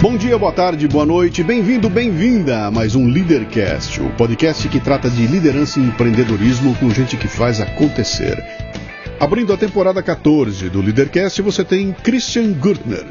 Bom 0.00 0.16
dia, 0.16 0.38
boa 0.38 0.52
tarde, 0.52 0.86
boa 0.86 1.04
noite, 1.04 1.42
bem-vindo, 1.42 1.90
bem-vinda 1.90 2.66
a 2.66 2.70
mais 2.70 2.94
um 2.94 3.08
Leadercast, 3.08 4.00
o 4.00 4.08
podcast 4.10 4.68
que 4.68 4.78
trata 4.78 5.10
de 5.10 5.26
liderança 5.26 5.80
e 5.80 5.82
empreendedorismo 5.82 6.72
com 6.76 6.88
gente 6.88 7.16
que 7.16 7.26
faz 7.26 7.60
acontecer. 7.60 8.40
Abrindo 9.18 9.52
a 9.52 9.56
temporada 9.56 10.00
14 10.00 10.70
do 10.70 10.80
Leadercast, 10.80 11.42
você 11.42 11.64
tem 11.64 11.92
Christian 11.92 12.52
Gürtner, 12.52 13.06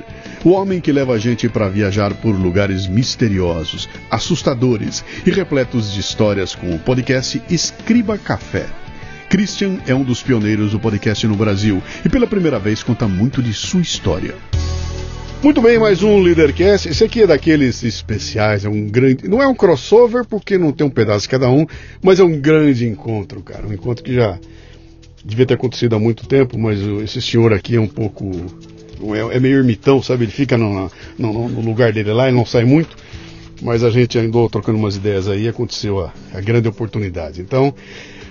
o 0.46 0.52
homem 0.52 0.79
que 0.79 0.93
leva 0.93 1.11
a 1.11 1.18
gente 1.18 1.50
para 1.50 1.68
viajar 1.68 2.14
por 2.14 2.32
lugares 2.32 2.88
misteriosos, 2.88 3.89
assustadores 4.10 5.04
e 5.25 5.29
repletos 5.29 5.92
de 5.92 6.00
histórias 6.00 6.56
com 6.56 6.74
o 6.74 6.79
podcast 6.79 7.43
Escriba 7.50 8.18
Café. 8.18 8.65
Christian 9.28 9.79
é 9.86 9.93
um 9.93 10.06
dos 10.06 10.24
pioneiros 10.24 10.71
do 10.71 10.79
podcast 10.79 11.28
no 11.28 11.36
Brasil 11.36 11.83
e 12.06 12.07
pela 12.07 12.25
primeira 12.25 12.57
vez 12.57 12.82
conta 12.82 13.10
muito 13.10 13.43
de 13.43 13.54
sua 13.54 13.82
história. 13.82 14.36
Muito 15.43 15.61
bem, 15.61 15.77
mais 15.77 16.01
um 16.01 16.19
Leadercast. 16.19 16.89
Esse 16.89 17.04
aqui 17.04 17.21
é 17.21 17.27
daqueles 17.27 17.83
especiais, 17.83 18.65
é 18.65 18.69
um 18.69 18.87
grande. 18.87 19.28
Não 19.28 19.41
é 19.41 19.47
um 19.47 19.54
crossover 19.54 20.25
porque 20.25 20.57
não 20.57 20.71
tem 20.71 20.86
um 20.86 20.89
pedaço 20.89 21.21
de 21.21 21.29
cada 21.29 21.47
um, 21.47 21.65
mas 22.01 22.19
é 22.19 22.23
um 22.23 22.41
grande 22.41 22.87
encontro, 22.87 23.42
cara. 23.43 23.68
Um 23.68 23.71
encontro 23.71 24.04
que 24.04 24.15
já 24.15 24.37
devia 25.23 25.45
ter 25.45 25.54
acontecido 25.54 25.95
há 25.95 26.00
muito 26.00 26.28
tempo, 26.28 26.57
mas 26.57 26.79
esse 27.04 27.21
senhor 27.21 27.54
aqui 27.54 27.75
é 27.75 27.79
um 27.79 27.87
pouco. 27.87 28.31
É, 29.14 29.37
é 29.37 29.39
meio 29.39 29.57
ermitão, 29.57 30.01
sabe? 30.01 30.25
Ele 30.25 30.31
fica 30.31 30.57
no, 30.57 30.89
no, 31.19 31.50
no, 31.50 31.61
lugar 31.61 31.93
dele 31.93 32.11
lá, 32.11 32.28
ele 32.28 32.36
não 32.36 32.45
sai 32.45 32.66
muito. 32.66 32.97
Mas 33.61 33.83
a 33.83 33.92
gente 33.92 34.17
andou 34.17 34.50
trocando 34.50 34.80
umas 34.80 34.95
ideias 34.95 35.28
aí 35.28 35.44
e 35.44 35.47
aconteceu 35.47 36.03
a, 36.03 36.14
a 36.33 36.42
grande 36.42 36.67
oportunidade. 36.67 37.42
Então, 37.42 37.73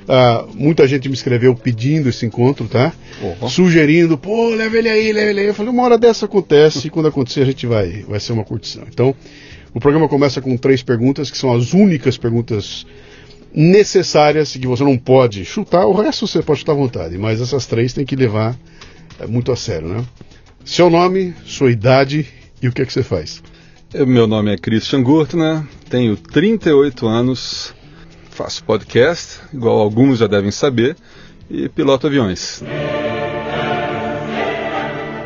Uh, 0.06 0.48
muita 0.54 0.86
gente 0.86 1.08
me 1.08 1.14
escreveu 1.14 1.54
pedindo 1.54 2.08
esse 2.08 2.24
encontro, 2.24 2.68
tá? 2.68 2.92
Uhum. 3.20 3.48
Sugerindo, 3.48 4.16
pô, 4.16 4.50
leva 4.50 4.76
ele 4.76 4.88
aí, 4.88 5.12
leva 5.12 5.30
ele 5.30 5.40
aí. 5.40 5.46
Eu 5.46 5.54
falei, 5.54 5.72
uma 5.72 5.82
hora 5.82 5.98
dessa 5.98 6.26
acontece 6.26 6.86
e 6.86 6.90
quando 6.90 7.08
acontecer 7.08 7.42
a 7.42 7.44
gente 7.44 7.66
vai, 7.66 8.04
vai 8.08 8.20
ser 8.20 8.32
uma 8.32 8.44
curtição. 8.44 8.84
Então, 8.88 9.14
o 9.74 9.80
programa 9.80 10.08
começa 10.08 10.40
com 10.40 10.56
três 10.56 10.80
perguntas, 10.82 11.30
que 11.30 11.36
são 11.36 11.52
as 11.52 11.72
únicas 11.72 12.16
perguntas 12.16 12.86
necessárias 13.52 14.52
que 14.56 14.66
você 14.66 14.84
não 14.84 14.96
pode 14.96 15.44
chutar. 15.44 15.86
O 15.86 15.92
resto 15.92 16.26
você 16.26 16.40
pode 16.40 16.60
chutar 16.60 16.72
à 16.72 16.76
vontade, 16.76 17.18
mas 17.18 17.40
essas 17.40 17.66
três 17.66 17.92
tem 17.92 18.04
que 18.04 18.14
levar 18.14 18.56
é, 19.18 19.26
muito 19.26 19.50
a 19.50 19.56
sério, 19.56 19.88
né? 19.88 20.04
Seu 20.64 20.88
nome, 20.88 21.34
sua 21.44 21.70
idade 21.70 22.26
e 22.62 22.68
o 22.68 22.72
que 22.72 22.82
é 22.82 22.86
que 22.86 22.92
você 22.92 23.02
faz? 23.02 23.42
Meu 23.94 24.26
nome 24.26 24.52
é 24.52 24.58
Christian 24.58 25.02
Gurtner, 25.02 25.62
tenho 25.88 26.16
38 26.16 27.06
anos, 27.06 27.74
Faço 28.36 28.62
podcast, 28.64 29.40
igual 29.50 29.78
alguns 29.78 30.18
já 30.18 30.26
devem 30.26 30.50
saber, 30.50 30.94
e 31.48 31.70
piloto 31.70 32.06
aviões. 32.06 32.62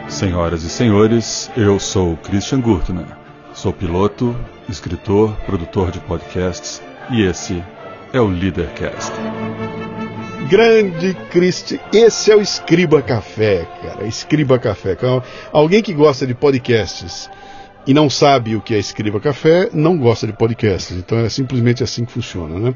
Senhoras 0.09 0.63
e 0.63 0.71
senhores, 0.71 1.51
eu 1.57 1.81
sou 1.81 2.17
Christian 2.19 2.61
Gurtner. 2.61 3.07
Sou 3.53 3.73
piloto, 3.73 4.39
escritor, 4.69 5.35
produtor 5.45 5.91
de 5.91 5.99
podcasts 5.99 6.81
e 7.11 7.23
esse 7.23 7.61
é 8.13 8.21
o 8.21 8.29
Leadercast. 8.29 9.11
Grande 10.49 11.13
Christian, 11.33 11.81
esse 11.93 12.31
é 12.31 12.37
o 12.37 12.41
Escriba 12.41 13.03
Café, 13.03 13.67
cara. 13.83 14.07
Escriba 14.07 14.57
Café. 14.57 14.97
Alguém 15.51 15.83
que 15.83 15.93
gosta 15.93 16.25
de 16.25 16.35
podcasts 16.35 17.29
e 17.87 17.95
não 17.95 18.11
sabe 18.11 18.57
o 18.57 18.61
que 18.61 18.75
é 18.75 18.79
Escriba 18.79 19.21
Café, 19.21 19.71
não 19.73 19.97
gosta 19.99 20.27
de 20.27 20.33
podcasts. 20.33 20.97
Então 20.97 21.19
é 21.19 21.29
simplesmente 21.29 21.83
assim 21.83 22.05
que 22.05 22.13
funciona, 22.13 22.59
né? 22.59 22.75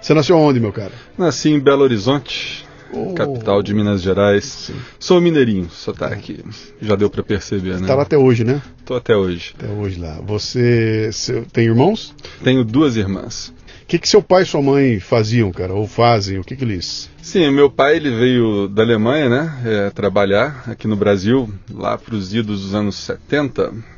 Você 0.00 0.14
nasceu 0.14 0.36
onde, 0.38 0.60
meu 0.60 0.72
cara? 0.72 0.92
Nasci 1.18 1.50
em 1.50 1.58
Belo 1.58 1.82
Horizonte, 1.82 2.66
oh. 2.92 3.12
capital 3.12 3.62
de 3.62 3.74
Minas 3.74 4.02
Gerais. 4.02 4.44
Sim. 4.44 4.74
Sou 4.98 5.20
mineirinho, 5.20 5.68
sotaque. 5.70 6.44
Já 6.80 6.94
deu 6.94 7.10
para 7.10 7.22
perceber, 7.22 7.80
né? 7.80 7.86
Tá 7.86 7.94
lá 7.94 8.02
até 8.02 8.16
hoje, 8.16 8.44
né? 8.44 8.62
Tô 8.84 8.94
até 8.94 9.16
hoje. 9.16 9.54
Até 9.58 9.68
hoje 9.72 10.00
lá. 10.00 10.20
Você 10.26 11.10
tem 11.52 11.64
irmãos? 11.64 12.14
Tenho 12.42 12.64
duas 12.64 12.96
irmãs. 12.96 13.52
O 13.82 13.86
que, 13.88 13.98
que 14.00 14.08
seu 14.08 14.20
pai 14.20 14.42
e 14.42 14.46
sua 14.46 14.60
mãe 14.60 14.98
faziam, 14.98 15.52
cara? 15.52 15.72
Ou 15.72 15.86
fazem? 15.86 16.38
O 16.38 16.44
que, 16.44 16.56
que 16.56 16.64
eles. 16.64 17.08
Sim, 17.22 17.50
meu 17.52 17.70
pai 17.70 17.96
ele 17.96 18.10
veio 18.10 18.68
da 18.68 18.82
Alemanha, 18.82 19.28
né? 19.28 19.62
É, 19.64 19.90
trabalhar 19.90 20.64
aqui 20.66 20.88
no 20.88 20.96
Brasil, 20.96 21.48
lá 21.72 21.96
para 21.96 22.14
os 22.14 22.34
idos 22.34 22.62
dos 22.62 22.74
anos 22.74 22.96
70 22.96 23.95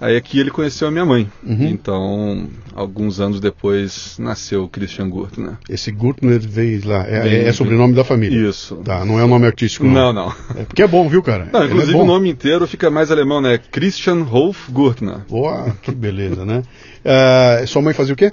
Aí 0.00 0.16
aqui 0.16 0.38
ele 0.38 0.50
conheceu 0.50 0.88
a 0.88 0.90
minha 0.90 1.04
mãe. 1.04 1.30
Uhum. 1.42 1.68
Então, 1.68 2.48
alguns 2.74 3.20
anos 3.20 3.40
depois, 3.40 4.16
nasceu 4.18 4.64
o 4.64 4.68
Christian 4.68 5.08
Gurtner. 5.08 5.54
Esse 5.68 5.90
Gurtner 5.90 6.40
veio 6.40 6.86
lá. 6.86 7.06
É, 7.06 7.22
Bem, 7.22 7.40
é 7.44 7.52
sobrenome 7.52 7.94
da 7.94 8.04
família. 8.04 8.48
Isso. 8.48 8.76
Tá, 8.84 9.04
não 9.04 9.18
é 9.18 9.24
o 9.24 9.28
nome 9.28 9.46
artístico. 9.46 9.84
Não, 9.86 10.12
não. 10.12 10.26
não. 10.26 10.34
É 10.56 10.64
porque 10.64 10.82
é 10.82 10.86
bom, 10.86 11.08
viu, 11.08 11.22
cara? 11.22 11.48
Não, 11.52 11.64
inclusive 11.64 11.96
é 11.96 12.00
o 12.00 12.04
nome 12.04 12.28
inteiro 12.28 12.66
fica 12.66 12.90
mais 12.90 13.10
alemão, 13.10 13.40
né? 13.40 13.58
Christian 13.70 14.22
Rolf 14.22 14.68
Gurtner. 14.70 15.18
Boa, 15.28 15.76
que 15.82 15.92
beleza, 15.92 16.44
né? 16.44 16.62
Uh, 17.04 17.66
sua 17.68 17.82
mãe 17.82 17.94
fazia 17.94 18.14
o 18.14 18.16
quê? 18.16 18.32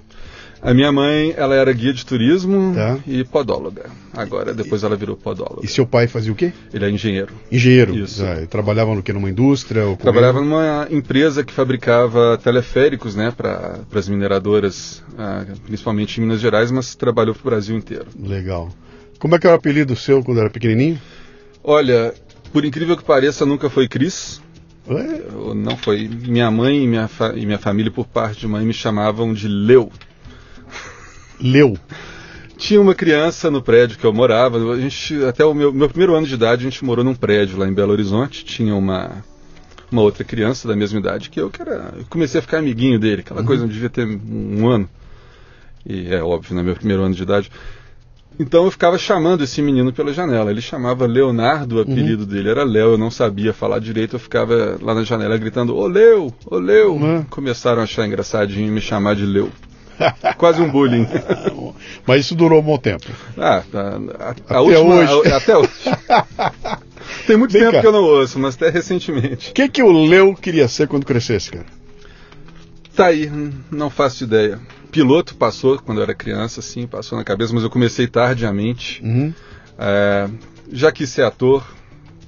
A 0.62 0.76
minha 0.76 0.92
mãe, 0.92 1.34
ela 1.36 1.56
era 1.56 1.74
guia 1.74 1.92
de 1.92 2.06
turismo 2.06 2.76
tá. 2.76 3.00
e 3.08 3.24
podóloga. 3.24 3.90
Agora, 4.14 4.54
depois 4.54 4.84
ela 4.84 4.96
virou 4.96 5.18
podóloga. 5.18 5.66
E 5.66 5.68
seu 5.68 5.88
pai 5.88 6.08
fazia 6.08 6.32
o 6.32 6.36
quê? 6.36 6.54
Ele 6.72 6.86
é 6.86 6.90
engenheiro. 6.90 7.34
Engenheiro. 7.52 7.96
Isso. 7.96 8.24
Ah, 8.24 8.46
trabalhava 8.48 8.94
no 8.94 9.02
que 9.02 9.12
numa 9.12 9.30
indústria? 9.30 9.86
Ou 9.88 9.98
trabalhava 9.98 10.40
numa 10.40 10.88
empresa 10.92 11.44
que 11.44 11.52
fabricava 11.52 12.38
teleféricos, 12.38 13.16
né, 13.16 13.34
para 13.36 13.80
as 13.92 14.08
mineradoras, 14.08 15.04
ah, 15.18 15.46
principalmente 15.66 16.20
em 16.20 16.22
Minas 16.22 16.40
Gerais, 16.40 16.70
mas 16.70 16.94
trabalhou 16.94 17.34
para 17.34 17.42
o 17.42 17.50
Brasil 17.50 17.76
inteiro. 17.76 18.06
Legal. 18.20 18.70
Como 19.18 19.34
é 19.34 19.40
que 19.40 19.48
era 19.48 19.56
o 19.56 19.60
apelido 19.60 19.96
seu 19.96 20.24
quando 20.24 20.42
era 20.42 20.50
pequenininho? 20.50 21.02
Olha, 21.64 22.14
por 22.54 22.64
incrível 22.66 22.96
que 22.96 23.04
pareça, 23.04 23.48
nunca 23.48 23.68
foi 23.68 23.88
Cris. 23.88 24.40
Não 25.56 25.76
foi. 25.76 26.08
Minha 26.08 26.52
mãe 26.52 26.84
e 26.84 26.88
minha, 26.88 27.10
e 27.36 27.46
minha 27.48 27.60
família, 27.60 27.92
por 27.92 28.06
parte 28.06 28.42
de 28.42 28.48
mãe, 28.48 28.64
me 28.64 28.74
chamavam 28.74 29.34
de 29.34 29.48
Leu 29.48 29.92
leu? 31.42 31.78
Tinha 32.58 32.80
uma 32.80 32.94
criança 32.94 33.50
no 33.50 33.62
prédio 33.62 33.98
que 33.98 34.06
eu 34.06 34.14
morava. 34.14 34.58
A 34.74 34.80
gente, 34.80 35.24
até 35.26 35.44
o 35.44 35.54
meu, 35.54 35.74
meu 35.74 35.90
primeiro 35.90 36.14
ano 36.14 36.28
de 36.28 36.36
idade, 36.36 36.62
a 36.62 36.70
gente 36.70 36.86
morou 36.86 37.04
num 37.04 37.16
prédio 37.16 37.58
lá 37.58 37.68
em 37.68 37.74
Belo 37.74 37.92
Horizonte. 37.92 38.46
Tinha 38.46 38.76
uma, 38.76 39.24
uma 39.92 40.04
outra 40.04 40.24
criança 40.24 40.68
da 40.68 40.76
mesma 40.76 41.00
idade 41.00 41.30
que 41.30 41.42
eu, 41.42 41.50
que 41.50 41.62
era. 41.62 41.94
Eu 41.98 42.06
comecei 42.08 42.40
a 42.40 42.42
ficar 42.42 42.60
amiguinho 42.60 43.00
dele, 43.00 43.22
aquela 43.22 43.42
uhum. 43.42 43.48
coisa, 43.48 43.64
não 43.64 43.70
devia 43.70 43.90
ter 43.90 44.06
um 44.06 44.70
ano. 44.70 44.88
E 45.84 46.14
é 46.14 46.22
óbvio, 46.22 46.54
no 46.54 46.62
né, 46.62 46.66
meu 46.68 46.76
primeiro 46.76 47.02
ano 47.02 47.16
de 47.16 47.24
idade. 47.24 47.52
Então 48.40 48.66
eu 48.66 48.72
ficava 48.72 48.98
chamando 48.98 49.44
esse 49.44 49.62
menino 49.62 49.92
pela 49.92 50.14
janela. 50.14 50.52
Ele 50.52 50.62
chamava 50.62 51.06
Leonardo, 51.06 51.76
o 51.76 51.78
uhum. 51.78 51.84
apelido 51.84 52.24
uhum. 52.24 52.30
dele 52.30 52.50
era 52.50 52.64
Léo, 52.64 52.92
eu 52.92 52.98
não 52.98 53.12
sabia 53.12 53.54
falar 53.54 53.80
direito, 53.80 54.16
eu 54.16 54.20
ficava 54.20 54.78
lá 54.82 54.94
na 54.94 55.04
janela 55.04 55.38
gritando: 55.38 55.76
Ô 55.76 55.88
Leu, 55.88 56.34
ô 56.46 56.58
Leu. 56.58 56.96
Uhum. 56.96 57.24
Começaram 57.24 57.82
a 57.82 57.84
achar 57.84 58.06
engraçadinho 58.06 58.72
me 58.72 58.82
chamar 58.82 59.16
de 59.16 59.26
Leu. 59.26 59.50
Quase 60.38 60.62
um 60.62 60.70
bullying. 60.70 61.08
Mas 62.06 62.22
isso 62.22 62.36
durou 62.36 62.60
um 62.60 62.64
bom 62.64 62.78
tempo. 62.78 63.06
Ah, 63.38 63.64
a, 63.74 63.80
a, 63.80 64.28
a 64.28 64.32
até 64.32 64.60
última, 64.60 64.96
hoje. 64.96 65.32
A, 65.32 65.38
até 65.38 65.58
hoje. 65.58 65.72
Tem 67.28 67.38
muito 67.38 67.52
Vem 67.52 67.62
tempo 67.62 67.74
cá. 67.74 67.82
que 67.82 67.88
eu 67.88 67.92
não 67.92 68.04
ouço, 68.04 68.40
mas 68.40 68.56
até 68.56 68.70
recentemente. 68.70 69.52
O 69.52 69.54
que, 69.54 69.68
que 69.68 69.84
o 69.84 70.06
Leo 70.06 70.36
queria 70.36 70.68
ser 70.68 70.88
quando 70.88 71.06
crescesse, 71.06 71.52
cara? 71.52 71.66
Tá 72.96 73.08
aí, 73.08 73.30
não 73.70 73.90
faço 73.90 74.24
ideia. 74.24 74.60
Piloto 74.92 75.36
passou 75.36 75.78
quando 75.80 76.00
eu 76.00 76.04
era 76.04 76.14
criança, 76.14 76.62
sim, 76.62 76.88
passou 76.88 77.18
na 77.18 77.24
cabeça, 77.24 77.54
mas 77.54 77.64
eu 77.64 77.70
comecei 77.70 78.08
tardiamente. 78.08 79.02
Uhum. 79.04 79.34
É, 79.78 80.30
já 80.72 80.92
quis 80.92 81.10
ser 81.10 81.24
ator, 81.24 81.66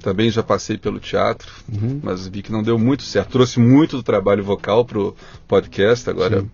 também 0.02 0.30
já 0.30 0.42
passei 0.42 0.76
pelo 0.76 0.98
teatro, 0.98 1.50
uhum. 1.72 2.00
mas 2.02 2.26
vi 2.26 2.42
que 2.42 2.52
não 2.52 2.62
deu 2.62 2.78
muito 2.78 3.02
certo. 3.02 3.30
Trouxe 3.30 3.60
muito 3.60 3.96
do 3.96 4.02
trabalho 4.02 4.44
vocal 4.44 4.84
pro 4.84 5.14
podcast, 5.46 6.08
agora 6.08 6.40
sim 6.40 6.50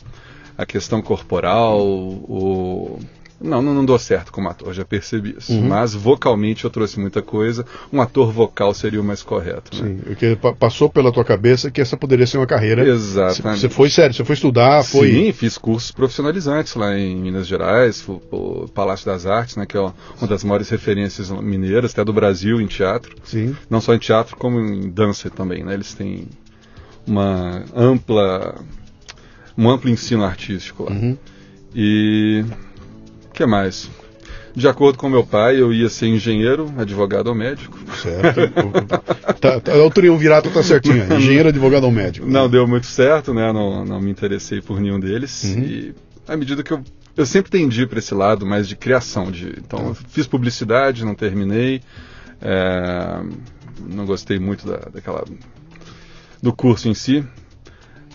a 0.60 0.66
questão 0.66 1.00
corporal, 1.00 1.80
o. 1.80 2.98
Não, 3.40 3.62
não, 3.62 3.72
não 3.72 3.86
dou 3.86 3.98
certo 3.98 4.30
como 4.30 4.50
ator, 4.50 4.74
já 4.74 4.84
percebi 4.84 5.34
isso. 5.38 5.54
Uhum. 5.54 5.66
Mas 5.66 5.94
vocalmente 5.94 6.66
eu 6.66 6.70
trouxe 6.70 7.00
muita 7.00 7.22
coisa. 7.22 7.64
Um 7.90 8.02
ator 8.02 8.30
vocal 8.30 8.74
seria 8.74 9.00
o 9.00 9.04
mais 9.04 9.22
correto. 9.22 9.82
Né? 9.82 9.88
Sim, 9.88 10.00
porque 10.04 10.36
passou 10.58 10.90
pela 10.90 11.10
tua 11.10 11.24
cabeça 11.24 11.70
que 11.70 11.80
essa 11.80 11.96
poderia 11.96 12.26
ser 12.26 12.36
uma 12.36 12.46
carreira. 12.46 12.86
Exatamente. 12.86 13.60
Você 13.60 13.70
foi 13.70 13.88
sério, 13.88 14.14
você 14.14 14.26
foi 14.26 14.34
estudar, 14.34 14.84
foi. 14.84 15.10
Sim, 15.10 15.32
fiz 15.32 15.56
cursos 15.56 15.90
profissionalizantes 15.90 16.74
lá 16.74 16.94
em 16.98 17.16
Minas 17.16 17.46
Gerais, 17.46 18.06
o 18.06 18.68
Palácio 18.74 19.06
das 19.06 19.24
Artes, 19.24 19.56
né, 19.56 19.64
que 19.64 19.74
é 19.74 19.80
uma 19.80 20.28
das 20.28 20.44
maiores 20.44 20.68
referências 20.68 21.30
mineiras, 21.30 21.92
até 21.92 22.04
do 22.04 22.12
Brasil 22.12 22.60
em 22.60 22.66
teatro. 22.66 23.16
Sim. 23.24 23.56
Não 23.70 23.80
só 23.80 23.94
em 23.94 23.98
teatro, 23.98 24.36
como 24.36 24.60
em 24.60 24.90
dança 24.90 25.30
também, 25.30 25.64
né? 25.64 25.72
Eles 25.72 25.94
têm 25.94 26.28
uma 27.06 27.64
ampla 27.74 28.54
um 29.56 29.68
amplo 29.68 29.90
ensino 29.90 30.24
artístico 30.24 30.84
lá. 30.84 30.90
Uhum. 30.90 31.16
E 31.74 32.44
o 33.28 33.32
que 33.32 33.46
mais? 33.46 33.88
De 34.54 34.66
acordo 34.66 34.98
com 34.98 35.08
meu 35.08 35.24
pai, 35.24 35.60
eu 35.60 35.72
ia 35.72 35.88
ser 35.88 36.08
engenheiro, 36.08 36.72
advogado 36.76 37.28
ou 37.28 37.34
médico. 37.34 37.78
Certo. 38.02 38.52
tá, 39.40 39.60
tá, 39.60 39.76
o 39.76 39.90
triunvirato 39.90 40.50
tá 40.50 40.62
certinho. 40.62 41.04
Engenheiro, 41.14 41.48
advogado 41.50 41.84
ou 41.84 41.92
médico. 41.92 42.26
Não 42.26 42.48
deu 42.48 42.66
muito 42.66 42.86
certo, 42.86 43.32
né? 43.32 43.52
Não, 43.52 43.84
não 43.84 44.00
me 44.00 44.10
interessei 44.10 44.60
por 44.60 44.80
nenhum 44.80 44.98
deles. 44.98 45.44
Uhum. 45.44 45.62
E 45.62 45.94
à 46.26 46.36
medida 46.36 46.62
que 46.62 46.72
eu. 46.72 46.82
Eu 47.16 47.26
sempre 47.26 47.50
tendi 47.50 47.86
para 47.86 47.98
esse 47.98 48.14
lado 48.14 48.46
mais 48.46 48.66
de 48.66 48.76
criação. 48.76 49.30
De, 49.30 49.54
então, 49.58 49.94
tá. 49.94 50.00
fiz 50.08 50.26
publicidade, 50.26 51.04
não 51.04 51.14
terminei. 51.14 51.82
É, 52.40 53.22
não 53.88 54.06
gostei 54.06 54.38
muito 54.38 54.66
da, 54.66 54.78
daquela. 54.92 55.24
do 56.42 56.52
curso 56.52 56.88
em 56.88 56.94
si. 56.94 57.24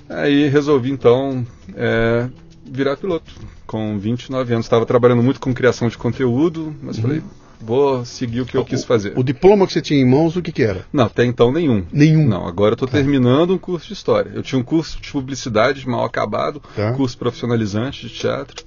Aí 0.09 0.47
resolvi 0.47 0.91
então 0.91 1.45
é, 1.75 2.27
virar 2.65 2.97
piloto. 2.97 3.31
Com 3.65 3.97
29 3.97 4.53
anos, 4.53 4.65
estava 4.67 4.85
trabalhando 4.85 5.23
muito 5.23 5.39
com 5.39 5.53
criação 5.53 5.87
de 5.87 5.97
conteúdo, 5.97 6.75
mas 6.83 6.97
uhum. 6.97 7.01
falei, 7.01 7.23
vou 7.59 8.05
seguir 8.05 8.41
o 8.41 8.45
que 8.45 8.55
eu 8.55 8.63
quis 8.63 8.83
fazer. 8.83 9.13
O, 9.17 9.23
diploma 9.23 9.65
que 9.65 9.73
você 9.73 9.81
tinha 9.81 9.99
em 9.99 10.05
mãos, 10.05 10.35
o 10.35 10.41
que, 10.41 10.51
que 10.51 10.61
era? 10.61 10.85
Não, 10.93 11.05
até 11.05 11.25
então 11.25 11.51
nenhum. 11.51 11.83
Nenhum? 11.91 12.27
Não, 12.27 12.47
agora 12.47 12.71
eu 12.71 12.75
estou 12.75 12.87
tá. 12.87 12.93
terminando 12.97 13.53
um 13.53 13.57
curso 13.57 13.87
de 13.87 13.93
história. 13.93 14.31
Eu 14.35 14.43
tinha 14.43 14.59
um 14.59 14.63
curso 14.63 15.01
de 15.01 15.11
publicidade 15.11 15.87
mal 15.87 16.05
acabado, 16.05 16.61
tá. 16.75 16.93
curso 16.93 17.17
profissionalizante 17.17 18.07
de 18.07 18.13
teatro. 18.13 18.63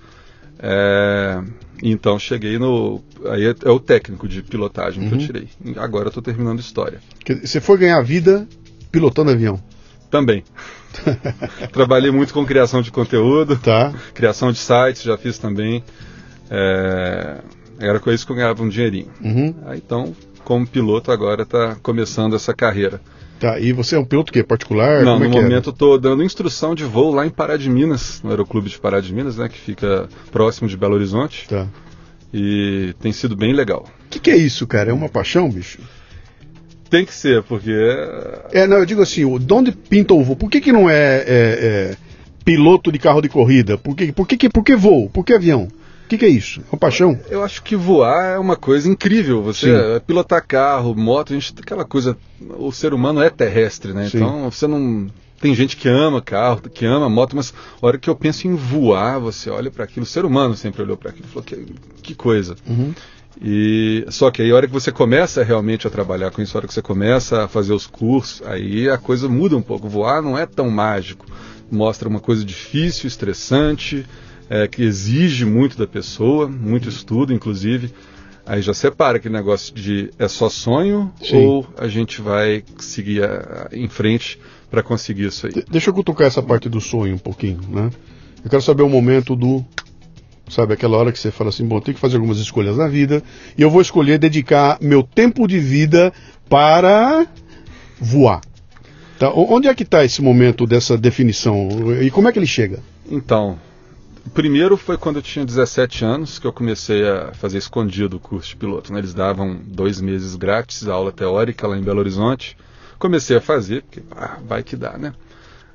É, 0.58 1.40
então 1.80 2.18
cheguei 2.18 2.58
no. 2.58 3.00
Aí 3.26 3.46
é, 3.46 3.54
é, 3.64 3.70
o 3.70 3.78
técnico 3.78 4.26
de 4.26 4.42
pilotagem 4.42 5.02
uhum. 5.02 5.08
que 5.08 5.14
eu 5.14 5.20
uhum. 5.20 5.26
tirei. 5.26 5.48
Agora 5.76 6.06
eu 6.06 6.08
estou 6.08 6.22
terminando 6.22 6.58
história. 6.58 7.00
Você 7.44 7.60
foi 7.60 7.78
ganhar 7.78 8.00
vida 8.02 8.48
pilotando 8.90 9.30
avião? 9.30 9.62
Também. 10.10 10.42
Trabalhei 11.72 12.10
muito 12.10 12.32
com 12.32 12.44
criação 12.44 12.80
de 12.80 12.90
conteúdo, 12.90 13.56
tá. 13.56 13.92
criação 14.14 14.50
de 14.50 14.58
sites, 14.58 15.02
já 15.02 15.16
fiz 15.18 15.38
também. 15.38 15.84
É, 16.50 17.38
era 17.78 18.00
com 18.00 18.10
isso 18.10 18.26
que 18.26 18.32
eu 18.32 18.36
ganhava 18.36 18.62
um 18.62 18.68
dinheirinho. 18.68 19.08
Uhum. 19.22 19.54
Aí, 19.66 19.78
então, 19.78 20.14
como 20.44 20.66
piloto, 20.66 21.12
agora 21.12 21.42
está 21.42 21.76
começando 21.82 22.34
essa 22.34 22.54
carreira. 22.54 23.00
Tá, 23.38 23.60
e 23.60 23.72
você 23.72 23.94
é 23.94 23.98
um 23.98 24.04
piloto 24.04 24.32
que 24.32 24.42
particular? 24.42 25.04
Não, 25.04 25.18
Como 25.18 25.30
no 25.30 25.38
é 25.38 25.42
momento 25.42 25.70
estou 25.70 25.96
dando 25.98 26.24
instrução 26.24 26.74
de 26.74 26.84
voo 26.84 27.14
lá 27.14 27.24
em 27.24 27.30
Pará 27.30 27.56
de 27.56 27.70
Minas, 27.70 28.20
no 28.22 28.30
Aeroclube 28.30 28.68
de 28.68 28.78
Pará 28.78 29.00
de 29.00 29.14
Minas, 29.14 29.36
né, 29.36 29.48
que 29.48 29.58
fica 29.58 30.08
próximo 30.32 30.68
de 30.68 30.76
Belo 30.76 30.94
Horizonte. 30.94 31.46
Tá. 31.48 31.68
E 32.34 32.94
tem 33.00 33.12
sido 33.12 33.36
bem 33.36 33.52
legal. 33.52 33.86
O 34.06 34.10
que, 34.10 34.18
que, 34.18 34.30
é 34.30 34.36
isso, 34.36 34.66
cara? 34.66 34.90
É 34.90 34.92
uma 34.92 35.08
paixão, 35.08 35.48
bicho? 35.48 35.78
Tem 36.90 37.04
que 37.04 37.14
ser, 37.14 37.42
porque. 37.42 37.72
É, 38.52 38.66
não, 38.66 38.78
eu 38.78 38.86
digo 38.86 39.02
assim, 39.02 39.38
de 39.38 39.52
onde 39.52 39.72
pinta 39.72 40.14
o 40.14 40.22
voo? 40.22 40.36
Por 40.36 40.50
que, 40.50 40.60
que 40.60 40.72
não 40.72 40.88
é, 40.88 41.18
é, 41.18 41.24
é 41.26 41.96
piloto 42.44 42.90
de 42.90 42.98
carro 42.98 43.20
de 43.20 43.28
corrida? 43.28 43.76
Por 43.76 43.94
que, 43.94 44.10
por 44.12 44.26
que, 44.26 44.48
por 44.48 44.64
que 44.64 44.74
voo? 44.74 45.10
Por 45.10 45.24
que 45.24 45.34
avião? 45.34 45.64
O 45.64 46.08
que, 46.08 46.16
que, 46.16 46.24
é 46.24 46.28
isso? 46.28 46.60
É 46.60 46.64
uma 46.72 46.78
paixão? 46.78 47.20
Eu 47.28 47.44
acho 47.44 47.62
que 47.62 47.76
voar 47.76 48.36
é 48.36 48.38
uma 48.38 48.56
coisa 48.56 48.88
incrível. 48.88 49.42
Você 49.42 49.70
é 49.70 50.00
pilotar 50.00 50.42
carro, 50.46 50.94
moto, 50.94 51.34
a 51.34 51.38
gente 51.38 51.54
aquela 51.60 51.84
coisa. 51.84 52.16
O 52.58 52.72
ser 52.72 52.94
humano 52.94 53.20
é 53.20 53.28
terrestre, 53.28 53.92
né? 53.92 54.08
Sim. 54.08 54.16
Então 54.16 54.50
você 54.50 54.66
não. 54.66 55.08
Tem 55.38 55.54
gente 55.54 55.76
que 55.76 55.86
ama 55.86 56.22
carro, 56.22 56.62
que 56.62 56.86
ama 56.86 57.10
moto, 57.10 57.36
mas 57.36 57.52
a 57.80 57.86
hora 57.86 57.98
que 57.98 58.08
eu 58.08 58.16
penso 58.16 58.48
em 58.48 58.54
voar, 58.54 59.20
você 59.20 59.50
olha 59.50 59.70
para 59.70 59.84
aquilo. 59.84 60.04
O 60.04 60.08
ser 60.08 60.24
humano 60.24 60.56
sempre 60.56 60.80
olhou 60.80 60.96
para 60.96 61.10
aquilo 61.10 61.26
e 61.28 61.30
falou: 61.30 61.44
que, 61.44 61.66
que 62.02 62.14
coisa. 62.14 62.56
Uhum. 62.66 62.94
E 63.40 64.04
só 64.08 64.30
que 64.30 64.42
aí 64.42 64.50
a 64.50 64.54
hora 64.54 64.66
que 64.66 64.72
você 64.72 64.90
começa 64.90 65.44
realmente 65.44 65.86
a 65.86 65.90
trabalhar 65.90 66.30
com 66.30 66.42
isso, 66.42 66.56
a 66.56 66.58
hora 66.58 66.66
que 66.66 66.74
você 66.74 66.82
começa 66.82 67.44
a 67.44 67.48
fazer 67.48 67.72
os 67.72 67.86
cursos, 67.86 68.42
aí 68.46 68.88
a 68.88 68.98
coisa 68.98 69.28
muda 69.28 69.56
um 69.56 69.62
pouco. 69.62 69.88
Voar 69.88 70.22
não 70.22 70.36
é 70.36 70.46
tão 70.46 70.70
mágico. 70.70 71.26
Mostra 71.70 72.08
uma 72.08 72.20
coisa 72.20 72.44
difícil, 72.44 73.06
estressante, 73.06 74.06
é, 74.48 74.66
que 74.66 74.82
exige 74.82 75.44
muito 75.44 75.76
da 75.76 75.86
pessoa, 75.86 76.48
muito 76.48 76.88
estudo, 76.88 77.32
inclusive. 77.32 77.92
Aí 78.48 78.62
já 78.62 78.72
separa 78.72 79.18
aquele 79.18 79.34
negócio 79.34 79.74
de 79.74 80.10
é 80.18 80.26
só 80.26 80.48
sonho 80.48 81.12
Sim. 81.22 81.36
ou 81.36 81.66
a 81.76 81.86
gente 81.86 82.22
vai 82.22 82.64
seguir 82.78 83.22
a, 83.22 83.68
a, 83.70 83.76
em 83.76 83.88
frente 83.88 84.40
para 84.70 84.82
conseguir 84.82 85.26
isso 85.26 85.46
aí. 85.46 85.52
De 85.52 85.64
deixa 85.70 85.90
eu 85.90 85.94
cutucar 85.94 86.26
essa 86.26 86.42
parte 86.42 86.66
do 86.66 86.80
sonho 86.80 87.14
um 87.14 87.18
pouquinho, 87.18 87.60
né? 87.68 87.90
Eu 88.42 88.48
quero 88.48 88.62
saber 88.62 88.82
o 88.82 88.88
momento 88.88 89.36
do 89.36 89.62
Sabe, 90.50 90.74
aquela 90.74 90.96
hora 90.96 91.12
que 91.12 91.18
você 91.18 91.30
fala 91.30 91.50
assim, 91.50 91.66
bom, 91.66 91.80
tem 91.80 91.94
que 91.94 92.00
fazer 92.00 92.16
algumas 92.16 92.38
escolhas 92.38 92.76
na 92.76 92.88
vida 92.88 93.22
e 93.56 93.62
eu 93.62 93.70
vou 93.70 93.80
escolher 93.80 94.18
dedicar 94.18 94.78
meu 94.80 95.02
tempo 95.02 95.46
de 95.46 95.58
vida 95.58 96.12
para 96.48 97.26
voar. 98.00 98.40
Tá? 99.18 99.30
Onde 99.30 99.68
é 99.68 99.74
que 99.74 99.82
está 99.82 100.04
esse 100.04 100.22
momento 100.22 100.66
dessa 100.66 100.96
definição 100.96 101.68
e 102.00 102.10
como 102.10 102.28
é 102.28 102.32
que 102.32 102.38
ele 102.38 102.46
chega? 102.46 102.80
Então, 103.10 103.58
primeiro 104.32 104.76
foi 104.76 104.96
quando 104.96 105.16
eu 105.16 105.22
tinha 105.22 105.44
17 105.44 106.04
anos 106.04 106.38
que 106.38 106.46
eu 106.46 106.52
comecei 106.52 107.06
a 107.08 107.32
fazer 107.32 107.58
escondido 107.58 108.16
o 108.16 108.20
curso 108.20 108.50
de 108.50 108.56
piloto. 108.56 108.92
Né? 108.92 109.00
Eles 109.00 109.12
davam 109.12 109.60
dois 109.64 110.00
meses 110.00 110.36
grátis, 110.36 110.86
aula 110.86 111.10
teórica 111.10 111.66
lá 111.66 111.76
em 111.76 111.82
Belo 111.82 111.98
Horizonte. 111.98 112.56
Comecei 112.98 113.36
a 113.36 113.40
fazer, 113.40 113.82
porque 113.82 114.02
ah, 114.16 114.38
vai 114.46 114.62
que 114.62 114.76
dá, 114.76 114.96
né? 114.98 115.12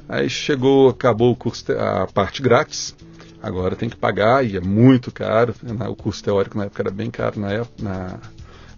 Aí 0.07 0.29
chegou, 0.29 0.89
acabou 0.89 1.31
o 1.31 1.35
curso, 1.35 1.65
a 1.71 2.07
parte 2.07 2.41
grátis. 2.41 2.95
Agora 3.44 3.75
tem 3.75 3.90
que 3.90 3.98
pagar 3.98 4.45
e 4.45 4.56
é 4.56 4.62
muito 4.62 5.12
caro. 5.12 5.54
O 5.90 5.95
curso 5.98 6.24
teórico 6.24 6.57
na 6.57 6.63
época 6.63 6.81
era 6.81 6.90
bem 6.90 7.12
caro 7.12 7.42
na 7.42 7.51
época, 7.51 7.74
na, 7.78 8.18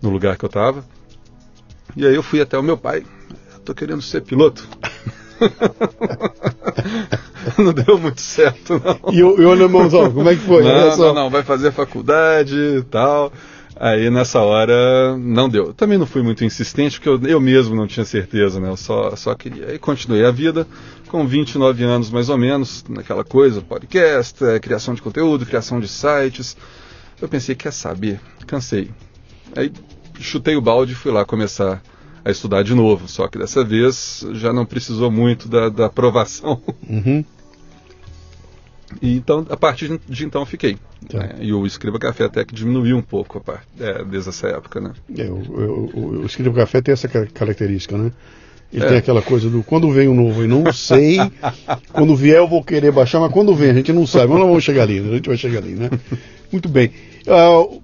no 0.01 0.09
lugar 0.09 0.37
que 0.37 0.43
eu 0.43 0.47
estava. 0.47 0.83
E 1.95 2.03
aí 2.03 2.15
eu 2.15 2.23
fui 2.23 2.41
até 2.41 2.57
o 2.57 2.63
meu 2.63 2.75
pai. 2.75 3.05
Estou 3.55 3.75
querendo 3.75 4.01
ser 4.01 4.21
piloto. 4.21 4.67
não 7.59 7.73
deu 7.73 7.99
muito 7.99 8.21
certo, 8.21 8.81
não. 8.83 9.13
E 9.13 9.21
o, 9.21 9.39
e 9.39 9.45
o 9.45 9.51
alemãozão, 9.51 10.11
como 10.11 10.29
é 10.29 10.35
que 10.35 10.41
foi? 10.41 10.63
Não, 10.63 10.97
não, 10.97 11.13
não, 11.13 11.29
vai 11.29 11.43
fazer 11.43 11.71
faculdade 11.71 12.55
e 12.55 12.81
tal. 12.83 13.31
Aí 13.77 14.09
nessa 14.09 14.39
hora 14.39 15.17
não 15.17 15.49
deu. 15.49 15.73
Também 15.73 15.97
não 15.97 16.05
fui 16.05 16.23
muito 16.23 16.45
insistente, 16.45 16.99
porque 16.99 17.09
eu, 17.09 17.29
eu 17.29 17.41
mesmo 17.41 17.75
não 17.75 17.85
tinha 17.85 18.05
certeza, 18.05 18.59
né? 18.59 18.69
Eu 18.69 18.77
só, 18.77 19.15
só 19.15 19.35
queria. 19.35 19.67
Aí 19.67 19.77
continuei 19.77 20.23
a 20.25 20.31
vida 20.31 20.65
com 21.09 21.27
29 21.27 21.83
anos 21.83 22.09
mais 22.09 22.29
ou 22.29 22.37
menos, 22.37 22.85
naquela 22.87 23.23
coisa, 23.23 23.61
podcast, 23.61 24.43
é, 24.43 24.59
criação 24.59 24.93
de 24.93 25.01
conteúdo, 25.01 25.45
criação 25.45 25.79
de 25.79 25.87
sites. 25.87 26.55
Eu 27.21 27.27
pensei, 27.27 27.53
quer 27.53 27.71
saber? 27.71 28.19
Cansei. 28.47 28.91
Aí 29.55 29.71
chutei 30.19 30.55
o 30.55 30.61
balde 30.61 30.93
e 30.93 30.95
fui 30.95 31.11
lá 31.11 31.25
começar 31.25 31.81
a 32.23 32.31
estudar 32.31 32.63
de 32.63 32.73
novo. 32.73 33.07
Só 33.07 33.27
que 33.27 33.37
dessa 33.37 33.63
vez 33.63 34.25
já 34.33 34.53
não 34.53 34.65
precisou 34.65 35.11
muito 35.11 35.49
da, 35.49 35.69
da 35.69 35.85
aprovação. 35.87 36.61
Uhum. 36.89 37.23
E 39.01 39.15
então, 39.17 39.45
a 39.49 39.57
partir 39.57 39.99
de 40.07 40.25
então, 40.25 40.45
fiquei. 40.45 40.77
Tá. 41.09 41.19
Né? 41.19 41.35
E 41.39 41.53
o 41.53 41.65
Escriba 41.65 41.99
Café 41.99 42.25
até 42.25 42.45
que 42.45 42.53
diminuiu 42.53 42.97
um 42.97 43.01
pouco 43.01 43.37
a 43.37 43.41
part... 43.41 43.63
é, 43.79 44.03
desde 44.03 44.29
essa 44.29 44.47
época, 44.47 44.79
né? 44.79 44.93
É, 45.17 45.25
o, 45.25 45.35
o, 45.35 46.21
o 46.21 46.25
Escriba 46.25 46.55
Café 46.55 46.81
tem 46.81 46.93
essa 46.93 47.07
característica, 47.07 47.97
né? 47.97 48.11
Ele 48.71 48.83
é. 48.83 48.87
tem 48.89 48.97
aquela 48.97 49.21
coisa 49.21 49.49
do 49.49 49.63
quando 49.63 49.91
vem 49.91 50.07
um 50.07 50.15
novo 50.15 50.43
e 50.43 50.47
não 50.47 50.71
sei, 50.73 51.17
quando 51.93 52.15
vier 52.15 52.37
eu 52.37 52.47
vou 52.47 52.63
querer 52.63 52.91
baixar, 52.91 53.19
mas 53.19 53.31
quando 53.31 53.55
vem 53.55 53.69
a 53.69 53.73
gente 53.73 53.93
não 53.93 54.05
sabe, 54.05 54.27
mas 54.27 54.39
nós 54.39 54.47
vamos 54.47 54.63
chegar 54.63 54.83
ali, 54.83 54.99
a 54.99 55.15
gente 55.15 55.29
vai 55.29 55.37
chegar 55.37 55.59
ali, 55.59 55.73
né? 55.73 55.89
Muito 56.51 56.67
bem. 56.67 56.91
Uh, 57.27 57.81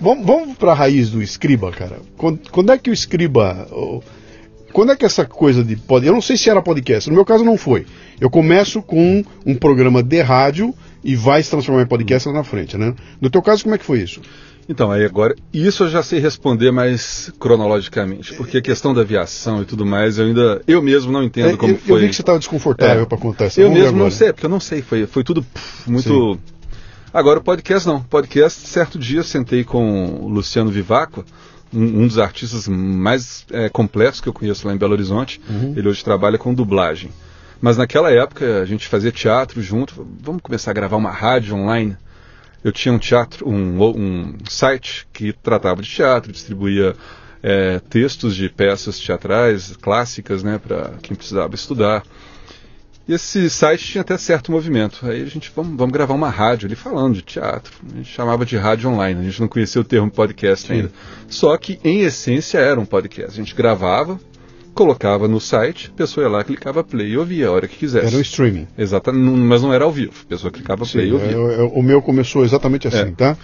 vamos 0.00 0.26
vamos 0.26 0.56
para 0.56 0.72
a 0.72 0.74
raiz 0.74 1.10
do 1.10 1.22
Escriba, 1.22 1.70
cara. 1.72 1.98
Quando, 2.16 2.40
quando 2.50 2.72
é 2.72 2.78
que 2.78 2.90
o 2.90 2.92
Escriba. 2.92 3.66
Uh, 3.70 4.02
quando 4.76 4.92
é 4.92 4.96
que 4.96 5.06
essa 5.06 5.24
coisa 5.24 5.64
de 5.64 5.74
podcast. 5.74 6.06
Eu 6.06 6.12
não 6.12 6.20
sei 6.20 6.36
se 6.36 6.50
era 6.50 6.60
podcast, 6.60 7.08
no 7.08 7.16
meu 7.16 7.24
caso 7.24 7.42
não 7.42 7.56
foi. 7.56 7.86
Eu 8.20 8.28
começo 8.28 8.82
com 8.82 9.24
um 9.46 9.54
programa 9.54 10.02
de 10.02 10.20
rádio 10.20 10.74
e 11.02 11.16
vai 11.16 11.42
se 11.42 11.48
transformar 11.48 11.80
em 11.80 11.86
podcast 11.86 12.28
lá 12.28 12.34
na 12.34 12.44
frente, 12.44 12.76
né? 12.76 12.94
No 13.18 13.30
teu 13.30 13.40
caso, 13.40 13.62
como 13.62 13.74
é 13.74 13.78
que 13.78 13.86
foi 13.86 14.00
isso? 14.00 14.20
Então, 14.68 14.92
aí 14.92 15.02
agora, 15.02 15.34
isso 15.50 15.84
eu 15.84 15.88
já 15.88 16.02
sei 16.02 16.18
responder 16.18 16.72
mais 16.72 17.32
cronologicamente, 17.38 18.34
porque 18.34 18.58
a 18.58 18.60
questão 18.60 18.92
da 18.92 19.00
aviação 19.00 19.62
e 19.62 19.64
tudo 19.64 19.86
mais, 19.86 20.18
eu 20.18 20.26
ainda, 20.26 20.60
eu 20.68 20.82
mesmo 20.82 21.10
não 21.10 21.22
entendo 21.22 21.54
é, 21.54 21.56
como 21.56 21.72
eu, 21.72 21.78
foi. 21.78 21.96
Eu 21.96 22.00
vi 22.02 22.08
que 22.10 22.14
você 22.14 22.20
estava 22.20 22.38
desconfortável 22.38 23.04
é, 23.04 23.06
para 23.06 23.16
contar 23.16 23.46
isso. 23.46 23.58
Eu 23.58 23.70
mesmo 23.70 23.96
não 23.96 24.10
sei, 24.10 24.30
porque 24.30 24.44
eu 24.44 24.50
não 24.50 24.60
sei, 24.60 24.82
foi, 24.82 25.06
foi 25.06 25.24
tudo 25.24 25.42
pff, 25.42 25.90
muito... 25.90 26.34
Sim. 26.34 26.40
Agora, 27.14 27.38
o 27.38 27.42
podcast 27.42 27.88
não. 27.88 28.02
Podcast, 28.02 28.68
certo 28.68 28.98
dia, 28.98 29.22
sentei 29.22 29.64
com 29.64 30.20
o 30.20 30.28
Luciano 30.28 30.70
Vivacqua, 30.70 31.24
um, 31.76 32.02
um 32.02 32.06
dos 32.06 32.18
artistas 32.18 32.66
mais 32.66 33.44
é, 33.50 33.68
completos 33.68 34.20
que 34.20 34.28
eu 34.28 34.32
conheço 34.32 34.66
lá 34.66 34.74
em 34.74 34.78
Belo 34.78 34.92
Horizonte. 34.92 35.40
Uhum. 35.48 35.74
Ele 35.76 35.88
hoje 35.88 36.02
trabalha 36.02 36.38
com 36.38 36.54
dublagem. 36.54 37.10
Mas 37.60 37.76
naquela 37.76 38.10
época 38.10 38.62
a 38.62 38.64
gente 38.64 38.88
fazia 38.88 39.12
teatro 39.12 39.60
junto. 39.62 40.06
Vamos 40.20 40.42
começar 40.42 40.70
a 40.70 40.74
gravar 40.74 40.96
uma 40.96 41.10
rádio 41.10 41.54
online. 41.54 41.96
Eu 42.64 42.72
tinha 42.72 42.92
um 42.92 42.98
teatro, 42.98 43.48
um, 43.48 43.82
um 43.82 44.34
site 44.48 45.06
que 45.12 45.32
tratava 45.32 45.82
de 45.82 45.88
teatro, 45.88 46.32
distribuía 46.32 46.96
é, 47.42 47.78
textos 47.78 48.34
de 48.34 48.48
peças 48.48 48.98
teatrais 48.98 49.76
clássicas, 49.76 50.42
né, 50.42 50.58
para 50.58 50.94
quem 51.02 51.14
precisava 51.14 51.54
estudar. 51.54 52.02
E 53.08 53.14
esse 53.14 53.48
site 53.48 53.84
tinha 53.84 54.02
até 54.02 54.18
certo 54.18 54.50
movimento. 54.50 55.06
Aí 55.06 55.22
a 55.22 55.26
gente, 55.26 55.52
vamos, 55.54 55.76
vamos 55.76 55.92
gravar 55.92 56.14
uma 56.14 56.28
rádio 56.28 56.66
ali 56.66 56.74
falando 56.74 57.14
de 57.14 57.22
teatro. 57.22 57.72
A 57.92 57.96
gente 57.96 58.10
chamava 58.10 58.44
de 58.44 58.56
rádio 58.56 58.90
online, 58.90 59.20
a 59.20 59.24
gente 59.24 59.40
não 59.40 59.48
conhecia 59.48 59.80
o 59.80 59.84
termo 59.84 60.10
podcast 60.10 60.66
Sim. 60.66 60.74
ainda. 60.74 60.92
Só 61.28 61.56
que, 61.56 61.78
em 61.84 62.00
essência, 62.00 62.58
era 62.58 62.80
um 62.80 62.84
podcast. 62.84 63.30
A 63.30 63.44
gente 63.44 63.54
gravava, 63.54 64.18
colocava 64.74 65.28
no 65.28 65.40
site, 65.40 65.90
a 65.94 65.96
pessoa 65.96 66.26
ia 66.26 66.30
lá, 66.30 66.42
clicava 66.42 66.82
play 66.82 67.10
e 67.10 67.16
ouvia 67.16 67.46
a 67.46 67.52
hora 67.52 67.68
que 67.68 67.76
quisesse. 67.76 68.08
Era 68.08 68.16
um 68.16 68.20
streaming. 68.20 68.66
Exatamente, 68.76 69.38
mas 69.38 69.62
não 69.62 69.72
era 69.72 69.84
ao 69.84 69.92
vivo. 69.92 70.12
A 70.24 70.28
pessoa 70.28 70.50
clicava 70.50 70.84
Sim, 70.84 70.92
play 70.92 71.08
e 71.08 71.12
ouvia. 71.12 71.30
É, 71.30 71.60
é, 71.60 71.62
o 71.62 71.82
meu 71.82 72.02
começou 72.02 72.44
exatamente 72.44 72.88
assim, 72.88 72.98
é. 72.98 73.10
tá? 73.12 73.36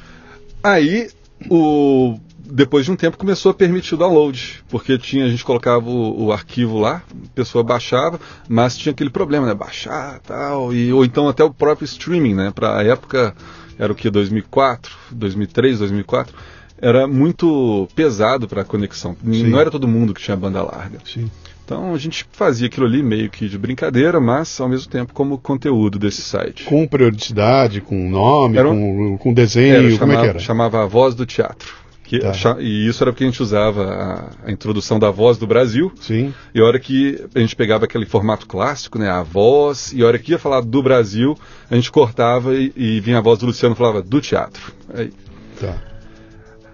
Aí, 0.60 1.08
o 1.48 2.18
depois 2.44 2.84
de 2.84 2.90
um 2.90 2.96
tempo 2.96 3.16
começou 3.16 3.50
a 3.50 3.54
permitir 3.54 3.94
o 3.94 3.98
download, 3.98 4.62
porque 4.68 4.98
tinha 4.98 5.24
a 5.24 5.28
gente 5.28 5.44
colocava 5.44 5.88
o, 5.88 6.24
o, 6.24 6.32
arquivo 6.32 6.78
lá, 6.78 7.02
a 7.10 7.28
pessoa 7.34 7.62
baixava, 7.62 8.20
mas 8.48 8.76
tinha 8.76 8.92
aquele 8.92 9.10
problema, 9.10 9.46
né, 9.46 9.54
baixar, 9.54 10.18
tal, 10.20 10.74
e 10.74 10.92
ou 10.92 11.04
então 11.04 11.28
até 11.28 11.44
o 11.44 11.52
próprio 11.52 11.84
streaming, 11.84 12.34
né, 12.34 12.52
para 12.54 12.78
a 12.78 12.84
época 12.84 13.34
era 13.78 13.92
o 13.92 13.94
que 13.96 14.10
2004, 14.10 14.92
2003, 15.10 15.78
2004, 15.78 16.34
era 16.78 17.06
muito 17.06 17.88
pesado 17.94 18.48
para 18.48 18.62
a 18.62 18.64
conexão. 18.64 19.16
Sim. 19.24 19.44
Não 19.44 19.60
era 19.60 19.70
todo 19.70 19.86
mundo 19.86 20.12
que 20.12 20.20
tinha 20.20 20.36
banda 20.36 20.62
larga. 20.62 20.98
Sim. 21.04 21.30
Então 21.64 21.94
a 21.94 21.98
gente 21.98 22.26
fazia 22.32 22.66
aquilo 22.66 22.86
ali 22.86 23.02
meio 23.02 23.30
que 23.30 23.48
de 23.48 23.56
brincadeira, 23.56 24.20
mas 24.20 24.60
ao 24.60 24.68
mesmo 24.68 24.90
tempo 24.90 25.12
como 25.14 25.38
conteúdo 25.38 25.98
desse 25.98 26.20
site. 26.20 26.64
Com 26.64 26.86
periodicidade, 26.86 27.80
com 27.80 28.10
nome, 28.10 28.60
um- 28.60 29.16
com, 29.16 29.18
com 29.18 29.32
desenho, 29.32 29.74
Era, 29.76 29.82
como 29.84 29.96
chamava, 29.98 30.18
é 30.18 30.22
que 30.22 30.28
era? 30.28 30.38
chamava 30.40 30.82
A 30.82 30.86
Voz 30.86 31.14
do 31.14 31.24
Teatro. 31.24 31.81
Tá. 32.20 32.56
E 32.60 32.86
isso 32.86 33.02
era 33.02 33.10
porque 33.12 33.24
a 33.24 33.26
gente 33.26 33.42
usava 33.42 34.30
a, 34.44 34.48
a 34.48 34.52
introdução 34.52 34.98
da 34.98 35.10
voz 35.10 35.38
do 35.38 35.46
Brasil. 35.46 35.90
Sim, 36.00 36.34
E 36.54 36.60
a 36.60 36.64
hora 36.64 36.78
que 36.78 37.24
a 37.34 37.38
gente 37.38 37.56
pegava 37.56 37.86
aquele 37.86 38.04
formato 38.04 38.46
clássico, 38.46 38.98
né, 38.98 39.08
a 39.08 39.22
voz, 39.22 39.92
e 39.94 40.02
a 40.02 40.06
hora 40.06 40.18
que 40.18 40.32
ia 40.32 40.38
falar 40.38 40.60
do 40.60 40.82
Brasil, 40.82 41.36
a 41.70 41.74
gente 41.74 41.90
cortava 41.90 42.54
e, 42.54 42.70
e 42.76 43.00
vinha 43.00 43.18
a 43.18 43.20
voz 43.22 43.38
do 43.38 43.46
Luciano 43.46 43.74
falava 43.74 44.02
do 44.02 44.20
teatro. 44.20 44.72
Aí, 44.92 45.10
tá. 45.58 45.74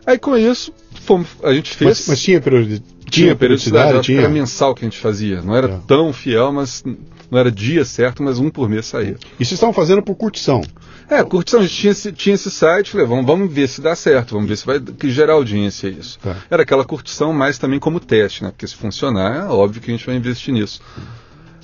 aí 0.07 0.19
com 0.19 0.37
isso, 0.37 0.73
fomos, 1.03 1.29
a 1.45 1.53
gente 1.53 1.75
fez. 1.77 1.89
Mas, 2.01 2.09
mas 2.09 2.21
tinha, 2.23 2.41
periodi- 2.41 2.83
tinha 3.09 3.37
periodicidade, 3.37 4.01
tinha. 4.03 4.21
era 4.21 4.29
mensal 4.29 4.75
que 4.75 4.85
a 4.85 4.89
gente 4.89 4.99
fazia. 4.99 5.41
Não 5.41 5.55
era 5.55 5.69
Tá. 5.69 5.81
tão 5.87 6.13
fiel, 6.13 6.53
mas 6.53 6.83
não 7.31 7.39
era 7.39 7.51
dia 7.53 7.85
certo, 7.85 8.23
mas 8.23 8.39
um 8.39 8.51
por 8.51 8.69
mês 8.69 8.87
saía. 8.87 9.17
E 9.39 9.45
vocês 9.45 9.53
estavam 9.53 9.73
fazendo 9.73 10.03
por 10.03 10.15
curtição. 10.17 10.63
É, 11.11 11.25
curtição, 11.25 11.61
a 11.61 11.63
gente 11.63 11.75
tinha 11.75 11.91
esse, 11.93 12.13
tinha 12.13 12.35
esse 12.35 12.51
site, 12.51 12.91
falei, 12.91 13.07
vamos, 13.07 13.25
vamos 13.25 13.53
ver 13.53 13.67
se 13.69 13.81
dá 13.81 13.95
certo, 13.95 14.35
vamos 14.35 14.49
ver 14.49 14.57
se 14.57 14.67
vai 14.67 14.79
que 14.79 15.11
gerar 15.11 15.35
audiência 15.35 15.89
isso. 15.89 16.19
Tá. 16.19 16.37
Era 16.51 16.63
aquela 16.63 16.85
curtição 16.85 17.33
mais 17.33 17.59
também 17.59 17.79
como 17.79 17.99
teste, 17.99 18.45
né? 18.45 18.51
Porque 18.51 18.67
se 18.67 18.75
funcionar, 18.75 19.47
é 19.47 19.49
óbvio 19.49 19.81
que 19.81 19.91
a 19.91 19.95
gente 19.95 20.05
vai 20.05 20.17
investir 20.17 20.53
nisso. 20.53 20.83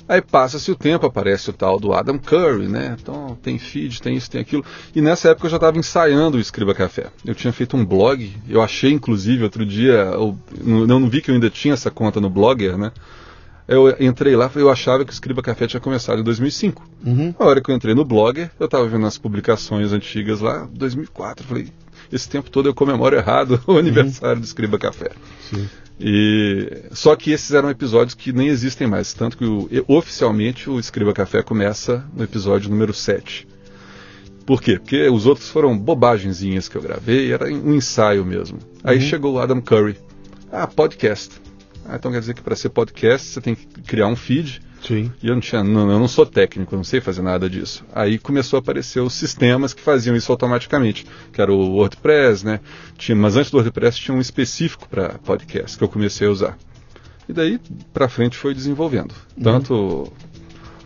Aí 0.07 0.21
passa-se 0.21 0.71
o 0.71 0.75
tempo, 0.75 1.05
aparece 1.05 1.49
o 1.49 1.53
tal 1.53 1.79
do 1.79 1.91
Adam 1.91 2.19
Curry, 2.19 2.67
né? 2.67 2.95
Então 2.99 3.35
tem 3.41 3.57
feed, 3.57 4.01
tem 4.01 4.15
isso, 4.15 4.29
tem 4.29 4.41
aquilo. 4.41 4.63
E 4.95 5.01
nessa 5.01 5.29
época 5.29 5.47
eu 5.47 5.51
já 5.51 5.57
estava 5.57 5.77
ensaiando 5.77 6.37
o 6.37 6.39
Escriba 6.39 6.75
Café. 6.75 7.07
Eu 7.25 7.33
tinha 7.33 7.51
feito 7.51 7.75
um 7.75 7.83
blog, 7.83 8.31
eu 8.47 8.61
achei 8.61 8.91
inclusive 8.91 9.43
outro 9.43 9.65
dia, 9.65 9.93
eu 9.93 10.37
não, 10.63 10.85
não 10.85 11.09
vi 11.09 11.21
que 11.21 11.31
eu 11.31 11.35
ainda 11.35 11.49
tinha 11.49 11.73
essa 11.73 11.89
conta 11.89 12.21
no 12.21 12.29
Blogger, 12.29 12.77
né? 12.77 12.91
Eu 13.67 13.95
entrei 13.99 14.35
lá, 14.35 14.49
eu 14.55 14.69
achava 14.69 15.03
que 15.03 15.11
o 15.11 15.13
Escriba 15.13 15.41
Café 15.41 15.65
tinha 15.65 15.79
começado 15.79 16.19
em 16.19 16.23
2005. 16.23 16.87
Uhum. 17.05 17.33
A 17.39 17.45
hora 17.45 17.61
que 17.61 17.71
eu 17.71 17.75
entrei 17.75 17.95
no 17.95 18.05
Blogger, 18.05 18.51
eu 18.59 18.65
estava 18.65 18.87
vendo 18.87 19.05
as 19.07 19.17
publicações 19.17 19.91
antigas 19.91 20.39
lá, 20.39 20.67
2004, 20.71 21.43
eu 21.43 21.47
falei, 21.49 21.67
esse 22.11 22.29
tempo 22.29 22.49
todo 22.51 22.69
eu 22.69 22.75
comemoro 22.75 23.15
errado 23.15 23.59
o 23.65 23.77
aniversário 23.77 24.39
do 24.39 24.45
Escriba 24.45 24.77
Café. 24.77 25.09
Sim. 25.49 25.67
E 25.99 26.83
só 26.91 27.15
que 27.15 27.31
esses 27.31 27.51
eram 27.53 27.69
episódios 27.69 28.13
que 28.13 28.31
nem 28.33 28.49
existem 28.49 28.85
mais, 28.85 29.13
tanto 29.13 29.37
que 29.37 29.45
o- 29.45 29.67
oficialmente 29.87 30.69
o 30.69 30.79
Escriba 30.79 31.13
Café 31.13 31.41
começa 31.41 32.05
no 32.15 32.23
episódio 32.23 32.69
número 32.69 32.93
7. 32.93 33.47
Por 34.45 34.61
quê? 34.61 34.77
Porque 34.77 35.07
os 35.09 35.25
outros 35.25 35.49
foram 35.49 35.75
bobagenzinhas 35.75 36.67
que 36.67 36.75
eu 36.75 36.81
gravei, 36.81 37.31
era 37.31 37.45
um 37.45 37.73
ensaio 37.73 38.23
mesmo. 38.23 38.59
Aí 38.83 39.01
chegou 39.01 39.33
o 39.33 39.39
Adam 39.39 39.59
Curry. 39.59 39.97
Ah, 40.51 40.67
podcast. 40.67 41.41
Ah, 41.87 41.95
então 41.97 42.11
quer 42.11 42.19
dizer 42.19 42.33
que 42.33 42.41
para 42.41 42.55
ser 42.55 42.69
podcast 42.69 43.27
você 43.27 43.41
tem 43.41 43.55
que 43.55 43.65
criar 43.83 44.07
um 44.07 44.15
feed. 44.15 44.61
Sim. 44.85 45.11
E 45.21 45.27
eu 45.27 45.33
não 45.33 45.41
tinha, 45.41 45.63
não, 45.63 45.89
eu 45.89 45.97
não 45.99 46.07
sou 46.07 46.25
técnico, 46.25 46.75
não 46.75 46.83
sei 46.83 47.01
fazer 47.01 47.21
nada 47.23 47.49
disso. 47.49 47.83
Aí 47.93 48.19
começou 48.19 48.57
a 48.57 48.59
aparecer 48.59 48.99
os 48.99 49.13
sistemas 49.13 49.73
que 49.73 49.81
faziam 49.81 50.15
isso 50.15 50.31
automaticamente, 50.31 51.05
que 51.33 51.41
era 51.41 51.51
o 51.51 51.71
WordPress, 51.75 52.45
né? 52.45 52.59
Tinha, 52.97 53.15
mas 53.15 53.35
antes 53.35 53.49
do 53.51 53.57
WordPress 53.57 53.97
tinha 53.99 54.15
um 54.15 54.21
específico 54.21 54.87
para 54.87 55.17
podcast 55.19 55.77
que 55.77 55.83
eu 55.83 55.89
comecei 55.89 56.27
a 56.27 56.31
usar. 56.31 56.57
E 57.27 57.33
daí 57.33 57.59
para 57.93 58.07
frente 58.07 58.37
foi 58.37 58.53
desenvolvendo. 58.53 59.13
Tanto 59.41 60.11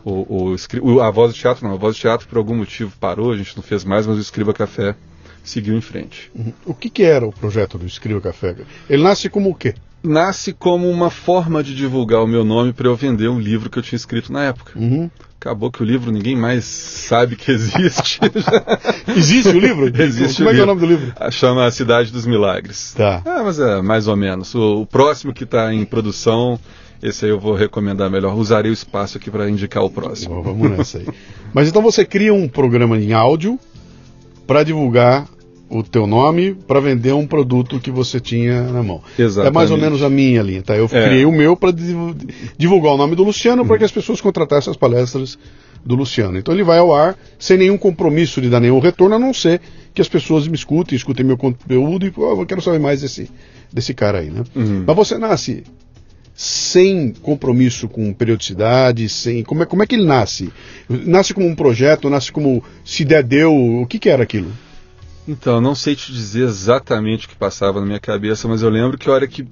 o, 0.05 0.43
o, 0.51 0.55
escri- 0.55 0.79
o- 0.81 1.01
a 1.01 1.11
voz 1.11 1.33
do 1.33 1.37
teatro 1.37 1.67
não, 1.67 1.73
a 1.73 1.77
voz 1.77 1.95
do 1.95 1.99
teatro 1.99 2.25
por 2.27 2.37
algum 2.37 2.55
motivo 2.55 2.93
parou, 2.99 3.31
a 3.33 3.37
gente 3.37 3.55
não 3.57 3.63
fez 3.63 3.83
mais, 3.83 4.07
mas 4.07 4.17
o 4.17 4.21
Escriba 4.21 4.53
Café 4.53 4.95
seguiu 5.43 5.75
em 5.75 5.81
frente. 5.81 6.31
Uhum. 6.33 6.53
O 6.65 6.73
que, 6.73 6.89
que 6.89 7.03
era 7.03 7.25
o 7.27 7.33
projeto 7.33 7.77
do 7.77 7.85
Escriba 7.85 8.21
Café? 8.21 8.55
Ele 8.89 9.03
nasce 9.03 9.27
como 9.29 9.49
o 9.49 9.55
quê? 9.55 9.75
Nasce 10.01 10.53
como 10.53 10.89
uma 10.89 11.09
forma 11.09 11.61
de 11.61 11.75
divulgar 11.75 12.23
o 12.23 12.27
meu 12.27 12.45
nome 12.45 12.71
para 12.71 12.87
eu 12.87 12.95
vender 12.95 13.29
um 13.29 13.39
livro 13.39 13.69
que 13.69 13.77
eu 13.77 13.83
tinha 13.83 13.97
escrito 13.97 14.31
na 14.31 14.45
época. 14.45 14.77
Uhum. 14.79 15.09
Acabou 15.39 15.71
que 15.71 15.81
o 15.81 15.85
livro 15.85 16.11
ninguém 16.11 16.35
mais 16.35 16.65
sabe 16.65 17.35
que 17.37 17.49
existe. 17.49 18.19
Existe 19.15 19.49
o 19.49 19.59
livro? 19.59 19.87
Existe 20.01 20.37
Como 20.37 20.49
o 20.49 20.51
é 20.51 20.55
que 20.55 20.59
é 20.59 20.63
o 20.63 20.65
livro. 20.65 20.65
nome 20.67 20.81
do 20.81 20.85
livro? 20.85 21.31
Chama 21.31 21.65
A 21.65 21.71
Cidade 21.71 22.11
dos 22.11 22.25
Milagres. 22.25 22.93
Tá. 22.93 23.21
Ah, 23.25 23.41
mas 23.43 23.57
é 23.57 23.81
mais 23.81 24.07
ou 24.07 24.17
menos. 24.17 24.53
O, 24.53 24.81
o 24.81 24.85
próximo 24.85 25.33
que 25.33 25.45
está 25.45 25.73
em 25.73 25.85
produção, 25.85 26.59
esse 27.01 27.23
aí 27.23 27.31
eu 27.31 27.39
vou 27.39 27.55
recomendar 27.55 28.09
melhor. 28.09 28.35
Usarei 28.35 28.69
o 28.69 28.73
espaço 28.73 29.17
aqui 29.17 29.31
para 29.31 29.49
indicar 29.49 29.81
o 29.81 29.89
próximo. 29.89 30.35
Bom, 30.35 30.43
vamos 30.43 30.71
nessa 30.71 30.97
aí. 30.97 31.07
Mas 31.53 31.69
então 31.69 31.81
você 31.81 32.03
cria 32.05 32.33
um 32.33 32.47
programa 32.47 32.97
em 32.97 33.13
áudio 33.13 33.57
para 34.45 34.63
divulgar 34.63 35.25
o 35.69 35.83
teu 35.83 36.07
nome 36.07 36.53
para 36.53 36.79
vender 36.79 37.13
um 37.13 37.27
produto 37.27 37.79
que 37.79 37.91
você 37.91 38.19
tinha 38.19 38.63
na 38.63 38.81
mão. 38.81 39.01
Exatamente. 39.17 39.51
É 39.51 39.53
mais 39.53 39.71
ou 39.71 39.77
menos 39.77 40.01
a 40.01 40.09
minha 40.09 40.41
linha, 40.41 40.63
tá? 40.63 40.75
Eu 40.75 40.85
É. 40.91 41.07
criei 41.07 41.25
o 41.25 41.31
meu 41.31 41.55
para 41.55 41.71
divulgar 42.57 42.93
o 42.93 42.97
nome 42.97 43.15
do 43.15 43.23
Luciano 43.23 43.65
para 43.65 43.77
que 43.77 43.83
as 43.83 43.91
pessoas 43.91 44.19
contratassem 44.19 44.71
as 44.71 44.77
palestras 44.77 45.37
do 45.85 45.95
Luciano. 45.95 46.37
Então 46.37 46.53
ele 46.53 46.63
vai 46.63 46.79
ao 46.79 46.93
ar 46.93 47.17
sem 47.37 47.57
nenhum 47.57 47.77
compromisso 47.77 48.41
de 48.41 48.49
dar 48.49 48.59
nenhum 48.59 48.79
retorno, 48.79 49.15
a 49.15 49.19
não 49.19 49.33
ser 49.33 49.61
que 49.93 50.01
as 50.01 50.09
pessoas 50.09 50.47
me 50.47 50.55
escutem, 50.55 50.95
escutem 50.95 51.25
meu 51.25 51.37
conteúdo 51.37 52.05
e 52.05 52.11
pô, 52.11 52.29
eu 52.39 52.45
quero 52.45 52.61
saber 52.61 52.79
mais 52.79 53.01
desse, 53.01 53.29
desse 53.71 53.93
cara 53.93 54.19
aí, 54.19 54.29
né? 54.29 54.43
Uhum. 54.55 54.83
Mas 54.85 54.95
você 54.95 55.17
nasce 55.17 55.63
sem 56.35 57.13
compromisso 57.21 57.87
com 57.89 58.13
periodicidade, 58.13 59.09
sem 59.09 59.43
como 59.43 59.63
é, 59.63 59.65
como 59.65 59.83
é 59.83 59.85
que 59.87 59.95
ele 59.95 60.05
nasce? 60.05 60.49
Nasce 60.87 61.33
como 61.33 61.45
um 61.45 61.53
projeto, 61.53 62.09
nasce 62.09 62.31
como 62.31 62.63
se 62.85 63.03
der 63.03 63.23
deu, 63.23 63.53
o 63.53 63.85
que 63.85 63.99
que 63.99 64.09
era 64.09 64.23
aquilo? 64.23 64.49
Então, 65.27 65.55
eu 65.55 65.61
não 65.61 65.75
sei 65.75 65.95
te 65.95 66.11
dizer 66.11 66.43
exatamente 66.45 67.25
o 67.25 67.29
que 67.29 67.35
passava 67.35 67.79
na 67.79 67.85
minha 67.85 67.99
cabeça, 67.99 68.47
mas 68.47 68.61
eu 68.61 68.69
lembro 68.69 68.97
que 68.97 69.07
a 69.09 69.13
hora 69.13 69.27
que 69.27 69.47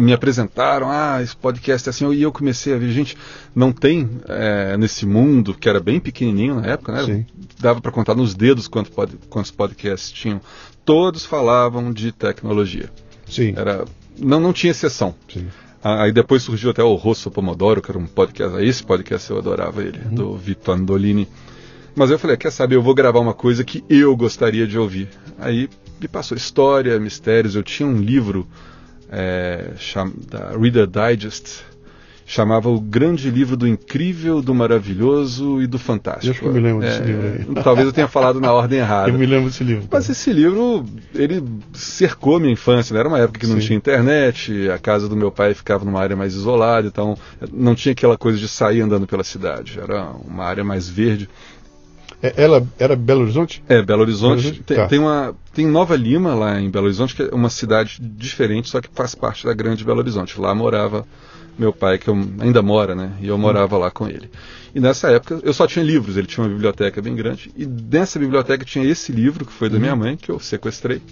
me 0.00 0.12
apresentaram, 0.12 0.88
ah, 0.88 1.20
esse 1.20 1.34
podcast 1.34 1.88
é 1.88 1.90
assim, 1.90 2.08
e 2.12 2.22
eu 2.22 2.30
comecei 2.30 2.72
a 2.74 2.78
ver, 2.78 2.90
gente, 2.92 3.16
não 3.54 3.72
tem 3.72 4.08
é, 4.28 4.76
nesse 4.76 5.04
mundo, 5.04 5.52
que 5.52 5.68
era 5.68 5.80
bem 5.80 5.98
pequenininho 5.98 6.60
na 6.60 6.66
época, 6.68 6.92
né? 6.92 7.04
Sim. 7.04 7.26
Dava 7.58 7.80
para 7.80 7.90
contar 7.90 8.14
nos 8.14 8.34
dedos 8.34 8.68
quanto 8.68 8.92
pod, 8.92 9.16
quantos 9.28 9.50
podcasts 9.50 10.12
tinham. 10.12 10.40
Todos 10.84 11.24
falavam 11.24 11.92
de 11.92 12.12
tecnologia. 12.12 12.88
Sim. 13.28 13.54
Era, 13.56 13.84
não, 14.16 14.38
não 14.38 14.52
tinha 14.52 14.70
exceção. 14.70 15.14
Sim. 15.32 15.48
Aí 15.82 16.12
depois 16.12 16.42
surgiu 16.42 16.70
até 16.70 16.82
o 16.82 16.94
Rosso 16.94 17.30
Pomodoro, 17.30 17.82
que 17.82 17.90
era 17.90 17.98
um 17.98 18.06
podcast. 18.06 18.62
Esse 18.64 18.82
podcast 18.84 19.28
eu 19.30 19.38
adorava 19.38 19.82
ele, 19.82 19.98
Uhum. 20.06 20.14
do 20.14 20.36
Vitor 20.36 20.76
Andolini. 20.76 21.26
Mas 21.96 22.10
eu 22.10 22.18
falei, 22.18 22.36
quer 22.36 22.50
saber, 22.50 22.74
eu 22.76 22.82
vou 22.82 22.94
gravar 22.94 23.20
uma 23.20 23.34
coisa 23.34 23.62
que 23.64 23.84
eu 23.88 24.16
gostaria 24.16 24.66
de 24.66 24.78
ouvir. 24.78 25.08
Aí 25.38 25.68
me 26.00 26.08
passou 26.08 26.36
história, 26.36 26.98
mistérios. 26.98 27.54
Eu 27.54 27.62
tinha 27.62 27.88
um 27.88 27.96
livro 27.98 28.46
é, 29.10 29.70
cham- 29.78 30.12
da 30.28 30.50
Reader 30.58 30.86
Digest, 30.88 31.62
chamava 32.26 32.68
O 32.70 32.80
Grande 32.80 33.30
Livro 33.30 33.56
do 33.56 33.68
Incrível, 33.68 34.40
do 34.42 34.54
Maravilhoso 34.54 35.60
e 35.62 35.66
do 35.66 35.78
Fantástico. 35.78 36.26
Eu 36.26 36.30
acho 36.32 36.40
que 36.40 36.46
eu 36.48 36.52
me 36.52 36.60
lembro 36.60 36.80
desse 36.80 37.00
É, 37.00 37.04
livro 37.04 37.26
aí. 37.26 37.54
Talvez 37.62 37.86
eu 37.86 37.92
tenha 37.92 38.08
falado 38.08 38.40
na 38.40 38.52
ordem 38.52 38.78
errada. 38.80 39.10
Eu 39.10 39.18
me 39.18 39.26
lembro 39.26 39.48
desse 39.50 39.62
livro. 39.62 39.86
Mas 39.90 40.08
esse 40.08 40.32
livro, 40.32 40.84
ele 41.14 41.44
cercou 41.74 42.40
minha 42.40 42.52
infância, 42.52 42.92
né? 42.94 43.00
Era 43.00 43.08
uma 43.08 43.18
época 43.20 43.38
que 43.38 43.46
não 43.46 43.60
Sim. 43.60 43.66
tinha 43.66 43.76
internet, 43.76 44.68
a 44.70 44.78
casa 44.78 45.08
do 45.08 45.14
meu 45.14 45.30
pai 45.30 45.54
ficava 45.54 45.84
numa 45.84 46.00
área 46.00 46.16
mais 46.16 46.34
isolada, 46.34 46.88
então 46.88 47.16
não 47.52 47.74
tinha 47.74 47.92
aquela 47.92 48.16
coisa 48.18 48.38
de 48.38 48.48
sair 48.48 48.80
andando 48.80 49.06
pela 49.06 49.22
cidade. 49.22 49.78
Era 49.78 50.10
uma 50.26 50.44
área 50.44 50.64
mais 50.64 50.88
verde. 50.88 51.28
É, 52.24 52.42
Ela 52.42 52.66
era 52.78 52.96
Belo 52.96 53.20
Horizonte? 53.20 53.62
É, 53.68 53.82
Belo 53.82 54.00
Horizonte. 54.00 54.36
Belo 54.36 54.48
Horizonte? 54.48 54.62
Tem, 54.62 54.76
Tá. 54.78 54.86
tem 54.86 54.98
uma, 54.98 55.34
tem 55.52 55.66
Nova 55.66 55.94
Lima 55.94 56.34
lá 56.34 56.58
em 56.58 56.70
Belo 56.70 56.86
Horizonte, 56.86 57.14
que 57.14 57.22
é 57.22 57.34
uma 57.34 57.50
cidade 57.50 57.98
diferente, 58.00 58.70
só 58.70 58.80
que 58.80 58.88
faz 58.94 59.14
parte 59.14 59.44
da 59.44 59.52
grande 59.52 59.84
Belo 59.84 59.98
Horizonte. 59.98 60.40
Lá 60.40 60.54
morava 60.54 61.06
meu 61.58 61.70
pai, 61.72 61.98
que 61.98 62.08
eu, 62.08 62.14
ainda 62.40 62.62
mora, 62.62 62.94
né? 62.94 63.12
E 63.20 63.28
eu 63.28 63.36
morava 63.36 63.76
lá 63.76 63.90
com 63.90 64.08
ele. 64.08 64.30
E 64.74 64.80
nessa 64.80 65.10
época 65.10 65.38
eu 65.42 65.52
só 65.52 65.66
tinha 65.66 65.84
livros, 65.84 66.16
ele 66.16 66.26
tinha 66.26 66.42
uma 66.42 66.52
biblioteca 66.52 67.02
bem 67.02 67.14
grande. 67.14 67.52
E 67.56 67.66
nessa 67.66 68.18
biblioteca 68.18 68.64
tinha 68.64 68.84
esse 68.84 69.12
livro, 69.12 69.44
que 69.44 69.52
foi 69.52 69.68
da 69.68 69.78
minha 69.78 69.94
mãe, 69.94 70.16
que 70.16 70.30
eu 70.30 70.40
sequestrei. 70.40 71.02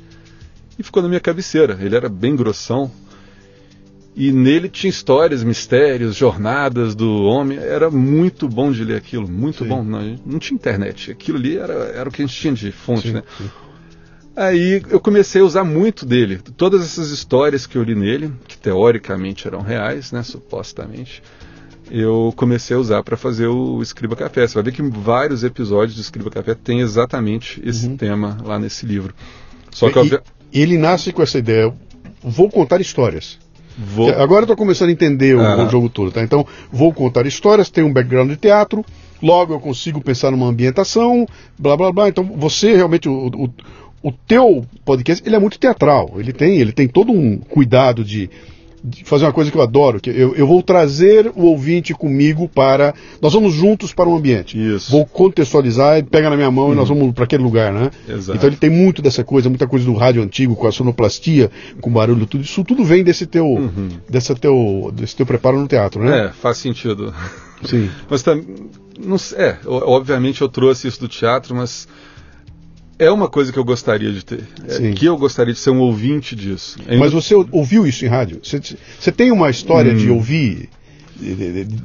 E 0.79 0.83
ficou 0.83 1.03
na 1.03 1.09
minha 1.09 1.21
cabeceira. 1.21 1.79
Ele 1.81 1.95
era 1.95 2.09
bem 2.09 2.35
grossão. 2.35 2.91
E 4.15 4.31
nele 4.31 4.69
tinha 4.69 4.91
histórias, 4.91 5.43
mistérios, 5.43 6.15
jornadas 6.15 6.95
do 6.95 7.23
homem. 7.25 7.57
Era 7.59 7.91
muito 7.91 8.47
bom 8.47 8.71
de 8.71 8.85
ler 8.85 8.97
aquilo, 8.97 9.27
muito 9.27 9.63
Sim. 9.65 9.69
bom. 9.71 9.83
Não, 9.83 10.17
não 10.27 10.39
tinha 10.39 10.55
internet. 10.55 11.11
Aquilo 11.11 11.39
ali 11.39 11.57
era, 11.57 11.73
era 11.73 12.09
o 12.09 12.13
que 12.13 12.23
a 12.23 12.27
gente 12.27 12.39
tinha 12.39 12.53
de 12.53 12.71
fonte, 12.73 13.09
Sim, 13.09 13.15
né? 13.15 13.23
sim. 13.39 13.49
Aí 14.35 14.83
eu 14.89 14.99
comecei 15.01 15.41
a 15.43 15.45
usar 15.45 15.65
muito 15.65 16.07
dele. 16.07 16.39
Todas 16.57 16.83
essas 16.83 17.11
histórias 17.11 17.67
que 17.67 17.77
eu 17.77 17.83
li 17.83 17.95
nele, 17.95 18.33
que 18.49 18.57
teoricamente 18.57 19.47
eram 19.47 19.61
reais, 19.61 20.11
né, 20.13 20.23
supostamente, 20.23 21.23
eu 21.91 22.33
comecei 22.37 22.75
a 22.75 22.81
usar 22.81 23.03
para 23.03 23.17
fazer 23.17 23.47
o 23.49 23.83
Escriba 23.83 24.17
Café. 24.17 24.47
Você 24.47 24.55
vai 24.55 24.63
ver 24.65 24.73
que 24.73 24.83
vários 24.83 25.45
episódios 25.45 25.97
do 25.97 26.01
Escriba 26.01 26.31
Café 26.31 26.55
tem 26.55 26.81
exatamente 26.81 27.61
esse 27.65 27.89
tema 27.97 28.39
lá 28.43 28.59
nesse 28.59 28.87
livro. 28.87 29.15
Só 29.71 29.91
que 29.91 29.99
E- 29.99 30.01
obvia- 30.03 30.23
e 30.53 30.61
ele 30.63 30.79
nasce 30.79 31.13
com 31.13 31.23
essa 31.23 31.39
ideia. 31.39 31.73
Vou 32.23 32.49
contar 32.51 32.81
histórias. 32.81 33.39
Vou 33.77 34.11
Agora 34.11 34.43
eu 34.43 34.47
tô 34.47 34.57
começando 34.57 34.89
a 34.89 34.93
entender 34.93 35.37
o, 35.37 35.41
Aham. 35.41 35.67
o 35.67 35.71
jogo 35.71 35.89
todo, 35.89 36.11
tá? 36.11 36.23
Então, 36.23 36.47
vou 36.71 36.93
contar 36.93 37.27
histórias, 37.27 37.71
tenho 37.71 37.87
um 37.87 37.93
background 37.93 38.31
de 38.31 38.37
teatro, 38.37 38.85
logo 39.23 39.55
eu 39.55 39.61
consigo 39.61 40.01
pensar 40.01 40.31
numa 40.31 40.47
ambientação, 40.47 41.27
blá 41.59 41.77
blá 41.77 41.93
blá. 41.93 42.09
Então, 42.09 42.25
você 42.25 42.75
realmente, 42.75 43.09
o, 43.09 43.29
o, 43.29 43.51
o 44.03 44.13
teu 44.13 44.65
podcast, 44.85 45.27
ele 45.27 45.37
é 45.37 45.39
muito 45.39 45.59
teatral. 45.59 46.13
Ele 46.17 46.33
tem, 46.33 46.59
ele 46.59 46.73
tem 46.73 46.89
todo 46.89 47.13
um 47.13 47.39
cuidado 47.39 48.05
de 48.05 48.29
fazer 49.05 49.25
uma 49.25 49.33
coisa 49.33 49.51
que 49.51 49.57
eu 49.57 49.63
adoro, 49.63 50.01
que 50.01 50.11
eu, 50.11 50.35
eu 50.35 50.47
vou 50.47 50.63
trazer 50.63 51.31
o 51.35 51.45
ouvinte 51.45 51.95
comigo 51.95 52.49
para. 52.49 52.95
Nós 53.21 53.33
vamos 53.33 53.55
juntos 53.55 53.93
para 53.93 54.09
um 54.09 54.17
ambiente. 54.17 54.59
Isso. 54.59 54.91
Vou 54.91 55.07
contextualizar, 55.07 55.99
ele 55.99 56.07
pega 56.11 56.29
na 56.29 56.37
minha 56.37 56.51
mão 56.51 56.73
e 56.73 56.77
nós 56.77 56.89
vamos 56.89 57.13
para 57.15 57.25
aquele 57.25 57.43
lugar, 57.43 57.73
né? 57.73 57.91
Exato. 58.09 58.37
Então 58.37 58.49
ele 58.49 58.57
tem 58.57 58.71
muito 58.71 59.01
dessa 59.01 59.23
coisa, 59.23 59.49
muita 59.49 59.67
coisa 59.67 59.85
do 59.85 59.95
rádio 59.95 60.23
antigo, 60.23 60.57
com 60.57 60.67
a 60.67 60.73
sonoplastia, 60.73 61.51
com 61.81 61.91
barulho, 61.91 62.27
tudo 62.27 62.43
isso 62.43 62.65
tudo 62.65 62.85
vem 62.85 63.03
desse 63.05 63.27
teu, 63.27 63.47
Uhum. 63.47 63.89
dessa 64.09 64.35
teu, 64.35 64.93
desse 64.95 65.15
teu 65.17 65.27
preparo 65.27 65.59
no 65.61 65.69
teatro, 65.69 66.03
né? 66.03 66.27
É, 66.27 66.33
faz 66.33 66.59
sentido. 66.59 67.13
Sim. 67.65 67.89
Mas 68.11 68.23
tam, 68.23 68.41
não, 68.99 69.17
é, 69.37 69.59
obviamente 69.67 70.43
eu 70.43 70.49
trouxe 70.49 70.89
isso 70.89 71.01
do 71.01 71.09
teatro, 71.09 71.55
mas 71.55 71.89
é 73.05 73.11
uma 73.11 73.29
coisa 73.29 73.53
que 73.53 73.59
eu 73.59 73.65
gostaria 73.65 74.13
de 74.13 74.25
ter. 74.25 74.45
É, 74.69 74.93
que 74.93 75.07
eu 75.07 75.17
gostaria 75.17 75.53
de 75.53 75.59
ser 75.61 75.71
um 75.71 75.81
ouvinte 75.81 76.35
disso. 76.37 76.79
Mas 76.99 77.13
você 77.13 77.35
ouviu 77.51 77.87
isso 77.87 78.05
em 78.05 78.09
rádio? 78.09 78.41
Você, 78.43 78.61
você 78.99 79.13
tem 79.13 79.31
uma 79.33 79.51
história 79.51 79.93
Hum. 79.93 79.97
de 79.97 80.11
ouvir, 80.11 80.69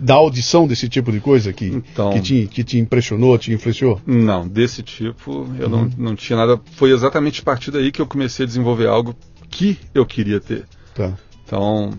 da 0.02 0.16
audição 0.16 0.68
desse 0.68 0.90
tipo 0.90 1.12
de 1.12 1.20
coisa 1.20 1.54
que, 1.54 1.66
Então. 1.66 2.12
que, 2.12 2.22
te, 2.22 2.48
que 2.48 2.64
te 2.64 2.80
impressionou, 2.80 3.38
te 3.38 3.52
influenciou? 3.54 4.02
Não, 4.06 4.48
desse 4.48 4.82
tipo 4.82 5.48
eu 5.60 5.68
Uhum. 5.68 5.70
não, 5.70 5.92
não 6.10 6.16
tinha 6.16 6.38
nada. 6.38 6.60
Foi 6.76 6.92
exatamente 6.92 7.42
a 7.42 7.44
partir 7.44 7.72
daí 7.72 7.92
que 7.92 8.02
eu 8.02 8.08
comecei 8.08 8.44
a 8.46 8.48
desenvolver 8.48 8.88
algo 8.88 9.16
que 9.50 9.78
eu 9.94 10.06
queria 10.06 10.40
ter. 10.40 10.64
Tá. 10.96 11.14
Então, 11.46 11.92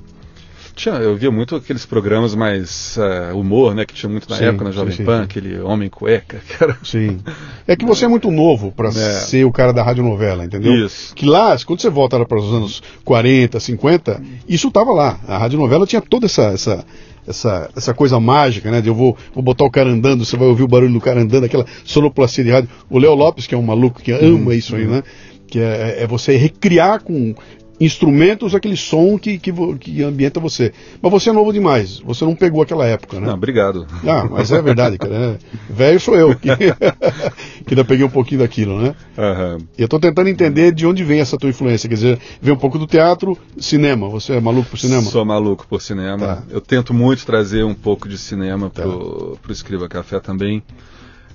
tinha, 0.78 0.94
eu 0.94 1.16
via 1.16 1.30
muito 1.30 1.56
aqueles 1.56 1.84
programas 1.84 2.34
mais 2.34 2.96
eh, 2.96 3.32
humor, 3.34 3.74
né, 3.74 3.84
que 3.84 3.92
tinha 3.92 4.08
muito 4.08 4.28
na 4.30 4.36
Sim, 4.36 4.44
época 4.44 4.64
na 4.64 4.70
sim, 4.70 4.76
Jovem 4.76 4.96
sim, 4.96 5.04
Pan, 5.04 5.18
sim. 5.18 5.24
aquele 5.24 5.60
Homem 5.60 5.88
Cueca, 5.90 6.40
que 6.46 6.62
era 6.64 6.78
Sim. 6.82 7.18
É 7.66 7.76
que 7.76 7.84
você 7.84 8.04
é 8.04 8.08
muito 8.08 8.30
novo 8.30 8.72
para 8.72 8.88
É. 8.88 8.92
ser 8.92 9.44
o 9.44 9.52
cara 9.52 9.72
da 9.72 9.82
radionovela, 9.82 10.44
entendeu? 10.44 10.86
Isso. 10.86 11.14
Que 11.14 11.26
lá, 11.26 11.56
quando 11.66 11.80
você 11.80 11.90
volta 11.90 12.24
para 12.24 12.38
os 12.38 12.52
anos 12.54 12.82
40, 13.04 13.58
50, 13.60 14.22
isso 14.48 14.70
tava 14.70 14.92
lá. 14.92 15.18
A 15.26 15.36
radionovela 15.38 15.86
tinha 15.86 16.00
toda 16.00 16.26
essa, 16.26 16.44
essa, 16.44 16.84
essa, 17.26 17.70
essa 17.76 17.92
coisa 17.94 18.18
mágica, 18.20 18.70
né? 18.70 18.80
De 18.80 18.88
eu 18.88 18.94
vou, 18.94 19.16
vou 19.34 19.42
botar 19.42 19.64
o 19.64 19.70
cara 19.70 19.90
andando, 19.90 20.24
você 20.24 20.36
vai 20.36 20.48
ouvir 20.48 20.62
o 20.62 20.68
barulho 20.68 20.92
do 20.92 21.00
cara 21.00 21.20
andando, 21.20 21.44
aquela 21.44 21.66
sonoplastia 21.84 22.44
de 22.44 22.50
rádio. 22.50 22.70
O 22.88 22.98
Léo 22.98 23.14
Lopes, 23.14 23.46
que 23.46 23.54
é 23.54 23.58
um 23.58 23.62
maluco 23.62 24.00
que 24.00 24.12
ama 24.12 24.54
isso 24.54 24.74
aí, 24.76 24.86
né? 24.86 25.02
Que 25.46 25.60
é, 25.60 26.02
é 26.02 26.06
você 26.06 26.36
recriar 26.36 27.02
com 27.02 27.34
instrumentos 27.80 28.54
aquele 28.54 28.76
som 28.76 29.18
que, 29.18 29.38
que, 29.38 29.52
que 29.78 30.02
ambienta 30.02 30.40
você. 30.40 30.72
Mas 31.00 31.12
você 31.12 31.30
é 31.30 31.32
novo 31.32 31.52
demais, 31.52 32.00
você 32.00 32.24
não 32.24 32.34
pegou 32.34 32.62
aquela 32.62 32.86
época, 32.86 33.20
né? 33.20 33.26
Não, 33.26 33.34
obrigado. 33.34 33.86
Ah, 34.06 34.26
mas 34.30 34.50
é 34.50 34.60
verdade, 34.60 34.98
cara. 34.98 35.32
né? 35.32 35.38
Velho 35.68 36.00
sou 36.00 36.16
eu, 36.16 36.34
que, 36.34 36.48
que 37.64 37.74
ainda 37.74 37.84
peguei 37.84 38.04
um 38.04 38.10
pouquinho 38.10 38.40
daquilo, 38.40 38.80
né? 38.80 38.94
Aham. 39.16 39.58
E 39.76 39.82
eu 39.82 39.88
tô 39.88 39.98
tentando 39.98 40.28
entender 40.28 40.72
de 40.72 40.86
onde 40.86 41.04
vem 41.04 41.20
essa 41.20 41.36
tua 41.36 41.50
influência. 41.50 41.88
Quer 41.88 41.94
dizer, 41.94 42.18
vem 42.40 42.54
um 42.54 42.58
pouco 42.58 42.78
do 42.78 42.86
teatro, 42.86 43.36
cinema. 43.58 44.08
Você 44.08 44.34
é 44.34 44.40
maluco 44.40 44.70
por 44.70 44.78
cinema? 44.78 45.02
Sou 45.02 45.24
maluco 45.24 45.66
por 45.68 45.80
cinema. 45.80 46.26
Tá. 46.26 46.42
Eu 46.50 46.60
tento 46.60 46.92
muito 46.92 47.24
trazer 47.24 47.64
um 47.64 47.74
pouco 47.74 48.08
de 48.08 48.18
cinema 48.18 48.70
pro, 48.70 49.38
pro 49.42 49.52
Escriba 49.52 49.88
Café 49.88 50.20
também. 50.20 50.62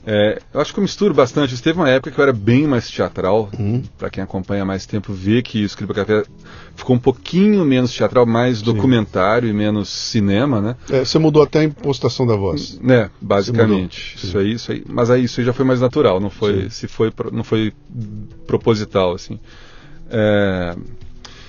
É, 0.06 0.42
eu 0.54 0.60
acho 0.60 0.74
que 0.74 0.80
eu 0.80 0.82
misturo 0.82 1.14
bastante. 1.14 1.62
Teve 1.62 1.80
uma 1.80 1.90
época 1.90 2.12
que 2.12 2.20
eu 2.20 2.24
era 2.24 2.34
bem 2.34 2.68
mais 2.68 2.90
teatral. 2.90 3.50
Uhum. 3.58 3.82
Pra 3.98 4.10
quem 4.10 4.22
acompanha 4.24 4.66
mais 4.66 4.86
tempo, 4.86 5.14
vê 5.14 5.42
que 5.42 5.64
o 5.64 5.66
Escriba 5.66 5.94
Café 5.94 6.24
ficou 6.76 6.96
um 6.96 7.00
pouquinho 7.00 7.64
menos 7.64 7.94
teatral, 7.94 8.26
mais 8.26 8.62
documentário 8.62 9.48
e 9.48 9.54
menos 9.54 9.90
cinema, 9.90 10.60
né? 10.60 10.76
É, 10.90 11.06
você 11.06 11.18
mudou 11.18 11.42
até 11.42 11.60
a 11.60 11.64
impostação 11.64 12.28
da 12.28 12.36
voz. 12.36 12.80
Né, 12.82 13.10
basicamente. 13.22 14.18
Sim. 14.18 14.28
Isso 14.28 14.38
aí, 14.38 14.54
isso 14.54 14.72
aí. 14.72 14.84
Mas 14.88 15.10
aí 15.10 15.24
isso 15.24 15.40
aí 15.40 15.46
já 15.46 15.54
foi 15.54 15.66
mais 15.66 15.80
natural, 15.80 16.20
não 16.20 16.30
foi, 16.30 16.64
Sim. 16.64 16.70
se 16.70 16.88
foi, 16.88 17.12
não 17.32 17.44
foi 17.44 17.74
proposital, 18.46 19.14
assim. 19.14 19.40
É, 20.10 20.76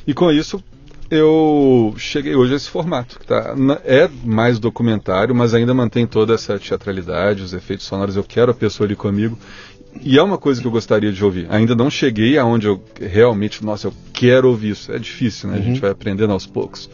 e 0.06 0.14
com 0.14 0.30
isso 0.30 0.62
eu 1.10 1.94
cheguei 1.96 2.34
hoje 2.34 2.54
a 2.54 2.56
esse 2.56 2.68
formato, 2.68 3.18
que 3.18 3.26
tá, 3.26 3.54
é 3.84 4.08
mais 4.24 4.58
documentário, 4.58 5.34
mas 5.34 5.54
ainda 5.54 5.74
mantém 5.74 6.06
toda 6.06 6.34
essa 6.34 6.58
teatralidade, 6.58 7.42
os 7.42 7.52
efeitos 7.52 7.86
sonoros. 7.86 8.16
Eu 8.16 8.24
quero 8.24 8.50
a 8.50 8.54
pessoa 8.54 8.86
ali 8.86 8.96
comigo. 8.96 9.38
E 10.02 10.18
é 10.18 10.22
uma 10.22 10.38
coisa 10.38 10.60
que 10.60 10.66
eu 10.66 10.72
gostaria 10.72 11.12
de 11.12 11.24
ouvir. 11.24 11.46
Ainda 11.50 11.74
não 11.74 11.88
cheguei 11.88 12.36
aonde 12.36 12.66
eu 12.66 12.82
realmente, 13.00 13.64
nossa, 13.64 13.88
eu 13.88 13.94
quero 14.12 14.48
ouvir 14.48 14.70
isso. 14.70 14.92
É 14.92 14.98
difícil, 14.98 15.50
né? 15.50 15.58
A 15.58 15.60
gente 15.60 15.80
vai 15.80 15.90
aprendendo 15.90 16.32
aos 16.32 16.46
poucos. 16.46 16.90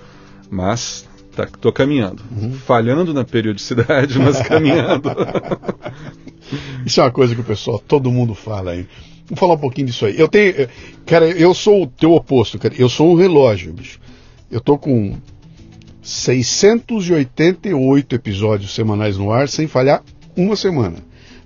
Mas 0.50 1.08
tá, 1.34 1.46
tô 1.46 1.72
caminhando. 1.72 2.22
Falhando 2.66 3.14
na 3.14 3.24
periodicidade, 3.24 4.18
mas 4.18 4.40
caminhando. 4.46 5.08
Isso 6.84 7.00
é 7.00 7.04
uma 7.04 7.10
coisa 7.10 7.34
que 7.34 7.40
o 7.40 7.44
pessoal, 7.44 7.78
todo 7.78 8.10
mundo 8.10 8.34
fala 8.34 8.72
aí. 8.72 8.86
Vamos 9.30 9.38
falar 9.40 9.54
um 9.54 9.58
pouquinho 9.58 9.86
disso 9.86 10.04
aí. 10.06 10.18
Eu 10.18 10.26
tenho. 10.28 10.50
eh, 10.62 10.68
Cara, 11.06 11.26
eu 11.28 11.54
sou 11.54 11.84
o 11.84 11.86
teu 11.86 12.12
oposto, 12.12 12.58
cara. 12.58 12.74
Eu 12.76 12.88
sou 12.88 13.12
um 13.12 13.14
relógio, 13.14 13.72
bicho. 13.72 13.98
Eu 14.50 14.60
tô 14.60 14.76
com 14.76 15.14
688 16.02 18.14
episódios 18.14 18.74
semanais 18.74 19.16
no 19.16 19.32
ar 19.32 19.48
sem 19.48 19.66
falhar 19.66 20.02
uma 20.36 20.56
semana. 20.56 20.96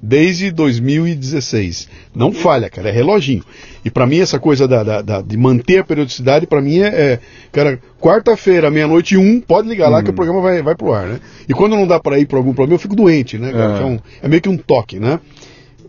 Desde 0.03 0.51
2016. 0.51 1.89
Não 2.15 2.31
falha, 2.31 2.69
cara, 2.69 2.91
é 2.91 2.93
reloginho. 2.93 3.43
E 3.83 3.91
pra 3.91 4.07
mim 4.07 4.19
essa 4.21 4.39
coisa 4.39 4.69
da, 4.69 4.83
da- 4.83 5.01
da- 5.03 5.23
de 5.23 5.37
manter 5.37 5.79
a 5.79 5.85
periodicidade, 5.85 6.47
pra 6.47 6.61
mim 6.61 6.81
é, 6.81 6.87
é, 6.89 7.19
cara, 7.51 7.81
quarta-feira, 7.99 8.71
meia-noite 8.71 9.15
e 9.15 9.19
um, 9.19 9.41
pode 9.41 9.67
ligar 9.67 9.89
lá 9.89 10.03
que 10.03 10.11
o 10.11 10.13
programa 10.13 10.43
vai, 10.43 10.63
vai 10.63 10.75
pro 10.75 10.93
ar, 10.93 11.07
né? 11.07 11.21
E 11.49 11.55
quando 11.55 11.75
não 11.75 11.87
dá 11.87 11.99
pra 11.99 12.19
ir 12.19 12.27
pra 12.27 12.37
algum 12.37 12.53
problema, 12.53 12.75
eu 12.75 12.79
fico 12.79 12.95
doente, 12.95 13.39
né? 13.39 13.51
cara? 13.53 13.73
É. 13.73 13.77
Então, 13.77 13.99
é 14.23 14.29
meio 14.29 14.43
que 14.43 14.49
um 14.49 14.59
toque, 14.59 15.01
né? 15.01 15.19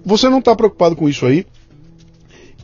Você 0.05 0.29
não 0.29 0.41
tá 0.41 0.55
preocupado 0.55 0.95
com 0.95 1.09
isso 1.09 1.25
aí, 1.25 1.45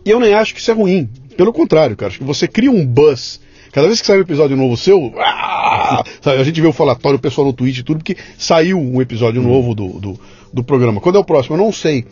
e 0.06 0.10
eu 0.10 0.20
nem 0.20 0.34
acho 0.34 0.54
que 0.54 0.60
isso 0.60 0.72
é 0.72 0.74
ruim. 0.74 1.10
Pelo 1.38 1.54
contrário, 1.54 1.96
cara. 1.96 2.10
Acho 2.10 2.20
que 2.20 2.24
você 2.26 2.48
cria 2.48 2.72
um 2.72 2.86
buzz. 2.86 3.40
Cada 3.72 3.88
vez 3.88 4.02
que 4.02 4.08
sai 4.08 4.18
um 4.18 4.22
episódio 4.22 4.58
novo 4.58 4.76
seu, 4.76 5.14
ah, 5.18 6.04
sabe, 6.22 6.42
a 6.42 6.44
gente 6.44 6.60
vê 6.60 6.68
o 6.68 6.74
falatório, 6.74 7.18
o 7.18 7.22
pessoal 7.22 7.48
no 7.48 7.54
Twitch 7.54 7.78
e 7.78 7.84
tudo, 7.84 8.00
porque 8.00 8.18
saiu 8.38 8.78
um 8.78 9.02
episódio 9.02 9.42
novo 9.42 9.74
do, 9.74 9.88
do, 10.00 10.20
do 10.54 10.62
programa. 10.64 11.00
Quando 11.00 11.16
é 11.18 11.20
o 11.20 11.24
próximo? 11.24 11.56
Eu 11.56 11.62
não 11.64 11.72
sei. 11.72 12.04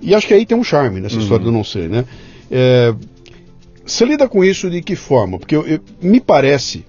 E 0.00 0.14
acho 0.14 0.28
que 0.28 0.34
aí 0.34 0.46
tem 0.46 0.56
um 0.56 0.62
charme 0.62 1.00
nessa 1.00 1.16
história 1.18 1.44
do 1.44 1.50
não 1.50 1.64
sei, 1.64 1.88
né? 1.88 2.04
É, 2.48 2.94
você 3.84 4.04
lida 4.04 4.28
com 4.28 4.44
isso 4.44 4.70
de 4.70 4.80
que 4.80 4.94
forma? 4.94 5.38
Porque 5.40 5.56
eu- 5.56 5.66
eu- 5.66 5.80
me 6.00 6.20
parece, 6.20 6.84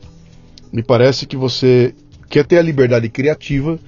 me 0.72 0.84
parece 0.84 1.26
que 1.26 1.36
você 1.36 1.96
quer 2.30 2.46
ter 2.46 2.60
a 2.60 2.62
liberdade 2.62 3.10
criativa 3.10 3.80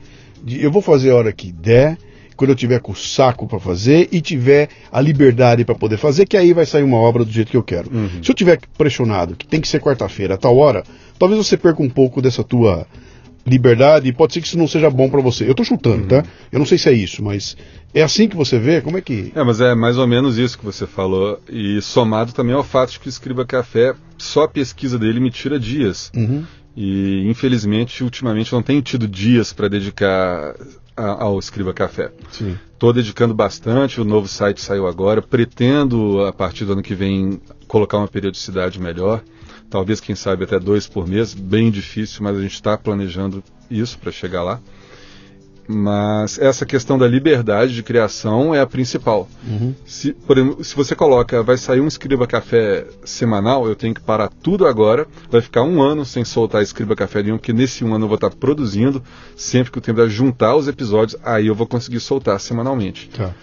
de 0.43 0.63
eu 0.63 0.71
vou 0.71 0.81
fazer 0.81 1.11
a 1.11 1.15
hora 1.17 1.31
que 1.31 1.51
der, 1.51 1.99
quando 2.41 2.49
eu 2.49 2.55
tiver 2.55 2.79
com 2.79 2.91
o 2.91 2.95
saco 2.95 3.45
para 3.45 3.59
fazer 3.59 4.09
e 4.11 4.19
tiver 4.19 4.67
a 4.91 4.99
liberdade 4.99 5.63
para 5.63 5.75
poder 5.75 5.97
fazer, 5.97 6.25
que 6.25 6.35
aí 6.35 6.53
vai 6.53 6.65
sair 6.65 6.81
uma 6.81 6.97
obra 6.97 7.23
do 7.23 7.31
jeito 7.31 7.51
que 7.51 7.57
eu 7.57 7.61
quero. 7.61 7.91
Se 8.23 8.31
eu 8.31 8.33
tiver 8.33 8.59
pressionado, 8.75 9.35
que 9.35 9.45
tem 9.45 9.61
que 9.61 9.67
ser 9.67 9.79
quarta-feira, 9.79 10.33
a 10.33 10.37
tal 10.37 10.57
hora, 10.57 10.83
talvez 11.19 11.37
você 11.37 11.55
perca 11.55 11.83
um 11.83 11.89
pouco 11.89 12.19
dessa 12.19 12.43
tua 12.43 12.87
liberdade 13.45 14.07
e 14.07 14.11
pode 14.11 14.33
ser 14.33 14.41
que 14.41 14.47
isso 14.47 14.57
não 14.57 14.67
seja 14.67 14.89
bom 14.89 15.07
para 15.07 15.21
você. 15.21 15.47
Eu 15.47 15.53
tô 15.53 15.63
chutando, 15.63 16.07
tá? 16.07 16.23
Eu 16.51 16.57
não 16.57 16.65
sei 16.65 16.79
se 16.79 16.89
é 16.89 16.93
isso, 16.93 17.23
mas 17.23 17.55
é 17.93 18.01
assim 18.01 18.27
que 18.27 18.35
você 18.35 18.57
vê? 18.57 18.81
Como 18.81 18.97
é 18.97 19.01
que 19.01 19.31
É, 19.35 19.43
mas 19.43 19.61
é 19.61 19.75
mais 19.75 19.99
ou 19.99 20.07
menos 20.07 20.39
isso 20.39 20.57
que 20.57 20.65
você 20.65 20.87
falou. 20.87 21.39
E 21.47 21.79
somado 21.79 22.33
também 22.33 22.55
ao 22.55 22.63
fato 22.63 22.93
de 22.93 22.99
que 22.99 23.07
o 23.07 23.09
Escriba 23.09 23.45
Café, 23.45 23.93
só 24.17 24.45
a 24.45 24.47
pesquisa 24.47 24.97
dele 24.97 25.19
me 25.19 25.29
tira 25.29 25.59
dias. 25.59 26.11
Uhum. 26.15 26.43
E 26.75 27.29
infelizmente, 27.29 28.03
ultimamente, 28.03 28.51
eu 28.51 28.57
não 28.57 28.63
tenho 28.63 28.81
tido 28.81 29.07
dias 29.07 29.53
para 29.53 29.67
dedicar 29.67 30.55
a- 31.01 31.23
ao 31.23 31.39
Escriba 31.39 31.73
Café. 31.73 32.11
Sim. 32.31 32.57
Estou 32.73 32.91
dedicando 32.93 33.33
bastante, 33.33 33.99
o 34.01 34.05
novo 34.05 34.27
site 34.27 34.61
saiu 34.61 34.87
agora. 34.87 35.21
Pretendo, 35.21 36.23
a 36.25 36.33
partir 36.33 36.65
do 36.65 36.73
ano 36.73 36.81
que 36.81 36.95
vem, 36.95 37.39
colocar 37.67 37.97
uma 37.97 38.07
periodicidade 38.07 38.79
melhor. 38.79 39.21
Talvez, 39.69 39.99
quem 40.01 40.15
sabe, 40.15 40.43
até 40.43 40.59
dois 40.59 40.87
por 40.87 41.07
mês. 41.07 41.33
Bem 41.33 41.71
difícil, 41.71 42.23
mas 42.23 42.37
a 42.37 42.41
gente 42.41 42.53
está 42.55 42.77
planejando 42.77 43.43
isso 43.69 43.97
para 43.99 44.11
chegar 44.11 44.43
lá. 44.43 44.59
Mas 45.67 46.37
essa 46.39 46.65
questão 46.65 46.97
da 46.97 47.07
liberdade 47.07 47.73
de 47.73 47.83
criação 47.83 48.53
é 48.53 48.59
a 48.59 48.65
principal. 48.65 49.27
Uhum. 49.47 49.73
Se, 49.85 50.13
por 50.13 50.37
exemplo, 50.37 50.63
se 50.63 50.75
você 50.75 50.95
coloca, 50.95 51.41
vai 51.43 51.57
sair 51.57 51.79
um 51.79 51.87
Escriba 51.87 52.27
Café 52.27 52.85
semanal, 53.03 53.67
eu 53.67 53.75
tenho 53.75 53.93
que 53.93 54.01
parar 54.01 54.29
tudo 54.41 54.65
agora. 54.65 55.07
Vai 55.29 55.41
ficar 55.41 55.63
um 55.63 55.81
ano 55.81 56.05
sem 56.05 56.25
soltar 56.25 56.61
Escriba 56.61 56.95
Café 56.95 57.23
nenhum, 57.23 57.37
porque 57.37 57.53
nesse 57.53 57.83
um 57.83 57.93
ano 57.93 58.05
eu 58.05 58.09
vou 58.09 58.15
estar 58.15 58.31
produzindo. 58.31 59.01
Sempre 59.35 59.71
que 59.71 59.77
eu 59.77 59.81
tentar 59.81 60.07
juntar 60.07 60.55
os 60.55 60.67
episódios, 60.67 61.19
aí 61.23 61.47
eu 61.47 61.55
vou 61.55 61.67
conseguir 61.67 61.99
soltar 61.99 62.39
semanalmente. 62.39 63.09
Tá. 63.09 63.33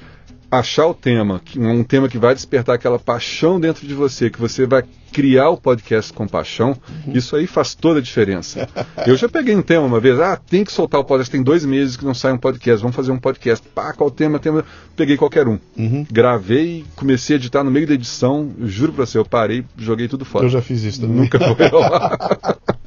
Achar 0.51 0.87
o 0.87 0.95
tema, 0.95 1.43
um 1.57 1.85
tema 1.85 2.09
que 2.09 2.17
vai 2.17 2.35
despertar 2.35 2.75
aquela 2.75 2.99
paixão 2.99 3.61
dentro 3.61 3.87
de 3.87 3.93
você, 3.93 4.31
que 4.31 4.41
você 4.41 4.67
vai 4.67 4.83
criar 5.13 5.51
o 5.51 5.59
podcast 5.59 6.11
com 6.11 6.27
paixão, 6.27 6.75
isso 7.09 7.37
aí 7.37 7.47
faz 7.47 7.75
toda 7.75 7.99
a 7.99 8.03
diferença. 8.03 8.67
Eu 9.07 9.15
já 9.15 9.29
peguei 9.29 9.55
um 9.55 9.61
tema 9.61 9.85
uma 9.85 10.01
vez, 10.01 10.19
ah, 10.19 10.37
tem 10.37 10.65
que 10.65 10.73
soltar 10.73 11.01
o 11.01 11.05
podcast, 11.05 11.31
tem 11.31 11.43
dois 11.43 11.67
meses 11.67 11.99
que 11.99 12.05
não 12.05 12.15
sai 12.15 12.33
um 12.33 12.39
podcast, 12.39 12.81
vamos 12.81 12.97
fazer 12.97 13.13
um 13.13 13.19
podcast. 13.19 13.67
Pá, 13.75 13.93
qual 13.93 14.11
tema? 14.11 14.39
tema? 14.39 14.65
Peguei 14.97 15.19
qualquer 15.19 15.47
um. 15.47 15.59
Uhum. 15.77 16.07
Gravei, 16.11 16.85
comecei 16.97 17.37
a 17.37 17.39
editar 17.39 17.63
no 17.63 17.71
meio 17.71 17.87
da 17.87 17.95
edição, 17.95 18.51
juro 18.61 18.95
pra 18.95 19.05
você, 19.05 19.19
eu 19.19 19.27
parei, 19.27 19.67
joguei 19.77 20.09
tudo 20.09 20.25
fora. 20.25 20.47
Eu 20.47 20.51
já 20.51 20.63
fiz 20.63 20.83
isso 20.83 21.03
também. 21.03 21.17
Nunca 21.17 21.39
foi. 21.39 21.57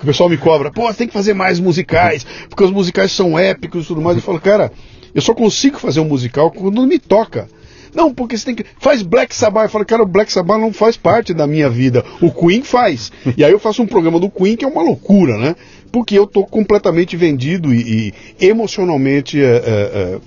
O 0.00 0.06
pessoal 0.06 0.28
me 0.28 0.36
cobra, 0.36 0.70
pô, 0.70 0.92
tem 0.92 1.06
que 1.06 1.12
fazer 1.12 1.34
mais 1.34 1.58
musicais, 1.58 2.24
porque 2.48 2.62
os 2.62 2.70
musicais 2.70 3.10
são 3.10 3.38
épicos 3.38 3.84
e 3.84 3.88
tudo 3.88 4.00
mais. 4.00 4.16
Eu 4.16 4.22
falo, 4.22 4.38
cara, 4.38 4.70
eu 5.16 5.22
só 5.22 5.32
consigo 5.32 5.78
fazer 5.78 5.98
um 6.00 6.04
musical 6.04 6.50
quando 6.50 6.86
me 6.86 6.98
toca. 6.98 7.48
Não, 7.94 8.12
porque 8.12 8.36
você 8.36 8.44
tem 8.44 8.54
que. 8.54 8.66
Faz 8.78 9.00
Black 9.00 9.34
Sabbath. 9.34 9.64
Eu 9.64 9.70
falei, 9.70 9.86
cara, 9.86 10.02
o 10.02 10.06
Black 10.06 10.30
Sabbath 10.30 10.60
não 10.60 10.74
faz 10.74 10.98
parte 10.98 11.32
da 11.32 11.46
minha 11.46 11.70
vida. 11.70 12.04
O 12.20 12.30
Queen 12.30 12.62
faz. 12.62 13.10
E 13.34 13.42
aí 13.42 13.50
eu 13.50 13.58
faço 13.58 13.82
um 13.82 13.86
programa 13.86 14.20
do 14.20 14.28
Queen 14.28 14.56
que 14.56 14.64
é 14.66 14.68
uma 14.68 14.82
loucura, 14.82 15.38
né? 15.38 15.56
Porque 15.90 16.18
eu 16.18 16.26
tô 16.26 16.44
completamente 16.44 17.16
vendido 17.16 17.72
e, 17.72 18.12
e 18.38 18.46
emocionalmente. 18.46 19.42
É, 19.42 19.56
é, 19.56 20.20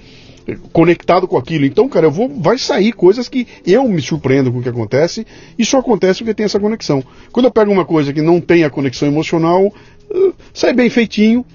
é, 0.47 0.57
conectado 0.73 1.27
com 1.27 1.37
aquilo. 1.37 1.65
Então, 1.65 1.87
cara, 1.87 2.07
eu 2.07 2.11
vou, 2.11 2.27
vai 2.27 2.57
sair 2.57 2.91
coisas 2.91 3.29
que 3.29 3.45
eu 3.67 3.87
me 3.87 4.01
surpreendo 4.01 4.51
com 4.51 4.57
o 4.57 4.63
que 4.63 4.69
acontece 4.69 5.23
e 5.55 5.63
só 5.63 5.77
acontece 5.77 6.19
porque 6.19 6.33
tem 6.33 6.47
essa 6.47 6.59
conexão. 6.59 7.03
Quando 7.31 7.45
eu 7.45 7.51
pego 7.51 7.71
uma 7.71 7.85
coisa 7.85 8.11
que 8.11 8.23
não 8.23 8.41
tem 8.41 8.63
a 8.63 8.69
conexão 8.71 9.07
emocional, 9.07 9.67
uh, 9.67 10.33
sai 10.51 10.73
bem 10.73 10.89
feitinho, 10.89 11.45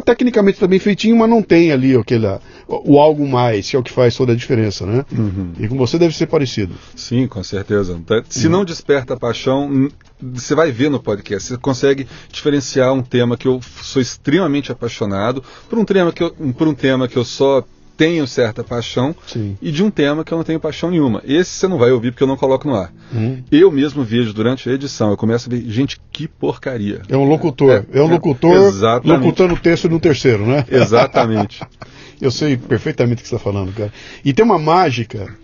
tecnicamente 0.00 0.56
está 0.56 0.66
bem 0.66 0.78
feitinho, 0.78 1.16
mas 1.16 1.28
não 1.28 1.42
tem 1.42 1.72
ali 1.72 1.96
aquele, 1.96 2.26
o 2.68 2.98
algo 2.98 3.26
mais, 3.26 3.68
que 3.68 3.76
é 3.76 3.78
o 3.78 3.82
que 3.82 3.92
faz 3.92 4.16
toda 4.16 4.32
a 4.32 4.36
diferença, 4.36 4.86
né? 4.86 5.04
Uhum. 5.12 5.52
E 5.58 5.68
com 5.68 5.76
você 5.76 5.98
deve 5.98 6.14
ser 6.16 6.26
parecido. 6.26 6.74
Sim, 6.94 7.26
com 7.26 7.42
certeza. 7.42 8.00
Se 8.28 8.46
uhum. 8.46 8.52
não 8.52 8.64
desperta 8.64 9.16
paixão, 9.16 9.90
você 10.20 10.54
vai 10.54 10.70
ver 10.70 10.90
no 10.90 11.00
podcast, 11.00 11.48
você 11.48 11.58
consegue 11.58 12.06
diferenciar 12.30 12.92
um 12.92 13.02
tema 13.02 13.36
que 13.36 13.46
eu 13.46 13.60
sou 13.82 14.00
extremamente 14.00 14.72
apaixonado 14.72 15.42
por 15.68 15.78
um 15.78 15.84
tema 15.84 16.12
que 16.12 16.22
eu, 16.22 16.30
por 16.30 16.68
um 16.68 16.74
tema 16.74 17.08
que 17.08 17.16
eu 17.16 17.24
só 17.24 17.64
tenho 17.96 18.26
certa 18.26 18.64
paixão 18.64 19.14
Sim. 19.26 19.56
e 19.60 19.70
de 19.70 19.82
um 19.82 19.90
tema 19.90 20.24
que 20.24 20.32
eu 20.32 20.38
não 20.38 20.44
tenho 20.44 20.60
paixão 20.60 20.90
nenhuma. 20.90 21.22
Esse 21.24 21.50
você 21.50 21.68
não 21.68 21.78
vai 21.78 21.90
ouvir 21.90 22.10
porque 22.10 22.22
eu 22.22 22.28
não 22.28 22.36
coloco 22.36 22.68
no 22.68 22.74
ar. 22.74 22.92
Hum. 23.14 23.42
Eu 23.50 23.70
mesmo 23.70 24.02
vejo 24.02 24.32
durante 24.32 24.68
a 24.68 24.72
edição, 24.72 25.10
eu 25.10 25.16
começo 25.16 25.48
a 25.48 25.54
ver, 25.54 25.64
gente, 25.68 26.00
que 26.12 26.26
porcaria. 26.26 27.02
É 27.08 27.16
um 27.16 27.24
locutor, 27.24 27.70
é, 27.70 27.98
é 27.98 28.02
um 28.02 28.08
locutor 28.08 28.52
é, 28.52 29.08
locutando 29.08 29.54
o 29.54 29.58
texto 29.58 29.88
no 29.88 30.00
terceiro, 30.00 30.46
né? 30.46 30.64
Exatamente. 30.70 31.60
eu 32.20 32.30
sei 32.30 32.56
perfeitamente 32.56 33.20
o 33.20 33.22
que 33.22 33.28
você 33.28 33.36
está 33.36 33.44
falando, 33.44 33.72
cara. 33.72 33.92
E 34.24 34.32
tem 34.32 34.44
uma 34.44 34.58
mágica 34.58 35.34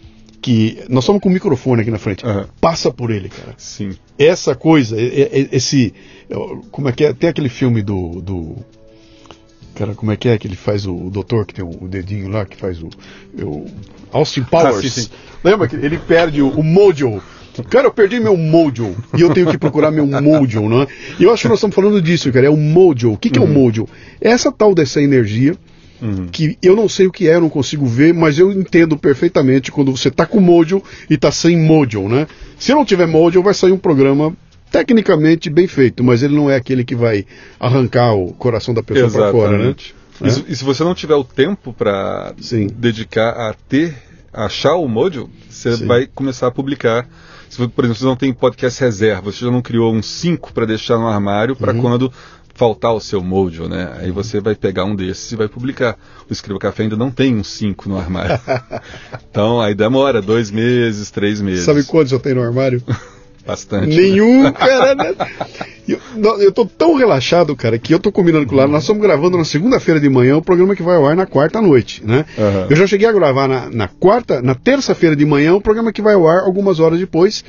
que 0.41 0.83
nós 0.89 1.05
estamos 1.05 1.21
com 1.21 1.29
o 1.29 1.33
microfone 1.33 1.83
aqui 1.83 1.91
na 1.91 1.99
frente. 1.99 2.25
Uhum. 2.25 2.45
Passa 2.61 2.91
por 2.91 3.11
ele, 3.11 3.29
cara. 3.29 3.55
Sim. 3.57 3.91
Essa 4.19 4.55
coisa, 4.55 4.97
esse, 4.99 5.95
como 6.71 6.89
é 6.89 6.93
que 6.93 7.05
é? 7.05 7.13
Tem 7.13 7.29
aquele 7.29 7.49
filme 7.49 7.83
do, 7.83 8.21
do 8.21 8.57
Cara, 9.74 9.94
como 9.94 10.12
é 10.12 10.16
que 10.16 10.28
é 10.28 10.37
que 10.38 10.46
ele 10.46 10.56
faz 10.56 10.87
o, 10.87 10.94
o 10.94 11.11
doutor 11.11 11.46
que 11.46 11.54
tem 11.54 11.64
o, 11.64 11.85
o, 11.85 11.88
dedinho 11.88 12.28
lá, 12.28 12.44
que 12.44 12.56
faz 12.56 12.83
o. 12.83 12.88
o 13.42 13.66
Austin 14.12 14.42
Powers. 14.42 15.11
Ah. 15.11 15.48
Lembra 15.48 15.68
que 15.68 15.76
ele 15.76 15.98
perde 15.98 16.42
o, 16.42 16.48
o 16.48 16.62
mojo. 16.62 17.22
Cara, 17.68 17.87
eu 17.87 17.92
perdi 17.92 18.20
meu 18.20 18.37
mojo. 18.37 18.94
E 19.16 19.20
eu 19.20 19.33
tenho 19.33 19.50
que 19.50 19.59
procurar 19.59 19.90
meu 19.90 20.06
mojo, 20.06 20.68
né? 20.68 20.87
E 21.18 21.24
eu 21.24 21.33
acho 21.33 21.42
que 21.42 21.48
nós 21.48 21.59
estamos 21.59 21.74
falando 21.74 22.00
disso, 22.00 22.33
cara. 22.33 22.46
É 22.46 22.50
o 22.50 22.56
mojo. 22.56 23.12
O 23.12 23.18
que, 23.18 23.30
que 23.30 23.38
uhum. 23.38 23.46
é 23.46 23.48
o 23.48 23.52
uhum. 23.52 23.62
mojo? 23.64 23.88
É 24.20 24.30
essa 24.30 24.52
tal 24.52 24.74
dessa 24.74 25.00
energia. 25.00 25.56
Uhum. 26.00 26.28
Que 26.28 26.56
eu 26.62 26.74
não 26.74 26.88
sei 26.88 27.06
o 27.06 27.12
que 27.12 27.28
é, 27.28 27.35
eu 27.35 27.42
não 27.42 27.50
consigo 27.50 27.85
ver, 27.85 28.14
mas 28.14 28.38
eu 28.38 28.50
entendo 28.50 28.96
perfeitamente 28.96 29.70
quando 29.70 29.94
você 29.94 30.11
tá 30.11 30.24
com 30.24 30.40
mojo 30.40 30.83
e 31.11 31.16
tá 31.18 31.30
sem 31.30 31.59
mojo, 31.59 32.09
né? 32.09 32.26
Se 32.59 32.72
não 32.72 32.87
tiver 32.87 33.06
mojo, 33.06 33.42
vai 33.42 33.52
sair 33.52 33.72
um 33.72 33.78
programa 33.78 34.35
tecnicamente 34.70 35.50
bem 35.50 35.66
feito, 35.66 36.02
mas 36.04 36.22
ele 36.22 36.35
não 36.35 36.48
é 36.48 36.56
aquele 36.56 36.85
que 36.85 36.94
vai 36.94 37.26
arrancar 37.59 38.14
o 38.14 38.33
coração 38.33 38.72
da 38.72 38.83
pessoa 38.83 39.11
para 39.11 39.33
fora, 39.33 39.59
né? 39.59 39.74
E, 40.22 40.28
é? 40.28 40.44
e, 40.48 40.56
se 40.56 40.64
você 40.64 40.85
não 40.85 40.94
tiver 40.94 41.14
o 41.14 41.24
tempo 41.24 41.72
para 41.72 42.35
dedicar 42.74 43.30
a 43.30 43.54
ter, 43.68 43.96
a 44.33 44.44
achar 44.44 44.76
o 44.76 44.87
module, 44.87 45.28
você 45.48 45.76
Sim. 45.76 45.87
vai 45.87 46.06
começar 46.06 46.46
a 46.46 46.50
publicar. 46.50 47.09
Se, 47.48 47.56
por 47.56 47.85
exemplo, 47.85 48.00
você 48.00 48.04
não 48.04 48.16
tem 48.16 48.33
podcast 48.33 48.80
reserva, 48.80 49.33
você 49.33 49.44
já 49.44 49.50
não 49.50 49.61
criou 49.61 49.92
um 49.92 50.02
5 50.02 50.52
para 50.52 50.66
deixar 50.66 50.98
no 50.98 51.09
armário 51.09 51.56
para 51.56 51.72
uhum. 51.72 51.80
quando 51.80 52.12
faltar 52.54 52.94
o 52.94 53.00
seu 53.00 53.22
module, 53.22 53.68
né? 53.68 53.96
Aí 53.98 54.11
você 54.11 54.40
vai 54.40 54.54
pegar 54.54 54.85
um 54.85 54.94
desses 54.94 55.33
e 55.33 55.37
vai 55.37 55.48
publicar. 55.48 55.96
O 56.28 56.33
Escriba 56.33 56.61
Café 56.61 56.83
ainda 56.83 56.96
não 56.96 57.11
tem 57.11 57.35
um 57.35 57.42
5 57.42 57.88
no 57.88 57.98
armário. 57.98 58.38
então 59.30 59.61
aí 59.61 59.74
demora 59.74 60.20
dois 60.20 60.50
meses, 60.50 61.11
três 61.11 61.40
meses. 61.40 61.64
Sabe 61.64 61.83
quantos 61.85 62.12
eu 62.12 62.20
tenho 62.20 62.37
no 62.37 62.42
armário? 62.42 62.83
Bastante. 63.51 63.97
Nenhum, 63.97 64.45
né? 64.45 64.53
cara. 64.57 64.95
Né? 64.95 65.15
Eu, 65.89 65.99
eu 66.41 66.53
tô 66.53 66.65
tão 66.65 66.95
relaxado, 66.95 67.57
cara, 67.57 67.81
que 67.81 67.93
eu 67.93 67.99
tô 67.99 68.13
combinando 68.13 68.47
com 68.47 68.55
o 68.55 68.57
Lara. 68.57 68.71
Nós 68.71 68.85
estamos 68.85 69.03
gravando 69.03 69.37
na 69.37 69.45
segunda-feira 69.45 69.99
de 69.99 70.09
manhã 70.09 70.37
o 70.37 70.43
programa 70.43 70.77
que 70.77 70.85
vai 70.85 70.95
ao 70.95 71.05
ar 71.05 71.17
na 71.17 71.27
quarta 71.27 71.61
noite, 71.61 72.01
né? 72.07 72.25
Uhum. 72.39 72.67
Eu 72.71 72.77
já 72.77 72.87
cheguei 72.87 73.09
a 73.09 73.13
gravar 73.13 73.49
na, 73.49 73.69
na 73.69 73.89
quarta, 73.89 74.41
na 74.41 74.55
terça-feira 74.55 75.17
de 75.17 75.27
manhã 75.27 75.53
o 75.53 75.61
programa 75.61 75.93
que 75.93 76.01
vai 76.01 76.15
ao 76.15 76.29
ar 76.29 76.45
algumas 76.45 76.79
horas 76.79 77.01
depois, 77.01 77.45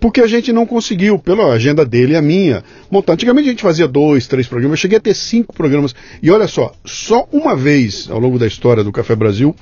porque 0.00 0.20
a 0.20 0.26
gente 0.26 0.52
não 0.52 0.66
conseguiu, 0.66 1.20
pela 1.20 1.52
agenda 1.52 1.86
dele 1.86 2.14
e 2.14 2.16
a 2.16 2.22
minha, 2.22 2.64
montar. 2.90 3.12
Antigamente 3.12 3.46
a 3.46 3.52
gente 3.52 3.62
fazia 3.62 3.86
dois, 3.86 4.26
três 4.26 4.48
programas, 4.48 4.78
eu 4.78 4.82
cheguei 4.82 4.98
a 4.98 5.00
ter 5.00 5.14
cinco 5.14 5.54
programas. 5.54 5.94
E 6.20 6.32
olha 6.32 6.48
só, 6.48 6.72
só 6.84 7.28
uma 7.30 7.54
vez 7.54 8.08
ao 8.10 8.18
longo 8.18 8.40
da 8.40 8.46
história 8.48 8.82
do 8.82 8.90
Café 8.90 9.14
Brasil 9.14 9.54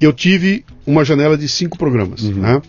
eu 0.00 0.12
tive 0.12 0.64
uma 0.84 1.04
janela 1.04 1.38
de 1.38 1.48
cinco 1.48 1.78
programas, 1.78 2.22
uhum. 2.22 2.32
né? 2.32 2.62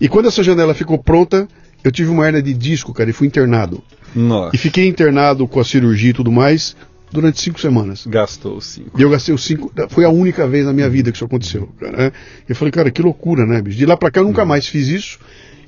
E 0.00 0.08
quando 0.08 0.26
essa 0.28 0.42
janela 0.42 0.74
ficou 0.74 0.98
pronta, 0.98 1.48
eu 1.88 1.92
tive 1.92 2.10
uma 2.10 2.26
hernia 2.26 2.42
de 2.42 2.52
disco, 2.52 2.92
cara, 2.92 3.10
e 3.10 3.12
fui 3.12 3.26
internado. 3.26 3.82
Nossa. 4.14 4.54
E 4.54 4.58
fiquei 4.58 4.86
internado 4.86 5.46
com 5.46 5.60
a 5.60 5.64
cirurgia 5.64 6.10
e 6.10 6.14
tudo 6.14 6.32
mais 6.32 6.76
durante 7.12 7.40
cinco 7.40 7.60
semanas. 7.60 8.06
Gastou 8.06 8.60
cinco. 8.60 8.98
E 8.98 9.02
eu 9.02 9.10
gastei 9.10 9.34
os 9.34 9.44
cinco. 9.44 9.72
Foi 9.88 10.04
a 10.04 10.08
única 10.08 10.46
vez 10.46 10.66
na 10.66 10.72
minha 10.72 10.88
vida 10.88 11.10
que 11.10 11.16
isso 11.16 11.24
aconteceu. 11.24 11.68
Cara. 11.78 11.96
Né? 11.96 12.12
Eu 12.48 12.56
falei, 12.56 12.72
cara, 12.72 12.90
que 12.90 13.00
loucura, 13.02 13.46
né, 13.46 13.62
bicho? 13.62 13.78
De 13.78 13.86
lá 13.86 13.96
pra 13.96 14.10
cá 14.10 14.20
eu 14.20 14.24
nunca 14.24 14.42
uhum. 14.42 14.48
mais 14.48 14.66
fiz 14.66 14.88
isso. 14.88 15.18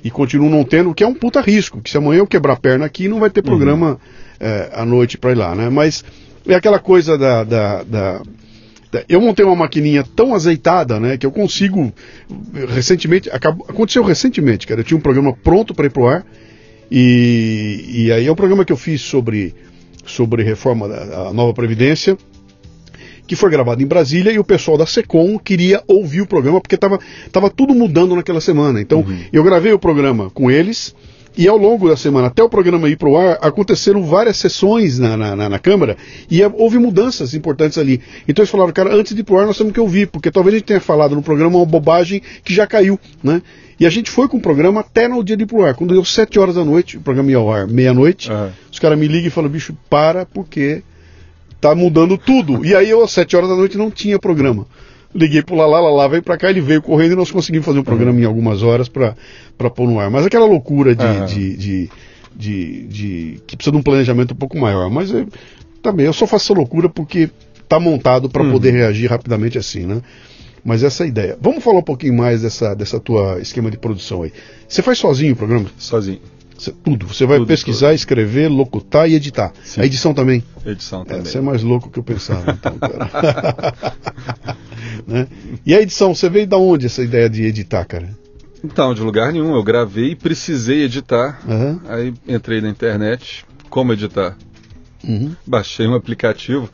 E 0.03 0.09
continuo 0.09 0.49
não 0.49 0.63
tendo, 0.63 0.89
o 0.89 0.93
que 0.93 1.03
é 1.03 1.07
um 1.07 1.13
puta 1.13 1.41
risco. 1.41 1.81
Que 1.81 1.89
se 1.89 1.97
amanhã 1.97 2.19
eu 2.19 2.27
quebrar 2.27 2.53
a 2.53 2.57
perna 2.57 2.85
aqui, 2.85 3.07
não 3.07 3.19
vai 3.19 3.29
ter 3.29 3.41
uhum. 3.41 3.45
programa 3.45 3.91
uhum. 3.91 3.97
é, 4.39 4.69
à 4.73 4.85
noite 4.85 5.17
pra 5.17 5.31
ir 5.31 5.35
lá, 5.35 5.55
né? 5.55 5.69
Mas 5.69 6.03
é 6.47 6.55
aquela 6.55 6.79
coisa 6.79 7.17
da, 7.17 7.43
da, 7.43 7.83
da 7.83 8.21
eu 9.07 9.21
montei 9.21 9.45
uma 9.45 9.55
maquininha 9.55 10.03
tão 10.15 10.33
azeitada, 10.33 10.99
né, 10.99 11.17
que 11.17 11.25
eu 11.25 11.31
consigo 11.31 11.93
recentemente, 12.69 13.29
acabou, 13.29 13.65
aconteceu 13.69 14.03
recentemente, 14.03 14.65
cara, 14.65 14.81
eu 14.81 14.83
tinha 14.83 14.97
um 14.97 15.01
programa 15.01 15.33
pronto 15.33 15.73
para 15.73 15.85
ir 15.85 15.91
pro 15.91 16.07
ar 16.07 16.25
e, 16.89 17.85
e 17.87 18.11
aí 18.11 18.25
é 18.25 18.31
um 18.31 18.35
programa 18.35 18.65
que 18.65 18.73
eu 18.73 18.77
fiz 18.77 19.01
sobre 19.01 19.53
sobre 20.05 20.41
reforma 20.41 20.87
da 20.87 21.31
nova 21.31 21.53
previdência 21.53 22.17
que 23.29 23.35
foi 23.35 23.51
gravado 23.51 23.83
em 23.83 23.85
Brasília 23.85 24.31
e 24.31 24.39
o 24.39 24.43
pessoal 24.43 24.75
da 24.75 24.87
Secom 24.87 25.37
queria 25.37 25.83
ouvir 25.87 26.21
o 26.21 26.25
programa 26.25 26.59
porque 26.59 26.73
estava 26.73 26.99
tava 27.31 27.47
tudo 27.47 27.75
mudando 27.75 28.15
naquela 28.15 28.41
semana. 28.41 28.81
Então 28.81 29.01
uhum. 29.01 29.19
eu 29.31 29.43
gravei 29.43 29.71
o 29.71 29.77
programa 29.77 30.31
com 30.31 30.49
eles 30.49 30.95
e 31.37 31.47
ao 31.47 31.57
longo 31.57 31.87
da 31.87 31.95
semana, 31.95 32.27
até 32.27 32.43
o 32.43 32.49
programa 32.49 32.89
ir 32.89 32.97
para 32.97 33.09
o 33.09 33.17
ar, 33.17 33.37
aconteceram 33.41 34.03
várias 34.03 34.37
sessões 34.37 34.99
na, 34.99 35.15
na, 35.15 35.49
na, 35.49 35.59
Câmara 35.59 35.95
e 36.29 36.41
houve 36.43 36.77
mudanças 36.77 37.33
importantes 37.33 37.77
ali. 37.77 38.01
Então 38.27 38.43
eles 38.43 38.49
falaram, 38.49 38.73
cara, 38.73 38.93
antes 38.93 39.13
de 39.13 39.21
ir 39.21 39.23
para 39.23 39.35
o 39.35 39.39
ar 39.39 39.45
nós 39.45 39.57
temos 39.57 39.73
que 39.73 39.79
ouvir, 39.79 40.07
porque 40.07 40.31
talvez 40.31 40.55
a 40.55 40.57
gente 40.57 40.67
tenha 40.67 40.81
falado 40.81 41.15
no 41.15 41.21
programa 41.21 41.57
uma 41.57 41.65
bobagem 41.65 42.21
que 42.43 42.53
já 42.53 42.65
caiu, 42.65 42.99
né? 43.23 43.41
E 43.79 43.85
a 43.85 43.89
gente 43.89 44.11
foi 44.11 44.27
com 44.27 44.37
o 44.37 44.41
programa 44.41 44.81
até 44.81 45.07
no 45.07 45.23
dia 45.23 45.37
de 45.37 45.43
ir 45.43 45.45
pro 45.45 45.63
ar. 45.63 45.73
Quando 45.73 45.93
deu 45.93 46.03
sete 46.03 46.37
horas 46.37 46.55
da 46.55 46.65
noite, 46.65 46.97
o 46.97 47.01
programa 47.01 47.31
ia 47.31 47.37
ao 47.37 47.51
ar 47.51 47.65
meia-noite, 47.65 48.29
uhum. 48.29 48.49
os 48.69 48.77
caras 48.77 48.99
me 48.99 49.07
ligam 49.07 49.27
e 49.27 49.29
falam, 49.29 49.49
bicho, 49.49 49.73
para, 49.89 50.25
porque 50.25 50.83
tá 51.61 51.73
mudando 51.73 52.17
tudo. 52.17 52.65
E 52.65 52.75
aí 52.75 52.89
eu, 52.89 53.01
às 53.01 53.11
sete 53.11 53.37
horas 53.37 53.47
da 53.47 53.55
noite, 53.55 53.77
não 53.77 53.89
tinha 53.89 54.19
programa 54.19 54.67
liguei 55.13 55.41
pro 55.41 55.55
Lala, 55.55 55.79
Lala 55.79 56.09
veio 56.09 56.23
pra 56.23 56.37
cá, 56.37 56.49
ele 56.49 56.61
veio 56.61 56.81
correndo 56.81 57.13
e 57.13 57.15
nós 57.15 57.31
conseguimos 57.31 57.65
fazer 57.65 57.79
um 57.79 57.83
programa 57.83 58.17
uhum. 58.17 58.23
em 58.23 58.25
algumas 58.25 58.63
horas 58.63 58.87
para 58.87 59.15
pôr 59.69 59.87
no 59.87 59.99
ar. 59.99 60.09
Mas 60.09 60.25
aquela 60.25 60.45
loucura 60.45 60.95
de, 60.95 61.05
uhum. 61.05 61.25
de, 61.25 61.57
de, 61.57 61.89
de, 62.35 62.83
de, 62.87 63.41
que 63.47 63.55
precisa 63.55 63.71
de 63.71 63.77
um 63.77 63.83
planejamento 63.83 64.33
um 64.33 64.37
pouco 64.37 64.57
maior. 64.57 64.89
Mas 64.89 65.11
eu, 65.11 65.27
também, 65.81 66.05
eu 66.05 66.13
só 66.13 66.27
faço 66.27 66.45
essa 66.45 66.59
loucura 66.59 66.89
porque 66.89 67.29
tá 67.67 67.79
montado 67.79 68.29
para 68.29 68.43
uhum. 68.43 68.51
poder 68.51 68.71
reagir 68.71 69.09
rapidamente 69.09 69.57
assim, 69.57 69.85
né? 69.85 70.01
Mas 70.63 70.83
essa 70.83 71.03
é 71.03 71.05
a 71.05 71.07
ideia. 71.07 71.37
Vamos 71.39 71.63
falar 71.63 71.79
um 71.79 71.83
pouquinho 71.83 72.13
mais 72.13 72.41
dessa, 72.41 72.73
dessa 72.75 72.99
tua 72.99 73.39
esquema 73.39 73.71
de 73.71 73.77
produção 73.77 74.23
aí. 74.23 74.33
Você 74.67 74.81
faz 74.81 74.97
sozinho 74.97 75.33
o 75.33 75.35
programa? 75.35 75.67
Sozinho. 75.77 76.19
Você, 76.59 76.73
tudo. 76.83 77.07
Você 77.07 77.25
vai 77.25 77.37
tudo, 77.37 77.47
pesquisar, 77.47 77.87
tudo. 77.87 77.95
escrever, 77.95 78.49
locutar 78.49 79.09
e 79.09 79.15
editar. 79.15 79.53
Sim. 79.63 79.81
A 79.81 79.85
edição 79.85 80.13
também. 80.13 80.43
Edição 80.65 81.05
também. 81.05 81.21
É, 81.21 81.25
você 81.25 81.37
é 81.37 81.41
mais 81.41 81.63
louco 81.63 81.89
que 81.89 81.97
eu 81.97 82.03
pensava, 82.03 82.51
então, 82.51 82.77
cara. 82.77 83.73
né? 85.09 85.27
E 85.65 85.73
a 85.73 85.81
edição, 85.81 86.13
você 86.13 86.29
veio 86.29 86.47
da 86.47 86.57
onde 86.57 86.85
essa 86.85 87.03
ideia 87.03 87.29
de 87.29 87.43
editar, 87.43 87.83
cara? 87.85 88.09
Então, 88.63 88.93
de 88.93 89.01
lugar 89.01 89.31
nenhum. 89.31 89.55
Eu 89.55 89.63
gravei 89.63 90.11
e 90.11 90.15
precisei 90.15 90.83
editar. 90.83 91.41
Uhum. 91.47 91.79
Aí 91.87 92.13
entrei 92.27 92.61
na 92.61 92.69
internet. 92.69 93.45
Como 93.69 93.93
editar? 93.93 94.37
Uhum. 95.03 95.35
Baixei 95.45 95.87
um 95.87 95.95
aplicativo. 95.95 96.69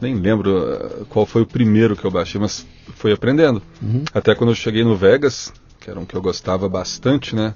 Nem 0.00 0.14
lembro 0.14 0.50
uh, 0.50 1.06
qual 1.06 1.26
foi 1.26 1.42
o 1.42 1.46
primeiro 1.46 1.96
que 1.96 2.04
eu 2.04 2.10
baixei, 2.10 2.40
mas 2.40 2.66
fui 2.96 3.12
aprendendo. 3.12 3.62
Uhum. 3.82 4.04
Até 4.12 4.34
quando 4.34 4.50
eu 4.50 4.54
cheguei 4.54 4.84
no 4.84 4.96
Vegas, 4.96 5.52
que 5.80 5.90
era 5.90 5.98
um 5.98 6.04
que 6.04 6.14
eu 6.14 6.22
gostava 6.22 6.68
bastante, 6.68 7.34
né? 7.34 7.54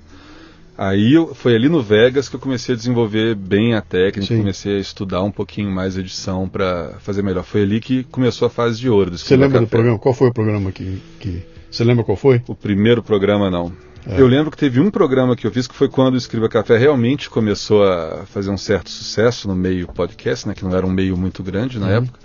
Aí 0.78 1.14
eu, 1.14 1.34
foi 1.34 1.56
ali 1.56 1.68
no 1.68 1.82
Vegas 1.82 2.28
que 2.28 2.36
eu 2.36 2.40
comecei 2.40 2.72
a 2.72 2.78
desenvolver 2.78 3.34
bem 3.34 3.74
a 3.74 3.82
técnica, 3.82 4.32
Sim. 4.32 4.38
comecei 4.38 4.76
a 4.76 4.78
estudar 4.78 5.24
um 5.24 5.30
pouquinho 5.32 5.68
mais 5.72 5.96
a 5.96 6.00
edição 6.00 6.48
para 6.48 6.94
fazer 7.00 7.20
melhor. 7.20 7.42
Foi 7.42 7.62
ali 7.62 7.80
que 7.80 8.04
começou 8.04 8.46
a 8.46 8.50
fase 8.50 8.78
de 8.78 8.88
ouro. 8.88 9.18
Você 9.18 9.36
lembra 9.36 9.60
do 9.60 9.66
programa? 9.66 9.98
Qual 9.98 10.14
foi 10.14 10.28
o 10.28 10.32
programa 10.32 10.70
que, 10.70 11.02
que... 11.18 11.42
Você 11.68 11.82
lembra 11.82 12.04
qual 12.04 12.16
foi? 12.16 12.40
O 12.46 12.54
primeiro 12.54 13.02
programa 13.02 13.50
não. 13.50 13.72
É. 14.06 14.20
Eu 14.20 14.28
lembro 14.28 14.52
que 14.52 14.56
teve 14.56 14.78
um 14.78 14.88
programa 14.88 15.34
que 15.34 15.44
eu 15.48 15.50
fiz 15.50 15.66
que 15.66 15.74
foi 15.74 15.88
quando 15.88 16.14
o 16.14 16.16
Escriba 16.16 16.48
Café 16.48 16.78
realmente 16.78 17.28
começou 17.28 17.82
a 17.82 18.24
fazer 18.26 18.50
um 18.50 18.56
certo 18.56 18.88
sucesso 18.88 19.48
no 19.48 19.56
meio 19.56 19.88
podcast, 19.88 20.46
né, 20.46 20.54
que 20.54 20.64
não 20.64 20.76
era 20.76 20.86
um 20.86 20.92
meio 20.92 21.16
muito 21.16 21.42
grande 21.42 21.80
na 21.80 21.86
uhum. 21.86 21.92
época, 21.92 22.20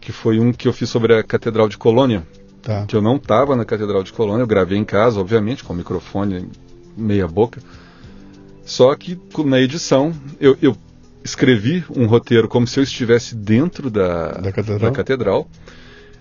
que 0.00 0.12
foi 0.12 0.38
um 0.38 0.52
que 0.52 0.68
eu 0.68 0.72
fiz 0.72 0.88
sobre 0.88 1.12
a 1.12 1.24
Catedral 1.24 1.68
de 1.68 1.76
Colônia. 1.76 2.22
tá. 2.62 2.86
que 2.86 2.94
eu 2.94 3.02
não 3.02 3.16
estava 3.16 3.56
na 3.56 3.64
Catedral 3.64 4.04
de 4.04 4.12
Colônia, 4.12 4.44
eu 4.44 4.46
gravei 4.46 4.78
em 4.78 4.84
casa, 4.84 5.18
obviamente, 5.18 5.64
com 5.64 5.72
o 5.72 5.76
microfone 5.76 6.48
meia 6.96 7.26
boca. 7.26 7.60
Só 8.66 8.94
que 8.96 9.16
na 9.44 9.60
edição 9.60 10.12
eu, 10.40 10.58
eu 10.60 10.76
escrevi 11.24 11.84
um 11.88 12.06
roteiro 12.06 12.48
como 12.48 12.66
se 12.66 12.80
eu 12.80 12.84
estivesse 12.84 13.36
dentro 13.36 13.88
da, 13.88 14.32
da 14.32 14.52
catedral. 14.52 14.90
da 14.90 14.90
catedral. 14.90 15.48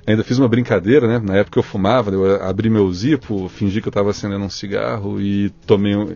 Ainda 0.05 0.23
fiz 0.23 0.37
uma 0.37 0.47
brincadeira, 0.47 1.07
né? 1.07 1.17
Na 1.17 1.37
época 1.37 1.57
eu 1.57 1.63
fumava, 1.63 2.11
eu 2.11 2.43
abri 2.43 2.69
meu 2.69 2.91
zipo, 2.93 3.49
fingi 3.49 3.81
que 3.81 3.87
eu 3.87 3.89
estava 3.89 4.11
acendendo 4.11 4.45
um 4.45 4.49
cigarro 4.49 5.19
e 5.19 5.49
tomei 5.65 5.95
um... 5.95 6.15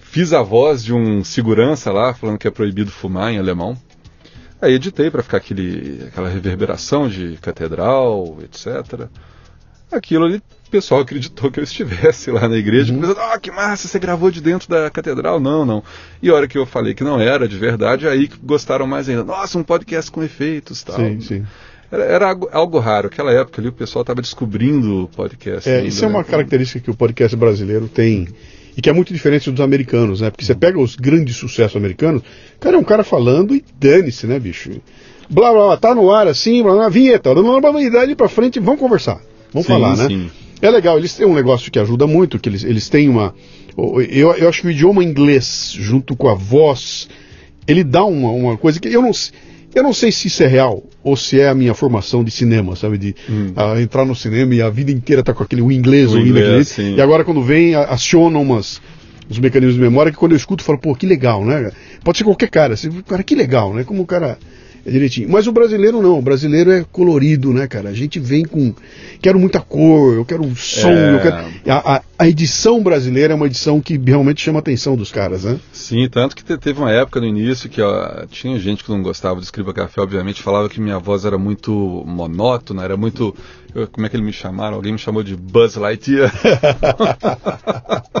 Fiz 0.00 0.32
a 0.32 0.42
voz 0.42 0.82
de 0.82 0.92
um 0.92 1.22
segurança 1.22 1.92
lá, 1.92 2.12
falando 2.12 2.38
que 2.38 2.48
é 2.48 2.50
proibido 2.50 2.90
fumar 2.90 3.32
em 3.32 3.38
alemão. 3.38 3.76
Aí 4.60 4.74
editei 4.74 5.08
para 5.10 5.22
ficar 5.22 5.36
aquele, 5.36 6.02
aquela 6.08 6.28
reverberação 6.28 7.08
de 7.08 7.36
catedral, 7.40 8.38
etc. 8.42 9.06
Aquilo 9.92 10.24
ali, 10.24 10.42
o 10.68 10.70
pessoal 10.70 11.00
acreditou 11.00 11.50
que 11.50 11.58
eu 11.58 11.64
estivesse 11.64 12.30
lá 12.30 12.48
na 12.48 12.56
igreja. 12.56 12.92
Uhum. 12.92 13.00
Pensando, 13.00 13.20
oh, 13.34 13.40
que 13.40 13.50
massa, 13.50 13.88
você 13.88 13.98
gravou 13.98 14.30
de 14.30 14.40
dentro 14.40 14.68
da 14.68 14.90
catedral? 14.90 15.40
Não, 15.40 15.64
não. 15.64 15.82
E 16.22 16.28
a 16.28 16.34
hora 16.34 16.46
que 16.46 16.56
eu 16.56 16.66
falei 16.66 16.94
que 16.94 17.02
não 17.02 17.20
era 17.20 17.48
de 17.48 17.56
verdade, 17.56 18.06
aí 18.06 18.28
gostaram 18.42 18.86
mais 18.86 19.08
ainda. 19.08 19.24
Nossa, 19.24 19.58
um 19.58 19.64
podcast 19.64 20.10
com 20.10 20.22
efeitos 20.22 20.82
tal. 20.82 20.96
Sim, 20.96 21.20
sim. 21.20 21.46
Era, 21.90 22.04
era 22.04 22.28
algo, 22.28 22.48
algo, 22.52 22.78
raro. 22.78 23.08
Aquela 23.08 23.32
época 23.32 23.60
ali 23.60 23.68
o 23.68 23.72
pessoal 23.72 24.02
estava 24.02 24.20
descobrindo 24.20 25.04
o 25.04 25.08
podcast. 25.08 25.68
É, 25.68 25.76
ainda, 25.76 25.88
isso 25.88 26.04
é 26.04 26.08
uma 26.08 26.18
né? 26.18 26.24
característica 26.24 26.80
que 26.80 26.90
o 26.90 26.94
podcast 26.94 27.34
brasileiro 27.34 27.88
tem 27.88 28.28
e 28.76 28.80
que 28.82 28.88
é 28.88 28.92
muito 28.92 29.12
diferente 29.12 29.50
dos 29.50 29.60
americanos, 29.60 30.20
né? 30.20 30.30
Porque 30.30 30.44
você 30.44 30.54
pega 30.54 30.78
os 30.78 30.94
grandes 30.94 31.36
sucessos 31.36 31.76
americanos, 31.76 32.22
cara 32.60 32.76
é 32.76 32.78
um 32.78 32.84
cara 32.84 33.02
falando 33.02 33.52
e 33.52 33.64
dane-se, 33.76 34.26
né, 34.26 34.38
bicho? 34.38 34.70
Blá 35.28 35.50
blá 35.50 35.66
blá, 35.66 35.76
tá 35.76 35.94
no 35.94 36.12
ar 36.12 36.28
assim, 36.28 36.62
blá 36.62 36.74
blá, 36.74 36.88
vinheta, 36.88 37.34
blá 37.34 37.42
blá 37.42 37.72
blá, 37.72 37.82
e 37.82 37.90
daí 37.90 38.14
pra 38.14 38.28
frente, 38.28 38.60
vamos 38.60 38.78
conversar, 38.78 39.20
vamos 39.52 39.66
sim, 39.66 39.72
falar, 39.72 39.96
né? 39.96 40.06
Sim. 40.06 40.30
É 40.60 40.70
legal, 40.70 40.98
eles 40.98 41.14
têm 41.14 41.26
um 41.26 41.34
negócio 41.34 41.70
que 41.70 41.78
ajuda 41.78 42.06
muito, 42.06 42.38
que 42.38 42.48
eles, 42.48 42.64
eles 42.64 42.88
têm 42.88 43.08
uma. 43.08 43.34
Eu, 43.76 44.32
eu 44.32 44.48
acho 44.48 44.62
que 44.62 44.66
o 44.66 44.70
idioma 44.70 45.04
inglês, 45.04 45.72
junto 45.78 46.16
com 46.16 46.28
a 46.28 46.34
voz, 46.34 47.08
ele 47.66 47.84
dá 47.84 48.04
uma, 48.04 48.30
uma 48.30 48.56
coisa 48.56 48.80
que 48.80 48.88
eu 48.88 49.02
não 49.02 49.12
sei 49.12 49.38
eu 49.74 49.82
não 49.82 49.92
sei 49.92 50.10
se 50.10 50.28
isso 50.28 50.42
é 50.42 50.46
real 50.46 50.82
ou 51.02 51.16
se 51.16 51.38
é 51.40 51.48
a 51.48 51.54
minha 51.54 51.74
formação 51.74 52.24
de 52.24 52.30
cinema, 52.30 52.74
sabe? 52.74 52.98
De 52.98 53.14
hum. 53.28 53.52
uh, 53.56 53.78
entrar 53.78 54.04
no 54.04 54.14
cinema 54.14 54.54
e 54.54 54.62
a 54.62 54.70
vida 54.70 54.90
inteira 54.90 55.22
tá 55.22 55.32
com 55.32 55.42
aquele 55.42 55.62
o 55.62 55.70
inglês 55.70 56.12
o 56.12 56.18
inglês, 56.18 56.72
aquele. 56.72 56.96
E 56.96 57.00
agora 57.00 57.24
quando 57.24 57.42
vem, 57.42 57.74
aciona 57.74 58.38
umas, 58.38 58.80
os 59.28 59.38
mecanismos 59.38 59.76
de 59.76 59.80
memória 59.80 60.10
que 60.10 60.18
quando 60.18 60.32
eu 60.32 60.36
escuto 60.36 60.62
eu 60.62 60.66
falo, 60.66 60.78
pô, 60.78 60.94
que 60.94 61.06
legal, 61.06 61.44
né? 61.44 61.70
Pode 62.02 62.18
ser 62.18 62.24
qualquer 62.24 62.48
cara. 62.48 62.74
Assim, 62.74 62.90
cara, 63.06 63.22
que 63.22 63.34
legal, 63.34 63.74
né? 63.74 63.84
Como 63.84 64.02
o 64.02 64.06
cara 64.06 64.38
direitinho. 64.90 65.28
Mas 65.28 65.46
o 65.46 65.52
brasileiro 65.52 66.00
não, 66.02 66.18
o 66.18 66.22
brasileiro 66.22 66.70
é 66.70 66.84
colorido, 66.90 67.52
né, 67.52 67.66
cara? 67.66 67.88
A 67.88 67.94
gente 67.94 68.18
vem 68.18 68.44
com. 68.44 68.74
Quero 69.20 69.38
muita 69.38 69.60
cor, 69.60 70.14
eu 70.14 70.24
quero 70.24 70.44
som, 70.56 70.88
é... 70.88 71.14
eu 71.14 71.20
quero. 71.20 71.36
A, 71.68 71.96
a, 71.96 72.02
a, 72.18 72.28
edição 72.28 72.82
brasileira 72.82 73.32
é 73.32 73.36
uma 73.36 73.46
edição 73.46 73.80
que 73.80 73.98
realmente 73.98 74.40
chama 74.40 74.58
a 74.58 74.60
atenção 74.60 74.96
dos 74.96 75.10
caras, 75.10 75.44
né? 75.44 75.58
Sim, 75.72 76.08
tanto 76.10 76.36
que 76.36 76.44
teve 76.56 76.78
uma 76.78 76.92
época 76.92 77.20
no 77.20 77.26
início 77.26 77.68
que 77.68 77.82
ó, 77.82 78.26
tinha 78.30 78.58
gente 78.58 78.84
que 78.84 78.90
não 78.90 79.02
gostava 79.02 79.36
do 79.36 79.42
Escriba 79.42 79.72
Café, 79.72 80.00
obviamente, 80.00 80.42
falava 80.42 80.68
que 80.68 80.80
minha 80.80 80.98
voz 80.98 81.24
era 81.24 81.38
muito 81.38 81.72
monótona, 82.06 82.84
era 82.84 82.96
muito. 82.96 83.34
Como 83.86 84.06
é 84.06 84.10
que 84.10 84.16
eles 84.16 84.26
me 84.26 84.32
chamaram? 84.32 84.76
Alguém 84.76 84.92
me 84.92 84.98
chamou 84.98 85.22
de 85.22 85.36
Buzz 85.36 85.76
Lightyear. 85.76 86.32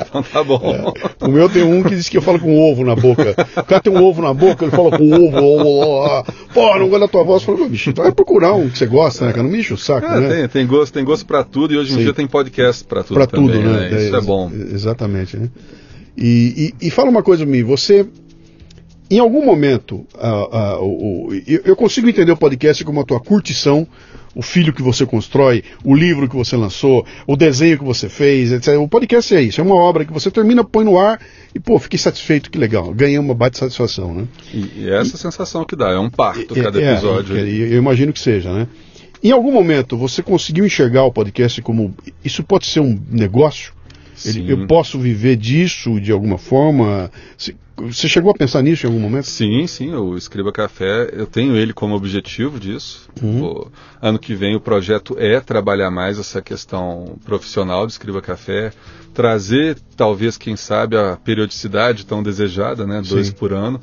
então 0.00 0.22
tá 0.22 0.42
bom. 0.42 0.60
É. 0.62 1.24
O 1.24 1.28
meu 1.28 1.48
tem 1.48 1.62
um 1.62 1.82
que 1.82 1.90
diz 1.90 2.08
que 2.08 2.16
eu 2.16 2.22
falo 2.22 2.38
com 2.38 2.58
ovo 2.58 2.84
na 2.84 2.94
boca. 2.94 3.34
O 3.56 3.64
cara 3.64 3.80
tem 3.80 3.92
um 3.92 4.02
ovo 4.02 4.22
na 4.22 4.34
boca, 4.34 4.64
ele 4.64 4.70
fala 4.70 4.96
com 4.96 5.12
ovo, 5.12 5.36
ovo, 5.36 6.24
pô, 6.52 6.78
não 6.78 6.88
gosta 6.88 7.06
da 7.06 7.08
tua 7.08 7.24
voz. 7.24 7.46
Eu 7.46 7.56
falo, 7.56 7.68
bicho, 7.68 7.90
então 7.90 8.04
vai 8.04 8.12
procurar 8.12 8.54
um 8.54 8.68
que 8.68 8.78
você 8.78 8.86
gosta, 8.86 9.26
né? 9.26 9.32
Que 9.32 9.42
não 9.42 9.50
me 9.50 9.58
enche 9.60 9.72
o 9.72 9.78
saco, 9.78 10.06
é, 10.06 10.20
né? 10.20 10.28
Tem, 10.28 10.48
tem 10.48 10.66
gosto, 10.66 10.92
tem 10.92 11.04
gosto 11.04 11.26
pra 11.26 11.44
tudo 11.44 11.74
e 11.74 11.76
hoje 11.76 11.92
em 11.92 11.96
Sim. 11.96 12.02
dia 12.04 12.14
tem 12.14 12.26
podcast 12.26 12.84
pra 12.84 13.02
tudo. 13.02 13.14
Pra 13.14 13.26
também, 13.26 13.48
tudo, 13.48 13.60
né? 13.60 13.90
né? 13.90 14.02
Isso 14.06 14.14
é, 14.14 14.18
é 14.18 14.22
bom. 14.22 14.50
Exatamente, 14.52 15.36
né? 15.36 15.48
E, 16.16 16.74
e, 16.80 16.86
e, 16.86 16.90
fala 16.90 17.08
uma 17.08 17.22
coisa 17.22 17.44
pra 17.44 17.52
mim, 17.52 17.62
você. 17.62 18.06
Em 19.12 19.18
algum 19.18 19.44
momento, 19.44 20.06
uh, 20.14 20.84
uh, 20.84 21.28
uh, 21.28 21.42
eu 21.64 21.74
consigo 21.74 22.08
entender 22.08 22.30
o 22.30 22.36
podcast 22.36 22.84
como 22.84 23.00
a 23.00 23.04
tua 23.04 23.18
curtição 23.18 23.84
o 24.34 24.42
filho 24.42 24.72
que 24.72 24.82
você 24.82 25.04
constrói, 25.04 25.64
o 25.84 25.94
livro 25.94 26.28
que 26.28 26.36
você 26.36 26.56
lançou, 26.56 27.04
o 27.26 27.36
desenho 27.36 27.78
que 27.78 27.84
você 27.84 28.08
fez, 28.08 28.52
etc. 28.52 28.78
O 28.78 28.88
podcast 28.88 29.34
é 29.34 29.42
isso, 29.42 29.60
é 29.60 29.64
uma 29.64 29.74
obra 29.74 30.04
que 30.04 30.12
você 30.12 30.30
termina, 30.30 30.62
põe 30.62 30.84
no 30.84 30.98
ar 30.98 31.20
e, 31.54 31.58
pô, 31.58 31.78
fiquei 31.78 31.98
satisfeito, 31.98 32.50
que 32.50 32.58
legal, 32.58 32.92
ganhei 32.94 33.18
uma 33.18 33.34
baita 33.34 33.58
satisfação, 33.58 34.14
né? 34.14 34.28
E, 34.52 34.82
e 34.82 34.90
essa 34.90 35.16
e, 35.16 35.18
sensação 35.18 35.64
que 35.64 35.74
dá, 35.74 35.90
é 35.90 35.98
um 35.98 36.10
parto 36.10 36.58
é, 36.58 36.62
cada 36.62 36.80
é, 36.80 36.92
episódio. 36.92 37.36
É, 37.36 37.40
eu 37.40 37.78
imagino 37.78 38.12
que 38.12 38.20
seja, 38.20 38.52
né? 38.52 38.68
Em 39.22 39.32
algum 39.32 39.52
momento 39.52 39.98
você 39.98 40.22
conseguiu 40.22 40.64
enxergar 40.64 41.04
o 41.04 41.12
podcast 41.12 41.60
como 41.60 41.94
isso 42.24 42.42
pode 42.42 42.66
ser 42.66 42.80
um 42.80 42.98
negócio? 43.10 43.72
Ele, 44.24 44.52
eu 44.52 44.66
posso 44.66 44.98
viver 44.98 45.36
disso 45.36 45.98
de 46.00 46.12
alguma 46.12 46.38
forma? 46.38 47.10
Você 47.86 48.08
chegou 48.08 48.30
a 48.30 48.34
pensar 48.34 48.62
nisso 48.62 48.86
em 48.86 48.88
algum 48.88 49.00
momento? 49.00 49.26
Sim, 49.26 49.66
sim. 49.66 49.94
O 49.94 50.16
Escriba 50.16 50.52
Café, 50.52 51.10
eu 51.12 51.26
tenho 51.26 51.56
ele 51.56 51.72
como 51.72 51.94
objetivo 51.94 52.58
disso. 52.58 53.08
Uhum. 53.22 53.42
O, 53.44 53.72
ano 54.00 54.18
que 54.18 54.34
vem 54.34 54.56
o 54.56 54.60
projeto 54.60 55.16
é 55.18 55.40
trabalhar 55.40 55.90
mais 55.90 56.18
essa 56.18 56.40
questão 56.40 57.18
profissional 57.24 57.86
do 57.86 57.90
Escriba 57.90 58.20
Café, 58.20 58.72
trazer, 59.14 59.78
talvez, 59.96 60.36
quem 60.36 60.56
sabe, 60.56 60.96
a 60.96 61.16
periodicidade 61.16 62.06
tão 62.06 62.22
desejada, 62.22 62.86
né? 62.86 63.02
Dois 63.06 63.28
sim. 63.28 63.32
por 63.32 63.52
ano 63.52 63.80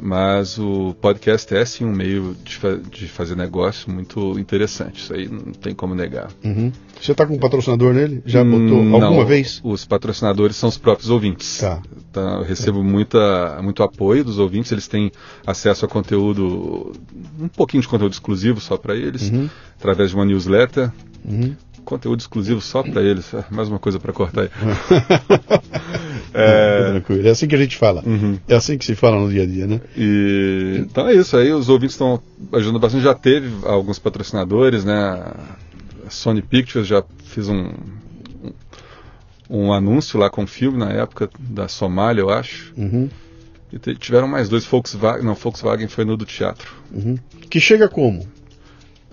mas 0.00 0.58
o 0.58 0.94
podcast 1.00 1.52
é 1.54 1.64
sim 1.64 1.84
um 1.84 1.92
meio 1.92 2.36
de, 2.44 2.56
fa 2.56 2.76
de, 2.76 3.08
fazer 3.08 3.36
negócio 3.36 3.90
muito 3.90 4.38
interessante. 4.38 5.00
Isso 5.00 5.12
aí 5.12 5.28
não 5.28 5.52
tem 5.52 5.74
como 5.74 5.94
negar. 5.94 6.30
Uhum. 6.44 6.70
Você 7.00 7.12
está 7.12 7.26
com 7.26 7.34
um 7.34 7.38
patrocinador 7.38 7.92
nele? 7.92 8.22
Já 8.24 8.44
botou 8.44 8.78
hum, 8.78 8.94
alguma 8.94 9.22
não, 9.22 9.26
vez? 9.26 9.60
Os 9.64 9.84
patrocinadores 9.84 10.56
são 10.56 10.68
os 10.68 10.78
próprios 10.78 11.10
ouvintes. 11.10 11.58
Tá. 11.58 11.82
Então, 12.10 12.38
eu 12.38 12.44
recebo 12.44 12.80
é. 12.80 12.82
muita, 12.82 13.60
muito 13.62 13.82
apoio 13.82 14.24
dos 14.24 14.38
ouvintes. 14.38 14.70
Eles 14.70 14.86
têm 14.86 15.10
acesso 15.46 15.84
a 15.84 15.88
conteúdo, 15.88 16.92
um 17.40 17.48
pouquinho 17.48 17.82
de 17.82 17.88
conteúdo 17.88 18.12
exclusivo 18.12 18.60
só 18.60 18.76
para 18.76 18.94
eles, 18.96 19.30
uhum. 19.30 19.48
através 19.76 20.10
de 20.10 20.16
uma 20.16 20.24
newsletter. 20.24 20.92
Uhum 21.24 21.54
conteúdo 21.88 22.20
exclusivo 22.20 22.60
só 22.60 22.82
para 22.82 23.02
eles. 23.02 23.32
É, 23.32 23.42
mais 23.50 23.68
uma 23.68 23.78
coisa 23.78 23.98
para 23.98 24.12
cortar 24.12 24.42
aí. 24.42 24.50
é... 26.34 27.02
É 27.26 27.30
assim 27.30 27.48
que 27.48 27.54
a 27.54 27.58
gente 27.58 27.78
fala. 27.78 28.02
Uhum. 28.04 28.38
É 28.46 28.54
assim 28.54 28.76
que 28.76 28.84
se 28.84 28.94
fala 28.94 29.18
no 29.18 29.30
dia 29.30 29.44
a 29.44 29.46
dia, 29.46 29.66
né? 29.66 29.80
E... 29.96 30.80
Então 30.80 31.08
é 31.08 31.14
isso. 31.14 31.34
Aí 31.34 31.50
os 31.50 31.70
ouvintes 31.70 31.94
estão 31.94 32.22
ajudando 32.52 32.78
bastante. 32.78 33.04
Já 33.04 33.14
teve 33.14 33.50
alguns 33.66 33.98
patrocinadores, 33.98 34.84
né? 34.84 34.94
A 36.06 36.10
Sony 36.10 36.42
Pictures 36.42 36.86
já 36.86 37.02
um, 37.38 37.72
um, 38.44 38.52
um 39.48 39.72
anúncio 39.72 40.20
lá 40.20 40.28
com 40.28 40.42
um 40.42 40.46
filme 40.46 40.76
na 40.76 40.92
época 40.92 41.30
da 41.38 41.68
Somália, 41.68 42.20
eu 42.20 42.28
acho. 42.28 42.70
Uhum. 42.76 43.08
E 43.72 43.94
tiveram 43.94 44.28
mais 44.28 44.50
dois 44.50 44.66
Volkswagen. 44.66 45.24
Não, 45.24 45.34
Volkswagen 45.34 45.88
foi 45.88 46.04
no 46.04 46.18
do 46.18 46.26
teatro. 46.26 46.70
Uhum. 46.92 47.16
Que 47.48 47.58
chega 47.58 47.88
como? 47.88 48.26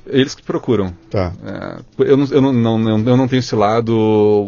Eles 0.08 0.36
que 0.36 0.44
procuram. 0.44 0.94
Tá. 1.10 1.34
É, 1.46 2.10
eu, 2.10 2.18
não, 2.18 2.28
eu, 2.28 2.42
não, 2.42 2.78
não, 2.78 3.00
eu 3.00 3.18
não 3.18 3.28
tenho 3.28 3.40
esse 3.40 3.56
lado, 3.56 3.94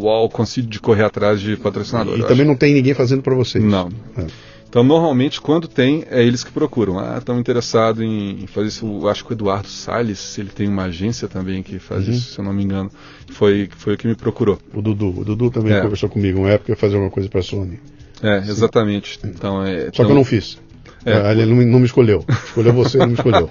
uau, 0.02 0.28
consigo 0.28 0.68
de 0.68 0.80
correr 0.80 1.04
atrás 1.04 1.40
de 1.40 1.56
patrocinador. 1.56 2.18
E 2.18 2.22
também 2.22 2.40
acho. 2.40 2.44
não 2.44 2.56
tem 2.56 2.74
ninguém 2.74 2.94
fazendo 2.94 3.22
para 3.22 3.34
vocês. 3.34 3.62
Não. 3.62 3.88
É. 4.16 4.26
Então, 4.68 4.84
normalmente, 4.84 5.40
quando 5.40 5.66
tem, 5.66 6.04
é 6.10 6.22
eles 6.22 6.44
que 6.44 6.52
procuram. 6.52 6.98
Ah, 6.98 7.16
estão 7.18 7.40
interessados 7.40 8.02
em 8.02 8.46
fazer 8.46 8.68
isso. 8.68 8.84
Eu 8.84 9.08
acho 9.08 9.24
que 9.24 9.32
o 9.32 9.34
Eduardo 9.34 9.66
Salles, 9.66 10.36
ele 10.38 10.50
tem 10.50 10.68
uma 10.68 10.84
agência 10.84 11.26
também 11.26 11.62
que 11.62 11.78
faz 11.78 12.06
uhum. 12.06 12.12
isso, 12.12 12.34
se 12.34 12.38
eu 12.38 12.44
não 12.44 12.52
me 12.52 12.62
engano. 12.62 12.90
Foi, 13.30 13.68
foi 13.78 13.94
o 13.94 13.96
que 13.96 14.06
me 14.06 14.14
procurou. 14.14 14.58
O 14.74 14.82
Dudu. 14.82 15.20
O 15.20 15.24
Dudu 15.24 15.50
também 15.50 15.72
é. 15.72 15.80
conversou 15.80 16.08
comigo 16.10 16.40
uma 16.40 16.50
época 16.50 16.76
fazer 16.76 16.96
alguma 16.96 17.10
coisa 17.10 17.30
para 17.30 17.40
a 17.40 17.42
Sony. 17.42 17.80
É, 18.22 18.38
exatamente. 18.38 19.18
Então, 19.24 19.62
é, 19.62 19.84
Só 19.84 19.88
então, 19.88 20.06
que 20.06 20.12
eu 20.12 20.16
não 20.16 20.24
fiz. 20.24 20.58
É. 21.04 21.32
Ele 21.32 21.46
não, 21.46 21.56
não, 21.64 21.78
me 21.78 21.86
escolheu. 21.86 22.24
Escolheu 22.28 22.72
você, 22.72 22.98
não 22.98 23.08
me 23.08 23.14
escolheu. 23.14 23.48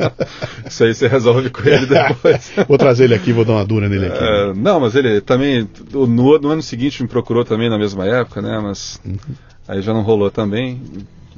Isso 0.66 0.84
aí 0.84 0.94
você 0.94 1.06
resolve 1.06 1.50
com 1.50 1.62
ele 1.68 1.86
depois. 1.86 2.52
vou 2.66 2.78
trazer 2.78 3.04
ele 3.04 3.14
aqui, 3.14 3.32
vou 3.32 3.44
dar 3.44 3.54
uma 3.54 3.64
dura 3.64 3.88
nele 3.88 4.06
aqui. 4.06 4.24
É, 4.24 4.54
não, 4.54 4.80
mas 4.80 4.94
ele 4.94 5.20
também. 5.20 5.68
No, 5.92 6.06
no, 6.38 6.48
ano 6.48 6.62
seguinte 6.62 7.02
me 7.02 7.08
procurou 7.08 7.44
também 7.44 7.68
na 7.68 7.78
mesma 7.78 8.06
época, 8.06 8.40
né? 8.40 8.58
Mas 8.62 9.00
uhum. 9.04 9.16
aí 9.66 9.82
já 9.82 9.92
não 9.92 10.02
rolou 10.02 10.30
também. 10.30 10.80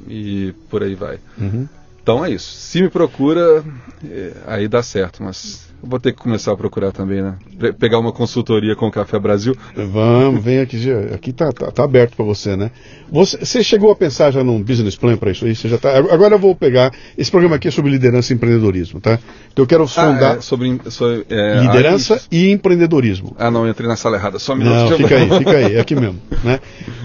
E 0.07 0.53
por 0.69 0.83
aí 0.83 0.95
vai. 0.95 1.19
Uhum. 1.39 1.67
Então 2.01 2.25
é 2.25 2.31
isso. 2.31 2.51
Se 2.51 2.81
me 2.81 2.89
procura, 2.89 3.63
é, 4.09 4.33
aí 4.47 4.67
dá 4.67 4.81
certo, 4.81 5.23
mas 5.23 5.70
vou 5.83 5.99
ter 5.99 6.13
que 6.13 6.19
começar 6.19 6.51
a 6.51 6.57
procurar 6.57 6.91
também, 6.91 7.21
né? 7.21 7.35
Pegar 7.79 7.99
uma 7.99 8.11
consultoria 8.11 8.75
com 8.75 8.87
o 8.87 8.91
Café 8.91 9.19
Brasil. 9.19 9.55
Vamos, 9.75 10.43
vem 10.43 10.59
aqui, 10.59 10.77
aqui 11.13 11.33
tá, 11.33 11.51
tá, 11.51 11.71
tá 11.71 11.83
aberto 11.83 12.15
para 12.15 12.25
você, 12.25 12.55
né? 12.55 12.71
Você, 13.11 13.37
você, 13.37 13.63
chegou 13.63 13.91
a 13.91 13.95
pensar 13.95 14.31
já 14.31 14.43
num 14.43 14.61
business 14.61 14.95
plan 14.95 15.17
para 15.17 15.31
isso 15.31 15.45
aí? 15.45 15.55
Você 15.55 15.67
já 15.67 15.77
tá, 15.77 15.97
agora 15.97 16.35
eu 16.35 16.39
vou 16.39 16.55
pegar, 16.55 16.93
esse 17.17 17.29
programa 17.29 17.55
aqui 17.55 17.67
é 17.67 17.71
sobre 17.71 17.91
liderança 17.91 18.31
e 18.31 18.35
empreendedorismo, 18.35 18.99
tá? 18.99 19.19
Então 19.51 19.63
eu 19.63 19.67
quero 19.67 19.87
sondar... 19.87 20.35
Ah, 20.35 20.37
é, 20.37 20.41
sobre, 20.41 20.79
sobre 20.89 21.25
é, 21.29 21.59
liderança 21.59 22.15
aí... 22.15 22.21
e 22.31 22.51
empreendedorismo. 22.51 23.35
Ah 23.37 23.51
não, 23.51 23.65
eu 23.65 23.71
entrei 23.71 23.87
na 23.87 23.95
sala 23.95 24.17
errada, 24.17 24.39
só 24.39 24.53
um 24.53 24.57
minuto. 24.57 24.91
Não, 24.91 24.97
fica 24.97 25.15
aí, 25.15 25.29
fica 25.29 25.51
aí, 25.51 25.75
é 25.75 25.79
aqui 25.81 25.95
mesmo, 25.95 26.19
né? 26.43 26.59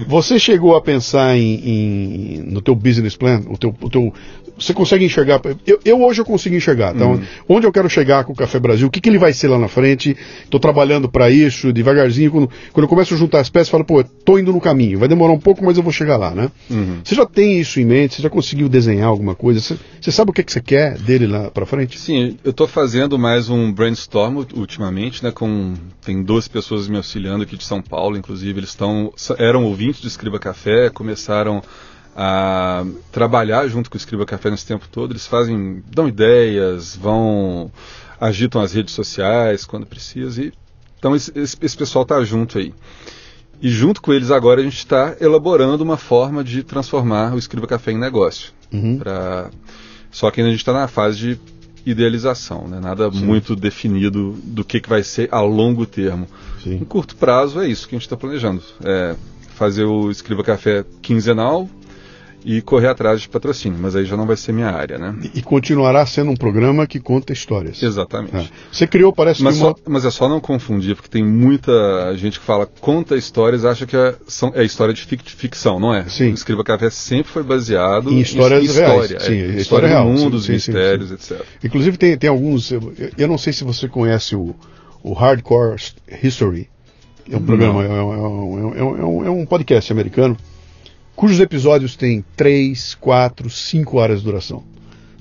Você 0.07 0.39
chegou 0.39 0.75
a 0.75 0.81
pensar 0.81 1.35
em, 1.35 1.55
em, 1.55 2.43
no 2.43 2.61
teu 2.61 2.75
business 2.75 3.15
plan, 3.15 3.41
o 3.49 3.57
teu, 3.57 3.75
o 3.81 3.89
teu, 3.89 4.13
você 4.57 4.73
consegue 4.73 5.05
enxergar, 5.05 5.41
eu, 5.65 5.79
eu 5.83 6.01
hoje 6.01 6.21
eu 6.21 6.25
consigo 6.25 6.55
enxergar, 6.55 6.95
então, 6.95 7.13
hum. 7.13 7.21
onde 7.49 7.67
eu 7.67 7.71
quero 7.71 7.89
chegar 7.89 8.23
com 8.23 8.33
o 8.33 8.35
Café 8.35 8.59
Brasil 8.59 8.66
Brasil, 8.67 8.87
o 8.87 8.91
que, 8.91 8.99
que 8.99 9.09
ele 9.09 9.17
vai 9.17 9.33
ser 9.33 9.47
lá 9.47 9.57
na 9.57 9.67
frente. 9.67 10.15
Estou 10.43 10.59
trabalhando 10.59 11.09
para 11.09 11.29
isso, 11.29 11.71
devagarzinho. 11.71 12.31
Quando, 12.31 12.49
quando 12.73 12.83
eu 12.83 12.89
começo 12.89 13.13
a 13.13 13.17
juntar 13.17 13.39
as 13.39 13.49
peças, 13.49 13.69
falo, 13.69 13.85
pô, 13.85 14.01
estou 14.01 14.37
indo 14.37 14.51
no 14.51 14.59
caminho. 14.59 14.99
Vai 14.99 15.07
demorar 15.07 15.33
um 15.33 15.39
pouco, 15.39 15.63
mas 15.63 15.77
eu 15.77 15.83
vou 15.83 15.91
chegar 15.91 16.17
lá, 16.17 16.31
né? 16.31 16.51
Uhum. 16.69 16.99
Você 17.03 17.15
já 17.15 17.25
tem 17.25 17.59
isso 17.59 17.79
em 17.79 17.85
mente? 17.85 18.15
Você 18.15 18.21
já 18.21 18.29
conseguiu 18.29 18.67
desenhar 18.67 19.07
alguma 19.07 19.35
coisa? 19.35 19.59
Você, 19.59 19.77
você 20.01 20.11
sabe 20.11 20.31
o 20.31 20.33
que, 20.33 20.43
que 20.43 20.51
você 20.51 20.61
quer 20.61 20.97
dele 20.97 21.27
lá 21.27 21.49
para 21.49 21.65
frente? 21.65 21.97
Sim, 21.99 22.37
eu 22.43 22.51
estou 22.51 22.67
fazendo 22.67 23.17
mais 23.17 23.49
um 23.49 23.71
brainstorm 23.71 24.43
ultimamente, 24.53 25.23
né? 25.23 25.31
Com 25.31 25.73
tem 26.03 26.21
12 26.21 26.49
pessoas 26.49 26.87
me 26.87 26.97
auxiliando 26.97 27.43
aqui 27.43 27.57
de 27.57 27.63
São 27.63 27.81
Paulo, 27.81 28.17
inclusive 28.17 28.59
eles 28.59 28.69
estão 28.69 29.13
eram 29.37 29.65
ouvintes 29.65 30.01
do 30.01 30.07
Escriba 30.07 30.39
Café, 30.39 30.89
começaram 30.89 31.61
a 32.15 32.83
trabalhar 33.11 33.67
junto 33.67 33.91
com 33.91 33.95
o 33.95 33.97
Escriba 33.97 34.25
Café 34.25 34.49
nesse 34.49 34.65
tempo 34.65 34.87
todo. 34.91 35.11
Eles 35.11 35.27
fazem, 35.27 35.83
dão 35.87 36.07
ideias, 36.07 36.95
vão 36.95 37.71
agitam 38.19 38.61
as 38.61 38.73
redes 38.73 38.93
sociais 38.93 39.65
quando 39.65 39.85
precisa. 39.85 40.41
E, 40.41 40.53
então 40.97 41.15
esse, 41.15 41.31
esse 41.35 41.77
pessoal 41.77 42.03
está 42.03 42.23
junto 42.23 42.57
aí. 42.57 42.73
E 43.61 43.69
junto 43.69 44.01
com 44.01 44.13
eles 44.13 44.29
agora 44.29 44.61
a 44.61 44.63
gente 44.63 44.77
está 44.77 45.15
elaborando 45.19 45.83
uma 45.83 45.97
forma 45.97 46.43
de 46.43 46.63
transformar 46.63 47.33
o 47.33 47.37
Escriba 47.37 47.67
Café 47.67 47.91
em 47.91 47.97
negócio. 47.97 48.51
Uhum. 48.71 48.97
Pra... 48.99 49.49
Só 50.11 50.29
que 50.29 50.39
ainda 50.39 50.49
a 50.49 50.51
gente 50.51 50.61
está 50.61 50.73
na 50.73 50.87
fase 50.87 51.17
de 51.17 51.39
idealização, 51.85 52.67
né? 52.67 52.79
nada 52.79 53.09
Sim. 53.11 53.25
muito 53.25 53.55
definido 53.55 54.33
do 54.43 54.63
que, 54.63 54.79
que 54.79 54.89
vai 54.89 55.03
ser 55.03 55.29
a 55.31 55.39
longo 55.39 55.85
termo. 55.85 56.27
Sim. 56.63 56.75
Em 56.75 56.85
curto 56.85 57.15
prazo 57.15 57.61
é 57.61 57.67
isso 57.67 57.87
que 57.87 57.95
a 57.95 57.97
gente 57.97 58.05
está 58.05 58.17
planejando. 58.17 58.61
É 58.83 59.15
fazer 59.55 59.85
o 59.85 60.11
Escriba 60.11 60.43
Café 60.43 60.85
quinzenal, 61.01 61.67
e 62.45 62.61
correr 62.61 62.87
atrás 62.87 63.21
de 63.21 63.29
patrocínio, 63.29 63.77
mas 63.81 63.95
aí 63.95 64.05
já 64.05 64.15
não 64.15 64.25
vai 64.25 64.37
ser 64.37 64.51
minha 64.51 64.69
área, 64.69 64.97
né? 64.97 65.15
E, 65.33 65.41
continuará 65.41 66.05
sendo 66.05 66.31
um 66.31 66.35
programa 66.35 66.85
que 66.87 66.99
conta 66.99 67.33
histórias. 67.33 67.81
Exatamente. 67.81 68.35
É. 68.35 68.47
Você 68.71 68.87
criou, 68.87 69.11
parece 69.11 69.43
mas 69.43 69.57
que 69.57 69.63
uma... 69.63 69.71
só, 69.71 69.79
Mas 69.87 70.05
é 70.05 70.11
só 70.11 70.29
não 70.29 70.39
confundir, 70.39 70.95
porque 70.95 71.09
tem 71.09 71.25
muita 71.25 72.15
gente 72.15 72.39
que 72.39 72.45
fala 72.45 72.65
conta 72.79 73.15
histórias 73.15 73.65
acha 73.65 73.85
que 73.85 73.95
é, 73.95 74.15
são, 74.27 74.51
é 74.55 74.63
história 74.63 74.93
de 74.93 75.03
ficção, 75.03 75.79
não 75.79 75.93
é? 75.93 76.05
Sim. 76.07 76.31
O 76.31 76.33
Escriba 76.33 76.63
Café 76.63 76.89
sempre 76.89 77.31
foi 77.31 77.43
baseado 77.43 78.11
em 78.11 78.19
histórias 78.19 78.63
em 78.63 78.73
reais. 78.73 79.11
História, 79.11 79.19
sim, 79.19 79.33
é, 79.33 79.35
história, 79.35 79.61
história 79.61 79.87
real. 79.89 80.05
do 80.05 80.11
mundo, 80.11 80.23
sim, 80.23 80.29
dos 80.29 80.45
sim, 80.45 80.51
mistérios, 80.53 81.07
sim, 81.09 81.15
etc. 81.15 81.45
Inclusive 81.63 81.97
tem, 81.97 82.17
tem 82.17 82.29
alguns, 82.29 82.71
eu, 82.71 82.93
eu 83.17 83.27
não 83.27 83.37
sei 83.37 83.51
se 83.51 83.63
você 83.63 83.87
conhece 83.87 84.35
o, 84.35 84.55
o 85.03 85.13
Hardcore 85.13 85.75
History, 86.23 86.69
é 87.29 87.35
um 87.35 87.41
programa, 87.41 87.83
é, 87.83 87.87
é, 87.87 87.89
é, 87.89 88.79
é, 88.79 88.83
um, 88.83 89.25
é 89.25 89.29
um 89.29 89.45
podcast 89.45 89.91
americano, 89.91 90.37
cujos 91.17 91.39
episódios 91.39 91.95
têm 91.95 92.23
3, 92.35 92.93
4, 92.95 93.49
5 93.49 93.97
horas 93.97 94.19
de 94.19 94.25
duração. 94.25 94.63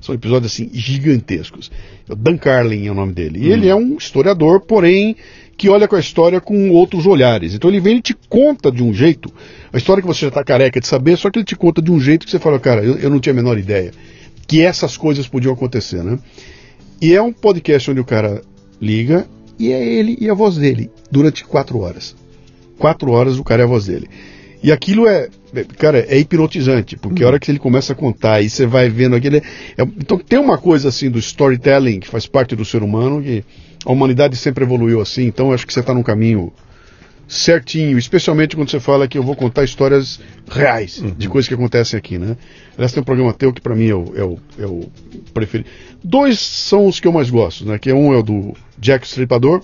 São 0.00 0.14
episódios 0.14 0.52
assim 0.52 0.70
gigantescos. 0.72 1.72
Dan 2.06 2.36
Carlin 2.36 2.86
é 2.86 2.90
o 2.90 2.94
nome 2.94 3.14
dele. 3.14 3.40
E 3.40 3.48
hum. 3.48 3.52
ele 3.52 3.68
é 3.68 3.74
um 3.74 3.96
historiador, 3.96 4.60
porém, 4.60 5.16
que 5.56 5.70
olha 5.70 5.88
com 5.88 5.96
a 5.96 6.00
história 6.00 6.38
com 6.38 6.70
outros 6.70 7.06
olhares. 7.06 7.54
Então 7.54 7.70
ele 7.70 7.80
vem 7.80 7.96
e 7.96 8.02
te 8.02 8.14
conta 8.28 8.70
de 8.70 8.82
um 8.82 8.92
jeito, 8.92 9.32
a 9.72 9.78
história 9.78 10.02
que 10.02 10.06
você 10.06 10.20
já 10.20 10.28
está 10.28 10.44
careca 10.44 10.78
de 10.78 10.86
saber, 10.86 11.16
só 11.16 11.30
que 11.30 11.38
ele 11.38 11.46
te 11.46 11.56
conta 11.56 11.80
de 11.80 11.90
um 11.90 11.98
jeito 11.98 12.26
que 12.26 12.30
você 12.30 12.38
fala, 12.38 12.60
cara, 12.60 12.84
eu, 12.84 12.98
eu 12.98 13.08
não 13.08 13.18
tinha 13.18 13.32
a 13.32 13.36
menor 13.36 13.58
ideia 13.58 13.90
que 14.46 14.60
essas 14.60 14.98
coisas 14.98 15.26
podiam 15.26 15.54
acontecer, 15.54 16.04
né? 16.04 16.18
E 17.00 17.14
é 17.14 17.22
um 17.22 17.32
podcast 17.32 17.90
onde 17.90 18.00
o 18.00 18.04
cara 18.04 18.42
liga 18.80 19.26
e 19.58 19.72
é 19.72 19.84
ele 19.84 20.16
e 20.20 20.28
a 20.28 20.34
voz 20.34 20.56
dele 20.56 20.90
durante 21.10 21.42
quatro 21.42 21.80
horas. 21.80 22.14
Quatro 22.78 23.10
horas 23.10 23.38
o 23.38 23.44
cara 23.44 23.62
é 23.62 23.64
a 23.64 23.68
voz 23.68 23.86
dele. 23.86 24.08
E 24.62 24.72
aquilo 24.72 25.06
é, 25.06 25.28
cara, 25.78 25.98
é 26.08 26.18
hipnotizante, 26.18 26.96
porque 26.96 27.22
a 27.22 27.26
hora 27.26 27.38
que 27.38 27.50
ele 27.50 27.58
começa 27.58 27.92
a 27.92 27.96
contar 27.96 28.40
e 28.40 28.50
você 28.50 28.66
vai 28.66 28.88
vendo 28.88 29.16
aquele. 29.16 29.38
É, 29.38 29.82
então 29.82 30.18
tem 30.18 30.38
uma 30.38 30.58
coisa 30.58 30.88
assim 30.88 31.10
do 31.10 31.18
storytelling 31.18 32.00
que 32.00 32.08
faz 32.08 32.26
parte 32.26 32.56
do 32.56 32.64
ser 32.64 32.82
humano, 32.82 33.22
que 33.22 33.44
a 33.84 33.92
humanidade 33.92 34.36
sempre 34.36 34.64
evoluiu 34.64 35.00
assim, 35.00 35.26
então 35.26 35.52
acho 35.52 35.66
que 35.66 35.72
você 35.72 35.80
está 35.80 35.94
num 35.94 36.02
caminho 36.02 36.52
certinho, 37.28 37.98
especialmente 37.98 38.54
quando 38.54 38.70
você 38.70 38.78
fala 38.78 39.08
que 39.08 39.18
eu 39.18 39.22
vou 39.22 39.34
contar 39.34 39.64
histórias 39.64 40.20
reais 40.48 40.98
uhum. 40.98 41.10
de 41.10 41.28
coisas 41.28 41.48
que 41.48 41.54
acontecem 41.54 41.98
aqui, 41.98 42.18
né? 42.18 42.36
Aliás, 42.76 42.92
tem 42.92 43.00
um 43.00 43.04
programa 43.04 43.32
teu 43.32 43.52
que 43.52 43.60
para 43.60 43.74
mim 43.74 43.88
é 43.88 43.94
o, 43.94 44.12
é, 44.16 44.22
o, 44.22 44.38
é 44.58 44.66
o 44.66 44.88
preferido. 45.34 45.68
Dois 46.02 46.38
são 46.38 46.86
os 46.86 47.00
que 47.00 47.08
eu 47.08 47.12
mais 47.12 47.28
gosto, 47.28 47.64
né? 47.64 47.78
Que 47.78 47.90
é 47.90 47.94
um 47.94 48.14
é 48.14 48.18
o 48.18 48.22
do 48.22 48.54
Jack 48.78 49.06
Stripador 49.06 49.62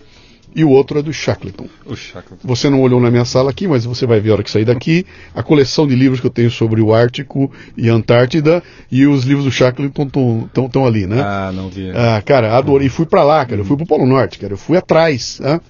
e 0.54 0.64
o 0.64 0.68
outro 0.70 0.98
é 0.98 1.02
do 1.02 1.12
Shackleton. 1.12 1.66
O 1.86 1.96
Shackleton. 1.96 2.46
Você 2.46 2.68
não 2.68 2.80
olhou 2.82 3.00
na 3.00 3.10
minha 3.10 3.24
sala 3.24 3.50
aqui, 3.50 3.66
mas 3.66 3.84
você 3.84 4.06
vai 4.06 4.20
ver 4.20 4.30
a 4.30 4.32
hora 4.34 4.42
que 4.42 4.50
sair 4.50 4.64
daqui 4.64 5.06
a 5.34 5.42
coleção 5.42 5.86
de 5.86 5.94
livros 5.94 6.20
que 6.20 6.26
eu 6.26 6.30
tenho 6.30 6.50
sobre 6.50 6.80
o 6.80 6.92
Ártico 6.92 7.50
e 7.76 7.88
a 7.88 7.94
Antártida 7.94 8.62
e 8.90 9.06
os 9.06 9.24
livros 9.24 9.44
do 9.44 9.50
Shackleton 9.50 10.48
estão 10.64 10.86
ali, 10.86 11.06
né? 11.06 11.20
Ah, 11.22 11.52
não 11.54 11.68
vi. 11.68 11.90
Ah, 11.90 12.22
cara, 12.22 12.56
adorei. 12.56 12.88
Fui 12.88 13.06
para 13.06 13.22
lá, 13.22 13.44
cara. 13.44 13.60
Eu 13.60 13.64
fui 13.64 13.76
pro 13.76 13.86
Polo 13.86 14.06
Norte, 14.06 14.38
cara. 14.38 14.52
Eu 14.52 14.58
fui 14.58 14.76
atrás, 14.76 15.40
né? 15.40 15.60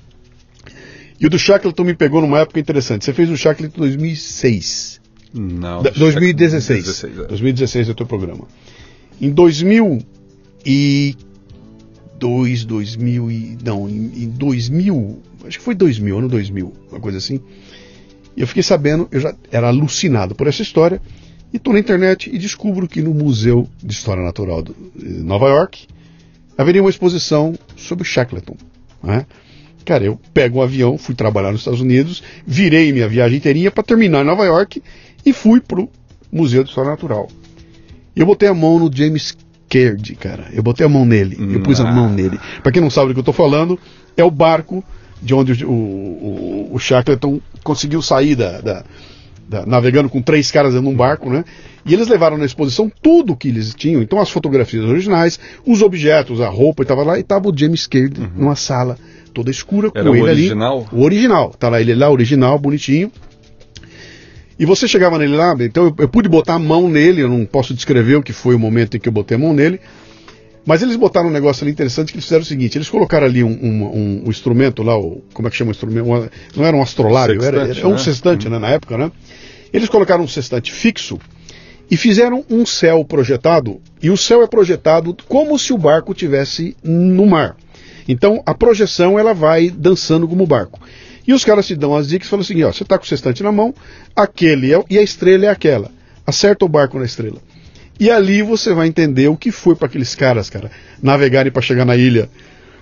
E 1.21 1.27
o 1.27 1.31
do 1.31 1.38
Shackleton 1.38 1.85
me 1.85 1.95
pegou 1.95 2.21
numa 2.21 2.40
época 2.40 2.59
interessante. 2.59 3.05
Você 3.05 3.12
fez 3.12 3.31
o 3.31 3.37
Shackleton 3.37 3.77
em 3.77 3.88
2006. 3.88 5.01
Não. 5.33 5.83
2016. 5.83 6.85
2016, 6.85 7.18
é. 7.18 7.29
2016 7.29 7.88
é 7.88 7.92
o 7.92 7.95
teu 7.95 8.07
programa. 8.07 8.47
Em 9.21 9.31
2000 9.31 9.99
e 10.66 11.16
2002, 12.22 12.64
2000 12.64 13.30
e. 13.30 13.58
Não, 13.64 13.88
em, 13.88 14.24
em 14.24 14.28
2000, 14.28 15.18
acho 15.46 15.58
que 15.58 15.64
foi 15.64 15.74
2000, 15.74 16.18
ano 16.18 16.28
2000, 16.28 16.72
uma 16.90 17.00
coisa 17.00 17.18
assim. 17.18 17.40
E 18.37 18.40
eu 18.40 18.46
fiquei 18.46 18.62
sabendo, 18.62 19.08
eu 19.11 19.20
já 19.20 19.35
era 19.50 19.68
alucinado 19.68 20.35
por 20.35 20.46
essa 20.46 20.62
história, 20.62 21.02
e 21.52 21.56
estou 21.56 21.72
na 21.72 21.80
internet 21.80 22.30
e 22.32 22.38
descubro 22.38 22.88
que 22.88 23.02
no 23.02 23.12
Museu 23.12 23.68
de 23.82 23.92
História 23.92 24.22
Natural 24.22 24.62
de 24.62 24.72
Nova 25.22 25.48
York 25.48 25.87
haveria 26.56 26.82
uma 26.82 26.88
exposição 26.88 27.54
sobre 27.76 28.04
Shackleton. 28.04 28.56
Né? 29.02 29.26
Cara, 29.85 30.04
eu 30.04 30.18
pego 30.32 30.61
um 30.61 30.62
avião, 30.62 30.96
fui 30.96 31.14
trabalhar 31.14 31.50
nos 31.50 31.62
Estados 31.62 31.80
Unidos, 31.80 32.22
virei 32.46 32.92
minha 32.92 33.08
viagem 33.08 33.37
inteirinha 33.37 33.70
para 33.70 33.82
terminar 33.82 34.22
em 34.22 34.26
Nova 34.26 34.44
York 34.44 34.82
e 35.26 35.32
fui 35.32 35.61
para 35.61 35.80
o 35.80 35.90
Museu 36.30 36.62
de 36.62 36.70
História 36.70 36.90
Natural. 36.90 37.28
Eu 38.14 38.24
botei 38.24 38.48
a 38.48 38.54
mão 38.54 38.78
no 38.78 38.94
James 38.94 39.37
Caird, 39.72 40.14
cara. 40.16 40.48
Eu 40.52 40.62
botei 40.62 40.85
a 40.85 40.88
mão 40.88 41.06
nele, 41.06 41.37
eu 41.54 41.61
pus 41.61 41.80
a 41.80 41.90
mão 41.90 42.11
nele. 42.11 42.38
Para 42.62 42.70
quem 42.70 42.82
não 42.82 42.90
sabe 42.90 43.08
do 43.08 43.14
que 43.14 43.20
eu 43.20 43.22
estou 43.22 43.35
falando, 43.35 43.78
é 44.14 44.22
o 44.22 44.30
barco 44.30 44.85
de 45.22 45.32
onde 45.32 45.64
o, 45.64 45.70
o, 45.70 46.70
o 46.72 46.78
Shackleton 46.78 47.40
conseguiu 47.64 48.02
sair 48.02 48.35
da, 48.35 48.61
da, 48.61 48.85
da, 49.48 49.64
navegando 49.64 50.11
com 50.11 50.20
três 50.20 50.50
caras 50.50 50.74
dentro 50.74 50.88
de 50.88 50.94
um 50.94 50.96
barco, 50.96 51.30
né? 51.30 51.44
E 51.87 51.94
eles 51.94 52.08
levaram 52.08 52.37
na 52.37 52.44
exposição 52.44 52.90
tudo 53.00 53.35
que 53.35 53.48
eles 53.48 53.74
tinham, 53.74 54.02
então 54.02 54.20
as 54.20 54.30
fotografias 54.30 54.85
originais, 54.85 55.40
os 55.66 55.80
objetos, 55.80 56.40
a 56.40 56.48
roupa, 56.48 56.82
estava 56.82 57.02
lá 57.02 57.16
e 57.16 57.22
estava 57.22 57.48
o 57.48 57.56
James 57.56 57.87
Caird 57.87 58.20
uhum. 58.20 58.30
numa 58.37 58.56
sala 58.56 58.98
toda 59.32 59.50
escura 59.50 59.90
com 59.90 59.98
Era 59.98 60.11
ele 60.11 60.20
o 60.20 60.24
original? 60.24 60.87
ali. 60.90 61.00
O 61.00 61.04
original, 61.04 61.50
tá 61.58 61.68
lá 61.68 61.80
ele 61.80 61.94
lá 61.94 62.11
original, 62.11 62.58
bonitinho. 62.58 63.11
E 64.62 64.64
você 64.64 64.87
chegava 64.87 65.18
nele 65.18 65.35
lá, 65.35 65.57
então 65.59 65.87
eu, 65.87 65.94
eu, 65.98 66.09
pude 66.09 66.29
botar 66.29 66.55
a 66.55 66.59
mão 66.59 66.88
nele, 66.88 67.20
eu 67.20 67.29
não 67.29 67.44
posso 67.44 67.75
descrever 67.75 68.14
o 68.14 68.22
que 68.22 68.33
foi 68.33 68.55
o 68.55 68.59
momento 68.61 68.96
em 68.96 69.01
que 69.01 69.09
eu 69.09 69.12
botei 69.12 69.35
a 69.35 69.38
mão 69.40 69.53
nele, 69.53 69.81
mas 70.64 70.83
eles 70.83 70.94
botaram 70.94 71.31
um 71.31 71.33
negócio 71.33 71.64
ali 71.64 71.72
interessante 71.72 72.12
que 72.12 72.14
eles 72.14 72.27
fizeram 72.27 72.42
o 72.42 72.46
seguinte, 72.46 72.79
eles 72.79 72.88
colocaram 72.88 73.27
ali 73.27 73.42
um, 73.42 73.51
um, 73.51 74.22
um 74.25 74.31
instrumento 74.31 74.85
lá, 74.85 74.96
o, 74.96 75.20
como 75.35 75.48
é 75.48 75.51
que 75.51 75.57
chama 75.57 75.70
o 75.70 75.72
instrumento? 75.72 76.07
Uma, 76.07 76.31
não 76.55 76.64
era 76.64 76.77
um 76.77 76.81
astrolábio, 76.81 77.40
sextante, 77.40 77.61
era, 77.61 77.77
era, 77.77 77.88
um 77.88 77.90
né? 77.90 77.98
sextante, 77.98 78.48
né, 78.48 78.59
na 78.61 78.68
época, 78.68 78.96
né? 78.96 79.11
Eles 79.72 79.88
colocaram 79.88 80.22
um 80.22 80.29
sextante 80.29 80.70
fixo 80.70 81.18
e 81.90 81.96
fizeram 81.96 82.44
um 82.48 82.64
céu 82.64 83.05
projetado, 83.05 83.81
e 84.01 84.11
o 84.11 84.16
céu 84.16 84.44
é 84.44 84.46
projetado 84.46 85.12
como 85.27 85.59
se 85.59 85.72
o 85.72 85.79
barco 85.79 86.14
tivesse 86.14 86.77
no 86.85 87.27
mar. 87.27 87.57
Então 88.07 88.40
a 88.46 88.55
projeção 88.55 89.18
ela 89.18 89.35
vai 89.35 89.70
dançando 89.70 90.29
como 90.29 90.44
o 90.44 90.46
barco. 90.46 90.79
E 91.26 91.32
os 91.32 91.44
caras 91.44 91.66
te 91.66 91.76
dão 91.76 91.94
as 91.94 92.08
dicas 92.08 92.26
e 92.26 92.30
falam 92.30 92.42
assim: 92.42 92.62
ó, 92.62 92.72
você 92.72 92.82
está 92.82 92.98
com 92.98 93.04
o 93.04 93.08
sextante 93.08 93.42
na 93.42 93.52
mão, 93.52 93.74
aquele 94.14 94.74
é, 94.74 94.82
e 94.90 94.98
a 94.98 95.02
estrela 95.02 95.46
é 95.46 95.48
aquela. 95.48 95.90
Acerta 96.26 96.64
o 96.64 96.68
barco 96.68 96.98
na 96.98 97.04
estrela. 97.04 97.38
E 97.98 98.11
ali 98.11 98.42
você 98.42 98.72
vai 98.72 98.88
entender 98.88 99.28
o 99.28 99.37
que 99.37 99.50
foi 99.50 99.74
para 99.74 99.87
aqueles 99.87 100.14
caras, 100.14 100.50
cara, 100.50 100.70
navegarem 101.02 101.52
para 101.52 101.62
chegar 101.62 101.85
na 101.85 101.96
ilha 101.96 102.28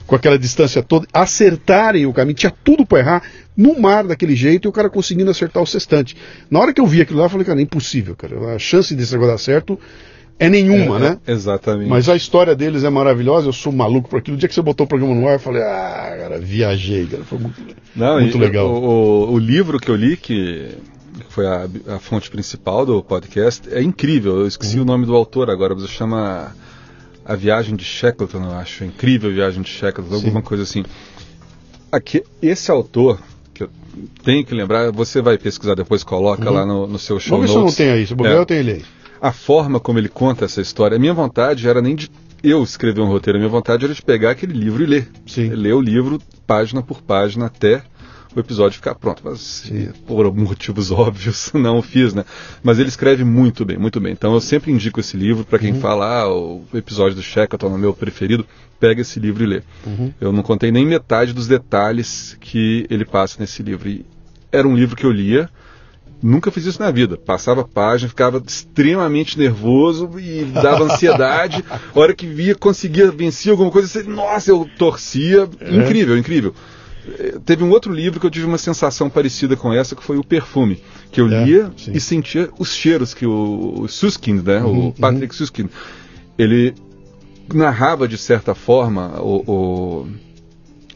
com 0.06 0.16
aquela 0.16 0.36
distância 0.36 0.82
toda, 0.82 1.06
acertarem 1.12 2.04
o 2.04 2.12
caminho, 2.12 2.34
tinha 2.34 2.52
tudo 2.64 2.84
para 2.84 2.98
errar, 2.98 3.22
no 3.56 3.78
mar 3.78 4.02
daquele 4.02 4.34
jeito, 4.34 4.66
e 4.66 4.68
o 4.68 4.72
cara 4.72 4.90
conseguindo 4.90 5.30
acertar 5.30 5.62
o 5.62 5.66
sextante. 5.66 6.16
Na 6.50 6.58
hora 6.58 6.72
que 6.72 6.80
eu 6.80 6.86
vi 6.86 7.00
aquilo 7.00 7.20
lá, 7.20 7.26
eu 7.26 7.30
falei, 7.30 7.46
cara, 7.46 7.60
é 7.60 7.62
impossível, 7.62 8.16
cara. 8.16 8.54
A 8.54 8.58
chance 8.58 8.92
desse 8.92 9.12
negócio 9.12 9.32
dar 9.32 9.38
certo 9.38 9.78
é 10.40 10.48
nenhuma, 10.48 10.96
é, 10.96 11.00
né? 11.00 11.18
Exatamente. 11.26 11.90
Mas 11.90 12.08
a 12.08 12.16
história 12.16 12.56
deles 12.56 12.82
é 12.82 12.88
maravilhosa, 12.88 13.46
eu 13.46 13.52
sou 13.52 13.70
maluco 13.70 14.08
por 14.08 14.20
aquilo. 14.20 14.38
O 14.38 14.40
dia 14.40 14.48
que 14.48 14.54
você 14.54 14.62
botou 14.62 14.86
o 14.86 14.88
programa 14.88 15.14
no 15.14 15.28
ar, 15.28 15.34
eu 15.34 15.38
falei, 15.38 15.62
ah, 15.62 16.16
cara, 16.18 16.38
viajei, 16.40 17.06
cara, 17.06 17.24
foi 17.24 17.38
muito, 17.38 17.60
Não, 17.94 18.18
muito 18.18 18.38
e, 18.38 18.40
legal. 18.40 18.66
O, 18.66 19.34
o, 19.34 19.38
livro 19.38 19.78
que 19.78 19.90
eu 19.90 19.94
li, 19.94 20.16
que 20.16 20.70
foi 21.28 21.46
a, 21.46 21.68
a, 21.88 21.98
fonte 21.98 22.30
principal 22.30 22.86
do 22.86 23.02
podcast, 23.02 23.68
é 23.70 23.82
incrível. 23.82 24.38
Eu 24.38 24.46
esqueci 24.46 24.76
uhum. 24.76 24.82
o 24.82 24.86
nome 24.86 25.04
do 25.04 25.14
autor 25.14 25.50
agora, 25.50 25.74
mas 25.74 25.86
chama 25.90 26.56
A 27.22 27.36
Viagem 27.36 27.76
de 27.76 27.84
Shackleton, 27.84 28.42
eu 28.42 28.52
acho. 28.52 28.82
É 28.82 28.86
incrível 28.86 29.28
a 29.28 29.34
Viagem 29.34 29.60
de 29.60 29.68
Shackleton, 29.68 30.16
Sim. 30.20 30.24
alguma 30.24 30.40
coisa 30.40 30.62
assim. 30.62 30.84
Aqui, 31.92 32.24
esse 32.40 32.70
autor, 32.70 33.20
que 33.52 33.64
eu 33.64 33.70
tenho 34.24 34.42
que 34.42 34.54
lembrar, 34.54 34.90
você 34.90 35.20
vai 35.20 35.36
pesquisar 35.36 35.74
depois, 35.74 36.02
coloca 36.02 36.48
uhum. 36.48 36.54
lá 36.54 36.64
no, 36.64 36.86
no 36.86 36.98
seu 36.98 37.20
show 37.20 37.36
Vamos 37.36 37.54
notes. 37.54 37.76
ver 37.76 37.76
se 37.76 37.82
eu 37.82 37.86
não 37.86 37.92
tenho 37.92 38.00
aí, 38.00 38.06
se 38.06 38.14
o 38.14 38.26
é. 38.26 38.38
eu 38.38 38.46
tenho 38.46 38.60
ele 38.60 38.72
aí 38.72 38.99
a 39.20 39.32
forma 39.32 39.78
como 39.78 39.98
ele 39.98 40.08
conta 40.08 40.44
essa 40.44 40.60
história. 40.60 40.96
A 40.96 41.00
minha 41.00 41.14
vontade 41.14 41.68
era 41.68 41.82
nem 41.82 41.94
de 41.94 42.10
eu 42.42 42.62
escrever 42.62 43.02
um 43.02 43.06
roteiro, 43.06 43.38
a 43.38 43.40
minha 43.40 43.50
vontade 43.50 43.84
era 43.84 43.92
de 43.92 44.02
pegar 44.02 44.30
aquele 44.30 44.54
livro 44.54 44.82
e 44.82 44.86
ler. 44.86 45.08
Sim. 45.26 45.48
Ler 45.50 45.74
o 45.74 45.80
livro 45.80 46.18
página 46.46 46.82
por 46.82 47.02
página 47.02 47.46
até 47.46 47.82
o 48.34 48.40
episódio 48.40 48.76
ficar 48.76 48.94
pronto. 48.94 49.22
Mas 49.24 49.40
Sim. 49.40 49.88
por 50.06 50.32
motivos 50.34 50.90
óbvios 50.90 51.50
não 51.54 51.78
o 51.78 51.82
fiz, 51.82 52.14
né? 52.14 52.24
Mas 52.62 52.78
ele 52.78 52.88
escreve 52.88 53.24
muito 53.24 53.64
bem, 53.64 53.76
muito 53.76 54.00
bem. 54.00 54.12
Então 54.12 54.32
eu 54.34 54.40
sempre 54.40 54.72
indico 54.72 55.00
esse 55.00 55.16
livro 55.16 55.44
para 55.44 55.58
quem 55.58 55.74
fala, 55.74 56.22
ah, 56.22 56.32
o 56.32 56.64
episódio 56.74 57.16
do 57.16 57.22
Shackleton 57.22 57.66
é 57.66 57.74
o 57.74 57.78
meu 57.78 57.92
preferido, 57.92 58.46
pega 58.78 59.02
esse 59.02 59.20
livro 59.20 59.42
e 59.42 59.46
lê. 59.46 59.62
Uhum. 59.86 60.12
Eu 60.20 60.32
não 60.32 60.42
contei 60.42 60.70
nem 60.70 60.86
metade 60.86 61.32
dos 61.32 61.46
detalhes 61.46 62.36
que 62.40 62.86
ele 62.88 63.04
passa 63.04 63.36
nesse 63.40 63.62
livro. 63.62 63.88
E 63.88 64.04
era 64.52 64.66
um 64.66 64.74
livro 64.74 64.96
que 64.96 65.04
eu 65.04 65.12
lia, 65.12 65.48
nunca 66.22 66.50
fiz 66.50 66.64
isso 66.66 66.80
na 66.80 66.90
vida. 66.90 67.16
Passava 67.16 67.62
a 67.62 67.64
página, 67.68 68.08
ficava 68.08 68.42
extremamente 68.46 69.38
nervoso 69.38 70.10
e 70.18 70.44
dava 70.44 70.84
ansiedade. 70.84 71.64
a 71.70 71.80
hora 71.98 72.14
que 72.14 72.26
via, 72.26 72.54
conseguia 72.54 73.10
vencer 73.10 73.50
alguma 73.52 73.70
coisa, 73.70 73.88
você- 73.88 74.02
nossa, 74.02 74.50
eu 74.50 74.68
torcia. 74.78 75.48
É. 75.60 75.74
Incrível, 75.76 76.16
incrível. 76.18 76.54
Eh, 77.18 77.38
Teve 77.44 77.64
um 77.64 77.70
outro 77.70 77.92
livro 77.92 78.20
que 78.20 78.26
eu 78.26 78.30
tive 78.30 78.44
uma 78.46 78.58
sensação 78.58 79.08
parecida 79.08 79.56
com 79.56 79.72
essa, 79.72 79.96
que 79.96 80.02
foi 80.02 80.18
o 80.18 80.24
Perfume, 80.24 80.82
que 81.10 81.20
eu 81.20 81.26
É, 81.32 81.44
lia 81.44 81.72
e 81.88 81.98
sentia 81.98 82.50
os 82.58 82.74
cheiros 82.74 83.14
que 83.14 83.24
o, 83.26 83.80
o 83.82 83.88
Suskind, 83.88 84.42
né, 84.44 84.60
Uhum, 84.62 84.88
o 84.88 84.92
Patrick 84.92 85.34
Suskind, 85.34 85.68
ele 86.38 86.74
narrava 87.52 88.06
de 88.06 88.16
certa 88.18 88.54
forma 88.54 89.20
o- 89.20 89.42
o- 89.50 90.08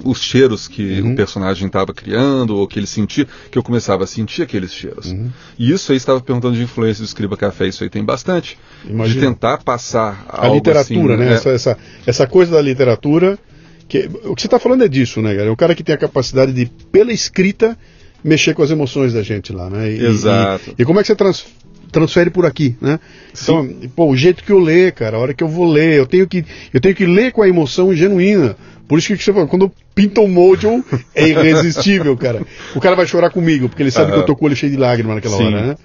os 0.02 0.20
cheiros 0.22 0.66
que 0.66 1.00
Uhum. 1.00 1.12
o 1.12 1.16
personagem 1.16 1.66
estava 1.66 1.92
criando 1.94 2.56
ou 2.56 2.66
que 2.66 2.78
ele 2.78 2.86
sentia, 2.86 3.26
que 3.50 3.56
eu 3.56 3.62
começava 3.62 4.04
a 4.04 4.06
sentir 4.06 4.42
aqueles 4.42 4.72
cheiros. 4.72 5.06
Uhum. 5.12 5.30
E 5.58 5.70
isso 5.70 5.92
aí 5.92 5.96
estava 5.98 6.20
perguntando 6.20 6.56
de 6.56 6.62
influência 6.62 7.02
do 7.02 7.06
Escriba 7.06 7.36
Café, 7.36 7.68
isso 7.68 7.84
aí 7.84 7.90
tem 7.90 8.04
bastante. 8.04 8.58
Imagina. 8.84 9.20
De 9.20 9.26
tentar 9.26 9.58
passar 9.58 10.24
A 10.28 10.48
literatura, 10.48 11.14
assim, 11.14 11.22
né? 11.24 11.30
é, 11.30 11.34
Essa, 11.34 11.50
essa, 11.50 11.78
essa 12.06 12.26
coisa 12.26 12.52
da 12.52 12.60
literatura. 12.62 13.38
Que, 13.86 14.08
o 14.24 14.34
que 14.34 14.40
você 14.40 14.46
está 14.46 14.58
falando 14.58 14.82
é 14.82 14.88
disso, 14.88 15.20
né, 15.20 15.34
cara? 15.34 15.46
É 15.46 15.50
o 15.50 15.56
cara 15.56 15.74
que 15.74 15.82
tem 15.84 15.94
a 15.94 15.98
capacidade 15.98 16.52
de, 16.54 16.66
pela 16.90 17.12
escrita, 17.12 17.76
mexer 18.24 18.54
com 18.54 18.62
as 18.62 18.70
emoções 18.70 19.12
da 19.12 19.22
gente 19.22 19.52
lá, 19.52 19.68
né? 19.68 19.92
E, 19.92 20.04
Exato. 20.06 20.70
E, 20.78 20.82
e 20.82 20.84
como 20.86 20.98
é 20.98 21.02
que 21.02 21.08
você 21.08 21.14
trans- 21.14 21.44
transfere 21.92 22.30
por 22.30 22.46
aqui, 22.46 22.74
né? 22.80 22.98
Então, 23.40 23.68
pô, 23.94 24.06
o 24.10 24.16
jeito 24.16 24.42
que 24.42 24.50
eu 24.50 24.58
ler, 24.58 24.92
cara, 24.92 25.18
a 25.18 25.20
hora 25.20 25.34
que 25.34 25.44
eu 25.44 25.48
vou 25.48 25.70
ler, 25.70 25.98
eu 25.98 26.06
tenho 26.06 26.26
que, 26.26 26.44
eu 26.72 26.80
tenho 26.80 26.94
que 26.94 27.04
ler 27.04 27.30
com 27.30 27.42
a 27.42 27.48
emoção 27.48 27.94
genuína. 27.94 28.56
Por 28.88 28.98
isso 28.98 29.08
que 29.16 29.22
você 29.22 29.32
falou, 29.32 29.48
quando 29.48 29.72
pinta 29.94 30.20
o 30.20 30.28
mojo, 30.28 30.84
é 31.14 31.28
irresistível, 31.28 32.16
cara. 32.16 32.42
O 32.74 32.80
cara 32.80 32.94
vai 32.94 33.06
chorar 33.06 33.30
comigo, 33.30 33.68
porque 33.68 33.82
ele 33.82 33.90
sabe 33.90 34.06
Aham. 34.08 34.14
que 34.14 34.20
eu 34.22 34.26
tô 34.26 34.36
com 34.36 34.44
o 34.44 34.48
olho 34.48 34.56
cheio 34.56 34.72
de 34.72 34.78
lágrimas 34.78 35.14
naquela 35.14 35.36
Sim. 35.36 35.44
hora, 35.46 35.66
né? 35.68 35.76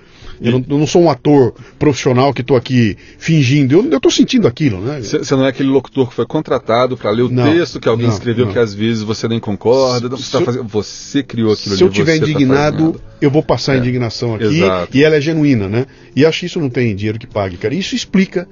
Eu 0.42 0.54
não, 0.54 0.66
eu 0.70 0.78
não 0.78 0.88
sou 0.88 1.02
um 1.02 1.10
ator 1.10 1.54
profissional 1.78 2.34
que 2.34 2.42
tô 2.42 2.56
aqui 2.56 2.96
fingindo, 3.18 3.76
eu, 3.76 3.92
eu 3.92 4.00
tô 4.00 4.10
sentindo 4.10 4.48
aquilo, 4.48 4.80
né? 4.80 5.02
Você 5.02 5.36
não 5.36 5.46
é 5.46 5.50
aquele 5.50 5.68
locutor 5.68 6.08
que 6.08 6.16
foi 6.16 6.26
contratado 6.26 6.96
para 6.96 7.12
ler 7.12 7.24
o 7.24 7.30
Não, 7.30 7.44
texto 7.52 7.78
que 7.78 7.90
alguém 7.90 8.08
não, 8.08 8.14
escreveu 8.14 8.48
que 8.48 8.58
às 8.58 8.74
vezes 8.74 9.04
você 9.04 9.28
nem 9.28 9.38
concorda. 9.40 10.16
Se- 10.16 10.24
você, 10.24 10.32
tá 10.32 10.40
eu- 10.40 10.46
fazendo, 10.46 10.64
você 10.70 11.24
criou 11.24 11.52
aquilo 11.52 11.76
Se 11.76 11.84
eu 11.84 11.88
ali. 11.88 11.96
tiver 11.96 12.14
você 12.14 12.20
tá 12.22 12.26
indignado, 12.26 12.78
fazendo. 12.78 13.02
eu 13.22 13.30
vou 13.30 13.44
passar 13.44 13.74
a 13.74 13.76
É. 13.76 13.80
indignação 13.80 14.36
aqui 14.36 14.46
Exato. 14.46 14.98
e 14.98 15.04
ela 15.04 15.18
é 15.18 15.22
genuína, 15.22 15.68
né? 15.68 15.86
E 16.16 16.26
acho 16.26 16.40
que 16.40 16.46
isso 16.46 16.60
não 16.62 16.70
tem 16.70 16.96
dinheiro 16.96 17.20
que 17.20 17.28
pague, 17.28 17.58
cara. 17.58 17.74
Isso 17.76 17.94
explica 17.94 18.48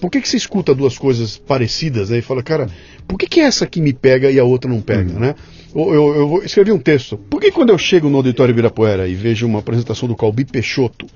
por 0.00 0.10
que, 0.12 0.20
que 0.20 0.28
você 0.28 0.36
escuta 0.36 0.72
duas 0.76 0.96
coisas 0.96 1.36
parecidas 1.38 2.12
aí 2.12 2.20
e 2.20 2.22
fala, 2.22 2.40
cara, 2.40 2.68
por 3.06 3.18
que, 3.18 3.26
que 3.26 3.40
essa 3.40 3.64
aqui 3.64 3.80
me 3.80 3.92
pega 3.92 4.30
e 4.30 4.38
a 4.38 4.44
outra 4.44 4.70
não 4.70 4.80
pega, 4.80 5.12
Uhum. 5.12 5.18
né? 5.20 5.34
Eu, 5.74 5.92
eu, 5.94 6.14
eu 6.14 6.28
vou 6.28 6.42
escrever 6.42 6.72
um 6.72 6.78
texto. 6.78 7.18
Por 7.18 7.40
que 7.40 7.50
quando 7.50 7.70
eu 7.70 7.76
chego 7.78 8.08
no 8.08 8.16
Auditório 8.16 8.52
Ibirapuera 8.52 9.06
e 9.06 9.14
vejo 9.14 9.46
uma 9.46 9.58
apresentação 9.58 10.08
do 10.08 10.16
Calbi 10.16 10.44
Peixoto 10.44 11.06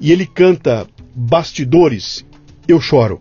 e 0.00 0.10
ele 0.10 0.24
canta 0.26 0.86
Bastidores, 1.14 2.24
eu 2.66 2.80
choro? 2.80 3.20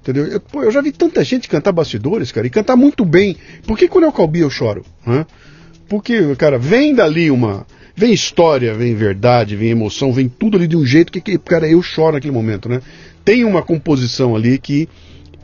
Entendeu? 0.00 0.26
Eu, 0.26 0.40
pô, 0.40 0.62
eu 0.62 0.70
já 0.70 0.80
vi 0.80 0.90
tanta 0.92 1.22
gente 1.24 1.48
cantar 1.48 1.70
bastidores, 1.72 2.32
cara, 2.32 2.46
e 2.46 2.50
cantar 2.50 2.76
muito 2.76 3.04
bem. 3.04 3.36
Por 3.66 3.76
que 3.78 3.86
quando 3.88 4.04
é 4.04 4.08
o 4.08 4.12
Calbi 4.12 4.40
eu 4.40 4.50
choro? 4.50 4.84
Hã? 5.06 5.26
Porque, 5.88 6.34
cara, 6.36 6.58
vem 6.58 6.94
dali 6.94 7.30
uma. 7.30 7.66
Vem 7.94 8.12
história, 8.12 8.74
vem 8.74 8.94
verdade, 8.94 9.54
vem 9.54 9.70
emoção, 9.70 10.12
vem 10.12 10.28
tudo 10.28 10.56
ali 10.56 10.66
de 10.66 10.76
um 10.76 10.84
jeito 10.86 11.12
que, 11.12 11.20
que 11.20 11.36
cara, 11.38 11.68
eu 11.68 11.82
choro 11.82 12.14
naquele 12.14 12.32
momento, 12.32 12.68
né? 12.68 12.80
Tem 13.24 13.44
uma 13.44 13.62
composição 13.62 14.34
ali 14.34 14.58
que. 14.58 14.88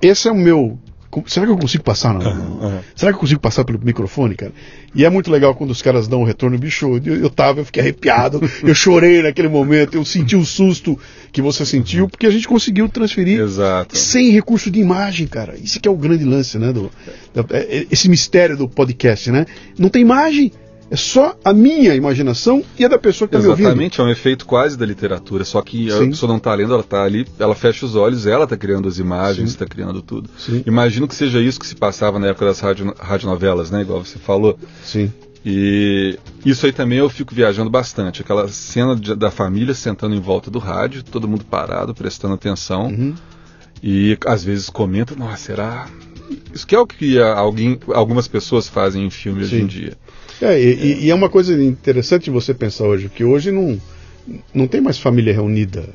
Esse 0.00 0.28
é 0.28 0.32
o 0.32 0.36
meu. 0.36 0.78
Será 1.26 1.46
que 1.46 1.52
eu 1.52 1.56
consigo 1.58 1.82
passar? 1.82 2.12
Não? 2.14 2.20
aham. 2.20 2.80
Será 2.94 3.12
que 3.12 3.16
eu 3.16 3.20
consigo 3.20 3.40
passar 3.40 3.64
pelo 3.64 3.78
microfone, 3.82 4.34
cara? 4.34 4.52
E 4.94 5.04
é 5.04 5.10
muito 5.10 5.30
legal 5.30 5.54
quando 5.54 5.70
os 5.70 5.80
caras 5.80 6.06
dão 6.06 6.20
o 6.22 6.24
retorno, 6.24 6.58
bicho. 6.58 7.00
Eu, 7.04 7.16
eu 7.16 7.30
tava, 7.30 7.60
eu 7.60 7.64
fiquei 7.64 7.80
arrepiado, 7.82 8.40
eu 8.62 8.74
chorei 8.74 9.22
naquele 9.22 9.48
momento, 9.48 9.94
eu 9.96 10.04
senti 10.04 10.36
o 10.36 10.44
susto 10.44 10.98
que 11.32 11.40
você 11.42 11.64
sentiu, 11.64 12.08
porque 12.08 12.26
a 12.26 12.30
gente 12.30 12.46
conseguiu 12.46 12.88
transferir 12.88 13.40
Exato. 13.40 13.96
sem 13.96 14.30
recurso 14.30 14.70
de 14.70 14.80
imagem, 14.80 15.26
cara. 15.26 15.56
Isso 15.56 15.80
que 15.80 15.88
é 15.88 15.90
o 15.90 15.96
grande 15.96 16.24
lance, 16.24 16.58
né? 16.58 16.72
Do, 16.72 16.90
da- 17.34 17.44
é- 17.56 17.78
é- 17.78 17.86
esse 17.90 18.08
mistério 18.08 18.56
do 18.56 18.68
podcast, 18.68 19.30
né? 19.30 19.46
Não 19.78 19.88
tem 19.88 20.02
imagem. 20.02 20.52
É 20.90 20.96
só 20.96 21.36
a 21.44 21.52
minha 21.52 21.94
imaginação 21.94 22.64
e 22.78 22.84
a 22.84 22.88
da 22.88 22.98
pessoa 22.98 23.28
que 23.28 23.34
está 23.36 23.44
me 23.44 23.50
ouvindo. 23.50 23.66
Exatamente, 23.66 24.00
é 24.00 24.04
um 24.04 24.08
efeito 24.10 24.46
quase 24.46 24.76
da 24.76 24.86
literatura, 24.86 25.44
só 25.44 25.60
que 25.60 25.90
a 25.90 25.98
Sim. 25.98 26.10
pessoa 26.10 26.28
não 26.30 26.38
está 26.38 26.54
lendo, 26.54 26.72
ela 26.72 26.80
está 26.82 27.02
ali, 27.04 27.26
ela 27.38 27.54
fecha 27.54 27.84
os 27.84 27.94
olhos, 27.94 28.26
ela 28.26 28.44
está 28.44 28.56
criando 28.56 28.88
as 28.88 28.98
imagens, 28.98 29.50
está 29.50 29.66
criando 29.66 30.00
tudo. 30.00 30.30
Sim. 30.38 30.62
Imagino 30.66 31.06
que 31.06 31.14
seja 31.14 31.40
isso 31.40 31.60
que 31.60 31.66
se 31.66 31.74
passava 31.76 32.18
na 32.18 32.28
época 32.28 32.46
das 32.46 32.60
radio, 32.60 32.94
radionovelas, 32.98 33.70
né? 33.70 33.82
Igual 33.82 34.02
você 34.04 34.18
falou. 34.18 34.58
Sim. 34.82 35.12
E 35.44 36.18
isso 36.44 36.66
aí 36.66 36.72
também 36.72 36.98
eu 36.98 37.08
fico 37.08 37.34
viajando 37.34 37.70
bastante. 37.70 38.22
Aquela 38.22 38.48
cena 38.48 38.96
de- 38.96 39.14
da 39.14 39.30
família 39.30 39.74
sentando 39.74 40.14
em 40.14 40.20
volta 40.20 40.50
do 40.50 40.58
rádio, 40.58 41.02
todo 41.02 41.28
mundo 41.28 41.44
parado, 41.44 41.94
prestando 41.94 42.34
atenção. 42.34 42.86
Uhum. 42.88 43.14
E 43.82 44.18
às 44.26 44.42
vezes 44.42 44.68
comenta, 44.68 45.14
nossa, 45.14 45.36
será? 45.36 45.86
Isso 46.52 46.66
que 46.66 46.74
é 46.74 46.78
o 46.78 46.86
que 46.86 47.18
a- 47.18 47.34
alguém, 47.38 47.78
algumas 47.94 48.26
pessoas 48.26 48.68
fazem 48.68 49.06
em 49.06 49.10
filme 49.10 49.40
hoje 49.42 49.56
Sim. 49.58 49.62
em 49.62 49.66
dia. 49.66 49.92
É, 50.40 50.60
e, 50.60 50.64
e- 50.74 51.04
e 51.06 51.10
é 51.10 51.14
uma 51.14 51.28
coisa 51.28 51.60
interessante 51.62 52.30
você 52.30 52.54
pensar 52.54 52.84
hoje, 52.84 53.08
que 53.08 53.24
hoje 53.24 53.50
não, 53.50 53.78
não 54.54 54.66
tem 54.66 54.80
mais 54.80 54.98
família 54.98 55.32
reunida 55.32 55.88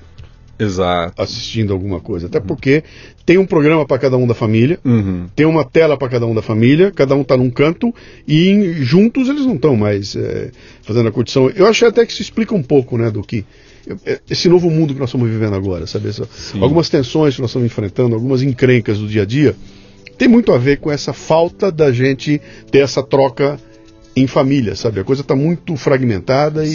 Exato. 0.59 1.21
assistindo 1.21 1.73
alguma 1.73 1.99
coisa. 1.99 2.27
Até 2.27 2.39
porque 2.39 2.83
tem 3.25 3.37
um 3.37 3.45
programa 3.45 3.85
para 3.85 3.97
cada 3.97 4.17
um 4.17 4.27
da 4.27 4.33
família, 4.33 4.79
Uhum. 4.85 5.27
tem 5.35 5.45
uma 5.45 5.63
tela 5.65 5.97
para 5.97 6.09
cada 6.09 6.25
um 6.27 6.35
da 6.35 6.41
família, 6.41 6.91
cada 6.91 7.15
um 7.15 7.21
está 7.21 7.35
num 7.37 7.49
canto 7.49 7.93
e 8.27 8.73
juntos 8.81 9.29
eles 9.29 9.45
não 9.45 9.55
estão 9.55 9.75
mais 9.75 10.15
é, 10.15 10.51
fazendo 10.83 11.07
a 11.09 11.11
curtição. 11.11 11.49
Eu 11.49 11.65
acho 11.67 11.85
até 11.85 12.05
que 12.05 12.11
isso 12.11 12.21
explica 12.21 12.53
um 12.53 12.63
pouco, 12.63 12.97
né, 12.97 13.09
do 13.09 13.21
que 13.23 13.43
é, 14.05 14.19
esse 14.29 14.47
novo 14.47 14.69
mundo 14.69 14.93
que 14.93 14.99
nós 14.99 15.09
estamos 15.09 15.29
vivendo 15.29 15.55
agora, 15.55 15.85
sabe? 15.87 16.09
Essa- 16.09 16.27
algumas 16.61 16.87
tensões 16.89 17.35
que 17.35 17.41
nós 17.41 17.49
estamos 17.49 17.65
enfrentando, 17.65 18.13
algumas 18.15 18.41
encrencas 18.41 18.97
do 18.99 19.07
dia 19.07 19.23
a 19.23 19.25
dia, 19.25 19.55
tem 20.17 20.27
muito 20.27 20.51
a 20.53 20.57
ver 20.57 20.77
com 20.77 20.91
essa 20.91 21.11
falta 21.11 21.71
da 21.71 21.91
gente 21.91 22.39
ter 22.71 22.79
essa 22.79 23.01
troca 23.01 23.59
em 24.15 24.27
família, 24.27 24.75
sabe? 24.75 24.99
A 24.99 25.03
coisa 25.03 25.21
está 25.21 25.35
muito 25.35 25.75
fragmentada 25.75 26.65
e, 26.65 26.69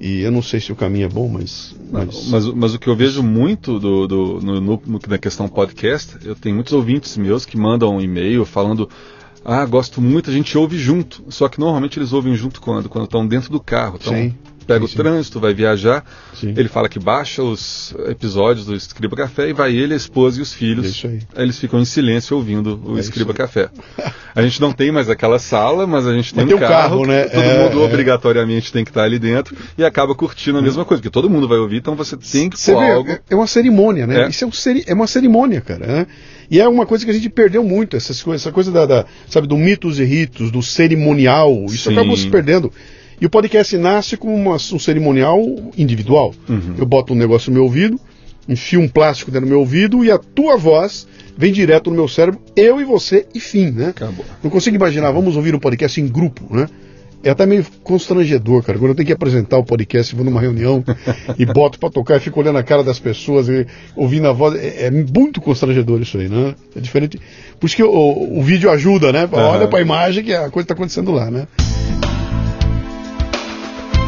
e, 0.00 0.08
e 0.08 0.20
eu 0.22 0.30
não 0.32 0.42
sei 0.42 0.60
se 0.60 0.72
o 0.72 0.76
caminho 0.76 1.06
é 1.06 1.08
bom, 1.08 1.28
mas, 1.28 1.74
mas, 1.90 2.28
Mas, 2.28 2.46
mas 2.46 2.74
o 2.74 2.78
que 2.78 2.88
eu 2.88 2.96
vejo 2.96 3.22
muito 3.22 3.78
do, 3.78 4.06
do- 4.06 4.40
no- 4.42 4.60
no- 4.60 5.00
na 5.08 5.18
questão 5.18 5.48
podcast, 5.48 6.16
eu 6.24 6.34
tenho 6.34 6.54
muitos 6.54 6.72
ouvintes 6.72 7.16
meus 7.16 7.44
que 7.46 7.56
mandam 7.56 7.96
um 7.96 8.00
e-mail 8.00 8.44
falando. 8.44 8.88
Ah, 9.44 9.64
gosto 9.64 10.00
muito, 10.00 10.28
a 10.28 10.32
gente 10.32 10.58
ouve 10.58 10.76
junto. 10.76 11.22
Só 11.28 11.48
que 11.48 11.60
normalmente 11.60 11.98
eles 12.00 12.12
ouvem 12.12 12.34
junto 12.34 12.60
quando? 12.60 12.88
Quando 12.88 13.04
estão 13.04 13.24
dentro 13.26 13.48
do 13.50 13.60
carro. 13.60 13.96
Então, 14.00 14.12
Sim. 14.12 14.34
Pega 14.66 14.80
Sim, 14.80 14.84
o 14.84 14.88
sim. 14.88 14.96
trânsito, 14.96 15.40
vai 15.40 15.54
viajar. 15.54 16.04
Sim. 16.34 16.52
Ele 16.56 16.68
fala 16.68 16.88
que 16.88 16.98
baixa 16.98 17.42
os 17.42 17.94
episódios 18.08 18.66
do 18.66 18.74
Escriba 18.74 19.16
Café 19.16 19.48
e 19.48 19.52
vai 19.52 19.74
ele, 19.74 19.94
a 19.94 19.96
esposa 19.96 20.38
e 20.38 20.42
os 20.42 20.52
filhos. 20.52 20.84
É 20.86 20.88
isso 20.88 21.06
aí. 21.06 21.20
Eles 21.36 21.58
ficam 21.58 21.80
em 21.80 21.84
silêncio 21.84 22.36
ouvindo 22.36 22.80
o 22.84 22.96
É 22.96 23.00
Escriba. 23.00 23.32
Café. 23.32 23.68
A 24.36 24.42
gente 24.42 24.60
não 24.60 24.70
tem 24.70 24.92
mais 24.92 25.08
aquela 25.08 25.38
sala, 25.38 25.86
mas 25.86 26.06
a 26.06 26.12
gente 26.12 26.34
tem 26.34 26.46
tem 26.46 26.54
um 26.54 26.58
carro. 26.58 26.70
carro, 27.00 27.06
né? 27.06 27.24
Todo 27.24 27.40
É, 27.42 27.64
mundo 27.64 27.80
é. 27.80 27.84
obrigatoriamente 27.86 28.70
tem 28.70 28.84
que 28.84 28.90
estar 28.90 29.02
ali 29.04 29.18
dentro 29.18 29.56
e 29.78 29.82
acaba 29.82 30.14
curtindo 30.14 30.58
a 30.58 30.62
mesma 30.62 30.84
coisa, 30.84 31.00
porque 31.00 31.10
todo 31.10 31.30
mundo 31.30 31.48
vai 31.48 31.56
ouvir, 31.56 31.78
então 31.78 31.96
você 31.96 32.18
tem 32.18 32.50
que 32.50 32.60
Você 32.60 32.72
pôr 32.74 32.80
vê, 32.84 32.90
algo. 32.92 33.10
é- 33.30 33.34
uma 33.34 33.46
cerimônia, 33.46 34.06
né? 34.06 34.24
É. 34.24 34.28
Isso 34.28 34.44
é, 34.44 34.46
um 34.46 34.52
ceri- 34.52 34.84
é 34.86 34.92
uma 34.92 35.06
cerimônia, 35.06 35.62
cara. 35.62 35.86
né? 35.86 36.06
E 36.50 36.60
é 36.60 36.68
uma 36.68 36.84
coisa 36.84 37.02
que 37.06 37.10
a 37.10 37.14
gente 37.14 37.30
perdeu 37.30 37.64
muito, 37.64 37.96
essas 37.96 38.22
coisas, 38.22 38.42
essa 38.42 38.52
coisa 38.52 38.70
da, 38.70 38.84
da, 38.84 39.06
sabe, 39.26 39.46
do 39.46 39.56
mitos 39.56 39.98
e 39.98 40.04
ritos, 40.04 40.50
do 40.50 40.62
cerimonial, 40.62 41.64
isso 41.70 41.90
acabou 41.90 42.14
se 42.16 42.28
perdendo. 42.28 42.70
E 43.20 43.26
o 43.26 43.30
podcast 43.30 43.76
nasce 43.78 44.16
como 44.16 44.34
uma- 44.34 44.56
um 44.56 44.78
cerimonial 44.78 45.40
individual. 45.76 46.34
Uhum. 46.48 46.74
Eu 46.78 46.84
boto 46.86 47.12
um 47.14 47.16
negócio 47.16 47.50
no 47.50 47.54
meu 47.54 47.64
ouvido, 47.64 47.98
enfio 48.48 48.80
um 48.80 48.88
plástico 48.88 49.30
dentro 49.30 49.46
do 49.46 49.50
meu 49.50 49.60
ouvido 49.60 50.04
e 50.04 50.10
a 50.10 50.18
tua 50.18 50.56
voz 50.56 51.06
vem 51.36 51.52
direto 51.52 51.90
no 51.90 51.96
meu 51.96 52.08
cérebro, 52.08 52.40
eu 52.54 52.80
e 52.80 52.84
você, 52.84 53.26
e 53.34 53.40
fim, 53.40 53.70
né? 53.70 53.88
Acabou. 53.88 54.24
Não 54.42 54.50
consigo 54.50 54.76
imaginar, 54.76 55.10
vamos 55.12 55.36
ouvir 55.36 55.54
um 55.54 55.58
podcast 55.58 56.00
em 56.00 56.06
grupo, 56.06 56.42
né? 56.54 56.68
É 57.24 57.30
até 57.30 57.44
meio 57.44 57.66
constrangedor, 57.82 58.62
cara. 58.62 58.78
Quando 58.78 58.90
eu 58.90 58.94
tenho 58.94 59.06
que 59.06 59.12
apresentar 59.12 59.58
o 59.58 59.64
podcast, 59.64 60.14
vou 60.14 60.24
numa 60.24 60.40
reunião 60.40 60.84
e 61.36 61.44
boto 61.44 61.76
pra 61.78 61.90
tocar 61.90 62.18
e 62.18 62.20
fico 62.20 62.38
olhando 62.38 62.58
a 62.58 62.62
cara 62.62 62.84
das 62.84 63.00
pessoas 63.00 63.48
e 63.48 63.66
ouvindo 63.96 64.28
a 64.28 64.32
voz. 64.32 64.54
É, 64.54 64.86
é 64.86 64.90
muito 64.90 65.40
constrangedor 65.40 66.00
isso 66.00 66.18
aí, 66.18 66.28
né? 66.28 66.54
É 66.76 66.78
diferente. 66.80 67.18
Por 67.58 67.66
isso 67.66 67.74
que 67.74 67.82
o, 67.82 68.38
o 68.38 68.42
vídeo 68.42 68.70
ajuda, 68.70 69.10
né? 69.12 69.28
Olha 69.32 69.66
pra 69.66 69.80
imagem 69.80 70.22
que 70.22 70.32
a 70.34 70.48
coisa 70.50 70.68
tá 70.68 70.74
acontecendo 70.74 71.10
lá, 71.10 71.28
né? 71.30 71.48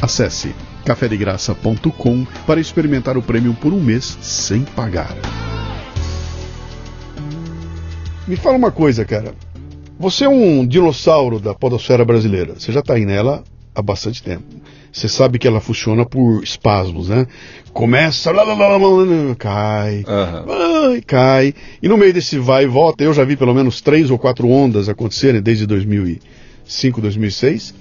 Acesse 0.00 0.54
cafedegraça.com 0.84 2.24
para 2.46 2.58
experimentar 2.58 3.18
o 3.18 3.22
prêmio 3.22 3.52
por 3.54 3.72
um 3.72 3.80
mês 3.80 4.16
sem 4.22 4.62
pagar. 4.62 5.14
Me 8.26 8.34
fala 8.34 8.56
uma 8.56 8.70
coisa, 8.70 9.04
cara. 9.04 9.34
Você 9.98 10.24
é 10.24 10.28
um 10.28 10.66
dinossauro 10.66 11.38
da 11.38 11.54
podosfera 11.54 12.02
brasileira. 12.04 12.54
Você 12.58 12.72
já 12.72 12.80
está 12.80 12.94
aí 12.94 13.04
nela 13.04 13.44
há 13.74 13.82
bastante 13.82 14.22
tempo. 14.22 14.44
Você 14.90 15.06
sabe 15.06 15.38
que 15.38 15.46
ela 15.46 15.60
funciona 15.60 16.06
por 16.06 16.42
espasmos, 16.42 17.10
né? 17.10 17.26
Começa, 17.72 18.32
lá, 18.32 18.42
lá, 18.42 18.54
lá, 18.54 18.76
lá, 18.76 19.34
cai, 19.38 20.02
vai, 20.46 21.00
cai. 21.02 21.54
E 21.82 21.88
no 21.88 21.98
meio 21.98 22.12
desse 22.12 22.38
vai 22.38 22.64
e 22.64 22.66
volta, 22.66 23.04
eu 23.04 23.12
já 23.12 23.22
vi 23.22 23.36
pelo 23.36 23.54
menos 23.54 23.80
três 23.80 24.10
ou 24.10 24.18
quatro 24.18 24.48
ondas 24.48 24.88
acontecerem 24.88 25.42
desde 25.42 25.66
2005, 25.66 27.00
2006 27.00 27.74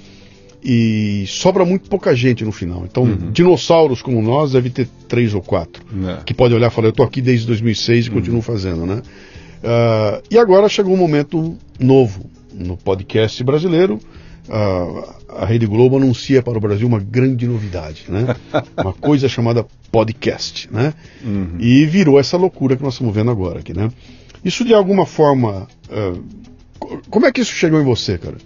e 0.63 1.25
sobra 1.27 1.63
muito 1.63 1.89
pouca 1.89 2.15
gente 2.15 2.43
no 2.43 2.51
final. 2.51 2.83
Então, 2.85 3.03
uhum. 3.03 3.31
dinossauros 3.31 4.01
como 4.01 4.21
nós 4.21 4.51
deve 4.51 4.69
ter 4.69 4.87
três 5.07 5.33
ou 5.33 5.41
quatro 5.41 5.83
é. 6.07 6.23
que 6.25 6.33
pode 6.33 6.53
olhar 6.53 6.67
e 6.67 6.73
falar: 6.73 6.87
eu 6.87 6.91
estou 6.91 7.05
aqui 7.05 7.21
desde 7.21 7.47
2006 7.47 8.05
e 8.05 8.09
uhum. 8.09 8.15
continuo 8.15 8.41
fazendo, 8.41 8.85
né? 8.85 9.01
Uh, 9.63 10.23
e 10.31 10.37
agora 10.37 10.69
chegou 10.69 10.93
um 10.93 10.97
momento 10.97 11.57
novo 11.79 12.29
no 12.53 12.77
podcast 12.77 13.43
brasileiro. 13.43 13.99
Uh, 14.47 15.19
a 15.29 15.45
Rede 15.45 15.67
Globo 15.67 15.97
anuncia 15.97 16.41
para 16.41 16.57
o 16.57 16.61
Brasil 16.61 16.87
uma 16.87 16.99
grande 16.99 17.47
novidade, 17.47 18.05
né? 18.09 18.35
uma 18.77 18.93
coisa 18.93 19.29
chamada 19.29 19.65
podcast, 19.91 20.67
né? 20.71 20.93
Uhum. 21.23 21.57
E 21.59 21.85
virou 21.85 22.19
essa 22.19 22.35
loucura 22.35 22.75
que 22.75 22.83
nós 22.83 22.93
estamos 22.93 23.13
vendo 23.13 23.29
agora 23.29 23.59
aqui, 23.59 23.73
né? 23.73 23.91
Isso 24.43 24.65
de 24.65 24.73
alguma 24.73 25.05
forma, 25.05 25.67
uh, 25.89 26.99
como 27.09 27.25
é 27.25 27.31
que 27.31 27.41
isso 27.41 27.53
chegou 27.53 27.79
em 27.79 27.83
você, 27.83 28.17
cara? 28.17 28.37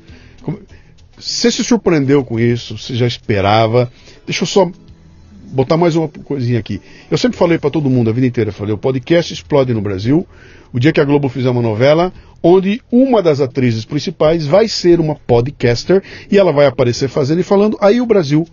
Como, 0.41 0.59
você 1.17 1.51
se 1.51 1.63
surpreendeu 1.63 2.23
com 2.23 2.39
isso? 2.39 2.77
Você 2.77 2.95
já 2.95 3.07
esperava? 3.07 3.91
Deixa 4.25 4.43
eu 4.43 4.47
só 4.47 4.71
botar 5.53 5.77
mais 5.77 5.95
uma 5.95 6.07
coisinha 6.07 6.59
aqui. 6.59 6.81
Eu 7.09 7.17
sempre 7.17 7.37
falei 7.37 7.57
para 7.57 7.69
todo 7.69 7.89
mundo 7.89 8.09
a 8.09 8.13
vida 8.13 8.25
inteira, 8.25 8.51
falei, 8.51 8.73
o 8.73 8.77
podcast 8.77 9.31
explode 9.33 9.73
no 9.73 9.81
Brasil. 9.81 10.27
O 10.73 10.79
dia 10.79 10.91
que 10.91 10.99
a 10.99 11.05
Globo 11.05 11.29
fizer 11.29 11.51
uma 11.51 11.61
novela, 11.61 12.11
onde 12.41 12.81
uma 12.91 13.21
das 13.21 13.39
atrizes 13.39 13.85
principais 13.85 14.47
vai 14.47 14.67
ser 14.67 14.99
uma 14.99 15.15
podcaster 15.15 16.01
e 16.31 16.37
ela 16.37 16.51
vai 16.51 16.65
aparecer 16.65 17.07
fazendo 17.07 17.41
e 17.41 17.43
falando, 17.43 17.77
aí 17.79 18.01
o 18.01 18.05
Brasil 18.07 18.47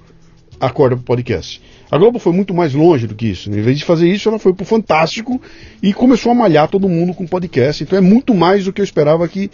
acorda 0.61 0.95
para 0.97 1.03
o 1.03 1.07
podcast. 1.07 1.63
A 1.91 1.97
Globo 1.97 2.19
foi 2.19 2.33
muito 2.33 2.53
mais 2.53 2.75
longe 2.75 3.07
do 3.07 3.15
que 3.15 3.27
isso. 3.27 3.51
Em 3.51 3.63
vez 3.63 3.79
de 3.79 3.85
fazer 3.85 4.09
isso, 4.09 4.29
ela 4.29 4.39
foi 4.39 4.53
para 4.53 4.63
o 4.63 4.67
Fantástico 4.67 5.41
e 5.83 5.95
começou 5.95 6.31
a 6.31 6.35
malhar 6.35 6.69
todo 6.69 6.89
mundo 6.89 7.15
com 7.15 7.27
podcast. 7.27 7.83
Então 7.83 7.99
é 7.99 8.03
muito 8.03 8.35
mais 8.35 8.67
do 8.67 8.73
que 8.73 8.81
eu 8.81 8.85
esperava 8.85 9.27
que, 9.27 9.51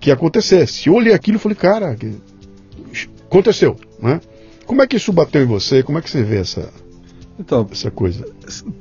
que 0.00 0.10
acontecesse. 0.10 0.88
Eu 0.88 0.94
olhei 0.94 1.14
aquilo 1.14 1.36
e 1.36 1.40
falei, 1.40 1.56
cara, 1.56 1.96
aconteceu, 3.26 3.76
né? 3.98 4.20
Como 4.66 4.82
é 4.82 4.86
que 4.86 4.96
isso 4.96 5.12
bateu 5.12 5.42
em 5.42 5.46
você? 5.46 5.82
Como 5.82 5.98
é 5.98 6.02
que 6.02 6.10
você 6.10 6.22
vê 6.22 6.38
essa, 6.38 6.72
então, 7.40 7.66
essa 7.72 7.90
coisa? 7.90 8.26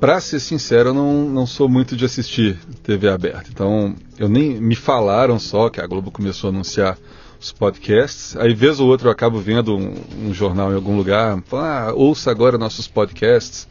Para 0.02 0.20
ser 0.20 0.42
sincero, 0.42 0.90
eu 0.90 0.94
não, 0.94 1.30
não 1.30 1.48
sou 1.48 1.70
muito 1.70 1.96
de 1.96 2.04
assistir 2.04 2.58
TV 2.84 3.08
aberta. 3.08 3.50
Então, 3.50 3.96
eu 4.18 4.28
nem 4.28 4.60
me 4.60 4.76
falaram 4.76 5.40
só 5.40 5.70
que 5.70 5.80
a 5.80 5.88
Globo 5.88 6.12
começou 6.12 6.50
a 6.50 6.54
anunciar 6.54 6.98
os 7.40 7.54
podcasts. 7.54 8.36
Aí, 8.36 8.54
vez 8.54 8.82
ou 8.82 8.90
outra, 8.90 9.08
eu 9.08 9.12
acabo 9.14 9.40
vendo 9.40 9.78
um, 9.78 9.94
um 10.26 10.34
jornal 10.34 10.74
em 10.74 10.76
algum 10.76 10.98
lugar, 10.98 11.42
ah, 11.54 11.94
ouça 11.96 12.30
agora 12.30 12.58
nossos 12.58 12.86
podcasts. 12.86 13.66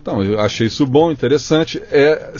Então, 0.00 0.24
eu 0.24 0.40
achei 0.40 0.68
isso 0.68 0.86
bom, 0.86 1.12
interessante. 1.12 1.82
É, 1.90 2.32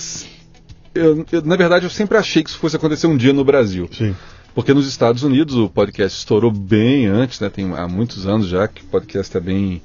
eu, 0.95 1.27
eu, 1.31 1.43
na 1.43 1.55
verdade, 1.55 1.85
eu 1.85 1.91
sempre 1.91 2.17
achei 2.17 2.43
que 2.43 2.49
isso 2.49 2.59
fosse 2.59 2.77
acontecer 2.77 3.07
um 3.07 3.17
dia 3.17 3.35
no 3.35 3.45
Brasil. 3.45 3.91
Sim. 3.93 4.17
Porque 4.55 4.75
nos 4.75 4.87
Estados 4.89 5.23
Unidos 5.23 5.55
o 5.57 5.69
podcast 5.69 6.19
estourou 6.19 6.51
bem 6.51 7.07
antes, 7.07 7.41
né? 7.41 7.49
Tem 7.49 7.73
há 7.75 7.87
muitos 7.87 8.27
anos 8.27 8.49
já 8.49 8.67
que 8.67 8.83
o 8.83 8.87
podcast 8.87 9.37
é 9.37 9.41
bem 9.41 9.83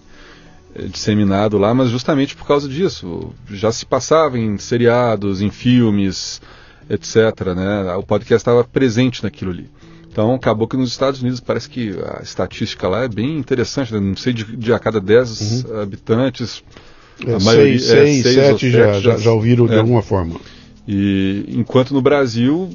é, 0.76 0.84
disseminado 0.84 1.58
lá, 1.58 1.74
mas 1.74 1.90
justamente 1.90 2.36
por 2.36 2.48
causa 2.48 2.68
disso. 2.68 3.32
Já 3.52 3.72
se 3.72 3.86
passava 3.86 4.40
em 4.40 4.58
seriados, 4.58 5.42
em 5.42 5.52
filmes, 5.52 6.42
etc. 6.90 7.54
Né? 7.56 7.96
O 7.96 8.04
podcast 8.04 8.42
estava 8.42 8.64
presente 8.64 9.24
naquilo 9.24 9.52
ali. 9.52 9.70
Então 10.12 10.34
acabou 10.34 10.68
que 10.68 10.78
nos 10.78 10.92
Estados 10.92 11.22
Unidos 11.22 11.40
parece 11.40 11.70
que 11.70 11.96
a 12.18 12.22
estatística 12.22 12.88
lá 12.88 13.04
é 13.04 13.08
bem 13.08 13.38
interessante. 13.38 13.94
Né? 13.94 14.00
Não 14.00 14.16
sei 14.16 14.34
de, 14.34 14.44
de 14.56 14.74
a 14.74 14.80
cada 14.80 15.00
10 15.00 15.66
uhum. 15.66 15.82
habitantes. 15.82 16.64
É, 17.26 17.34
a 17.34 17.40
maioria, 17.40 17.80
seis, 17.80 17.92
é, 17.92 18.24
seis, 18.24 18.36
sete 18.36 18.72
já, 18.72 19.00
já, 19.00 19.18
já 19.18 19.32
ouviram 19.32 19.68
de 19.68 19.74
é. 19.74 19.78
alguma 19.78 20.02
forma. 20.02 20.40
E 20.88 21.46
enquanto 21.50 21.94
no 21.94 22.02
Brasil 22.02 22.70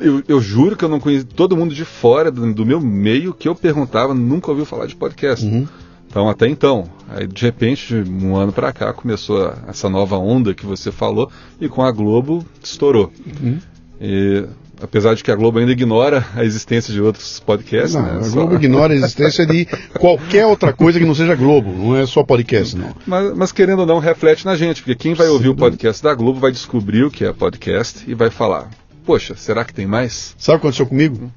eu, 0.00 0.22
eu, 0.26 0.40
juro 0.40 0.76
que 0.76 0.84
eu 0.84 0.88
não 0.88 1.00
conheço 1.00 1.26
todo 1.26 1.56
mundo 1.56 1.74
de 1.74 1.84
fora 1.84 2.30
do, 2.30 2.52
do, 2.52 2.66
meu 2.66 2.80
meio 2.80 3.34
que 3.34 3.48
eu 3.48 3.54
perguntava, 3.54 4.14
nunca 4.14 4.50
ouviu 4.50 4.64
falar 4.64 4.86
de 4.86 4.96
podcast. 4.96 5.44
Uhum. 5.44 5.66
Então, 6.08 6.28
até 6.28 6.46
então. 6.46 6.88
Aí, 7.08 7.26
de 7.26 7.42
repente, 7.42 7.94
um 7.94 8.36
ano 8.36 8.52
para 8.52 8.72
cá, 8.72 8.92
começou 8.92 9.46
a, 9.46 9.58
essa 9.68 9.88
nova 9.88 10.16
onda 10.16 10.54
que 10.54 10.66
você 10.66 10.92
falou, 10.92 11.30
e 11.60 11.68
com 11.68 11.82
a 11.82 11.90
Globo 11.90 12.44
estourou. 12.62 13.10
Uhum. 13.26 13.58
E, 14.00 14.44
apesar 14.82 15.14
de 15.14 15.22
que 15.22 15.30
a 15.30 15.36
Globo 15.36 15.58
ainda 15.58 15.72
ignora 15.72 16.26
a 16.34 16.44
existência 16.44 16.92
de 16.92 17.00
outros 17.00 17.40
podcasts. 17.40 17.94
Não, 17.94 18.02
né? 18.02 18.26
A 18.26 18.28
Globo 18.28 18.50
só... 18.50 18.56
ignora 18.56 18.92
a 18.92 18.96
existência 18.96 19.46
de 19.46 19.66
qualquer 19.98 20.44
outra 20.44 20.72
coisa 20.72 20.98
que 20.98 21.06
não 21.06 21.14
seja 21.14 21.34
Globo, 21.34 21.72
não 21.72 21.96
é 21.96 22.04
só 22.04 22.22
podcast, 22.22 22.76
não. 22.76 22.94
Mas, 23.06 23.34
mas 23.34 23.52
querendo 23.52 23.80
ou 23.80 23.86
não, 23.86 23.98
reflete 23.98 24.44
na 24.44 24.56
gente, 24.56 24.82
porque 24.82 24.96
quem 24.96 25.14
vai 25.14 25.28
ouvir 25.28 25.48
o 25.48 25.54
podcast 25.54 26.02
da 26.02 26.14
Globo 26.14 26.40
vai 26.40 26.50
descobrir 26.50 27.04
o 27.04 27.10
que 27.10 27.24
é 27.24 27.32
podcast 27.32 28.04
e 28.06 28.14
vai 28.14 28.28
falar: 28.28 28.68
Poxa, 29.04 29.34
será 29.36 29.64
que 29.64 29.74
tem 29.74 29.86
mais? 29.86 30.34
Sabe 30.38 30.56
o 30.56 30.60
que 30.60 30.66
aconteceu 30.66 30.86
comigo? 30.86 31.32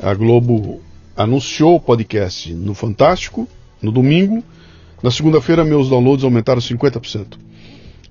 A 0.00 0.14
Globo 0.14 0.80
anunciou 1.16 1.76
o 1.76 1.80
podcast 1.80 2.52
no 2.54 2.72
Fantástico, 2.72 3.48
no 3.82 3.90
domingo. 3.90 4.44
Na 5.02 5.10
segunda-feira, 5.10 5.64
meus 5.64 5.88
downloads 5.88 6.24
aumentaram 6.24 6.60
50%. 6.60 7.38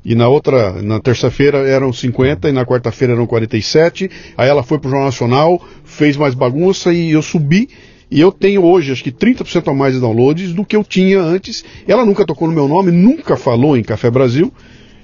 E 0.04 0.16
na 0.16 0.28
outra, 0.28 0.82
na 0.82 1.00
terça-feira 1.00 1.60
eram 1.60 1.94
50 1.94 2.50
e 2.50 2.52
na 2.52 2.66
quarta-feira 2.66 3.14
eram 3.14 3.26
47. 3.26 4.10
Aí 4.38 4.50
ela 4.50 4.64
foi 4.64 4.80
pro 4.80 4.90
Jornal 4.90 5.08
Nacional, 5.08 5.62
fez 5.84 6.18
mais 6.18 6.34
bagunça 6.34 6.94
e 6.94 7.12
eu 7.12 7.22
subi. 7.22 7.70
E 8.12 8.20
eu 8.20 8.32
tenho 8.32 8.64
hoje 8.64 8.92
acho 8.92 9.04
que 9.04 9.12
30% 9.12 9.70
a 9.70 9.74
mais 9.74 9.94
de 9.94 10.00
downloads 10.00 10.54
do 10.54 10.66
que 10.66 10.76
eu 10.76 10.84
tinha 10.84 11.22
antes. 11.22 11.64
Ela 11.88 12.06
nunca 12.06 12.26
tocou 12.26 12.48
no 12.48 12.54
meu 12.54 12.68
nome, 12.68 12.92
nunca 12.92 13.38
falou 13.38 13.78
em 13.78 13.84
Café 13.84 14.10
Brasil. 14.10 14.52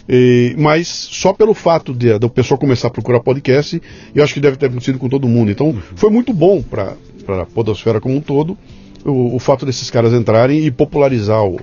E, 0.08 0.56
mas 0.58 0.88
só 0.88 1.34
pelo 1.34 1.53
fato 1.53 1.93
de, 1.93 2.18
de 2.18 2.26
o 2.26 2.30
pessoal 2.30 2.60
começar 2.60 2.88
a 2.88 2.91
procurar 2.91 3.20
podcast, 3.20 3.82
eu 4.14 4.24
acho 4.24 4.34
que 4.34 4.39
deve 4.39 4.58
ter 4.58 4.68
acontecido 4.68 4.99
com 4.99 5.10
todo 5.10 5.28
mundo. 5.28 5.51
Então 5.51 5.68
uhum. 5.68 5.82
foi 5.95 6.10
muito 6.10 6.34
bom 6.34 6.62
para 6.62 6.95
a 7.28 7.45
Podosfera 7.45 7.99
como 7.99 8.16
um 8.16 8.22
todo 8.22 8.58
o, 9.06 9.36
o, 9.36 9.39
fato 9.39 9.66
desses 9.66 9.89
caras 9.89 10.14
entrarem 10.14 10.66
e 10.66 10.72
popularizar 10.72 11.43
o, 11.43 11.60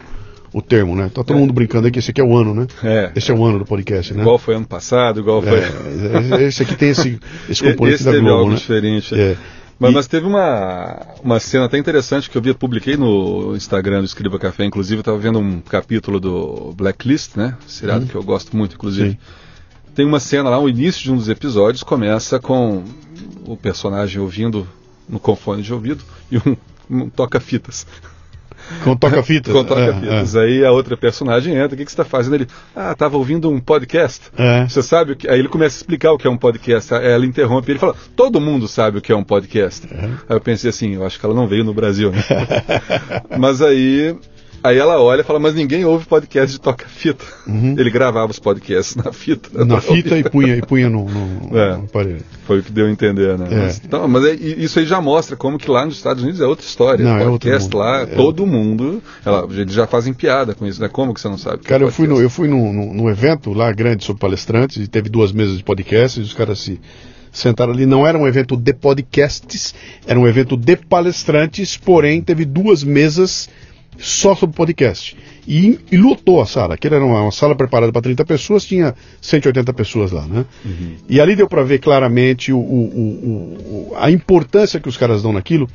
o 0.55 0.63
termo, 0.63 0.95
né? 0.95 1.11
Tá 1.13 1.25
todo 1.25 1.37
é. 1.37 1.41
mundo 1.41 1.53
brincando 1.53 1.89
aqui, 1.89 1.99
esse 1.99 2.13
aqui 2.13 2.21
é 2.21 2.25
o 2.25 2.37
ano, 2.37 2.55
né? 2.55 2.67
É. 2.85 3.11
Esse 3.17 3.31
é 3.31 3.35
o 3.35 3.45
ano 3.45 3.59
do 3.59 3.65
podcast, 3.65 4.15
né? 4.15 4.23
Igual 4.23 4.39
foi 4.39 4.55
ano 4.55 4.67
passado, 4.67 5.21
igual 5.21 5.43
foi. 5.43 5.59
É, 5.59 6.43
esse 6.45 6.63
aqui 6.63 6.77
tem 6.77 6.91
esse, 6.91 7.19
esse 7.49 7.63
componente 7.65 7.97
esse 7.97 8.05
da 8.05 8.13
Globo, 8.13 8.31
algo 8.31 8.51
né? 8.51 8.57
diferente. 8.57 9.15
É. 9.15 9.37
Mas, 9.83 9.91
e... 9.91 9.95
mas, 9.95 10.07
teve 10.07 10.27
uma, 10.27 11.07
uma 11.25 11.41
cena 11.41 11.65
até 11.65 11.77
interessante 11.77 12.31
que 12.31 12.39
eu 12.39 12.43
vi, 12.43 12.55
publiquei 12.55 12.97
no 12.97 13.57
Instagram 13.57 13.99
do 13.99 14.05
Escriba 14.05 14.39
Café, 14.39 14.65
inclusive, 14.65 14.99
eu 14.99 15.01
estava 15.01 15.19
vendo 15.19 15.41
um 15.41 15.61
capítulo 15.61 16.21
do 16.21 16.73
Blacklist, 16.77 17.37
né? 17.37 17.57
Seriado 17.67 18.05
hum. 18.05 18.09
que 18.09 18.15
eu 18.15 18.23
gosto 18.23 18.57
muito, 18.57 18.77
inclusive. 18.77 19.11
Sim. 19.11 19.19
Tem 19.93 20.07
uma 20.07 20.21
cena 20.21 20.49
lá, 20.49 20.59
o 20.59 20.69
início 20.69 21.03
de 21.03 21.13
um 21.13 21.17
dos 21.17 21.29
episódios 21.29 21.83
começa 21.83 22.39
com 22.39 22.85
o 23.45 23.57
personagem 23.57 24.23
ouvindo 24.23 24.67
no 25.09 25.19
confone 25.19 25.63
de 25.63 25.75
ouvido 25.75 26.05
e 26.31 26.39
um, 26.39 26.57
um 26.89 27.11
toca-fitas. 27.11 27.87
Com 28.85 28.97
toca-fitas. 28.97 29.53
Com 29.55 29.65
toca-fitas. 29.65 30.35
É, 30.35 30.39
é. 30.39 30.43
Aí 30.43 30.65
a 30.65 30.73
outra 30.73 30.97
personagem 30.97 31.55
entra, 31.55 31.75
o 31.75 31.77
que, 31.77 31.85
que 31.85 31.91
você 31.91 32.01
está 32.01 32.05
fazendo? 32.05 32.35
Ele, 32.35 32.47
ah, 32.75 32.93
estava 32.93 33.17
ouvindo 33.17 33.51
um 33.51 33.61
podcast. 33.61 34.31
É. 34.37 34.67
Você 34.67 34.83
sabe 34.83 35.13
o 35.13 35.17
que. 35.17 35.29
Aí 35.29 35.39
ele 35.39 35.49
começa 35.49 35.77
a 35.77 35.79
explicar 35.79 36.13
o 36.13 36.19
que 36.19 36.27
é 36.27 36.31
um 36.31 36.37
podcast. 36.37 36.93
Ela 36.95 37.27
interrompe 37.27 37.71
e 37.71 37.73
ele 37.73 37.79
fala, 37.79 37.95
todo 38.17 38.41
mundo 38.41 38.69
sabe 38.69 38.99
o 38.99 39.01
que 39.01 39.13
é 39.13 39.17
um 39.17 39.25
podcast. 39.25 39.87
É. 39.93 40.05
Aí 40.05 40.37
eu 40.37 40.41
pensei 40.41 40.71
assim, 40.71 40.95
eu 40.95 41.05
acho 41.05 41.19
que 41.19 41.25
ela 41.25 41.35
não 41.35 41.47
veio 41.47 41.65
no 41.65 41.75
Brasil, 41.75 42.11
né? 42.11 42.23
Mas 43.39 43.61
aí 43.63 44.17
Aí 44.65 44.79
ela 44.79 45.01
olha 45.01 45.23
e 45.23 45.25
fala, 45.25 45.41
mas 45.41 45.55
ninguém 45.55 45.85
ouve 45.85 46.07
podcast 46.07 46.53
de 46.53 46.61
toca-fita. 46.61 47.25
Uhum. 47.49 47.75
Ele 47.77 47.91
gravava 47.91 48.31
os 48.31 48.39
podcasts 48.39 48.95
na 48.95 49.13
fita. 49.13 49.65
Na 49.65 49.81
fita 49.81 50.17
e 50.17 50.23
punha, 50.23 50.57
e 50.57 50.63
punha 50.63 50.89
no, 50.89 51.05
no, 51.09 51.59
é, 51.59 51.77
no 51.77 51.85
aparelho. 51.85 52.23
Foi 52.47 52.61
o 52.61 52.63
que 52.63 52.71
deu 52.71 52.87
a 52.87 52.91
entender, 52.91 53.37
né? 53.37 53.49
É. 53.51 53.57
Mas, 53.57 53.83
então, 53.85 54.07
mas 54.07 54.25
é, 54.25 54.35
isso 54.35 54.79
aí 54.79 54.87
já 54.87 55.01
mostra 55.01 55.35
como 55.37 55.59
que 55.59 55.69
lá 55.69 55.85
nos 55.85 55.97
Estados 55.97 56.23
Unidos 56.23 56.41
é 56.41 56.47
outra 56.47 56.65
história. 56.65 57.05
Não, 57.05 57.19
é 57.19 57.25
podcast 57.25 57.75
lá, 57.77 58.03
É. 58.03 58.07
todo 58.07 58.47
mundo, 58.47 59.03
ela, 59.27 59.49
eles 59.51 59.75
já 59.75 59.87
fazem 59.89 60.13
piada 60.15 60.55
com 60.55 60.65
isso, 60.65 60.81
né? 60.81 60.89
Como 60.89 61.13
que 61.13 61.21
você 61.21 61.29
não 61.29 61.39
sabe? 61.39 61.63
é 61.65 61.69
Cara, 61.69 61.83
eu 61.83 61.91
fui, 61.91 62.07
no, 62.07 62.21
eu 62.21 62.31
fui 62.31 62.47
num, 62.47 62.73
num- 62.73 62.95
num 62.95 63.11
evento 63.11 63.53
lá 63.53 63.73
grande 63.73 64.05
sobre 64.05 64.21
palestrantes 64.21 64.77
e 64.77 64.87
teve 64.87 65.09
duas 65.09 65.33
mesas 65.33 65.57
de 65.59 65.65
podcast 65.65 66.21
e 66.21 66.23
os 66.23 66.35
caras 66.35 66.61
se 66.61 66.81
sentaram 67.33 67.73
ali. 67.73 67.85
Não 67.85 68.07
era 68.07 68.17
um 68.17 68.29
evento 68.29 68.57
de 68.57 68.73
podcasts, 68.73 69.75
era 70.07 70.21
um 70.21 70.29
evento 70.29 70.57
de 70.57 70.77
palestrantes, 70.77 71.77
porém 71.77 72.21
teve 72.23 72.45
duas 72.45 72.85
mesas 72.85 73.49
só 74.05 74.35
sobre 74.35 74.57
podcast. 74.57 75.17
E, 75.47 75.79
e 75.91 75.97
lotou 75.97 76.41
a 76.43 76.47
sala. 76.47 76.75
Aquela 76.75 76.97
era 76.97 77.05
uma, 77.05 77.23
uma 77.23 77.31
sala 77.33 77.55
preparada 77.55 77.93
para 77.93 78.03
30 78.03 78.25
pessoas, 78.25 78.65
tinha 78.65 78.95
180 79.21 79.73
pessoas 79.73 80.11
lá, 80.11 80.27
né? 80.27 80.45
E 81.09 81.21
ali 81.21 81.35
deu 81.37 81.49
para 81.49 81.63
ver 81.63 81.79
claramente 81.79 82.53
o- 82.53 82.59
o- 82.59 83.89
o- 83.91 83.93
a 83.97 84.11
importância 84.11 84.81
que 84.81 84.89
os 84.89 84.97
caras 84.97 85.23
dão 85.23 85.33
naquilo 85.33 85.69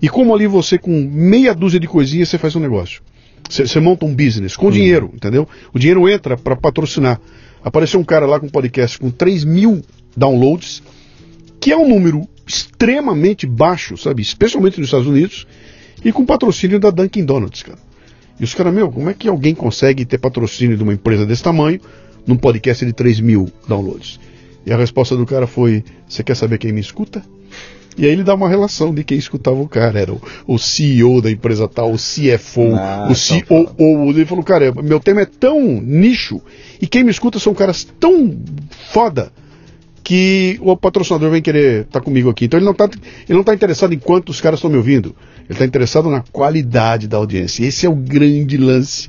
e 0.00 0.08
como 0.08 0.34
ali 0.34 0.46
você, 0.46 0.78
com 0.78 0.90
meia 1.12 1.54
dúzia 1.54 1.80
de 1.80 1.86
coisinhas, 1.86 2.28
você 2.28 2.38
faz 2.38 2.54
um 2.56 2.60
negócio. 2.60 3.02
Você 3.48 3.66
você 3.66 3.80
monta 3.80 4.04
um 4.06 4.14
business 4.14 4.56
com 4.56 4.70
dinheiro, 4.70 5.10
entendeu? 5.14 5.48
O 5.72 5.78
dinheiro 5.78 6.08
entra 6.08 6.36
para 6.36 6.54
patrocinar. 6.56 7.20
Apareceu 7.64 7.98
um 8.00 8.04
cara 8.04 8.24
lá 8.26 8.38
com 8.40 8.46
um 8.46 8.50
podcast 8.50 8.98
com 8.98 9.10
3 9.10 9.44
mil 9.44 9.82
downloads, 10.16 10.82
que 11.60 11.72
é 11.72 11.76
um 11.76 11.88
número 11.88 12.26
extremamente 12.46 13.46
baixo, 13.46 13.96
sabe? 13.96 14.22
Especialmente 14.22 14.78
nos 14.78 14.88
Estados 14.88 15.06
Unidos, 15.06 15.46
e 16.04 16.12
com 16.12 16.24
patrocínio 16.24 16.78
da 16.78 16.90
Dunkin' 16.90 17.24
Donuts, 17.24 17.62
cara. 17.62 17.78
E 18.38 18.44
os 18.44 18.54
caras, 18.54 18.72
meu, 18.72 18.90
como 18.90 19.10
é 19.10 19.14
que 19.14 19.28
alguém 19.28 19.54
consegue 19.54 20.04
ter 20.04 20.18
patrocínio 20.18 20.76
de 20.76 20.82
uma 20.82 20.94
empresa 20.94 21.26
desse 21.26 21.42
tamanho 21.42 21.80
num 22.26 22.36
podcast 22.36 22.84
de 22.84 22.92
3 22.92 23.20
mil 23.20 23.50
downloads? 23.68 24.18
E 24.64 24.72
a 24.72 24.76
resposta 24.76 25.16
do 25.16 25.26
cara 25.26 25.46
foi: 25.46 25.84
Você 26.08 26.22
quer 26.22 26.34
saber 26.34 26.58
quem 26.58 26.72
me 26.72 26.80
escuta? 26.80 27.22
E 27.98 28.06
aí 28.06 28.12
ele 28.12 28.22
dá 28.22 28.34
uma 28.34 28.48
relação 28.48 28.94
de 28.94 29.04
quem 29.04 29.18
escutava 29.18 29.60
o 29.60 29.68
cara. 29.68 29.98
Era 30.00 30.12
o, 30.12 30.22
o 30.46 30.58
CEO 30.58 31.20
da 31.20 31.30
empresa 31.30 31.68
tal, 31.68 31.92
o 31.92 31.96
CFO, 31.96 32.74
Ah, 32.74 33.08
o 33.10 33.36
então 33.36 33.66
COO. 33.66 34.10
Ele 34.10 34.24
falou, 34.24 34.44
cara, 34.44 34.72
meu 34.82 35.00
tema 35.00 35.22
é 35.22 35.26
tão 35.26 35.60
nicho 35.82 36.40
e 36.80 36.86
quem 36.86 37.04
me 37.04 37.10
escuta 37.10 37.38
são 37.38 37.52
caras 37.52 37.86
tão 37.98 38.38
foda 38.90 39.30
que 40.10 40.58
o 40.60 40.76
patrocinador 40.76 41.30
vem 41.30 41.40
querer 41.40 41.82
estar 41.82 42.00
comigo 42.00 42.28
aqui. 42.28 42.46
Então 42.46 42.58
ele 42.58 42.64
não 42.64 42.72
está 42.72 42.86
ele 43.28 43.36
não 43.36 43.44
tá 43.44 43.54
interessado 43.54 43.94
em 43.94 43.98
quantos 44.00 44.40
caras 44.40 44.58
estão 44.58 44.68
me 44.68 44.76
ouvindo. 44.76 45.14
Ele 45.44 45.52
está 45.52 45.64
interessado 45.64 46.10
na 46.10 46.20
qualidade 46.32 47.06
da 47.06 47.16
audiência. 47.16 47.64
Esse 47.64 47.86
é 47.86 47.88
o 47.88 47.94
grande 47.94 48.56
lance, 48.56 49.08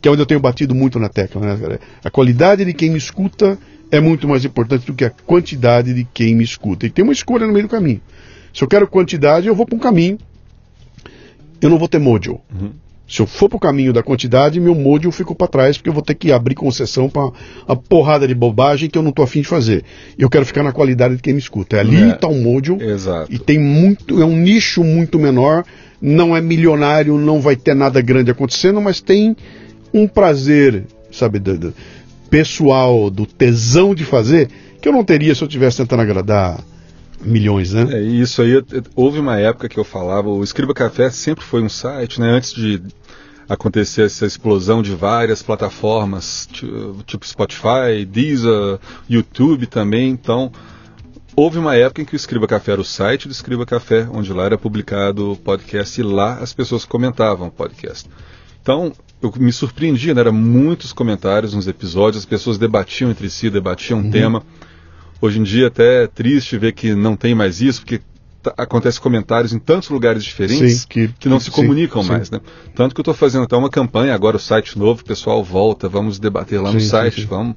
que 0.00 0.06
é 0.06 0.10
onde 0.12 0.22
eu 0.22 0.26
tenho 0.26 0.38
batido 0.38 0.72
muito 0.72 1.00
na 1.00 1.08
tecla. 1.08 1.40
Né? 1.40 1.78
A 2.04 2.10
qualidade 2.10 2.64
de 2.64 2.72
quem 2.74 2.90
me 2.90 2.96
escuta 2.96 3.58
é 3.90 3.98
muito 3.98 4.28
mais 4.28 4.44
importante 4.44 4.86
do 4.86 4.94
que 4.94 5.04
a 5.04 5.10
quantidade 5.10 5.92
de 5.92 6.04
quem 6.14 6.36
me 6.36 6.44
escuta. 6.44 6.86
E 6.86 6.90
tem 6.90 7.02
uma 7.02 7.12
escolha 7.12 7.44
no 7.44 7.52
meio 7.52 7.66
do 7.66 7.68
caminho. 7.68 8.00
Se 8.54 8.62
eu 8.62 8.68
quero 8.68 8.86
quantidade, 8.86 9.48
eu 9.48 9.54
vou 9.56 9.66
para 9.66 9.74
um 9.74 9.80
caminho. 9.80 10.16
Eu 11.60 11.70
não 11.70 11.76
vou 11.76 11.88
ter 11.88 11.98
mojo. 11.98 12.38
Se 13.08 13.20
eu 13.22 13.26
for 13.26 13.48
para 13.48 13.56
o 13.56 13.60
caminho 13.60 13.92
da 13.92 14.02
quantidade, 14.02 14.58
meu 14.58 14.74
mojo 14.74 15.12
fica 15.12 15.32
para 15.34 15.46
trás, 15.46 15.76
porque 15.78 15.88
eu 15.88 15.92
vou 15.94 16.02
ter 16.02 16.14
que 16.14 16.32
abrir 16.32 16.56
concessão 16.56 17.08
para 17.08 17.30
uma 17.68 17.76
porrada 17.76 18.26
de 18.26 18.34
bobagem 18.34 18.90
que 18.90 18.98
eu 18.98 19.02
não 19.02 19.10
estou 19.10 19.24
afim 19.24 19.42
de 19.42 19.46
fazer. 19.48 19.84
Eu 20.18 20.28
quero 20.28 20.44
ficar 20.44 20.64
na 20.64 20.72
qualidade 20.72 21.14
de 21.16 21.22
quem 21.22 21.32
me 21.32 21.38
escuta. 21.38 21.78
Ali 21.78 21.96
É. 21.96 22.08
está 22.14 22.26
o. 22.26 22.82
Exato. 22.82 23.32
E 23.32 23.38
tem 23.38 23.58
muito, 23.60 24.20
é 24.20 24.24
um 24.24 24.36
nicho 24.36 24.82
muito 24.82 25.18
menor, 25.20 25.64
não 26.02 26.36
é 26.36 26.40
milionário, 26.40 27.16
não 27.16 27.40
vai 27.40 27.54
ter 27.54 27.74
nada 27.74 28.00
grande 28.00 28.30
acontecendo, 28.32 28.80
mas 28.80 29.00
tem 29.00 29.36
um 29.94 30.08
prazer, 30.08 30.84
sabe, 31.12 31.38
do, 31.38 31.56
do- 31.56 31.74
pessoal, 32.28 33.08
do 33.08 33.24
tesão 33.24 33.94
de 33.94 34.04
fazer, 34.04 34.48
que 34.82 34.88
eu 34.88 34.92
não 34.92 35.04
teria 35.04 35.34
se 35.34 35.42
eu 35.42 35.46
estivesse 35.46 35.76
tentando 35.78 36.02
agradar 36.02 36.58
milhões, 37.26 37.72
né? 37.72 37.86
É, 37.90 38.02
e 38.02 38.20
isso 38.20 38.40
aí, 38.40 38.62
houve 38.94 39.18
uma 39.18 39.38
época 39.38 39.68
que 39.68 39.78
eu 39.78 39.84
falava, 39.84 40.28
o 40.28 40.42
Escriba 40.42 40.72
Café 40.72 41.10
sempre 41.10 41.44
foi 41.44 41.62
um 41.62 41.68
site, 41.68 42.20
né? 42.20 42.30
Antes 42.30 42.52
de 42.54 42.82
acontecer 43.48 44.02
essa 44.02 44.26
explosão 44.26 44.82
de 44.82 44.94
várias 44.94 45.42
plataformas, 45.42 46.48
ti- 46.50 46.66
tipo 47.06 47.26
Spotify, 47.26 48.04
Deezer, 48.08 48.78
YouTube 49.08 49.66
também, 49.66 50.10
então 50.10 50.50
houve 51.36 51.58
uma 51.58 51.76
época 51.76 52.02
em 52.02 52.04
que 52.04 52.14
o 52.14 52.16
Escriba 52.16 52.46
Café 52.46 52.72
era 52.72 52.80
o 52.80 52.84
site 52.84 53.28
do 53.28 53.32
Escriba 53.32 53.66
Café, 53.66 54.08
onde 54.10 54.32
lá 54.32 54.44
era 54.44 54.58
publicado 54.58 55.32
o 55.32 55.36
podcast 55.36 56.00
e 56.00 56.02
lá 56.04 56.38
as 56.38 56.52
pessoas 56.52 56.84
comentavam 56.84 57.48
o 57.48 57.50
podcast. 57.50 58.08
Então, 58.62 58.92
eu 59.22 59.32
me 59.38 59.52
surpreendia, 59.52 60.12
né? 60.12 60.22
Era 60.22 60.32
muitos 60.32 60.92
comentários 60.92 61.54
nos 61.54 61.68
episódios, 61.68 62.22
as 62.22 62.26
pessoas 62.26 62.58
debatiam 62.58 63.10
entre 63.10 63.30
si, 63.30 63.48
debatiam 63.48 64.00
um 64.00 64.10
tema. 64.10 64.42
Hoje 65.20 65.38
em 65.40 65.42
dia 65.42 65.68
até 65.68 66.04
é 66.04 66.06
triste 66.06 66.58
ver 66.58 66.72
que 66.72 66.94
não 66.94 67.16
tem 67.16 67.34
mais 67.34 67.60
isso, 67.60 67.80
porque 67.80 68.00
tá- 68.42 68.54
acontece 68.58 69.00
comentários 69.00 69.52
em 69.52 69.58
tantos 69.58 69.88
lugares 69.88 70.22
diferentes 70.24 70.80
Sim, 70.82 70.86
que- 70.88 71.08
que, 71.18 71.28
não 71.28 71.38
se 71.40 71.46
sim, 71.46 71.52
comunicam 71.52 72.02
sim. 72.02 72.08
mais, 72.10 72.30
né? 72.30 72.40
Tanto 72.74 72.94
que 72.94 73.00
eu 73.00 73.02
estou 73.02 73.14
fazendo 73.14 73.44
até 73.44 73.56
uma 73.56 73.70
campanha 73.70 74.14
agora, 74.14 74.36
o 74.36 74.40
site 74.40 74.78
novo, 74.78 75.00
o 75.00 75.04
pessoal 75.04 75.42
volta, 75.42 75.88
vamos 75.88 76.18
debater 76.18 76.60
lá 76.60 76.70
no 76.72 76.78
Sim, 76.80 76.84
sim, 76.86 76.90
site, 76.90 77.20
sim. 77.22 77.26
vamos. 77.26 77.56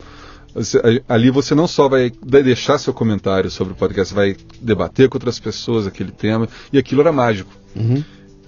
Ali 1.08 1.30
você 1.30 1.54
não 1.54 1.68
só 1.68 1.88
vai 1.88 2.10
de- 2.10 2.44
deixar 2.44 2.78
seu 2.80 2.94
comentário 2.94 3.52
sobre 3.52 3.74
o 3.74 3.76
podcast, 3.76 4.14
vai 4.14 4.36
debater 4.62 5.08
com 5.08 5.18
outras 5.18 5.40
pessoas 5.40 5.86
aquele 5.86 6.12
tema, 6.12 6.48
e 6.74 6.78
aquilo 6.78 7.02
era 7.02 7.12
mágico. 7.12 7.52
Uhum. 7.76 8.04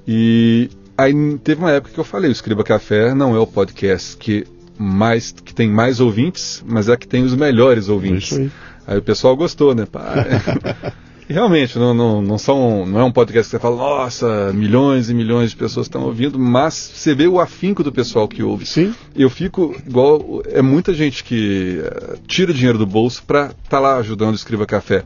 E 0.08 0.70
aí 0.98 1.14
teve 1.44 1.62
uma 1.62 1.72
época 1.72 1.94
que 1.94 2.00
eu 2.00 2.04
falei, 2.04 2.30
o 2.30 2.32
Escriba 2.32 2.64
Café 2.64 3.14
não 3.14 3.36
é 3.36 3.40
o 3.40 3.46
podcast 3.46 4.18
que 4.18 4.46
mais 4.78 5.32
que 5.32 5.54
tem 5.54 5.70
mais 5.70 6.00
ouvintes, 6.00 6.64
mas 6.68 6.90
é 6.90 6.98
que 6.98 7.08
tem 7.08 7.24
os 7.24 7.36
melhores 7.36 7.88
ouvintes. 7.88 8.32
Isso 8.32 8.42
aí. 8.42 8.52
Aí 8.88 8.98
o 8.98 9.02
pessoal 9.02 9.36
gostou, 9.36 9.74
né? 9.76 9.86
Realmente, 11.32 11.80
não, 11.80 11.94
não, 11.94 12.22
não, 12.22 12.38
são, 12.38 12.86
não 12.86 13.00
é 13.00 13.04
um 13.06 13.12
podcast 13.12 13.50
que 13.50 13.52
você 13.56 13.62
fala, 13.62 13.78
nossa, 13.78 14.52
milhões 14.52 15.10
e 15.10 15.14
milhões 15.14 15.52
de 15.52 15.56
pessoas 15.56 15.86
estão 15.86 16.04
ouvindo, 16.04 16.38
mas 16.38 16.74
você 16.74 17.16
vê 17.16 17.26
o 17.26 17.40
afinco 17.40 17.84
do 17.84 17.92
pessoal 17.92 18.28
que 18.28 18.44
ouve. 18.44 18.66
Sim. 18.66 18.94
Eu 19.16 19.30
fico 19.30 19.74
igual. 19.88 20.44
É 20.48 20.62
muita 20.62 20.94
gente 20.94 21.24
que 21.24 21.82
eh, 21.82 22.18
tira 22.28 22.54
dinheiro 22.54 22.78
do 22.78 22.86
bolso 22.86 23.24
para 23.24 23.46
estar 23.46 23.56
tá 23.70 23.80
lá 23.80 23.96
ajudando 23.98 24.34
o 24.34 24.36
Escriba 24.36 24.66
Café. 24.66 25.06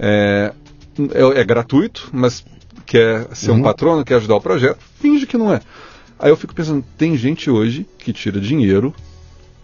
É, 0.00 0.52
é, 1.14 1.40
é 1.40 1.44
gratuito, 1.44 2.08
mas 2.12 2.44
quer 2.84 3.28
ser 3.32 3.52
um 3.52 3.56
Uhum. 3.56 3.62
patrono, 3.62 4.04
quer 4.04 4.16
ajudar 4.16 4.34
o 4.34 4.40
projeto, 4.40 4.78
finge 5.00 5.26
que 5.26 5.38
não 5.38 5.52
é. 5.52 5.60
Aí 6.18 6.30
eu 6.30 6.36
fico 6.36 6.54
pensando, 6.54 6.84
tem 6.98 7.16
gente 7.16 7.48
hoje 7.48 7.86
que 7.98 8.12
tira 8.12 8.40
dinheiro 8.40 8.92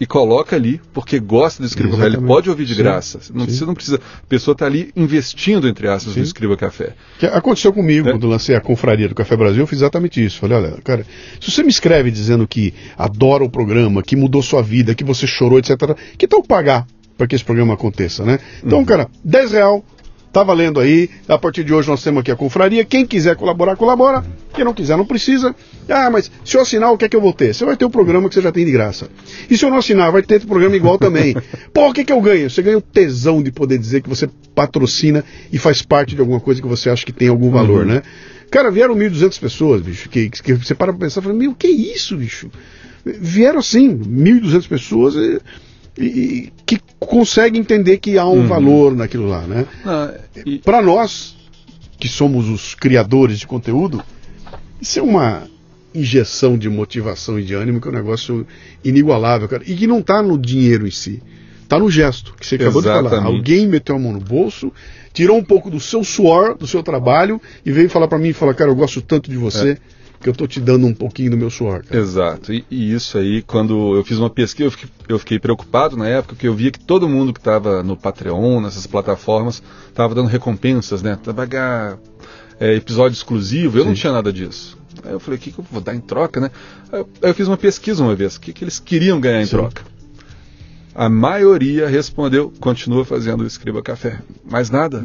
e 0.01 0.07
coloca 0.07 0.55
ali 0.55 0.81
porque 0.93 1.19
gosta 1.19 1.63
do 1.63 1.67
Escriba 1.67 1.91
Café. 1.91 2.03
Ele 2.03 2.09
Exatamente. 2.15 2.29
pode 2.29 2.51
ouvir 2.51 2.65
de 2.65 2.75
Sim, 2.75 2.83
graça. 2.83 3.21
Não, 3.35 3.47
sim. 3.47 3.53
Você 3.53 3.65
não 3.67 3.75
precisa. 3.75 3.97
A 3.97 4.27
pessoa 4.29 4.53
está 4.53 4.67
ali 4.67 4.93
investindo, 4.97 5.67
entre 5.69 5.89
aspas, 5.89 6.15
Sim. 6.15 6.21
no 6.21 6.25
Escriba 6.27 6.57
Café. 6.57 6.95
Que 7.19 7.27
aconteceu 7.27 7.73
comigo 7.73 8.09
É. 8.09 8.13
quando 8.13 8.27
lancei 8.29 8.55
a 8.55 8.61
confraria 8.61 9.09
do 9.09 9.15
Café 9.15 9.37
Brasil, 9.37 9.61
eu 9.63 9.67
fiz 9.67 9.79
exatamente 9.79 10.25
isso. 10.25 10.39
Falei, 10.39 10.59
olha, 10.59 10.71
cara, 10.85 11.05
se 11.41 11.51
você 11.51 11.63
me 11.63 11.71
escreve 11.71 12.11
dizendo 12.11 12.47
que 12.47 12.73
adora 12.97 13.43
o 13.45 13.51
programa, 13.51 14.03
que 14.03 14.15
mudou 14.15 14.43
sua 14.43 14.63
vida, 14.63 14.95
que 14.95 15.05
você 15.05 15.27
chorou, 15.27 15.59
etc., 15.59 15.97
que 16.17 16.29
tal 16.29 16.43
pagar 16.43 16.87
para 17.17 17.27
que 17.27 17.35
esse 17.35 17.45
programa 17.45 17.75
aconteça, 17.75 18.25
né? 18.25 18.39
Então, 18.65 18.85
cara, 18.85 19.09
10 19.25 19.51
real, 19.53 19.85
tá 20.33 20.43
valendo 20.43 20.81
aí. 20.81 21.11
A 21.27 21.39
partir 21.39 21.65
de 21.65 21.73
hoje 21.73 21.89
nós 21.89 22.03
temos 22.03 22.21
aqui 22.21 22.31
a 22.31 22.37
confraria. 22.37 22.85
Quem 22.85 23.07
quiser 23.07 23.37
colaborar, 23.37 23.77
colabora. 23.77 24.25
Quem 24.55 24.65
não 24.65 24.75
quiser, 24.75 24.97
não 24.97 25.07
precisa. 25.07 25.55
Ah, 25.89 26.11
mas 26.11 26.31
se 26.45 26.57
eu 26.57 26.61
assinar, 26.61 26.93
o 26.93 26.99
que 26.99 27.05
é 27.05 27.09
que 27.09 27.17
eu 27.17 27.21
vou 27.21 27.33
ter? 27.33 27.55
Você 27.55 27.65
vai 27.65 27.77
ter 27.77 27.85
o 27.85 27.91
programa 27.91 28.29
que 28.29 28.35
você 28.35 28.43
já 28.43 28.53
tem 28.53 28.65
de 28.65 28.73
graça. 28.73 29.09
E 29.51 29.57
se 29.57 29.65
eu 29.65 29.71
não 29.71 29.79
assinar, 29.79 30.11
vai 30.11 30.23
ter 30.23 30.35
outro 30.35 30.49
programa 30.49 30.77
igual 30.77 30.99
também. 30.99 31.37
Pô, 31.73 31.89
o 31.89 31.93
que, 31.93 32.05
que 32.05 32.13
eu 32.13 32.21
ganho? 32.21 32.49
Você 32.51 32.63
ganha 32.63 32.79
o 32.79 32.83
tesão 32.83 33.43
de 33.43 33.51
poder 33.51 33.79
dizer 33.79 34.03
que 34.03 34.09
você 34.09 34.29
patrocina 34.55 35.25
e 35.53 35.59
faz 35.59 35.83
parte 35.83 36.15
de 36.15 36.21
alguma 36.21 36.41
coisa 36.41 36.61
que 36.61 36.69
você 36.69 36.91
acha 36.91 37.05
que 37.05 37.13
tem 37.13 37.29
algum 37.29 37.51
valor, 37.51 37.87
né? 37.87 38.03
Cara, 38.51 38.71
vieram 38.71 38.95
1.200 38.95 39.39
pessoas, 39.39 39.83
bicho, 39.83 40.09
que, 40.09 40.31
que 40.31 40.55
você 40.55 40.75
para 40.75 40.93
pra 40.93 41.01
pensar 41.01 41.21
e 41.21 41.25
fala, 41.25 41.35
meu, 41.35 41.55
que 41.55 41.69
isso, 41.69 42.17
bicho? 42.17 42.51
Vieram 43.05 43.59
assim, 43.59 43.97
1.200 43.97 44.69
pessoas 44.69 45.15
e, 45.15 45.39
e- 46.05 46.53
que 46.67 46.79
conseguem 46.99 47.61
entender 47.61 47.99
que 47.99 48.19
há 48.19 48.27
um 48.27 48.47
valor 48.47 48.95
naquilo 48.95 49.27
lá, 49.29 49.43
né? 49.43 49.67
Não, 49.85 50.15
e- 50.47 50.59
Para 50.59 50.81
nós, 50.83 51.37
que 51.99 52.09
somos 52.09 52.49
os 52.49 52.75
criadores 52.75 53.39
de 53.39 53.47
conteúdo, 53.47 54.03
isso 54.81 54.99
é 54.99 55.03
uma 55.03 55.43
injeção 55.95 56.57
de 56.57 56.69
motivação 56.69 57.39
e 57.39 57.45
de 57.45 57.55
ânimo 57.55 57.81
que 57.81 57.89
é 57.89 57.91
um 57.91 57.95
negócio 57.95 58.47
inigualável, 58.85 59.49
cara. 59.49 59.63
E 59.67 59.75
que 59.75 59.87
não 59.87 59.99
está 60.01 60.23
no 60.23 60.39
dinheiro 60.39 60.87
em 60.87 60.91
si. 60.91 61.23
Está 61.63 61.79
no 61.79 61.91
gesto, 61.91 62.35
que 62.39 62.47
você 62.47 62.55
acabou 62.55 62.81
de 62.81 62.89
falar. 62.89 63.01
Exatamente. 63.01 63.37
Alguém 63.37 63.67
meteu 63.67 63.97
a 63.97 63.99
mão 63.99 64.13
no 64.13 64.21
bolso, 64.21 64.73
tirou 65.13 65.37
um 65.37 65.45
pouco 65.45 65.71
do 65.71 65.79
seu 65.81 66.03
suor, 66.05 66.57
do 66.57 66.67
seu 66.67 66.83
trabalho, 66.83 67.41
e 67.65 67.71
veio 67.71 67.91
falar 67.91 68.09
para 68.09 68.19
mim 68.19 68.29
e 68.29 68.33
falar, 68.33 68.55
cara, 68.55 68.71
eu 68.71 68.75
gosto 68.77 69.03
tanto 69.03 69.31
de 69.31 69.37
você, 69.37 69.77
que 70.21 70.29
eu 70.29 70.33
tô 70.33 70.47
te 70.47 70.61
dando 70.61 70.87
um 70.87 70.95
pouquinho 70.95 71.31
do 71.31 71.37
meu 71.37 71.51
suor. 71.51 71.83
Cara. 71.85 72.01
Exato. 72.01 72.53
E, 72.53 72.65
e 72.71 72.93
isso 72.93 73.17
aí, 73.19 73.43
quando 73.43 73.97
eu 73.97 74.05
fiz 74.05 74.19
uma 74.19 74.31
pesquisa, 74.31 74.67
eu 74.67 74.71
fiquei, 74.71 74.89
eu 75.09 75.19
fiquei 75.19 75.39
preocupado 75.39 75.97
na 75.97 76.09
época, 76.09 76.35
porque 76.35 76.49
eu 76.49 76.55
via 76.55 76.71
que 76.71 76.81
todo 76.81 77.09
mundo 77.09 77.33
que 77.33 77.41
estava 77.41 77.83
no 77.83 77.97
Patreon, 77.97 78.61
nessas 78.61 78.87
plataformas, 78.87 79.63
estava 79.89 80.15
dando 80.15 80.29
recompensas, 80.29 81.03
né? 81.03 81.19
Pagar 81.35 81.99
é, 82.59 82.75
episódio 82.75 83.15
exclusivo. 83.15 83.79
Eu 83.79 83.85
não 83.85 83.95
Sim. 83.95 84.01
tinha 84.01 84.13
nada 84.13 84.33
disso. 84.33 84.77
Aí 85.05 85.13
eu 85.13 85.21
falei, 85.21 85.39
o 85.39 85.41
que, 85.41 85.53
que 85.53 85.59
eu 85.59 85.65
vou 85.71 85.81
dar 85.81 85.95
em 85.95 86.01
troca, 86.01 86.41
né? 86.41 86.51
Aí 86.93 87.01
eu, 87.01 87.09
aí 87.23 87.31
eu 87.31 87.35
fiz 87.35 87.47
uma 87.47 87.57
pesquisa 87.57 88.03
uma 88.03 88.15
vez, 88.15 88.37
o 88.37 88.41
que, 88.41 88.53
que 88.53 88.65
eles 88.65 88.79
queriam 88.79 89.21
ganhar 89.21 89.41
em 89.41 89.47
Sim. 89.47 89.51
troca. 89.53 89.83
A 91.01 91.09
maioria 91.09 91.87
respondeu, 91.89 92.53
continua 92.59 93.05
fazendo 93.05 93.43
o 93.43 93.47
Escriba 93.47 93.81
Café. 93.81 94.19
Mais 94.51 94.69
nada. 94.69 95.01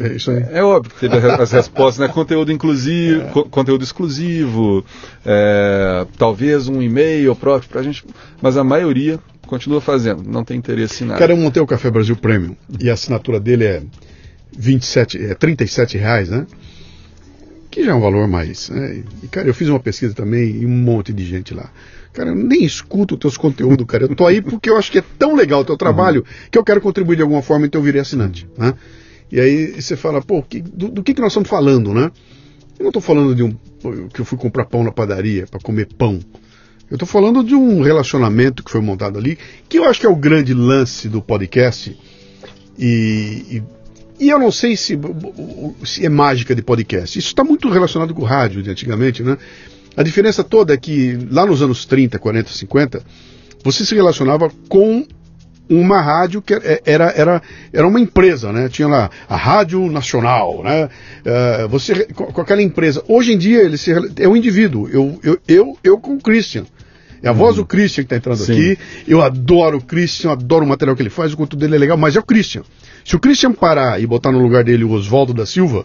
É 0.00 0.12
isso 0.14 0.30
aí. 0.30 0.44
É 0.52 0.62
óbvio 0.62 0.94
que 0.94 1.00
teve 1.08 1.16
as 1.32 1.50
respostas, 1.50 1.98
né? 2.06 2.06
Conteúdo 2.14 2.52
inclusivo, 2.52 3.28
co- 3.32 3.44
conteúdo 3.46 3.82
exclusivo, 3.82 4.84
é, 5.26 6.06
talvez 6.16 6.68
um 6.68 6.80
e-mail 6.80 7.34
próprio 7.34 7.68
pra 7.68 7.82
gente, 7.82 8.04
mas 8.40 8.56
a 8.56 8.62
maioria 8.62 9.18
continua 9.48 9.80
fazendo, 9.80 10.22
não 10.22 10.44
tem 10.44 10.56
interesse 10.56 11.02
em 11.02 11.08
nada. 11.08 11.18
Cara, 11.18 11.32
eu 11.32 11.36
montei 11.36 11.60
o 11.60 11.66
Café 11.66 11.90
Brasil 11.90 12.14
Premium 12.14 12.54
e 12.80 12.88
a 12.88 12.92
assinatura 12.92 13.40
dele 13.40 13.64
é 13.64 13.82
27, 14.56 15.18
é 15.26 15.34
37 15.34 15.98
reais, 15.98 16.28
né? 16.28 16.46
Que 17.72 17.82
já 17.84 17.92
é 17.92 17.94
um 17.94 18.00
valor 18.00 18.28
mais. 18.28 18.68
Né? 18.68 19.02
E, 19.22 19.28
cara, 19.28 19.48
eu 19.48 19.54
fiz 19.54 19.66
uma 19.66 19.80
pesquisa 19.80 20.12
também 20.14 20.56
e 20.60 20.66
um 20.66 20.68
monte 20.68 21.10
de 21.10 21.24
gente 21.24 21.54
lá. 21.54 21.72
Cara, 22.12 22.28
eu 22.28 22.34
nem 22.34 22.62
escuto 22.62 23.14
os 23.14 23.20
teus 23.20 23.36
conteúdos, 23.38 23.86
cara. 23.86 24.04
Eu 24.04 24.14
tô 24.14 24.26
aí 24.26 24.42
porque 24.42 24.68
eu 24.68 24.76
acho 24.76 24.92
que 24.92 24.98
é 24.98 25.04
tão 25.18 25.34
legal 25.34 25.62
o 25.62 25.64
teu 25.64 25.76
trabalho 25.78 26.22
que 26.50 26.58
eu 26.58 26.62
quero 26.62 26.82
contribuir 26.82 27.16
de 27.16 27.22
alguma 27.22 27.40
forma, 27.40 27.64
então 27.64 27.80
eu 27.80 27.84
virei 27.84 28.02
assinante, 28.02 28.46
né? 28.58 28.74
E 29.30 29.40
aí 29.40 29.80
você 29.80 29.96
fala, 29.96 30.20
pô, 30.20 30.42
que- 30.42 30.60
do, 30.60 30.88
do 30.88 31.02
que, 31.02 31.14
que 31.14 31.20
nós 31.22 31.32
estamos 31.32 31.48
falando, 31.48 31.94
né? 31.94 32.10
Eu 32.78 32.82
não 32.84 32.88
estou 32.90 33.00
falando 33.00 33.34
de 33.34 33.42
um 33.42 33.56
que 34.12 34.20
eu 34.20 34.24
fui 34.26 34.36
comprar 34.36 34.66
pão 34.66 34.84
na 34.84 34.92
padaria 34.92 35.46
para 35.46 35.58
comer 35.58 35.88
pão. 35.96 36.20
Eu 36.90 36.96
estou 36.96 37.08
falando 37.08 37.42
de 37.42 37.54
um 37.54 37.80
relacionamento 37.80 38.62
que 38.62 38.70
foi 38.70 38.82
montado 38.82 39.18
ali, 39.18 39.38
que 39.66 39.78
eu 39.78 39.84
acho 39.84 39.98
que 39.98 40.04
é 40.04 40.10
o 40.10 40.14
grande 40.14 40.52
lance 40.52 41.08
do 41.08 41.22
podcast. 41.22 41.98
E, 42.78 43.46
e, 43.50 43.62
e 44.22 44.30
eu 44.30 44.38
não 44.38 44.52
sei 44.52 44.76
se, 44.76 44.96
se 45.84 46.06
é 46.06 46.08
mágica 46.08 46.54
de 46.54 46.62
podcast. 46.62 47.18
Isso 47.18 47.26
está 47.26 47.42
muito 47.42 47.68
relacionado 47.68 48.14
com 48.14 48.22
o 48.22 48.24
rádio 48.24 48.62
de 48.62 48.70
antigamente, 48.70 49.20
né? 49.20 49.36
A 49.96 50.02
diferença 50.04 50.44
toda 50.44 50.72
é 50.72 50.76
que 50.76 51.18
lá 51.28 51.44
nos 51.44 51.60
anos 51.60 51.84
30, 51.86 52.20
40, 52.20 52.52
50, 52.52 53.02
você 53.64 53.84
se 53.84 53.96
relacionava 53.96 54.48
com 54.68 55.04
uma 55.68 56.00
rádio 56.00 56.40
que 56.40 56.54
era, 56.54 57.10
era, 57.16 57.42
era 57.72 57.88
uma 57.88 57.98
empresa, 57.98 58.52
né? 58.52 58.68
Tinha 58.68 58.86
lá 58.86 59.10
a 59.28 59.34
Rádio 59.34 59.90
Nacional, 59.90 60.62
né? 60.62 60.88
Uh, 61.26 61.68
você 61.68 62.04
com, 62.04 62.40
aquela 62.40 62.62
empresa. 62.62 63.02
Hoje 63.08 63.32
em 63.32 63.38
dia 63.38 63.60
ele 63.60 63.76
se, 63.76 63.90
é 64.20 64.28
um 64.28 64.36
indivíduo. 64.36 64.88
Eu, 64.88 65.18
eu, 65.24 65.38
eu, 65.48 65.78
eu 65.82 65.98
com 65.98 66.14
o 66.14 66.20
Christian. 66.20 66.64
É 67.20 67.28
a 67.28 67.32
voz 67.32 67.56
do 67.56 67.64
Christian 67.64 68.02
que 68.02 68.06
está 68.06 68.16
entrando 68.16 68.38
Sim. 68.38 68.52
aqui. 68.52 68.78
Eu 69.06 69.20
adoro 69.20 69.78
o 69.78 69.82
Christian, 69.82 70.32
adoro 70.32 70.64
o 70.64 70.68
material 70.68 70.94
que 70.94 71.02
ele 71.02 71.10
faz, 71.10 71.32
o 71.32 71.36
conteúdo 71.36 71.60
dele 71.60 71.74
é 71.76 71.78
legal, 71.78 71.96
mas 71.96 72.14
é 72.14 72.20
o 72.20 72.22
Christian. 72.22 72.62
Se 73.04 73.16
o 73.16 73.18
Christian 73.20 73.52
parar 73.52 74.00
e 74.00 74.06
botar 74.06 74.30
no 74.32 74.38
lugar 74.40 74.64
dele 74.64 74.84
o 74.84 74.90
Oswaldo 74.92 75.32
da 75.34 75.44
Silva, 75.46 75.84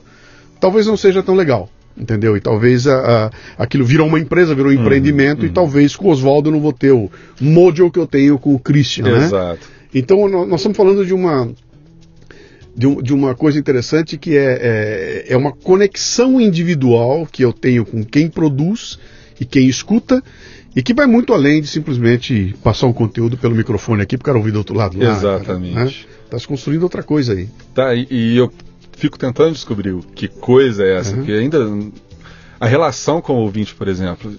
talvez 0.59 0.85
não 0.87 0.97
seja 0.97 1.21
tão 1.23 1.35
legal. 1.35 1.69
Entendeu? 1.99 2.37
E 2.37 2.39
talvez 2.39 2.85
a, 2.85 3.25
a, 3.57 3.63
aquilo 3.63 3.83
virou 3.83 4.05
uma 4.07 4.19
empresa, 4.19 4.53
virou 4.53 4.71
um 4.71 4.75
empreendimento, 4.75 5.43
e 5.43 5.49
talvez 5.49 5.95
com 5.95 6.07
o 6.07 6.11
Oswaldo 6.11 6.49
eu 6.49 6.53
não 6.53 6.59
vou 6.61 6.71
ter 6.71 6.91
o 6.91 7.09
model 7.41 7.89
que 7.89 7.97
eu 7.97 8.05
tenho 8.05 8.37
com 8.37 8.53
o 8.53 8.59
Christian, 8.59 9.05
né? 9.05 9.25
Exato. 9.25 9.67
Então 9.91 10.27
nó- 10.29 10.45
nós 10.45 10.59
estamos 10.59 10.77
falando 10.77 11.03
de 11.03 11.11
uma 11.13 11.49
de, 12.75 12.85
um- 12.85 13.01
de 13.01 13.13
uma 13.13 13.33
coisa 13.33 13.57
interessante 13.57 14.15
que 14.15 14.37
é, 14.37 14.59
é, 14.61 15.33
é 15.33 15.37
uma 15.37 15.51
conexão 15.51 16.39
individual 16.39 17.27
que 17.31 17.43
eu 17.43 17.51
tenho 17.51 17.83
com 17.83 18.03
quem 18.03 18.27
produz 18.29 18.99
e 19.39 19.45
quem 19.45 19.67
escuta 19.67 20.23
e 20.77 20.83
que 20.83 20.93
vai 20.93 21.07
muito 21.07 21.33
além 21.33 21.59
de 21.59 21.67
simplesmente 21.67 22.55
passar 22.63 22.85
um 22.87 22.93
conteúdo 22.93 23.35
pelo 23.37 23.55
microfone 23.55 24.01
aqui 24.03 24.15
para 24.17 24.23
o 24.23 24.25
cara 24.27 24.37
ouvir 24.37 24.51
do 24.51 24.59
outro 24.59 24.75
lado. 24.75 24.97
lá, 24.97 25.11
Exatamente. 25.11 25.73
Né? 25.75 25.91
Tá 26.29 26.37
se 26.37 26.47
construindo 26.47 26.83
outra 26.83 27.01
coisa 27.01 27.33
aí. 27.33 27.49
Tá, 27.73 27.95
e, 27.95 28.07
e 28.09 28.37
eu 28.37 28.51
fico 28.95 29.17
tentando 29.17 29.53
descobrir 29.53 29.91
o- 29.93 29.99
que 30.15 30.27
coisa 30.27 30.83
é 30.83 30.97
essa, 30.97 31.11
Uhum. 31.11 31.17
porque 31.17 31.31
ainda 31.31 31.67
a 32.59 32.65
relação 32.67 33.19
com 33.21 33.33
o 33.33 33.37
ouvinte, 33.41 33.73
por 33.75 33.87
exemplo. 33.87 34.31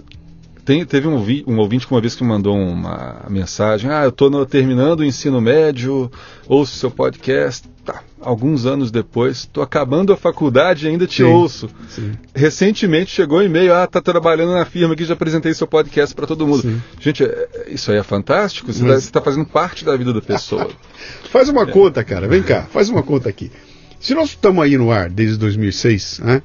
Tem, 0.69 0.85
teve 0.85 1.07
um, 1.07 1.15
um 1.47 1.57
ouvinte 1.57 1.87
que 1.87 1.91
uma 1.95 1.99
vez 1.99 2.13
que 2.13 2.21
me 2.21 2.29
mandou 2.29 2.55
uma 2.55 3.25
mensagem: 3.27 3.89
Ah, 3.89 4.03
eu 4.03 4.09
estou 4.09 4.45
terminando 4.45 4.99
o 4.99 5.03
ensino 5.03 5.41
médio, 5.41 6.11
ouço 6.47 6.75
seu 6.77 6.91
podcast. 6.91 7.67
Tá, 7.83 8.03
alguns 8.21 8.67
anos 8.67 8.91
depois, 8.91 9.37
estou 9.37 9.63
acabando 9.63 10.13
a 10.13 10.15
faculdade 10.17 10.85
e 10.85 10.89
ainda 10.89 11.07
te 11.07 11.23
Sim. 11.23 11.23
ouço. 11.23 11.67
Sim. 11.89 12.11
Recentemente 12.35 13.09
chegou 13.09 13.39
um 13.39 13.41
e-mail: 13.41 13.73
Ah, 13.73 13.87
tá 13.87 13.99
trabalhando 13.99 14.51
na 14.53 14.63
firma 14.63 14.93
aqui, 14.93 15.05
já 15.05 15.15
apresentei 15.15 15.55
seu 15.55 15.65
podcast 15.65 16.13
para 16.13 16.27
todo 16.27 16.45
mundo. 16.45 16.61
Sim. 16.61 16.79
Gente, 16.99 17.23
é- 17.23 17.65
isso 17.69 17.91
aí 17.91 17.97
é 17.97 18.03
fantástico. 18.03 18.71
Você 18.71 18.83
Mas- 18.83 19.05
está 19.05 19.19
fazendo 19.19 19.47
parte 19.47 19.83
da 19.83 19.97
vida 19.97 20.13
da 20.13 20.21
pessoa. 20.21 20.69
Faz 21.31 21.49
uma 21.49 21.65
conta, 21.65 22.03
cara. 22.03 22.27
Vem 22.27 22.43
cá, 22.43 22.67
faz 22.71 22.89
uma 22.89 23.01
conta 23.01 23.27
aqui. 23.27 23.51
Se 23.99 24.13
nós 24.13 24.29
estamos 24.29 24.63
aí 24.63 24.77
no 24.77 24.91
ar 24.91 25.09
desde 25.09 25.35
2006, 25.35 26.19
né? 26.23 26.43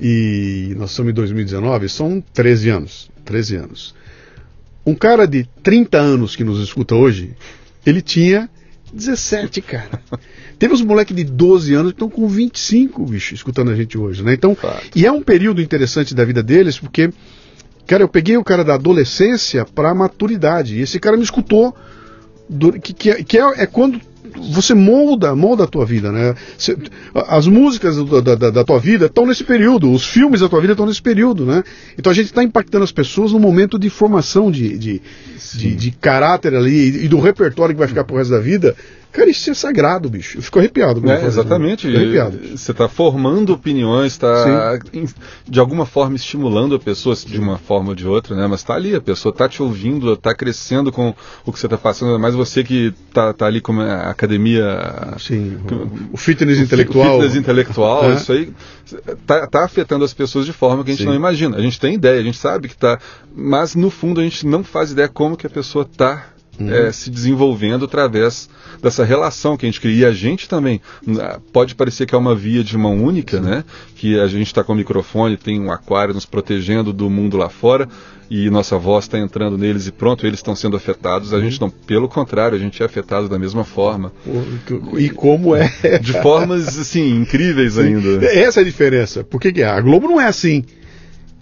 E 0.00 0.74
nós 0.76 0.90
estamos 0.90 1.10
em 1.10 1.14
2019, 1.14 1.88
são 1.88 2.22
13 2.32 2.68
anos. 2.70 3.10
13 3.24 3.56
anos. 3.56 3.94
Um 4.84 4.94
cara 4.94 5.26
de 5.26 5.48
30 5.62 5.98
anos 5.98 6.36
que 6.36 6.44
nos 6.44 6.60
escuta 6.62 6.94
hoje, 6.94 7.34
ele 7.84 8.00
tinha 8.00 8.48
17, 8.92 9.60
cara. 9.62 10.00
Teve 10.58 10.72
uns 10.74 10.80
moleques 10.82 11.14
de 11.14 11.24
12 11.24 11.74
anos 11.74 11.92
que 11.92 11.96
estão 11.96 12.08
com 12.08 12.26
25, 12.28 13.04
bicho, 13.04 13.34
escutando 13.34 13.70
a 13.70 13.76
gente 13.76 13.98
hoje, 13.98 14.22
né? 14.22 14.32
Então, 14.34 14.56
e 14.94 15.04
é 15.04 15.12
um 15.12 15.22
período 15.22 15.60
interessante 15.60 16.14
da 16.14 16.24
vida 16.24 16.42
deles, 16.42 16.78
porque, 16.78 17.10
cara, 17.86 18.02
eu 18.02 18.08
peguei 18.08 18.36
o 18.36 18.44
cara 18.44 18.64
da 18.64 18.74
adolescência 18.74 19.64
para 19.64 19.90
a 19.90 19.94
maturidade. 19.94 20.76
E 20.76 20.80
esse 20.80 20.98
cara 21.00 21.16
me 21.16 21.24
escutou 21.24 21.74
do- 22.48 22.72
que, 22.80 22.92
que, 22.94 23.10
é, 23.10 23.22
que 23.24 23.36
é, 23.38 23.62
é 23.62 23.66
quando 23.66 24.00
você 24.52 24.74
molda, 24.74 25.34
molda 25.34 25.64
a 25.64 25.66
tua 25.66 25.84
vida, 25.84 26.10
né? 26.12 26.34
Cê- 26.58 26.76
as 27.28 27.46
músicas 27.46 27.96
do- 27.96 28.22
da, 28.22 28.34
da, 28.34 28.64
tua 28.64 28.78
vida 28.78 29.06
estão 29.06 29.26
nesse 29.26 29.44
período, 29.44 29.90
os 29.90 30.04
filmes 30.06 30.40
da 30.40 30.48
tua 30.48 30.60
vida 30.60 30.72
estão 30.72 30.86
nesse 30.86 31.02
período, 31.02 31.44
né? 31.44 31.62
Então 31.98 32.10
a 32.10 32.14
gente 32.14 32.26
está 32.26 32.42
impactando 32.42 32.84
as 32.84 32.92
pessoas 32.92 33.32
num 33.32 33.38
momento 33.38 33.78
de 33.78 33.88
formação 33.90 34.50
de, 34.50 34.76
de, 34.76 35.02
de, 35.54 35.74
de 35.74 35.90
caráter 35.92 36.54
ali 36.54 36.90
e, 36.90 37.04
e 37.04 37.08
do 37.08 37.20
repertório 37.20 37.74
que 37.74 37.78
vai 37.78 37.88
ficar 37.88 38.04
pro 38.04 38.16
resto 38.16 38.30
da 38.30 38.40
vida. 38.40 38.74
Cara, 39.12 39.30
isso 39.30 39.50
é 39.50 39.54
sagrado, 39.54 40.10
bicho. 40.10 40.38
Eu 40.38 40.42
fico 40.42 40.58
arrepiado. 40.58 41.10
É, 41.10 41.24
exatamente. 41.24 41.86
né? 41.86 41.92
Fico 41.92 42.02
arrepiado. 42.04 42.56
Você 42.56 42.70
está 42.72 42.88
formando 42.88 43.52
opiniões, 43.54 44.12
está 44.12 44.78
de 45.48 45.58
alguma 45.58 45.86
forma 45.86 46.16
estimulando 46.16 46.74
a 46.74 46.78
pessoa 46.78 47.16
de 47.16 47.38
uma 47.38 47.56
forma 47.58 47.90
ou 47.90 47.94
de 47.94 48.06
outra, 48.06 48.36
né? 48.36 48.46
Mas 48.46 48.60
está 48.60 48.74
ali, 48.74 48.94
a 48.94 49.00
pessoa 49.00 49.32
está 49.32 49.48
te 49.48 49.62
ouvindo, 49.62 50.12
está 50.12 50.34
crescendo 50.34 50.92
com 50.92 51.14
o 51.44 51.52
que 51.52 51.58
você 51.58 51.66
está 51.66 51.78
passando, 51.78 52.18
mais 52.18 52.34
você 52.34 52.62
que 52.62 52.92
está 53.08 53.32
tá 53.32 53.46
ali 53.46 53.60
com 53.60 53.80
a 53.80 54.10
academia. 54.10 55.14
Sim, 55.18 55.58
o, 56.12 56.16
fitness 56.16 56.58
o 56.58 56.62
intelectual. 56.62 57.06
O 57.18 57.22
fitness 57.22 57.36
intelectual, 57.36 58.10
É. 58.10 58.14
isso 58.14 58.32
aí 58.32 58.52
tá, 59.26 59.46
tá 59.46 59.64
afetando 59.64 60.04
as 60.04 60.12
pessoas 60.12 60.44
de 60.44 60.52
forma 60.52 60.84
que 60.84 60.90
a 60.90 60.92
gente 60.92 61.02
Sim. 61.02 61.08
não 61.08 61.14
imagina. 61.14 61.56
A 61.56 61.60
gente 61.62 61.80
tem 61.80 61.94
ideia, 61.94 62.20
a 62.20 62.24
gente 62.24 62.38
sabe 62.38 62.68
que 62.68 62.74
está, 62.74 62.98
mas 63.34 63.74
no 63.74 63.90
fundo 63.90 64.20
a 64.20 64.24
gente 64.24 64.46
não 64.46 64.62
faz 64.62 64.92
ideia 64.92 65.08
como 65.08 65.36
que 65.36 65.46
a 65.46 65.50
pessoa 65.50 65.88
está 65.90 66.26
Uhum. 66.58 66.92
se 66.92 67.10
desenvolvendo 67.10 67.84
através 67.84 68.48
dessa 68.82 69.04
relação 69.04 69.56
que 69.56 69.66
a 69.66 69.68
gente 69.68 69.80
cria. 69.80 69.96
E 69.96 70.04
a 70.04 70.12
gente 70.12 70.48
também, 70.48 70.80
ah, 71.20 71.38
pode 71.52 71.74
parecer 71.74 72.06
que 72.06 72.14
é 72.14 72.18
uma 72.18 72.34
via 72.34 72.62
de 72.64 72.76
mão 72.76 73.02
única, 73.02 73.40
né? 73.40 73.64
Que 73.94 74.18
a 74.18 74.26
gente 74.26 74.46
está 74.46 74.64
com 74.64 74.72
o 74.72 74.76
microfone, 74.76 75.36
tem 75.36 75.60
um 75.60 75.70
aquário 75.70 76.14
nos 76.14 76.26
protegendo 76.26 76.92
do 76.92 77.08
mundo 77.10 77.36
lá 77.36 77.48
fora 77.48 77.88
e 78.30 78.50
nossa 78.50 78.76
voz 78.76 79.04
está 79.04 79.18
entrando 79.18 79.56
neles 79.56 79.86
e 79.86 79.92
pronto, 79.92 80.26
eles 80.26 80.40
estão 80.40 80.56
sendo 80.56 80.76
afetados. 80.76 81.32
A 81.32 81.40
gente 81.40 81.60
não, 81.60 81.70
pelo 81.70 82.08
contrário, 82.08 82.56
a 82.56 82.60
gente 82.60 82.82
é 82.82 82.86
afetado 82.86 83.28
da 83.28 83.38
mesma 83.38 83.64
forma. 83.64 84.12
E 84.98 85.08
como 85.10 85.54
é. 85.54 85.70
De 86.00 86.12
formas, 86.20 86.78
assim, 86.78 87.16
incríveis 87.16 87.78
ainda. 87.78 88.24
Essa 88.26 88.60
é 88.60 88.62
a 88.62 88.64
diferença. 88.64 89.22
Por 89.22 89.40
que, 89.40 89.52
que 89.52 89.62
é? 89.62 89.66
A 89.66 89.80
Globo 89.80 90.08
não 90.08 90.20
é 90.20 90.26
assim. 90.26 90.64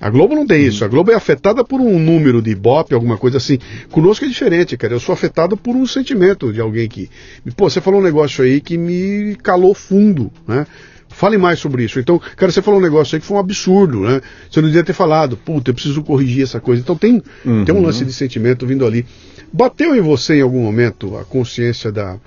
A 0.04 0.10
Globo 0.10 0.34
não 0.34 0.46
tem 0.46 0.66
isso. 0.66 0.84
A 0.84 0.88
Globo 0.88 1.10
é 1.12 1.14
afetada 1.14 1.64
por 1.64 1.80
um 1.80 1.98
número 1.98 2.42
de 2.42 2.50
ibope, 2.50 2.92
alguma 2.94 3.16
coisa 3.16 3.38
assim. 3.38 3.58
Conosco 3.90 4.26
é 4.26 4.28
diferente, 4.28 4.76
cara. 4.76 4.92
Eu 4.92 5.00
sou 5.00 5.14
afetado 5.14 5.56
por 5.56 5.74
um 5.74 5.86
sentimento 5.86 6.52
de 6.52 6.60
alguém 6.60 6.86
que. 6.86 7.08
Pô, 7.56 7.70
você 7.70 7.80
falou 7.80 8.00
um 8.00 8.02
negócio 8.04 8.44
aí 8.44 8.60
que 8.60 8.76
me 8.76 9.34
calou 9.42 9.72
fundo, 9.74 10.30
né? 10.46 10.66
Fale 11.08 11.38
mais 11.38 11.58
sobre 11.58 11.84
isso. 11.84 11.98
Então, 11.98 12.20
cara, 12.36 12.52
você 12.52 12.60
falou 12.60 12.80
um 12.80 12.82
negócio 12.82 13.16
aí 13.16 13.20
que 13.22 13.26
foi 13.26 13.38
um 13.38 13.40
absurdo, 13.40 14.00
né? 14.00 14.20
Você 14.50 14.60
não 14.60 14.68
devia 14.68 14.84
ter 14.84 14.92
falado. 14.92 15.38
Puta, 15.38 15.70
eu 15.70 15.74
preciso 15.74 16.02
corrigir 16.02 16.42
essa 16.42 16.60
coisa. 16.60 16.82
Então 16.82 16.96
tem, 16.96 17.22
Uhum. 17.42 17.64
tem 17.64 17.74
um 17.74 17.80
lance 17.82 18.04
de 18.04 18.12
sentimento 18.12 18.66
vindo 18.66 18.84
ali. 18.84 19.06
Bateu 19.50 19.96
em 19.96 20.02
você 20.02 20.34
em 20.34 20.42
algum 20.42 20.60
momento 20.62 21.16
a 21.16 21.24
consciência 21.24 21.90
da 21.90 22.18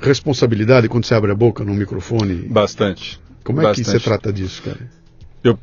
responsabilidade 0.00 0.88
quando 0.88 1.04
você 1.04 1.14
abre 1.14 1.30
a 1.30 1.34
boca 1.34 1.62
no 1.64 1.74
microfone? 1.74 2.36
Bastante. 2.48 3.20
Como 3.44 3.60
é 3.60 3.64
que 3.64 3.68
Bastante. 3.82 3.90
você 3.90 4.00
trata 4.00 4.32
disso, 4.32 4.62
cara? 4.62 4.78
Eu, 5.42 5.58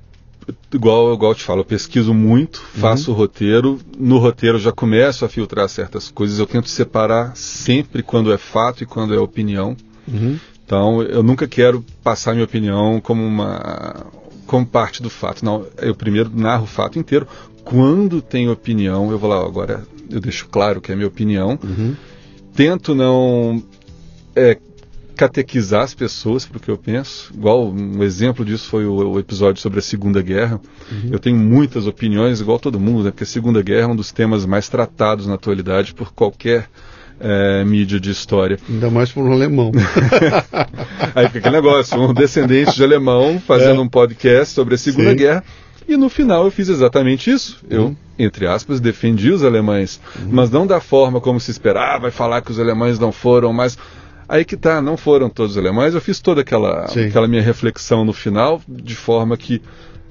igual, 0.74 1.14
igual 1.14 1.32
eu 1.32 1.36
te 1.36 1.44
falo, 1.44 1.62
eu 1.62 1.66
pesquiso 1.66 2.14
muito, 2.14 2.62
faço 2.76 3.12
Uhum. 3.12 3.16
o 3.18 3.20
roteiro. 3.20 3.80
No 3.98 4.18
roteiro 4.18 4.58
eu 4.58 4.62
já 4.62 4.72
começo 4.72 5.26
a 5.26 5.30
filtrar 5.30 5.68
certas 5.70 6.10
coisas. 6.10 6.40
Eu 6.40 6.46
tento 6.46 6.70
separar 6.70 7.36
sempre 7.36 8.04
quando 8.04 8.32
é 8.32 8.38
fato 8.38 8.84
e 8.84 8.86
quando 8.86 9.14
é 9.14 9.20
opinião. 9.20 9.76
Uhum. 10.08 10.38
Então 10.66 11.02
eu 11.04 11.22
nunca 11.24 11.48
quero 11.48 11.84
passar 12.04 12.34
minha 12.34 12.46
opinião 12.46 13.00
como 13.02 13.24
uma 13.26 14.06
como 14.48 14.66
parte 14.66 15.02
do 15.02 15.10
fato. 15.10 15.44
Não, 15.44 15.66
eu 15.82 15.96
primeiro 15.96 16.30
narro 16.34 16.66
o 16.66 16.68
fato 16.68 17.00
inteiro. 17.00 17.28
Quando 17.64 18.22
tem 18.22 18.48
opinião, 18.48 19.12
eu 19.12 19.18
vou 19.18 19.28
lá, 19.30 19.42
ó, 19.44 19.48
agora 19.48 19.84
eu 20.10 20.20
deixo 20.20 20.48
claro 20.50 20.80
que 20.80 20.92
é 20.92 20.96
minha 20.96 21.08
opinião. 21.08 21.58
Uhum. 21.64 21.96
Tento 22.56 22.94
não 22.94 23.62
é, 24.36 24.58
catequizar 25.16 25.82
as 25.82 25.94
pessoas 25.94 26.46
para 26.46 26.58
o 26.58 26.60
que 26.60 26.70
eu 26.70 26.78
penso. 26.78 27.32
Igual 27.34 27.72
um 27.72 28.04
exemplo 28.04 28.46
disso 28.46 28.68
foi 28.68 28.86
o, 28.86 29.14
o 29.14 29.20
episódio 29.20 29.62
sobre 29.62 29.80
a 29.80 29.82
Segunda 29.82 30.22
Guerra. 30.22 30.60
Uhum. 30.92 31.10
Eu 31.12 31.20
tenho 31.20 31.38
muitas 31.38 31.88
opiniões, 31.88 32.42
igual 32.42 32.60
todo 32.60 32.80
mundo, 32.80 33.06
né? 33.06 33.12
porque 33.12 33.24
a 33.24 33.28
Segunda 33.28 33.62
Guerra 33.62 33.88
é 33.88 33.92
um 33.92 33.96
dos 33.96 34.12
temas 34.12 34.46
mais 34.46 34.70
tratados 34.70 35.26
na 35.26 35.36
atualidade 35.36 35.94
por 35.94 36.14
qualquer 36.14 36.70
é, 37.20 37.64
mídia 37.64 38.00
de 38.00 38.12
história. 38.12 38.60
Ainda 38.70 38.90
mais 38.90 39.12
por 39.12 39.24
um 39.24 39.32
alemão. 39.32 39.72
Aí 41.16 41.28
fica 41.28 41.40
aquele 41.40 41.56
negócio, 41.56 42.00
um 42.00 42.14
descendente 42.14 42.76
de 42.76 42.84
alemão 42.84 43.40
fazendo 43.40 43.80
é. 43.80 43.84
um 43.84 43.88
podcast 43.88 44.54
sobre 44.54 44.76
a 44.76 44.78
Segunda 44.78 45.12
Sim. 45.12 45.18
Guerra. 45.18 45.44
E 45.88 45.96
no 45.96 46.10
final 46.10 46.46
eu 46.46 46.52
fiz 46.52 46.68
exatamente 46.68 47.30
isso. 47.30 47.64
Eu, 47.70 47.86
uhum. 47.86 47.96
entre 48.18 48.48
aspas, 48.48 48.80
defendi 48.80 49.32
os 49.32 49.44
alemães, 49.44 50.00
uhum. 50.20 50.30
mas 50.32 50.50
não 50.50 50.66
da 50.66 50.80
forma 50.80 51.22
como 51.22 51.40
se 51.40 51.52
esperava, 51.52 52.00
vai 52.00 52.12
falar 52.12 52.42
que 52.42 52.52
os 52.52 52.60
alemães 52.60 52.98
não 52.98 53.12
foram, 53.12 53.54
mas 53.54 53.78
Aí 54.28 54.44
que 54.44 54.58
tá, 54.58 54.82
não 54.82 54.98
foram 54.98 55.30
todos 55.30 55.58
alemães. 55.58 55.94
Eu 55.94 56.02
fiz 56.02 56.20
toda 56.20 56.42
aquela, 56.42 56.86
aquela 56.86 57.28
minha 57.28 57.42
reflexão 57.42 58.04
no 58.04 58.14
final, 58.14 58.62
de 58.68 58.96
forma 58.96 59.38
que 59.38 59.62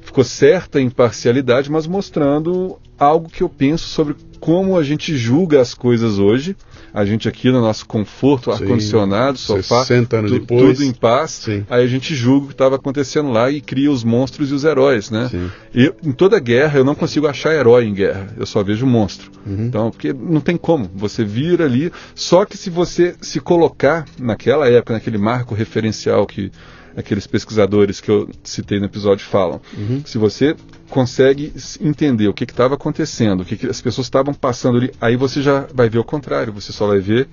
ficou 0.02 0.22
certa 0.22 0.80
imparcialidade, 0.80 1.70
mas 1.70 1.86
mostrando 1.86 2.78
algo 2.98 3.28
que 3.28 3.42
eu 3.42 3.48
penso 3.48 3.86
sobre 3.88 4.14
como 4.38 4.78
a 4.78 4.84
gente 4.84 5.16
julga 5.16 5.60
as 5.60 5.74
coisas 5.74 6.18
hoje. 6.18 6.56
A 6.94 7.04
gente 7.04 7.28
aqui 7.28 7.50
no 7.50 7.60
nosso 7.60 7.84
conforto, 7.86 8.52
ar-condicionado, 8.52 9.36
sofá, 9.36 9.84
tu, 9.84 10.46
tudo 10.46 10.84
em 10.84 10.92
paz. 10.92 11.32
Sim. 11.32 11.66
Aí 11.68 11.82
a 11.82 11.86
gente 11.88 12.14
julga 12.14 12.44
o 12.44 12.48
que 12.48 12.54
estava 12.54 12.76
acontecendo 12.76 13.32
lá 13.32 13.50
e 13.50 13.60
cria 13.60 13.90
os 13.90 14.04
monstros 14.04 14.52
e 14.52 14.54
os 14.54 14.62
heróis, 14.62 15.10
né? 15.10 15.28
Sim. 15.28 15.50
E 15.74 15.92
em 16.04 16.12
toda 16.12 16.38
guerra 16.38 16.78
eu 16.78 16.84
não 16.84 16.94
consigo 16.94 17.26
achar 17.26 17.52
herói 17.52 17.86
em 17.86 17.92
guerra, 17.92 18.28
eu 18.36 18.46
só 18.46 18.62
vejo 18.62 18.86
monstro. 18.86 19.28
Uhum. 19.44 19.66
Então, 19.66 19.90
porque 19.90 20.12
não 20.12 20.40
tem 20.40 20.56
como, 20.56 20.88
você 20.94 21.24
vira 21.24 21.64
ali. 21.64 21.92
Só 22.14 22.44
que 22.44 22.56
se 22.56 22.70
você 22.70 23.16
se 23.20 23.40
colocar 23.40 24.04
naquela 24.16 24.68
época, 24.68 24.94
naquele 24.94 25.18
marco 25.18 25.52
referencial 25.52 26.24
que 26.24 26.52
aqueles 26.96 27.26
pesquisadores 27.26 28.00
que 28.00 28.10
eu 28.10 28.28
citei 28.42 28.78
no 28.78 28.86
episódio 28.86 29.26
falam. 29.26 29.60
Uhum. 29.76 30.02
Se 30.04 30.18
você 30.18 30.56
consegue 30.88 31.52
entender 31.80 32.28
o 32.28 32.34
que 32.34 32.44
estava 32.44 32.74
acontecendo, 32.74 33.40
o 33.40 33.44
que, 33.44 33.56
que 33.56 33.66
as 33.66 33.80
pessoas 33.80 34.06
estavam 34.06 34.32
passando 34.32 34.78
ali, 34.78 34.92
aí 35.00 35.16
você 35.16 35.42
já 35.42 35.66
vai 35.72 35.88
ver 35.88 35.98
o 35.98 36.04
contrário, 36.04 36.52
você 36.52 36.72
só 36.72 36.86
vai 36.86 37.00
ver 37.00 37.28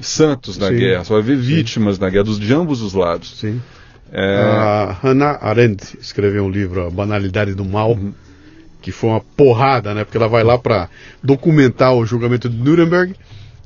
santos 0.00 0.58
na 0.58 0.68
Sim. 0.68 0.76
guerra, 0.76 1.04
só 1.04 1.14
vai 1.14 1.22
ver 1.22 1.36
vítimas 1.36 1.96
Sim. 1.96 2.02
na 2.02 2.10
guerra, 2.10 2.24
dos, 2.24 2.38
de 2.38 2.52
ambos 2.52 2.82
os 2.82 2.92
lados. 2.92 3.38
Sim. 3.38 3.60
É... 4.12 4.36
A 4.36 4.98
Hannah 5.02 5.38
Arendt 5.40 5.98
escreveu 6.00 6.44
um 6.44 6.50
livro, 6.50 6.86
A 6.86 6.90
Banalidade 6.90 7.54
do 7.54 7.64
Mal, 7.64 7.92
uhum. 7.92 8.12
que 8.82 8.92
foi 8.92 9.10
uma 9.10 9.20
porrada, 9.20 9.94
né? 9.94 10.04
Porque 10.04 10.16
ela 10.16 10.28
vai 10.28 10.44
lá 10.44 10.58
para 10.58 10.88
documentar 11.22 11.94
o 11.94 12.04
julgamento 12.04 12.48
de 12.48 12.56
Nuremberg. 12.56 13.14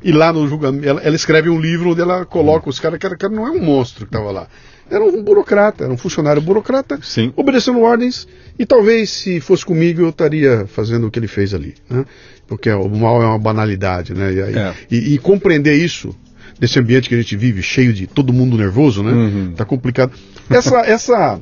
E 0.02 0.12
lá 0.12 0.32
no 0.32 0.48
julgamento, 0.48 0.88
ela, 0.88 1.02
ela 1.02 1.14
escreve 1.14 1.50
um 1.50 1.60
livro 1.60 1.90
onde 1.90 2.00
ela 2.00 2.24
coloca 2.24 2.66
uhum. 2.66 2.70
os 2.70 2.80
caras, 2.80 2.98
que 2.98 3.04
era, 3.04 3.16
não 3.28 3.46
é 3.46 3.50
um 3.50 3.60
monstro 3.60 4.06
que 4.06 4.16
estava 4.16 4.30
lá 4.30 4.46
era 4.90 5.04
um 5.04 5.22
burocrata, 5.22 5.84
era 5.84 5.92
um 5.92 5.96
funcionário 5.96 6.42
burocrata, 6.42 6.98
Sim. 7.02 7.32
obedecendo 7.36 7.80
ordens, 7.80 8.26
e 8.58 8.66
talvez 8.66 9.10
se 9.10 9.40
fosse 9.40 9.64
comigo 9.64 10.02
eu 10.02 10.10
estaria 10.10 10.66
fazendo 10.66 11.06
o 11.06 11.10
que 11.10 11.18
ele 11.18 11.28
fez 11.28 11.54
ali, 11.54 11.74
né? 11.88 12.04
porque 12.50 12.68
o 12.68 12.88
mal 12.88 13.22
é 13.22 13.26
uma 13.26 13.38
banalidade, 13.38 14.12
né? 14.12 14.32
E, 14.32 14.42
aí, 14.42 14.58
é. 14.58 14.74
e, 14.90 15.14
e, 15.14 15.18
compreender 15.18 15.74
isso 15.74 16.14
desse 16.58 16.80
ambiente 16.80 17.08
que 17.08 17.14
a 17.14 17.18
gente 17.18 17.36
vive, 17.36 17.62
cheio 17.62 17.92
de 17.92 18.08
todo 18.08 18.32
mundo 18.32 18.56
nervoso, 18.56 19.04
né? 19.04 19.12
Uhum. 19.12 19.52
Tá 19.52 19.64
complicado. 19.64 20.12
Essa, 20.50 20.80
essa, 20.84 21.40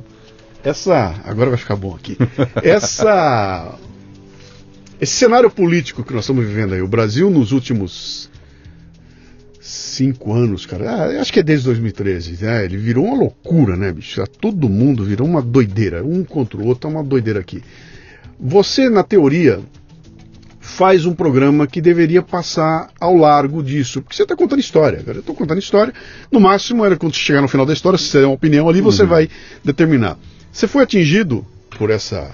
essa, 0.63 1.15
agora 1.25 1.49
vai 1.49 1.57
ficar 1.57 1.75
bom 1.75 1.95
aqui. 1.95 2.15
Essa, 2.63 3.75
esse 5.01 5.13
cenário 5.13 5.49
político 5.49 6.03
que 6.03 6.13
nós 6.13 6.25
estamos 6.25 6.45
vivendo 6.45 6.75
aí, 6.75 6.81
o 6.81 6.87
Brasil 6.87 7.27
nos 7.31 7.51
últimos 7.51 8.29
cinco 9.99 10.33
anos, 10.33 10.65
cara. 10.65 10.89
Ah, 10.89 11.21
acho 11.21 11.33
que 11.33 11.41
é 11.41 11.43
desde 11.43 11.65
2013. 11.65 12.43
Né? 12.43 12.65
Ele 12.65 12.77
virou 12.77 13.05
uma 13.05 13.17
loucura, 13.17 13.75
né, 13.75 13.91
bicho? 13.91 14.23
Todo 14.39 14.69
mundo 14.69 15.03
virou 15.03 15.27
uma 15.27 15.41
doideira. 15.41 16.03
Um 16.03 16.23
contra 16.23 16.57
o 16.57 16.65
outro, 16.65 16.89
é 16.89 16.93
uma 16.93 17.03
doideira 17.03 17.41
aqui. 17.41 17.61
Você, 18.39 18.89
na 18.89 19.03
teoria, 19.03 19.59
faz 20.61 21.05
um 21.05 21.13
programa 21.13 21.67
que 21.67 21.81
deveria 21.81 22.21
passar 22.21 22.89
ao 22.97 23.17
largo 23.17 23.61
disso. 23.61 24.01
Porque 24.01 24.15
você 24.15 24.23
está 24.23 24.37
contando 24.37 24.59
história, 24.59 25.03
cara. 25.03 25.17
Eu 25.17 25.19
estou 25.19 25.35
contando 25.35 25.59
história. 25.59 25.93
No 26.31 26.39
máximo, 26.39 26.85
era 26.85 26.95
quando 26.95 27.13
chegar 27.13 27.41
no 27.41 27.49
final 27.49 27.65
da 27.65 27.73
história, 27.73 27.99
se 27.99 28.05
você 28.05 28.19
der 28.19 28.25
uma 28.25 28.35
opinião 28.35 28.69
ali, 28.69 28.79
você 28.79 29.03
uhum. 29.03 29.09
vai 29.09 29.29
determinar. 29.65 30.17
Você 30.49 30.65
foi 30.65 30.83
atingido 30.83 31.45
por 31.77 31.89
essa 31.89 32.31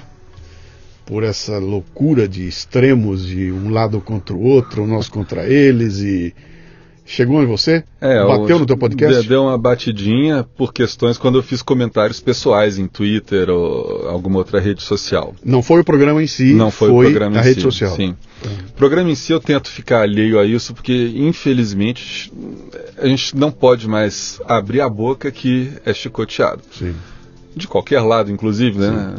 por 1.05 1.24
essa 1.24 1.59
loucura 1.59 2.28
de 2.28 2.47
extremos 2.47 3.28
de 3.28 3.51
um 3.51 3.70
lado 3.70 4.01
contra 4.01 4.36
o 4.36 4.41
outro, 4.41 4.88
nós 4.88 5.07
contra 5.07 5.45
eles 5.45 5.99
e 5.99 6.34
Chegou 7.08 7.43
em 7.43 7.45
você? 7.45 7.84
É, 8.01 8.26
Bateu 8.26 8.58
no 8.58 8.66
teu 8.66 8.76
podcast? 8.76 9.30
Deu 9.30 9.43
uma 9.43 9.58
batidinha 9.60 10.43
por 10.58 10.74
questões 10.74 11.20
quando 11.20 11.38
eu 11.38 11.43
fiz 11.43 11.62
comentários 11.62 12.20
pessoais 12.20 12.80
em 12.80 12.88
Twitter 12.88 13.47
ou 13.47 14.10
alguma 14.10 14.39
outra 14.39 14.60
rede 14.60 14.82
social. 14.82 15.36
Não 15.45 15.62
foi 15.62 15.82
o 15.82 15.84
programa 15.84 16.24
em 16.24 16.26
si, 16.26 16.56
não 16.56 16.72
foi, 16.72 16.89
foi 16.89 17.06
o 17.06 17.10
programa 17.10 17.38
a 17.38 17.41
em 17.41 17.43
rede 17.43 17.58
si, 17.58 17.62
social. 17.62 17.95
Sim. 17.95 18.16
Tá. 18.41 18.49
O 18.70 18.74
programa 18.74 19.12
em 19.12 19.16
si 19.16 19.32
eu 19.32 19.39
tento 19.39 19.70
ficar 19.70 20.01
alheio 20.01 20.39
a 20.39 20.45
isso 20.45 20.74
porque 20.74 21.14
infelizmente 21.16 22.34
a 22.97 23.08
gente 23.08 23.38
não 23.38 23.51
pode 23.51 23.88
mais 23.88 24.41
abrir 24.43 24.82
a 24.82 24.89
boca 24.89 25.30
que 25.30 25.72
é 25.86 25.93
chicoteado. 25.93 26.64
Sim. 26.72 26.95
De 27.56 27.68
qualquer 27.68 28.01
lado, 28.01 28.32
inclusive, 28.32 28.80
né? 28.80 29.16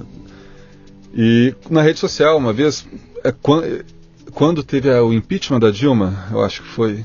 E 1.15 1.55
na 1.71 1.83
rede 1.83 2.01
social, 2.01 2.37
uma 2.37 2.53
vez, 2.53 2.85
é, 3.23 3.33
quando, 3.33 3.85
quando 4.33 4.65
teve 4.65 4.91
o 4.91 5.13
impeachment 5.13 5.61
da 5.61 5.71
Dilma, 5.71 6.27
eu 6.33 6.45
acho 6.45 6.63
que 6.63 6.69
foi 6.69 7.05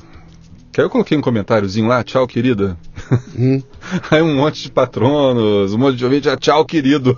que 0.72 0.80
aí 0.80 0.86
eu 0.86 0.90
coloquei 0.90 1.18
um 1.18 1.20
comentáriozinho 1.20 1.86
lá, 1.86 2.02
tchau, 2.02 2.26
querida. 2.26 2.78
Hum. 3.38 3.62
Aí 4.10 4.22
um 4.22 4.36
monte 4.36 4.62
de 4.62 4.70
patronos, 4.70 5.74
um 5.74 5.78
monte 5.78 5.98
de 5.98 6.04
ouvinte, 6.04 6.30
ah, 6.30 6.36
tchau, 6.36 6.64
querido. 6.64 7.14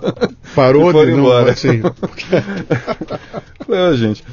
Parou 0.53 0.91
de 0.91 1.11
não, 1.11 1.19
embora. 1.19 1.51
Assim. 1.53 1.81
Não, 3.67 3.95
gente. 3.95 4.23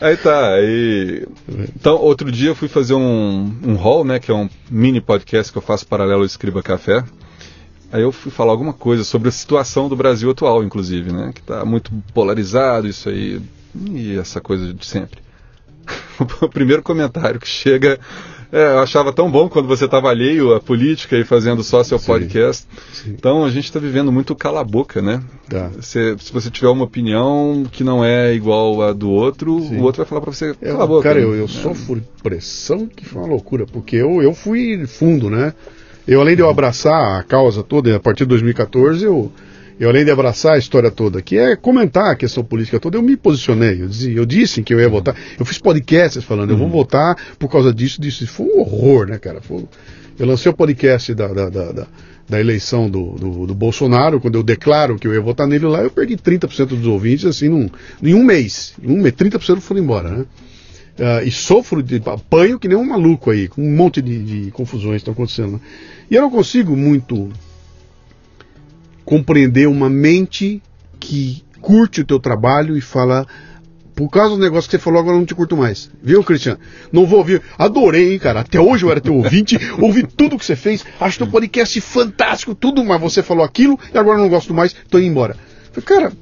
Aí 0.00 0.16
tá, 0.16 0.54
aí... 0.54 1.26
Então, 1.74 1.96
outro 1.96 2.30
dia 2.30 2.50
eu 2.50 2.54
fui 2.54 2.68
fazer 2.68 2.94
um, 2.94 3.54
um 3.62 3.74
hall, 3.74 4.04
né, 4.04 4.18
que 4.18 4.30
é 4.30 4.34
um 4.34 4.48
mini 4.70 5.00
podcast 5.00 5.52
que 5.52 5.58
eu 5.58 5.62
faço 5.62 5.86
paralelo 5.86 6.20
ao 6.20 6.26
Escriba 6.26 6.62
Café. 6.62 7.04
Aí 7.92 8.02
eu 8.02 8.12
fui 8.12 8.30
falar 8.30 8.52
alguma 8.52 8.72
coisa 8.72 9.04
sobre 9.04 9.28
a 9.28 9.32
situação 9.32 9.88
do 9.88 9.96
Brasil 9.96 10.30
atual, 10.30 10.62
inclusive, 10.62 11.12
né, 11.12 11.32
que 11.34 11.42
tá 11.42 11.64
muito 11.64 11.90
polarizado 12.14 12.88
isso 12.88 13.08
aí, 13.08 13.42
e 13.90 14.16
essa 14.16 14.40
coisa 14.40 14.72
de 14.72 14.86
sempre. 14.86 15.20
o 16.40 16.48
primeiro 16.48 16.82
comentário 16.82 17.40
que 17.40 17.48
chega 17.48 17.98
é, 18.52 18.72
eu 18.72 18.80
achava 18.80 19.12
tão 19.12 19.30
bom 19.30 19.48
quando 19.48 19.68
você 19.68 19.84
estava 19.84 20.10
alheio 20.10 20.54
à 20.54 20.60
política 20.60 21.16
e 21.16 21.24
fazendo 21.24 21.62
só 21.62 21.84
seu 21.84 21.98
sim, 22.00 22.06
podcast. 22.06 22.66
Sim. 22.92 23.14
Então 23.16 23.44
a 23.44 23.50
gente 23.50 23.66
está 23.66 23.78
vivendo 23.78 24.10
muito 24.10 24.34
cala-boca, 24.34 25.00
né? 25.00 25.22
Tá. 25.48 25.70
Se, 25.80 26.16
se, 26.18 26.32
você 26.32 26.50
tiver 26.50 26.68
uma 26.68 26.84
opinião 26.84 27.64
que 27.70 27.84
não 27.84 28.04
é 28.04 28.34
igual 28.34 28.82
a 28.82 28.92
do 28.92 29.08
outro, 29.08 29.60
sim. 29.60 29.76
o 29.76 29.82
outro 29.82 30.02
vai 30.02 30.08
falar 30.08 30.20
para 30.20 30.32
você 30.32 30.54
cala 30.54 30.82
a 30.82 30.86
boca. 30.86 31.08
Cara, 31.08 31.20
eu, 31.20 31.34
eu 31.34 31.44
é. 31.44 31.48
sofro 31.48 32.02
pressão 32.22 32.88
que 32.88 33.04
foi 33.04 33.22
uma 33.22 33.28
loucura, 33.28 33.66
porque 33.66 33.96
eu, 33.96 34.20
eu 34.20 34.34
fui 34.34 34.84
fundo, 34.84 35.30
né? 35.30 35.54
Eu, 36.08 36.20
além 36.20 36.34
de 36.34 36.42
eu 36.42 36.50
abraçar 36.50 37.20
a 37.20 37.22
causa 37.22 37.62
toda, 37.62 37.94
a 37.94 38.00
partir 38.00 38.24
de 38.24 38.30
2014, 38.30 39.04
eu 39.04 39.30
eu 39.80 39.88
além 39.88 40.04
de 40.04 40.10
abraçar 40.10 40.56
a 40.56 40.58
história 40.58 40.90
toda, 40.90 41.22
que 41.22 41.38
é 41.38 41.56
comentar 41.56 42.10
a 42.10 42.14
questão 42.14 42.44
política 42.44 42.78
toda, 42.78 42.98
eu 42.98 43.02
me 43.02 43.16
posicionei. 43.16 43.80
Eu, 43.80 43.88
disse, 43.88 44.14
eu 44.14 44.26
disse 44.26 44.62
que 44.62 44.74
eu 44.74 44.78
ia 44.78 44.90
votar. 44.90 45.16
Eu 45.38 45.46
fiz 45.46 45.56
podcasts 45.56 46.22
falando, 46.22 46.50
eu 46.50 46.56
vou 46.58 46.66
uhum. 46.66 46.72
votar 46.72 47.16
por 47.38 47.50
causa 47.50 47.72
disso, 47.72 47.98
disso. 47.98 48.26
Foi 48.26 48.44
um 48.44 48.60
horror, 48.60 49.06
né, 49.06 49.18
cara? 49.18 49.40
Foi, 49.40 49.64
eu 50.18 50.26
lancei 50.26 50.52
o 50.52 50.54
podcast 50.54 51.14
da, 51.14 51.28
da, 51.28 51.48
da, 51.48 51.72
da, 51.72 51.86
da 52.28 52.38
eleição 52.38 52.90
do, 52.90 53.12
do, 53.12 53.46
do, 53.46 53.54
Bolsonaro, 53.54 54.20
quando 54.20 54.34
eu 54.34 54.42
declaro 54.42 54.98
que 54.98 55.08
eu 55.08 55.14
ia 55.14 55.20
votar 55.22 55.46
nele 55.46 55.64
lá, 55.64 55.80
eu 55.80 55.90
perdi 55.90 56.14
30% 56.14 56.66
dos 56.66 56.86
ouvintes, 56.86 57.24
assim, 57.24 57.48
num, 57.48 57.70
em 58.02 58.12
um 58.12 58.22
mês. 58.22 58.74
Em 58.82 58.92
um 58.92 59.00
mês, 59.00 59.14
30% 59.14 59.60
foram 59.60 59.80
embora, 59.80 60.10
né? 60.10 60.26
Uh, 60.98 61.26
e 61.26 61.30
sofro 61.30 61.82
de 61.82 62.02
apanho 62.04 62.58
que 62.58 62.68
nem 62.68 62.76
um 62.76 62.84
maluco 62.84 63.30
aí, 63.30 63.48
com 63.48 63.62
um 63.62 63.74
monte 63.74 64.02
de, 64.02 64.22
de 64.22 64.50
confusões 64.50 64.96
que 64.96 65.08
estão 65.08 65.14
acontecendo. 65.14 65.52
Né? 65.52 65.60
E 66.10 66.14
eu 66.16 66.20
não 66.20 66.30
consigo 66.30 66.76
muito 66.76 67.30
compreender 69.04 69.68
uma 69.68 69.88
mente 69.88 70.62
que 70.98 71.42
curte 71.60 72.00
o 72.00 72.04
teu 72.04 72.18
trabalho 72.18 72.76
e 72.76 72.80
fala 72.80 73.26
por 73.94 74.08
causa 74.08 74.34
do 74.34 74.40
negócio 74.40 74.68
que 74.68 74.76
você 74.76 74.82
falou, 74.82 75.00
agora 75.00 75.16
eu 75.16 75.18
não 75.18 75.26
te 75.26 75.34
curto 75.34 75.56
mais. 75.56 75.90
Viu, 76.02 76.24
Cristiano? 76.24 76.58
Não 76.90 77.04
vou 77.04 77.18
ouvir. 77.18 77.42
Adorei, 77.58 78.14
hein, 78.14 78.18
cara. 78.18 78.40
Até 78.40 78.58
hoje 78.58 78.84
eu 78.84 78.90
era 78.90 78.98
teu 78.98 79.14
ouvinte, 79.14 79.58
ouvi 79.78 80.06
tudo 80.06 80.38
que 80.38 80.44
você 80.44 80.56
fez, 80.56 80.84
acho 80.98 81.18
teu 81.18 81.26
podcast 81.26 81.78
fantástico, 81.82 82.54
tudo, 82.54 82.82
mas 82.82 82.98
você 82.98 83.22
falou 83.22 83.44
aquilo 83.44 83.78
e 83.92 83.98
agora 83.98 84.18
eu 84.18 84.22
não 84.22 84.30
gosto 84.30 84.54
mais, 84.54 84.74
tô 84.88 84.98
indo 84.98 85.08
embora. 85.08 85.36
Falei, 85.70 85.84
cara, 85.84 86.12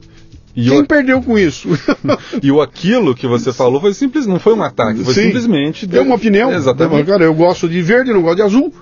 e 0.56 0.68
Quem 0.68 0.80
o... 0.80 0.86
perdeu 0.86 1.22
com 1.22 1.38
isso? 1.38 1.68
e 2.42 2.50
o 2.50 2.60
aquilo 2.60 3.14
que 3.14 3.28
você 3.28 3.52
falou 3.52 3.80
foi 3.80 3.94
simples, 3.94 4.26
não 4.26 4.40
foi 4.40 4.54
um 4.54 4.62
ataque, 4.64 5.04
foi 5.04 5.14
Sim, 5.14 5.26
simplesmente. 5.26 5.86
Deu 5.86 6.02
uma 6.02 6.16
opinião. 6.16 6.52
Exatamente. 6.52 7.06
Cara, 7.06 7.22
eu 7.22 7.32
gosto 7.32 7.68
de 7.68 7.80
verde, 7.80 8.12
não 8.12 8.22
gosto 8.22 8.38
de 8.38 8.42
azul. 8.42 8.74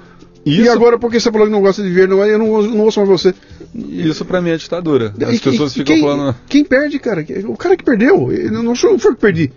Isso... 0.46 0.62
E 0.62 0.68
agora, 0.68 0.96
porque 0.96 1.18
você 1.18 1.32
falou 1.32 1.48
que 1.48 1.52
não 1.52 1.60
gosta 1.60 1.82
de 1.82 1.90
verde, 1.90 2.14
eu 2.14 2.38
não, 2.38 2.62
não 2.62 2.80
ouço 2.82 3.00
mais 3.00 3.10
você. 3.10 3.34
Isso 3.74 4.24
pra 4.24 4.40
mim 4.40 4.50
é 4.50 4.56
ditadura. 4.56 5.12
As 5.20 5.34
e, 5.34 5.40
pessoas 5.40 5.72
e, 5.72 5.80
ficam 5.80 5.96
quem, 5.96 6.04
falando. 6.04 6.36
Quem 6.48 6.64
perde, 6.64 7.00
cara? 7.00 7.26
O 7.46 7.56
cara 7.56 7.76
que 7.76 7.82
perdeu. 7.82 8.30
Eu 8.30 8.62
não 8.62 8.76
sou 8.76 8.92
eu 8.92 8.98
que 8.98 9.20
perdi. 9.20 9.50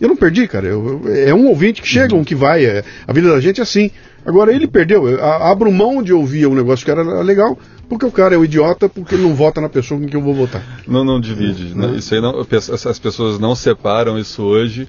Eu 0.00 0.08
não 0.08 0.16
perdi, 0.16 0.48
cara. 0.48 0.66
Eu, 0.66 1.02
é 1.06 1.32
um 1.32 1.46
ouvinte 1.46 1.80
que 1.80 1.86
chega, 1.86 2.14
uhum. 2.14 2.22
um 2.22 2.24
que 2.24 2.34
vai. 2.34 2.64
É, 2.64 2.84
a 3.06 3.12
vida 3.12 3.30
da 3.30 3.38
gente 3.38 3.60
é 3.60 3.62
assim. 3.62 3.92
Agora 4.26 4.52
ele 4.52 4.66
perdeu. 4.66 5.08
Eu 5.08 5.24
a- 5.24 5.52
abro 5.52 5.70
mão 5.70 6.02
de 6.02 6.12
ouvir 6.12 6.48
um 6.48 6.54
negócio 6.54 6.84
que 6.84 6.90
era 6.90 7.02
legal, 7.22 7.56
porque 7.88 8.04
o 8.04 8.10
cara 8.10 8.34
é 8.34 8.38
um 8.38 8.44
idiota, 8.44 8.88
porque 8.88 9.14
ele 9.14 9.22
não 9.22 9.36
vota 9.36 9.60
na 9.60 9.68
pessoa 9.68 10.00
com 10.00 10.06
quem 10.06 10.18
eu 10.18 10.24
vou 10.24 10.34
votar. 10.34 10.82
Não, 10.88 11.04
não 11.04 11.20
divide. 11.20 11.76
né? 11.76 11.94
Isso 11.96 12.12
aí 12.12 12.20
não, 12.20 12.32
eu 12.36 12.46
as 12.90 12.98
pessoas 12.98 13.38
não 13.38 13.54
separam 13.54 14.18
isso 14.18 14.42
hoje. 14.42 14.88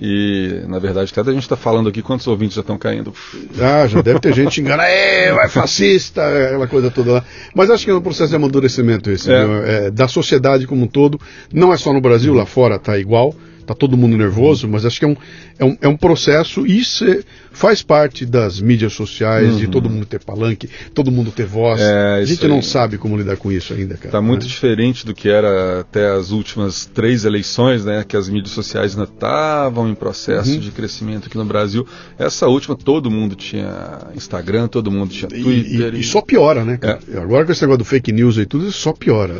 E, 0.00 0.62
na 0.66 0.78
verdade, 0.78 1.12
cada 1.12 1.30
gente 1.32 1.42
está 1.42 1.56
falando 1.56 1.88
aqui 1.88 2.00
quantos 2.00 2.26
ouvintes 2.26 2.54
já 2.54 2.62
estão 2.62 2.78
caindo. 2.78 3.12
Ah, 3.60 3.86
já 3.86 4.00
deve 4.00 4.18
ter 4.18 4.32
gente 4.34 4.54
xingando, 4.54 4.80
é, 4.82 5.46
fascista, 5.48 6.26
aquela 6.26 6.66
coisa 6.66 6.90
toda 6.90 7.12
lá. 7.12 7.24
Mas 7.54 7.68
acho 7.70 7.84
que 7.84 7.90
é 7.90 7.94
um 7.94 8.00
processo 8.00 8.30
de 8.30 8.36
amadurecimento 8.36 9.10
esse, 9.10 9.30
É. 9.30 9.44
viu? 9.44 9.56
É, 9.64 9.90
da 9.90 10.08
sociedade 10.08 10.66
como 10.66 10.84
um 10.84 10.88
todo. 10.88 11.20
Não 11.52 11.72
é 11.72 11.76
só 11.76 11.92
no 11.92 12.00
Brasil, 12.00 12.32
lá 12.32 12.46
fora 12.46 12.78
tá 12.78 12.98
igual, 12.98 13.34
tá 13.70 13.74
todo 13.78 13.96
mundo 13.96 14.16
nervoso, 14.16 14.66
mas 14.68 14.84
acho 14.84 14.98
que 14.98 15.04
é 15.04 15.08
um, 15.08 15.16
é 15.58 15.64
um, 15.64 15.76
é 15.82 15.88
um 15.88 15.96
processo, 15.96 16.66
e 16.66 16.78
isso 16.78 17.04
é- 17.04 17.20
faz 17.52 17.82
parte 17.82 18.24
das 18.24 18.60
mídias 18.60 18.92
sociais, 18.92 19.58
de 19.58 19.66
todo 19.68 19.88
mundo 19.90 20.06
ter 20.06 20.20
palanque, 20.20 20.68
todo 20.94 21.10
mundo 21.10 21.30
ter 21.30 21.46
voz. 21.46 21.80
É, 21.80 22.14
a 22.20 22.24
gente 22.24 22.46
não 22.46 22.62
sabe 22.62 22.96
como 22.98 23.16
lidar 23.16 23.36
com 23.36 23.50
isso 23.52 23.72
ainda, 23.72 23.94
cara. 23.94 24.06
Está 24.06 24.20
muito 24.22 24.42
né? 24.42 24.48
diferente 24.48 25.04
do 25.04 25.12
que 25.14 25.28
era 25.28 25.80
até 25.80 26.10
as 26.10 26.30
últimas 26.30 26.86
três 26.86 27.24
eleições, 27.24 27.84
né? 27.84 28.04
Que 28.06 28.16
as 28.16 28.28
mídias 28.28 28.50
sociais 28.52 28.92
ainda 28.96 29.10
estavam 29.12 29.88
em 29.88 29.94
processo 29.94 30.52
Uhum. 30.52 30.58
de 30.60 30.70
crescimento 30.70 31.26
aqui 31.26 31.36
no 31.36 31.44
Brasil. 31.44 31.86
Essa 32.18 32.46
última, 32.46 32.76
todo 32.76 33.10
mundo 33.10 33.34
tinha 33.34 33.98
Instagram, 34.14 34.68
todo 34.68 34.90
mundo 34.90 35.10
tinha 35.10 35.28
E, 35.34 35.42
Twitter. 35.42 35.94
e- 35.94 36.00
e 36.00 36.04
só 36.04 36.20
piora, 36.20 36.64
né, 36.64 36.76
cara? 36.76 37.00
Agora 37.16 37.44
com 37.44 37.52
esse 37.52 37.62
negócio 37.62 37.78
do 37.78 37.84
fake 37.84 38.12
news 38.12 38.36
e 38.38 38.46
tudo, 38.46 38.68
isso 38.68 38.78
só 38.78 38.92
piora. 38.92 39.34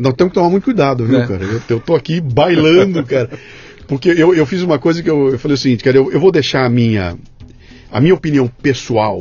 Nós 0.00 0.14
temos 0.14 0.30
que 0.30 0.34
tomar 0.34 0.48
muito 0.48 0.64
cuidado, 0.64 1.04
viu, 1.04 1.20
É. 1.20 1.26
cara? 1.26 1.44
Eu, 1.44 1.60
eu 1.68 1.80
tô 1.80 1.94
aqui 1.94 2.20
bailando, 2.20 3.04
cara. 3.04 3.30
Porque 3.86 4.08
eu, 4.08 4.34
eu 4.34 4.46
fiz 4.46 4.62
uma 4.62 4.78
coisa 4.78 5.02
que 5.02 5.10
eu, 5.10 5.28
eu 5.32 5.38
falei 5.38 5.54
o 5.54 5.58
seguinte, 5.58 5.84
cara, 5.84 5.96
eu, 5.96 6.10
eu 6.10 6.18
vou 6.18 6.32
deixar 6.32 6.64
a 6.64 6.70
minha, 6.70 7.16
a 7.92 8.00
minha 8.00 8.14
opinião 8.14 8.48
pessoal, 8.62 9.20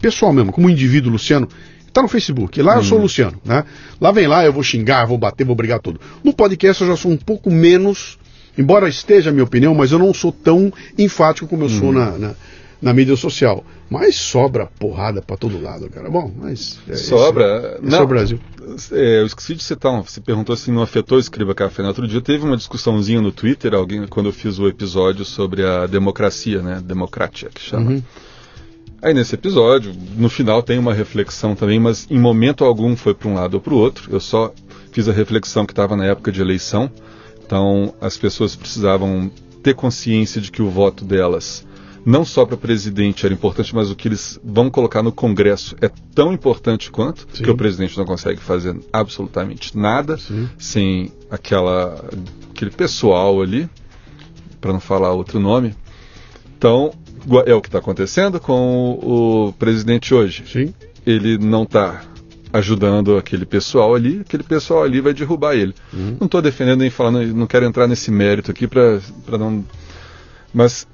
pessoal 0.00 0.32
mesmo, 0.32 0.52
como 0.52 0.68
indivíduo 0.68 1.12
Luciano, 1.12 1.48
tá 1.92 2.02
no 2.02 2.08
Facebook. 2.08 2.60
Lá 2.60 2.76
eu 2.76 2.82
sou 2.82 2.98
o 2.98 3.02
Luciano, 3.02 3.40
né? 3.44 3.64
Lá 4.00 4.12
vem 4.12 4.26
lá, 4.26 4.44
eu 4.44 4.52
vou 4.52 4.62
xingar, 4.62 5.06
vou 5.06 5.16
bater, 5.16 5.44
vou 5.44 5.56
brigar 5.56 5.80
tudo. 5.80 6.00
No 6.22 6.34
podcast 6.34 6.82
eu 6.82 6.88
já 6.88 6.96
sou 6.96 7.10
um 7.10 7.16
pouco 7.16 7.50
menos, 7.50 8.18
embora 8.58 8.88
esteja 8.88 9.30
a 9.30 9.32
minha 9.32 9.44
opinião, 9.44 9.74
mas 9.74 9.90
eu 9.90 9.98
não 9.98 10.12
sou 10.12 10.32
tão 10.32 10.72
enfático 10.98 11.48
como 11.48 11.64
eu 11.64 11.68
sou 11.68 11.92
na, 11.92 12.18
na, 12.18 12.34
na 12.80 12.92
mídia 12.94 13.16
social. 13.16 13.64
Mas 13.90 14.16
sobra 14.16 14.66
porrada 14.78 15.20
pra 15.20 15.36
todo 15.36 15.60
lado, 15.60 15.88
cara. 15.90 16.08
Bom, 16.10 16.32
mas. 16.36 16.78
é. 16.88 16.94
Sobra. 16.94 17.78
Esse 17.84 17.96
é 17.96 18.00
o 18.00 18.06
Brasil. 18.06 18.40
É, 18.92 19.20
eu 19.20 19.26
esqueci 19.26 19.54
de 19.54 19.62
citar, 19.62 19.92
um- 19.92 20.02
você 20.02 20.20
perguntou 20.20 20.54
se 20.56 20.70
não 20.70 20.82
afetou 20.82 21.18
o 21.18 21.20
Escriba 21.20 21.54
Café. 21.54 21.82
No 21.82 21.88
outro 21.88 22.06
dia 22.06 22.20
teve 22.20 22.44
uma 22.44 22.56
discussãozinha 22.56 23.20
no 23.20 23.32
Twitter, 23.32 23.74
alguém, 23.74 24.06
quando 24.06 24.26
eu 24.26 24.32
fiz 24.32 24.58
o 24.58 24.68
episódio 24.68 25.24
sobre 25.24 25.64
a 25.66 25.86
democracia, 25.86 26.62
né? 26.62 26.80
Democratia, 26.84 27.48
que 27.52 27.60
chama. 27.60 27.90
Uhum. 27.90 28.02
Aí 29.02 29.14
nesse 29.14 29.34
episódio, 29.34 29.92
no 30.16 30.28
final 30.28 30.62
tem 30.62 30.78
uma 30.78 30.92
reflexão 30.92 31.54
também, 31.56 31.80
mas 31.80 32.06
em 32.10 32.18
momento 32.18 32.64
algum 32.64 32.94
foi 32.94 33.14
para 33.14 33.28
um 33.28 33.34
lado 33.34 33.54
ou 33.54 33.60
para 33.60 33.72
o 33.72 33.78
outro. 33.78 34.10
Eu 34.12 34.20
só 34.20 34.52
fiz 34.92 35.08
a 35.08 35.12
reflexão 35.12 35.64
que 35.64 35.72
estava 35.72 35.96
na 35.96 36.04
época 36.04 36.30
de 36.30 36.40
eleição. 36.40 36.90
Então 37.44 37.94
as 38.00 38.16
pessoas 38.18 38.54
precisavam 38.54 39.30
ter 39.62 39.74
consciência 39.74 40.40
de 40.40 40.50
que 40.52 40.62
o 40.62 40.68
voto 40.70 41.04
delas, 41.04 41.66
não 42.04 42.24
só 42.24 42.46
para 42.46 42.56
presidente 42.56 43.24
era 43.24 43.34
importante, 43.34 43.74
mas 43.74 43.90
o 43.90 43.96
que 43.96 44.08
eles 44.08 44.40
vão 44.42 44.70
colocar 44.70 45.02
no 45.02 45.12
Congresso 45.12 45.76
é 45.80 45.90
tão 46.14 46.32
importante 46.32 46.90
quanto, 46.90 47.26
Sim. 47.32 47.42
que 47.42 47.50
o 47.50 47.56
presidente 47.56 47.96
não 47.96 48.04
consegue 48.04 48.40
fazer 48.40 48.76
absolutamente 48.92 49.76
nada 49.76 50.16
Sim. 50.16 50.48
sem 50.58 51.12
aquela 51.30 52.04
aquele 52.50 52.70
pessoal 52.70 53.40
ali, 53.40 53.68
para 54.60 54.72
não 54.72 54.80
falar 54.80 55.12
outro 55.12 55.40
nome. 55.40 55.74
Então, 56.56 56.92
é 57.46 57.54
o 57.54 57.60
que 57.60 57.68
está 57.68 57.78
acontecendo 57.78 58.38
com 58.38 58.98
o, 59.02 59.48
o 59.48 59.52
presidente 59.54 60.14
hoje. 60.14 60.44
Sim. 60.46 60.74
Ele 61.06 61.38
não 61.38 61.62
está 61.62 62.02
ajudando 62.52 63.16
aquele 63.16 63.46
pessoal 63.46 63.94
ali, 63.94 64.20
aquele 64.20 64.42
pessoal 64.42 64.82
ali 64.82 65.00
vai 65.00 65.14
derrubar 65.14 65.54
ele. 65.54 65.74
Não 65.92 66.26
estou 66.26 66.42
defendendo 66.42 66.80
nem 66.80 66.90
falando, 66.90 67.34
não 67.34 67.46
quero 67.46 67.64
entrar 67.64 67.86
nesse 67.86 68.10
mérito 68.10 68.50
aqui 68.50 68.66
para 68.66 69.00
não. 69.38 69.64
Mas 70.52 70.86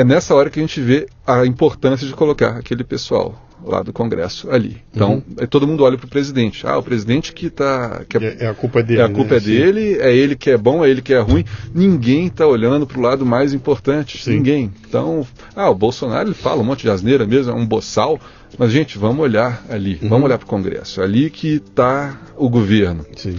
é 0.00 0.04
nessa 0.04 0.34
hora 0.34 0.50
que 0.50 0.58
a 0.58 0.62
gente 0.62 0.80
vê 0.80 1.06
a 1.26 1.44
importância 1.46 2.06
de 2.06 2.12
colocar 2.14 2.50
aquele 2.56 2.84
pessoal 2.84 3.44
lá 3.64 3.82
do 3.82 3.92
Congresso 3.92 4.48
ali. 4.50 4.76
Então, 4.94 5.20
aí 5.38 5.46
todo 5.46 5.66
mundo 5.66 5.82
olha 5.82 5.96
para 5.98 6.06
o 6.06 6.08
presidente. 6.08 6.64
Ah, 6.64 6.78
o 6.78 6.82
presidente 6.82 7.32
que 7.32 7.46
está. 7.46 8.04
Que 8.08 8.16
É, 8.18 8.36
é 8.44 8.46
a 8.46 8.54
culpa 8.54 8.82
dele. 8.82 9.00
é 9.00 9.04
a 9.04 9.08
culpa 9.08 9.32
né? 9.32 9.36
é 9.36 9.40
dele, 9.40 9.98
é 10.00 10.14
ele 10.14 10.36
que 10.36 10.50
é 10.50 10.56
bom, 10.56 10.84
é 10.84 10.88
ele 10.88 11.02
que 11.02 11.12
é 11.12 11.18
ruim. 11.18 11.44
Ninguém 11.74 12.28
está 12.28 12.46
olhando 12.46 12.86
para 12.86 12.98
o 12.98 13.02
lado 13.02 13.26
mais 13.26 13.52
importante. 13.52 14.22
Sim. 14.22 14.34
Ninguém. 14.34 14.72
Então, 14.88 15.26
ah, 15.56 15.68
o 15.68 15.74
Bolsonaro 15.74 16.28
ele 16.28 16.34
fala 16.36 16.60
um 16.60 16.64
monte 16.64 16.82
de 16.82 16.90
asneira 16.90 17.26
mesmo, 17.26 17.50
é 17.50 17.54
um 17.54 17.66
boçal. 17.66 18.20
Mas, 18.56 18.70
gente, 18.70 18.96
vamos 18.96 19.20
olhar 19.20 19.64
ali, 19.68 19.98
Uhum. 20.02 20.08
vamos 20.08 20.24
olhar 20.26 20.38
para 20.38 20.46
o 20.46 20.48
Congresso. 20.48 21.00
É 21.00 21.04
ali 21.04 21.28
que 21.28 21.54
está 21.56 22.16
o 22.36 22.48
governo. 22.48 23.04
Sim. 23.16 23.36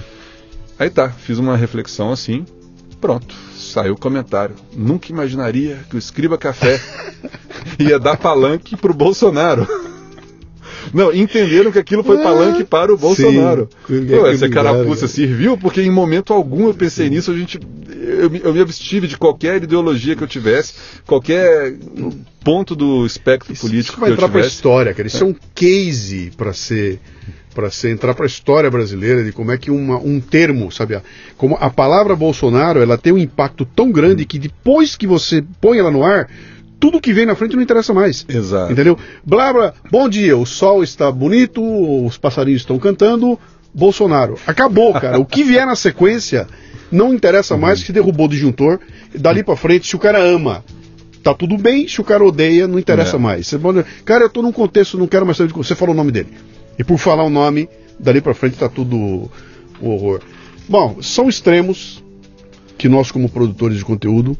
Aí 0.77 0.89
tá, 0.89 1.09
fiz 1.09 1.37
uma 1.39 1.55
reflexão 1.57 2.11
assim, 2.11 2.45
pronto, 2.99 3.35
saiu 3.55 3.93
o 3.93 3.99
comentário. 3.99 4.55
Nunca 4.75 5.11
imaginaria 5.11 5.79
que 5.89 5.95
o 5.95 5.99
Escriba 5.99 6.37
Café 6.37 6.79
ia 7.79 7.99
dar 7.99 8.17
palanque 8.17 8.75
pro 8.75 8.93
Bolsonaro. 8.93 9.67
Não, 10.93 11.13
entenderam 11.13 11.71
que 11.71 11.79
aquilo 11.79 12.03
foi 12.03 12.17
palanque 12.17 12.63
para 12.63 12.93
o 12.93 12.97
Bolsonaro. 12.97 13.69
Sim. 13.87 14.05
Pô, 14.07 14.27
essa 14.27 14.49
carapuça 14.49 15.01
cara. 15.01 15.07
serviu 15.11 15.57
porque 15.57 15.81
em 15.81 15.91
momento 15.91 16.33
algum 16.33 16.67
eu 16.67 16.73
pensei 16.73 17.09
nisso, 17.09 17.31
a 17.31 17.37
gente, 17.37 17.59
eu, 17.89 18.29
me- 18.29 18.41
eu 18.43 18.53
me 18.53 18.61
abstive 18.61 19.07
de 19.07 19.17
qualquer 19.17 19.61
ideologia 19.63 20.15
que 20.15 20.23
eu 20.23 20.27
tivesse, 20.27 20.73
qualquer 21.05 21.75
ponto 22.43 22.75
do 22.75 23.05
espectro 23.05 23.53
Isso, 23.53 23.61
político 23.67 23.93
isso 23.93 23.99
vai 23.99 24.09
que 24.09 24.13
entrar 24.15 24.29
para 24.29 24.41
a 24.41 24.47
história, 24.47 24.93
cara. 24.93 25.07
Isso 25.07 25.23
é, 25.23 25.27
um 25.27 25.35
case 25.53 26.31
para 26.37 26.53
ser 26.53 26.99
para 27.53 27.69
ser 27.71 27.89
entrar 27.89 28.13
para 28.13 28.25
a 28.25 28.27
história 28.27 28.69
brasileira 28.69 29.23
de 29.23 29.31
como 29.33 29.51
é 29.51 29.57
que 29.57 29.69
uma, 29.71 29.97
um 29.97 30.19
termo, 30.21 30.71
sabe, 30.71 30.95
a- 30.95 31.01
como 31.35 31.57
a 31.59 31.69
palavra 31.69 32.15
Bolsonaro, 32.15 32.79
ela 32.79 32.97
tem 32.97 33.11
um 33.11 33.17
impacto 33.17 33.65
tão 33.65 33.91
grande 33.91 34.23
que 34.23 34.37
depois 34.39 34.95
que 34.95 35.05
você 35.07 35.43
põe 35.59 35.77
ela 35.79 35.91
no 35.91 36.03
ar, 36.05 36.29
tudo 36.79 37.01
que 37.01 37.13
vem 37.13 37.25
na 37.25 37.35
frente 37.35 37.55
não 37.55 37.63
interessa 37.63 37.93
mais. 37.93 38.25
Exato. 38.27 38.71
Entendeu? 38.71 38.97
Blá, 39.25 39.51
blá, 39.51 39.73
bom 39.91 40.07
dia, 40.07 40.37
o 40.37 40.45
sol 40.45 40.83
está 40.83 41.11
bonito, 41.11 41.61
os 42.05 42.17
passarinhos 42.17 42.61
estão 42.61 42.79
cantando, 42.79 43.37
Bolsonaro. 43.73 44.37
Acabou, 44.47 44.93
cara. 44.93 45.19
O 45.19 45.25
que 45.25 45.43
vier 45.43 45.65
na 45.65 45.75
sequência 45.75 46.47
não 46.91 47.13
interessa 47.13 47.55
mais 47.57 47.83
que 47.83 47.91
derrubou 47.91 48.25
o 48.25 48.29
disjuntor. 48.29 48.79
Dali 49.13 49.43
pra 49.43 49.55
frente, 49.55 49.87
se 49.87 49.95
o 49.95 49.99
cara 49.99 50.19
ama, 50.19 50.63
tá 51.23 51.33
tudo 51.33 51.57
bem. 51.57 51.87
Se 51.87 52.01
o 52.01 52.03
cara 52.03 52.23
odeia, 52.23 52.67
não 52.67 52.79
interessa 52.79 53.17
É. 53.17 53.19
mais. 53.19 53.47
Você 53.47 53.57
pode... 53.59 53.83
Cara, 54.05 54.25
eu 54.25 54.29
tô 54.29 54.41
num 54.41 54.51
contexto, 54.51 54.97
não 54.97 55.07
quero 55.07 55.25
mais 55.25 55.37
saber 55.37 55.51
de 55.51 55.53
você 55.57 55.75
falou 55.75 55.93
o 55.93 55.97
nome 55.97 56.11
dele. 56.11 56.29
E 56.77 56.83
por 56.83 56.97
falar 56.97 57.23
o 57.23 57.29
nome, 57.29 57.67
dali 57.99 58.21
pra 58.21 58.33
frente 58.33 58.57
tá 58.57 58.69
tudo 58.69 58.95
o 58.95 59.29
horror. 59.81 60.21
Bom, 60.67 60.97
são 61.01 61.27
extremos 61.27 62.03
que 62.77 62.87
nós, 62.87 63.11
como 63.11 63.27
produtores 63.27 63.77
de 63.77 63.83
conteúdo, 63.85 64.37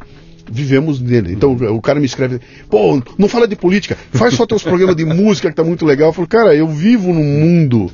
vivemos 0.51 0.99
nele. 0.99 1.33
Então 1.33 1.51
o 1.53 1.81
cara 1.81 1.99
me 1.99 2.05
escreve, 2.05 2.39
pô, 2.69 3.01
não 3.17 3.27
fala 3.27 3.47
de 3.47 3.55
política, 3.55 3.97
faz 4.11 4.33
só 4.33 4.45
teus 4.45 4.63
programas 4.63 4.95
de 4.95 5.05
música 5.05 5.49
que 5.49 5.55
tá 5.55 5.63
muito 5.63 5.85
legal. 5.85 6.09
Eu 6.09 6.13
falo, 6.13 6.27
cara, 6.27 6.55
eu 6.55 6.67
vivo 6.67 7.13
num 7.13 7.23
mundo 7.23 7.91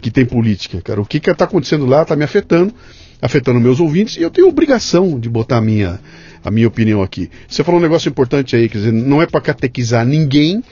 que 0.00 0.10
tem 0.10 0.24
política, 0.24 0.80
cara. 0.82 1.00
O 1.00 1.04
que 1.04 1.20
que 1.20 1.32
tá 1.34 1.44
acontecendo 1.44 1.84
lá 1.86 2.04
tá 2.04 2.16
me 2.16 2.24
afetando, 2.24 2.72
afetando 3.20 3.60
meus 3.60 3.80
ouvintes, 3.80 4.16
e 4.16 4.22
eu 4.22 4.30
tenho 4.30 4.48
obrigação 4.48 5.20
de 5.20 5.28
botar 5.28 5.58
a 5.58 5.60
minha, 5.60 6.00
a 6.42 6.50
minha 6.50 6.66
opinião 6.66 7.02
aqui. 7.02 7.30
Você 7.46 7.62
falou 7.62 7.78
um 7.78 7.82
negócio 7.82 8.08
importante 8.08 8.56
aí, 8.56 8.68
quer 8.68 8.78
dizer, 8.78 8.92
não 8.92 9.20
é 9.20 9.26
para 9.26 9.40
catequizar 9.42 10.06
ninguém, 10.06 10.64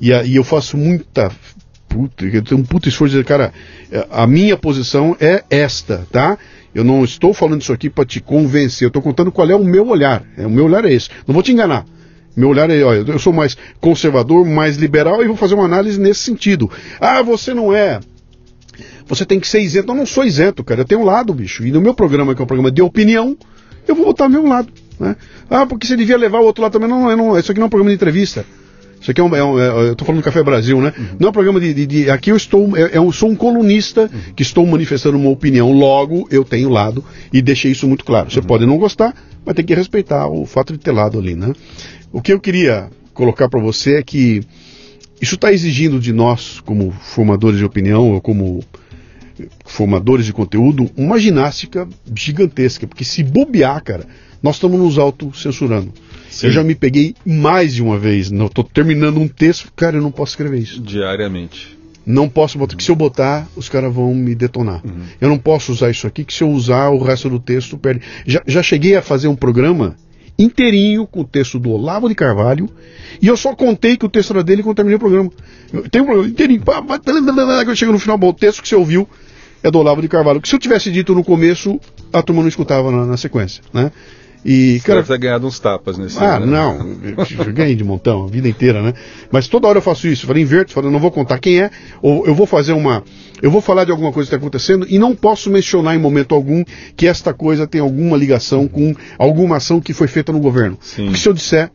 e, 0.00 0.12
a- 0.12 0.22
e 0.22 0.36
eu 0.36 0.44
faço 0.44 0.76
muita. 0.76 1.30
Puta, 1.88 2.24
eu 2.26 2.42
tenho 2.42 2.60
um 2.60 2.64
puto 2.64 2.88
esforço 2.88 3.12
de 3.12 3.16
dizer, 3.18 3.24
cara, 3.26 3.52
a 4.10 4.26
minha 4.26 4.56
posição 4.56 5.16
é 5.18 5.42
esta, 5.48 6.06
tá? 6.12 6.36
Eu 6.76 6.84
não 6.84 7.02
estou 7.02 7.32
falando 7.32 7.62
isso 7.62 7.72
aqui 7.72 7.88
para 7.88 8.04
te 8.04 8.20
convencer, 8.20 8.84
eu 8.84 8.88
estou 8.88 9.00
contando 9.00 9.32
qual 9.32 9.48
é 9.48 9.56
o 9.56 9.64
meu 9.64 9.88
olhar. 9.88 10.22
É, 10.36 10.46
o 10.46 10.50
meu 10.50 10.66
olhar 10.66 10.84
é 10.84 10.92
esse. 10.92 11.08
Não 11.26 11.32
vou 11.32 11.42
te 11.42 11.50
enganar. 11.50 11.86
Meu 12.36 12.50
olhar 12.50 12.68
é, 12.68 12.82
olha, 12.82 12.98
eu 12.98 13.18
sou 13.18 13.32
mais 13.32 13.56
conservador, 13.80 14.44
mais 14.44 14.76
liberal 14.76 15.24
e 15.24 15.26
vou 15.26 15.36
fazer 15.36 15.54
uma 15.54 15.64
análise 15.64 15.98
nesse 15.98 16.20
sentido. 16.20 16.70
Ah, 17.00 17.22
você 17.22 17.54
não 17.54 17.74
é. 17.74 17.98
Você 19.06 19.24
tem 19.24 19.40
que 19.40 19.48
ser 19.48 19.60
isento. 19.60 19.90
Eu 19.90 19.96
não 19.96 20.04
sou 20.04 20.22
isento, 20.22 20.62
cara. 20.62 20.82
Eu 20.82 20.84
tenho 20.84 21.00
um 21.00 21.04
lado, 21.06 21.32
bicho. 21.32 21.64
E 21.64 21.72
no 21.72 21.80
meu 21.80 21.94
programa, 21.94 22.34
que 22.34 22.42
é 22.42 22.44
um 22.44 22.46
programa 22.46 22.70
de 22.70 22.82
opinião, 22.82 23.34
eu 23.88 23.94
vou 23.94 24.04
botar 24.04 24.28
meu 24.28 24.46
lado. 24.46 24.70
Né? 25.00 25.16
Ah, 25.48 25.64
porque 25.64 25.86
você 25.86 25.96
devia 25.96 26.18
levar 26.18 26.40
o 26.40 26.44
outro 26.44 26.60
lado 26.60 26.72
também. 26.72 26.90
Não, 26.90 27.04
não, 27.04 27.16
não, 27.16 27.38
isso 27.38 27.52
aqui 27.52 27.58
não 27.58 27.64
é 27.64 27.68
um 27.68 27.70
programa 27.70 27.88
de 27.88 27.96
entrevista. 27.96 28.44
Isso 29.00 29.10
aqui 29.10 29.20
é 29.20 29.24
um. 29.24 29.34
é 29.36 29.44
um- 29.44 29.58
é- 29.58 29.68
eu 29.88 29.92
estou 29.92 30.06
falando 30.06 30.20
do 30.20 30.24
Café 30.24 30.42
Brasil, 30.42 30.80
né? 30.80 30.92
Não 31.18 31.28
é 31.28 31.30
um 31.30 31.32
programa 31.32 31.60
de. 31.60 31.72
de- 31.74 31.86
de- 31.86 32.10
aqui 32.10 32.30
eu 32.30 32.36
estou. 32.36 32.76
é- 32.76 32.90
eu 32.96 33.10
sou 33.12 33.30
um 33.30 33.36
colunista 33.36 34.10
que 34.34 34.42
estou 34.42 34.66
manifestando 34.66 35.16
uma 35.16 35.30
opinião. 35.30 35.70
Logo, 35.72 36.26
eu 36.30 36.42
tenho 36.44 36.68
lado 36.68 37.04
e 37.32 37.40
deixei 37.42 37.72
isso 37.72 37.86
muito 37.86 38.04
claro. 38.04 38.30
Você 38.30 38.40
pode 38.42 38.66
não 38.66 38.78
gostar, 38.78 39.14
mas 39.44 39.54
tem 39.54 39.64
que 39.64 39.74
respeitar 39.74 40.26
o 40.28 40.44
fato 40.46 40.72
de 40.72 40.78
ter 40.78 40.92
lado 40.92 41.18
ali, 41.18 41.34
né? 41.34 41.52
O 42.12 42.20
que 42.22 42.32
eu 42.32 42.40
queria 42.40 42.88
colocar 43.14 43.48
para 43.48 43.60
você 43.60 43.96
é 43.96 44.02
que 44.02 44.42
isso 45.20 45.34
está 45.36 45.52
exigindo 45.52 45.98
de 46.00 46.12
nós, 46.12 46.60
como 46.60 46.90
formadores 46.90 47.58
de 47.58 47.64
opinião, 47.64 48.12
ou 48.12 48.20
como 48.20 48.62
formadores 49.64 50.24
de 50.26 50.32
conteúdo, 50.32 50.90
uma 50.96 51.18
ginástica 51.18 51.86
gigantesca, 52.14 52.86
porque 52.86 53.04
se 53.04 53.22
bobear, 53.22 53.82
cara, 53.82 54.06
nós 54.42 54.56
estamos 54.56 54.78
nos 54.78 54.98
autocensurando. 54.98 55.92
Eu 56.42 56.50
já 56.50 56.62
me 56.62 56.74
peguei 56.74 57.14
mais 57.24 57.74
de 57.74 57.82
uma 57.82 57.98
vez, 57.98 58.30
não 58.30 58.46
estou 58.46 58.64
terminando 58.64 59.18
um 59.18 59.28
texto, 59.28 59.72
cara, 59.74 59.96
eu 59.96 60.02
não 60.02 60.10
posso 60.10 60.32
escrever 60.32 60.58
isso. 60.58 60.80
Diariamente. 60.80 61.76
Não 62.04 62.28
posso 62.28 62.56
botar, 62.56 62.76
que 62.76 62.84
se 62.84 62.90
eu 62.90 62.94
botar, 62.94 63.48
os 63.56 63.68
caras 63.68 63.92
vão 63.92 64.14
me 64.14 64.34
detonar. 64.34 64.80
Uhum. 64.84 65.02
Eu 65.20 65.28
não 65.28 65.38
posso 65.38 65.72
usar 65.72 65.90
isso 65.90 66.06
aqui, 66.06 66.24
que 66.24 66.32
se 66.32 66.44
eu 66.44 66.50
usar, 66.50 66.90
o 66.90 67.02
resto 67.02 67.28
do 67.28 67.40
texto 67.40 67.76
perde. 67.76 68.02
Já, 68.24 68.42
já 68.46 68.62
cheguei 68.62 68.94
a 68.94 69.02
fazer 69.02 69.26
um 69.26 69.34
programa 69.34 69.96
inteirinho 70.38 71.06
com 71.06 71.20
o 71.20 71.24
texto 71.24 71.58
do 71.58 71.70
Olavo 71.70 72.08
de 72.08 72.14
Carvalho, 72.14 72.68
e 73.20 73.26
eu 73.26 73.36
só 73.36 73.56
contei 73.56 73.96
que 73.96 74.04
o 74.04 74.08
texto 74.08 74.32
era 74.32 74.44
dele 74.44 74.62
quando 74.62 74.76
terminei 74.76 74.96
o 74.96 75.00
programa. 75.00 75.30
Tem 75.90 76.02
um 76.02 76.04
programa 76.04 76.28
inteirinho, 76.28 76.62
quando 76.62 77.76
chega 77.76 77.90
no 77.90 77.98
final, 77.98 78.18
bom, 78.18 78.28
o 78.28 78.34
texto 78.34 78.62
que 78.62 78.68
você 78.68 78.76
ouviu 78.76 79.08
é 79.62 79.70
do 79.70 79.78
Olavo 79.78 80.00
de 80.00 80.08
Carvalho, 80.08 80.40
que 80.40 80.48
se 80.48 80.54
eu 80.54 80.60
tivesse 80.60 80.92
dito 80.92 81.14
no 81.14 81.24
começo, 81.24 81.80
a 82.12 82.22
turma 82.22 82.42
não 82.42 82.48
escutava 82.48 82.92
na, 82.92 83.06
na 83.06 83.16
sequência, 83.16 83.64
né? 83.72 83.90
E, 84.48 84.78
Você 84.78 84.86
cara, 84.86 85.02
deve 85.02 85.12
ter 85.12 85.18
ganhado 85.18 85.44
uns 85.44 85.58
tapas 85.58 85.98
nesse 85.98 86.22
Ah, 86.22 86.38
né? 86.38 86.46
não. 86.46 86.96
Eu 87.46 87.52
ganhei 87.52 87.74
de 87.74 87.82
montão, 87.82 88.24
a 88.24 88.28
vida 88.28 88.48
inteira, 88.48 88.80
né? 88.80 88.94
Mas 89.28 89.48
toda 89.48 89.66
hora 89.66 89.78
eu 89.78 89.82
faço 89.82 90.06
isso. 90.06 90.22
Eu 90.22 90.28
falei, 90.28 90.44
inverto, 90.44 90.72
falei, 90.72 90.88
não 90.88 91.00
vou 91.00 91.10
contar 91.10 91.40
quem 91.40 91.60
é, 91.60 91.68
ou 92.00 92.24
eu 92.24 92.32
vou 92.32 92.46
fazer 92.46 92.72
uma. 92.72 93.02
Eu 93.42 93.50
vou 93.50 93.60
falar 93.60 93.84
de 93.84 93.90
alguma 93.90 94.12
coisa 94.12 94.30
que 94.30 94.36
está 94.36 94.40
acontecendo 94.40 94.86
e 94.88 95.00
não 95.00 95.16
posso 95.16 95.50
mencionar 95.50 95.96
em 95.96 95.98
momento 95.98 96.32
algum 96.32 96.64
que 96.96 97.08
esta 97.08 97.34
coisa 97.34 97.66
tem 97.66 97.80
alguma 97.80 98.16
ligação 98.16 98.68
com 98.68 98.94
alguma 99.18 99.56
ação 99.56 99.80
que 99.80 99.92
foi 99.92 100.06
feita 100.06 100.30
no 100.30 100.38
governo. 100.38 100.78
Sim. 100.80 101.06
Porque 101.06 101.18
se 101.18 101.28
eu 101.28 101.32
disser. 101.32 101.72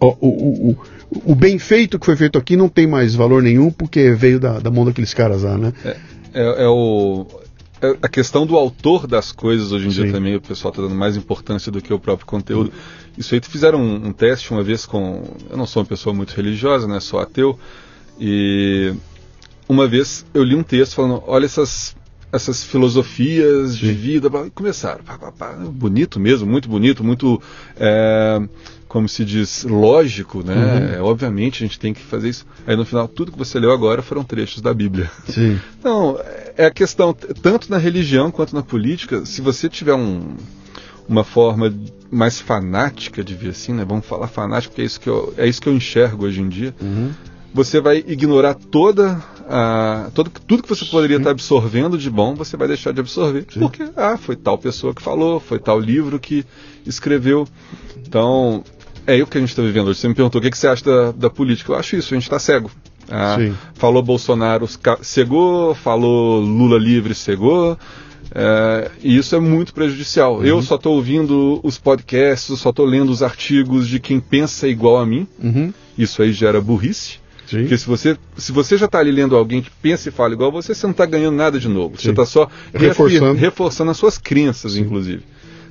Ó, 0.00 0.16
o, 0.20 0.28
o, 0.28 0.70
o, 0.70 1.32
o, 1.32 1.34
bem 1.34 1.58
feito 1.58 1.98
que 1.98 2.06
foi 2.06 2.14
feito 2.14 2.38
aqui 2.38 2.56
não 2.56 2.68
tem 2.68 2.86
mais 2.86 3.14
valor 3.16 3.42
nenhum 3.42 3.68
porque 3.68 4.12
veio 4.12 4.38
da, 4.38 4.60
da 4.60 4.70
mão 4.70 4.84
daqueles 4.84 5.12
caras 5.12 5.42
lá, 5.42 5.58
né? 5.58 5.72
É, 5.84 5.96
é, 6.34 6.64
é 6.64 6.68
o 6.68 7.26
a 8.02 8.08
questão 8.08 8.46
do 8.46 8.56
autor 8.56 9.06
das 9.06 9.32
coisas 9.32 9.72
hoje 9.72 9.86
em 9.86 9.90
Sim. 9.90 10.02
dia 10.02 10.12
também, 10.12 10.36
o 10.36 10.40
pessoal 10.40 10.72
está 10.72 10.82
dando 10.82 10.94
mais 10.94 11.16
importância 11.16 11.70
do 11.70 11.80
que 11.80 11.92
o 11.92 11.98
próprio 11.98 12.26
conteúdo. 12.26 12.72
Isso 13.16 13.34
aí 13.34 13.40
fizeram 13.42 13.80
um, 13.80 14.08
um, 14.08 14.12
teste 14.12 14.50
uma 14.50 14.62
vez 14.62 14.84
com. 14.84 15.22
Eu 15.50 15.56
não 15.56 15.66
sou 15.66 15.82
uma 15.82 15.88
pessoa 15.88 16.14
muito 16.14 16.34
religiosa, 16.34 16.86
né? 16.86 17.00
Sou 17.00 17.20
ateu. 17.20 17.58
E 18.18 18.92
uma 19.68 19.86
vez 19.86 20.24
eu 20.34 20.42
li 20.42 20.54
um 20.54 20.62
texto 20.62 20.94
falando: 20.94 21.22
olha 21.26 21.44
essas, 21.44 21.96
essas 22.32 22.62
filosofias 22.62 23.76
de 23.76 23.92
vida. 23.92 24.28
E 24.46 24.50
começaram. 24.50 25.02
Pá, 25.02 25.18
pá, 25.18 25.32
pá, 25.32 25.52
bonito 25.52 26.20
mesmo, 26.20 26.46
muito 26.46 26.68
bonito, 26.68 27.02
muito. 27.02 27.40
É, 27.76 28.40
como 28.86 29.08
se 29.08 29.24
diz, 29.24 29.64
lógico, 29.64 30.42
né? 30.42 30.54
Uhum. 30.54 30.94
É, 30.94 31.02
obviamente 31.02 31.62
a 31.62 31.66
gente 31.66 31.78
tem 31.78 31.92
que 31.92 32.00
fazer 32.00 32.30
isso. 32.30 32.46
Aí 32.66 32.74
no 32.74 32.86
final, 32.86 33.06
tudo 33.06 33.30
que 33.30 33.38
você 33.38 33.58
leu 33.58 33.70
agora 33.70 34.00
foram 34.00 34.24
trechos 34.24 34.62
da 34.62 34.72
Bíblia. 34.72 35.10
Sim. 35.28 35.58
Então, 35.78 36.18
é 36.56 36.66
a 36.66 36.70
questão, 36.72 37.14
tanto 37.14 37.70
na 37.70 37.78
religião 37.78 38.32
quanto 38.32 38.54
na 38.54 38.62
política, 38.62 39.24
se 39.24 39.40
você 39.40 39.68
tiver 39.68 39.94
um, 39.94 40.36
uma 41.08 41.22
forma 41.22 41.72
mais 42.10 42.40
fanática 42.40 43.22
de 43.22 43.34
ver 43.34 43.50
assim, 43.50 43.72
né? 43.72 43.84
Vamos 43.84 44.06
falar 44.06 44.26
fanático, 44.26 44.72
porque 44.72 44.82
é 44.82 44.84
isso 44.84 45.00
que 45.00 45.08
eu, 45.08 45.32
é 45.36 45.46
isso 45.46 45.62
que 45.62 45.68
eu 45.68 45.74
enxergo 45.74 46.24
hoje 46.24 46.40
em 46.40 46.48
dia. 46.48 46.74
Uhum. 46.80 47.12
Você 47.52 47.80
vai 47.80 48.04
ignorar 48.06 48.54
toda 48.54 49.22
a, 49.48 50.10
todo, 50.14 50.30
tudo 50.46 50.62
que 50.62 50.68
você 50.68 50.84
poderia 50.84 51.16
Sim. 51.16 51.22
estar 51.22 51.30
absorvendo 51.30 51.96
de 51.96 52.10
bom, 52.10 52.34
você 52.34 52.56
vai 52.56 52.68
deixar 52.68 52.92
de 52.92 53.00
absorver. 53.00 53.46
Sim. 53.50 53.60
Porque, 53.60 53.88
ah, 53.96 54.16
foi 54.18 54.36
tal 54.36 54.58
pessoa 54.58 54.94
que 54.94 55.02
falou, 55.02 55.40
foi 55.40 55.58
tal 55.58 55.80
livro 55.80 56.20
que 56.20 56.44
escreveu. 56.86 57.48
Então, 58.06 58.62
é 59.06 59.22
o 59.22 59.26
que 59.26 59.38
a 59.38 59.40
gente 59.40 59.50
está 59.50 59.62
vivendo 59.62 59.88
hoje. 59.88 60.00
Você 60.00 60.08
me 60.08 60.14
perguntou 60.14 60.38
o 60.38 60.42
que, 60.42 60.50
que 60.50 60.58
você 60.58 60.68
acha 60.68 60.84
da, 60.84 61.12
da 61.12 61.30
política. 61.30 61.72
Eu 61.72 61.76
acho 61.76 61.96
isso, 61.96 62.12
a 62.12 62.16
gente 62.16 62.24
está 62.24 62.38
cego. 62.38 62.70
Ah, 63.10 63.38
falou 63.74 64.02
Bolsonaro 64.02 64.68
cegou, 65.00 65.74
falou 65.74 66.40
Lula 66.40 66.78
livre 66.78 67.14
cegou. 67.14 67.78
É, 68.34 68.90
e 69.02 69.16
isso 69.16 69.34
é 69.34 69.40
muito 69.40 69.72
prejudicial. 69.72 70.36
Uhum. 70.36 70.44
Eu 70.44 70.62
só 70.62 70.74
estou 70.74 70.94
ouvindo 70.94 71.58
os 71.62 71.78
podcasts, 71.78 72.58
só 72.58 72.68
estou 72.68 72.84
lendo 72.84 73.10
os 73.10 73.22
artigos 73.22 73.88
de 73.88 73.98
quem 73.98 74.20
pensa 74.20 74.68
igual 74.68 74.98
a 74.98 75.06
mim. 75.06 75.26
Uhum. 75.42 75.72
Isso 75.96 76.22
aí 76.22 76.32
gera 76.32 76.60
burrice. 76.60 77.18
Sim. 77.48 77.60
Porque 77.60 77.78
se 77.78 77.86
você, 77.86 78.16
se 78.36 78.52
você 78.52 78.76
já 78.76 78.84
está 78.84 78.98
ali 78.98 79.10
lendo 79.10 79.34
alguém 79.34 79.62
que 79.62 79.70
pensa 79.82 80.10
e 80.10 80.12
fala 80.12 80.34
igual 80.34 80.52
você, 80.52 80.74
você 80.74 80.86
não 80.86 80.92
está 80.92 81.06
ganhando 81.06 81.36
nada 81.36 81.58
de 81.58 81.68
novo. 81.68 81.96
Sim. 81.96 82.02
Você 82.02 82.10
está 82.10 82.26
só 82.26 82.48
reforçando. 82.74 83.38
reforçando 83.38 83.90
as 83.90 83.96
suas 83.96 84.18
crenças, 84.18 84.72
Sim. 84.72 84.80
inclusive. 84.80 85.22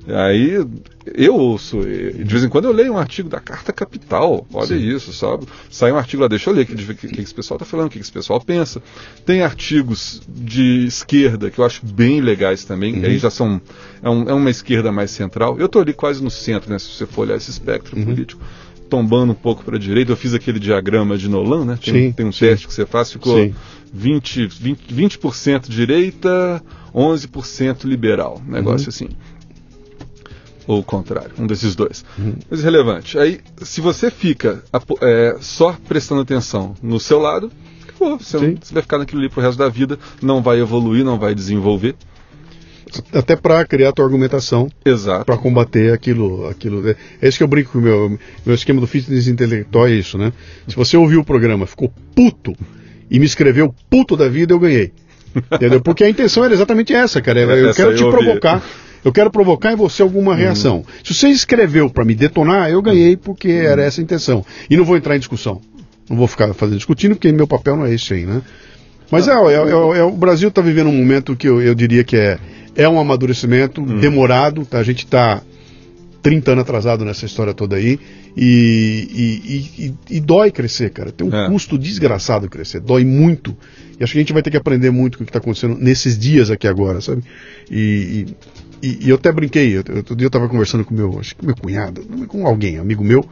Aí 0.08 0.66
eu 1.14 1.36
ouço, 1.36 1.82
de 1.82 2.24
vez 2.24 2.44
em 2.44 2.48
quando 2.48 2.66
eu 2.66 2.72
leio 2.72 2.94
um 2.94 2.98
artigo 2.98 3.28
da 3.28 3.42
Carta 3.42 3.74
Capital, 3.74 4.48
olha 4.54 4.68
Sim. 4.68 4.96
isso, 4.96 5.12
sabe? 5.12 5.46
Sai 5.70 5.92
um 5.92 5.98
artigo 5.98 6.22
lá, 6.22 6.30
deixa 6.30 6.50
eu 6.50 6.54
ler 6.54 6.64
o 6.64 6.66
que, 6.66 6.76
que, 6.96 7.08
que 7.10 7.22
esse 7.22 7.34
pessoal 7.34 7.58
está 7.58 7.66
falando, 7.66 7.88
o 7.88 7.90
que 7.90 8.00
esse 8.00 8.12
pessoal 8.12 8.40
pensa. 8.40 8.82
Tem 9.26 9.42
artigos 9.42 10.22
de 10.28 10.86
esquerda 10.86 11.52
que 11.52 11.60
eu 11.60 11.66
acho 11.66 11.86
bem 11.86 12.22
legais 12.22 12.64
também, 12.64 12.96
uhum. 12.96 13.04
aí 13.06 13.18
já 13.18 13.30
são. 13.30 13.62
É, 14.02 14.10
um, 14.10 14.30
é, 14.30 14.34
uma 14.34 14.50
esquerda 14.50 14.92
mais 14.92 15.12
central. 15.12 15.60
Eu 15.60 15.66
estou 15.66 15.82
ali 15.82 15.94
quase 15.94 16.24
no 16.24 16.32
centro, 16.32 16.72
né? 16.72 16.80
Se 16.80 16.88
você 16.90 17.06
for 17.06 17.24
olhar 17.24 17.36
esse 17.36 17.52
espectro 17.52 17.98
uhum. 17.98 18.06
político 18.06 18.42
tombando 18.90 19.34
um 19.34 19.36
pouco 19.36 19.64
para 19.64 19.76
a 19.76 19.80
direita. 19.80 20.12
Eu 20.12 20.18
fiz 20.18 20.34
aquele 20.34 20.60
diagrama 20.60 21.18
de 21.18 21.30
Nolan, 21.30 21.66
né? 21.66 21.80
Tem, 21.82 21.94
sim, 21.94 22.12
tem 22.12 22.26
um 22.26 22.32
sim. 22.32 22.46
teste 22.46 22.68
que 22.68 22.74
você 22.74 22.86
faz, 22.86 23.12
ficou 23.12 23.38
sim. 23.38 23.54
20%, 23.96 24.52
20, 24.60 24.94
20 24.94 25.20
direita, 25.70 26.62
11% 26.94 27.86
liberal. 27.86 28.42
Negócio 28.46 28.88
uhum. 28.88 28.90
assim 28.90 29.10
ou 30.68 30.80
o 30.80 30.84
contrário, 30.84 31.32
um 31.40 31.48
desses 31.48 31.76
dois. 31.76 32.04
Uhum. 32.20 32.36
Mas 32.50 32.62
relevante. 32.62 33.18
Aí, 33.18 33.40
se 33.62 33.80
você 33.80 34.12
fica 34.12 34.64
é, 35.02 35.38
só 35.40 35.76
prestando 35.88 36.22
atenção 36.22 36.76
no 36.84 37.00
seu 37.00 37.20
lado, 37.20 37.50
acabou. 37.88 38.20
Você, 38.20 38.38
não, 38.38 38.56
você 38.62 38.74
vai 38.74 38.84
ficar 38.84 38.98
naquilo 38.98 39.22
ali 39.22 39.30
pro 39.30 39.42
resto 39.42 39.58
da 39.58 39.70
vida, 39.70 39.98
não 40.22 40.42
vai 40.42 40.60
evoluir, 40.60 41.06
não 41.06 41.18
vai 41.18 41.34
desenvolver. 41.34 41.96
Até 43.14 43.36
para 43.36 43.66
criar 43.66 43.90
a 43.90 43.92
tua 43.92 44.06
argumentação. 44.06 44.70
Exato. 44.86 45.26
Para 45.26 45.38
combater 45.38 45.94
aquilo. 45.94 46.48
aquilo. 46.48 46.88
É, 46.90 46.96
é 47.22 47.28
isso 47.28 47.38
que 47.38 47.44
eu 47.44 47.48
brinco 47.48 47.72
com 47.72 47.80
o 47.80 47.82
meu, 47.82 48.20
meu 48.46 48.56
esquema 48.56 48.80
do 48.80 48.88
fitness 48.88 49.28
intelectual, 49.28 49.88
é 49.88 49.92
isso, 49.92 50.18
né? 50.18 50.32
Se 50.68 50.76
você 50.76 50.98
ouviu 50.98 51.22
o 51.22 51.26
programa, 51.26 51.66
ficou 51.66 51.92
puto 52.16 52.54
e 53.10 53.20
me 53.20 53.26
escreveu 53.26 53.74
puto 53.90 54.16
da 54.16 54.28
vida, 54.28 54.54
eu 54.54 54.60
ganhei. 54.60 54.92
Entendeu? 55.52 55.82
Porque 55.82 56.04
a 56.04 56.10
intenção 56.10 56.44
era 56.44 56.54
exatamente 56.54 56.94
essa, 56.94 57.22
cara. 57.22 57.40
Eu, 57.40 57.50
eu 57.50 57.74
quero 57.74 57.96
te 57.96 58.04
provocar. 58.04 58.64
Eu 59.06 59.12
quero 59.12 59.32
provocar 59.32 59.72
em 59.72 59.76
você 59.76 60.02
alguma 60.02 60.32
uhum. 60.32 60.38
reação. 60.38 60.78
Uhum. 60.78 60.84
Se 61.04 61.14
você 61.14 61.30
escreveu 61.30 61.90
para 61.90 62.04
me 62.04 62.16
detonar, 62.16 62.70
eu 62.70 62.82
ganhei 62.82 63.16
porque 63.16 63.48
uhum. 63.48 63.68
era 63.68 63.84
essa 63.84 64.02
a 64.02 64.04
intenção. 64.04 64.46
E 64.70 64.76
não 64.76 64.84
vou 64.84 64.98
entrar 64.98 65.16
em 65.16 65.20
discussão. 65.20 65.62
Não 66.10 66.18
vou 66.18 66.28
ficar 66.28 66.54
fazendo 66.54 66.78
discutindo, 66.78 67.16
porque 67.16 67.32
meu 67.32 67.48
papel 67.48 67.76
não 67.76 67.86
é 67.86 67.94
esse 67.94 68.14
aí, 68.14 68.26
né? 68.26 68.42
Mas 69.12 69.28
é, 69.28 69.32
é, 69.32 69.54
é, 69.54 70.00
é, 70.00 70.04
o 70.04 70.12
Brasil 70.12 70.50
está 70.50 70.62
vivendo 70.62 70.88
um 70.88 70.98
momento 70.98 71.36
que 71.36 71.48
eu, 71.48 71.62
eu, 71.62 71.74
diria 71.74 72.04
que 72.04 72.18
é, 72.18 72.38
é 72.78 72.88
um 72.88 73.00
amadurecimento 73.00 73.82
uhum. 73.82 74.00
demorado. 74.00 74.64
Tá? 74.66 74.78
A 74.78 74.84
gente 74.84 75.04
está 75.04 75.42
30 76.22 76.52
anos 76.52 76.62
atrasado 76.62 77.04
nessa 77.04 77.26
história 77.26 77.54
toda 77.54 77.76
aí. 77.76 78.00
E, 78.36 79.10
e, 79.12 79.86
e, 79.86 80.18
e 80.18 80.20
dói 80.20 80.52
crescer, 80.52 80.92
cara. 80.92 81.12
Tem 81.12 81.28
um 81.28 81.36
é. 81.36 81.50
custo 81.50 81.78
desgraçado 81.78 82.48
crescer. 82.48 82.80
Dói 82.80 83.04
muito. 83.04 83.58
E 84.00 84.04
acho 84.04 84.14
que 84.14 84.20
a 84.20 84.22
gente 84.22 84.34
vai 84.34 84.44
ter 84.44 84.52
que 84.52 84.58
aprender 84.58 84.92
muito 84.92 85.18
com 85.18 85.24
o 85.24 85.26
que 85.26 85.32
está 85.32 85.40
acontecendo 85.40 85.76
nesses 85.76 86.18
dias 86.18 86.52
aqui 86.52 86.68
agora, 86.68 87.02
sabe? 87.02 87.24
E, 87.70 88.28
eu 89.04 89.16
até 89.16 89.32
brinquei, 89.32 89.76
outro 89.76 90.16
dia 90.16 90.26
eu 90.26 90.28
estava 90.28 90.48
conversando 90.48 90.86
com 90.86 90.94
meu, 90.94 91.20
acho 91.20 91.36
que 91.36 91.44
meu 91.44 91.56
cunhado, 91.56 92.04
com 92.28 92.46
alguém, 92.46 92.78
amigo 92.78 93.04
meu, 93.04 93.28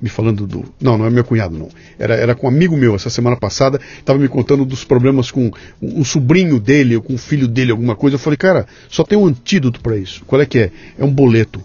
me 0.00 0.08
falando 0.08 0.46
do. 0.46 0.64
Não, 0.80 0.96
não 0.96 1.06
é 1.06 1.10
meu 1.10 1.24
cunhado, 1.24 1.58
não. 1.58 1.68
Era, 1.98 2.14
era 2.14 2.34
com 2.34 2.46
um 2.46 2.50
amigo 2.50 2.76
meu 2.76 2.94
essa 2.94 3.10
semana 3.10 3.36
passada, 3.36 3.80
estava 3.98 4.18
me 4.18 4.28
contando 4.28 4.64
dos 4.64 4.84
problemas 4.84 5.30
com 5.30 5.46
um, 5.80 6.00
um 6.00 6.04
sobrinho 6.04 6.58
dele, 6.58 6.96
ou 6.96 7.02
com 7.02 7.14
o 7.14 7.18
filho 7.18 7.46
dele, 7.46 7.70
alguma 7.70 7.94
coisa. 7.94 8.14
Eu 8.14 8.20
falei, 8.20 8.36
cara, 8.36 8.66
só 8.88 9.04
tem 9.04 9.18
um 9.18 9.26
antídoto 9.26 9.80
para 9.80 9.96
isso. 9.96 10.22
Qual 10.26 10.40
é 10.40 10.46
que 10.46 10.58
é? 10.58 10.70
É 10.98 11.04
um 11.04 11.12
boleto. 11.12 11.62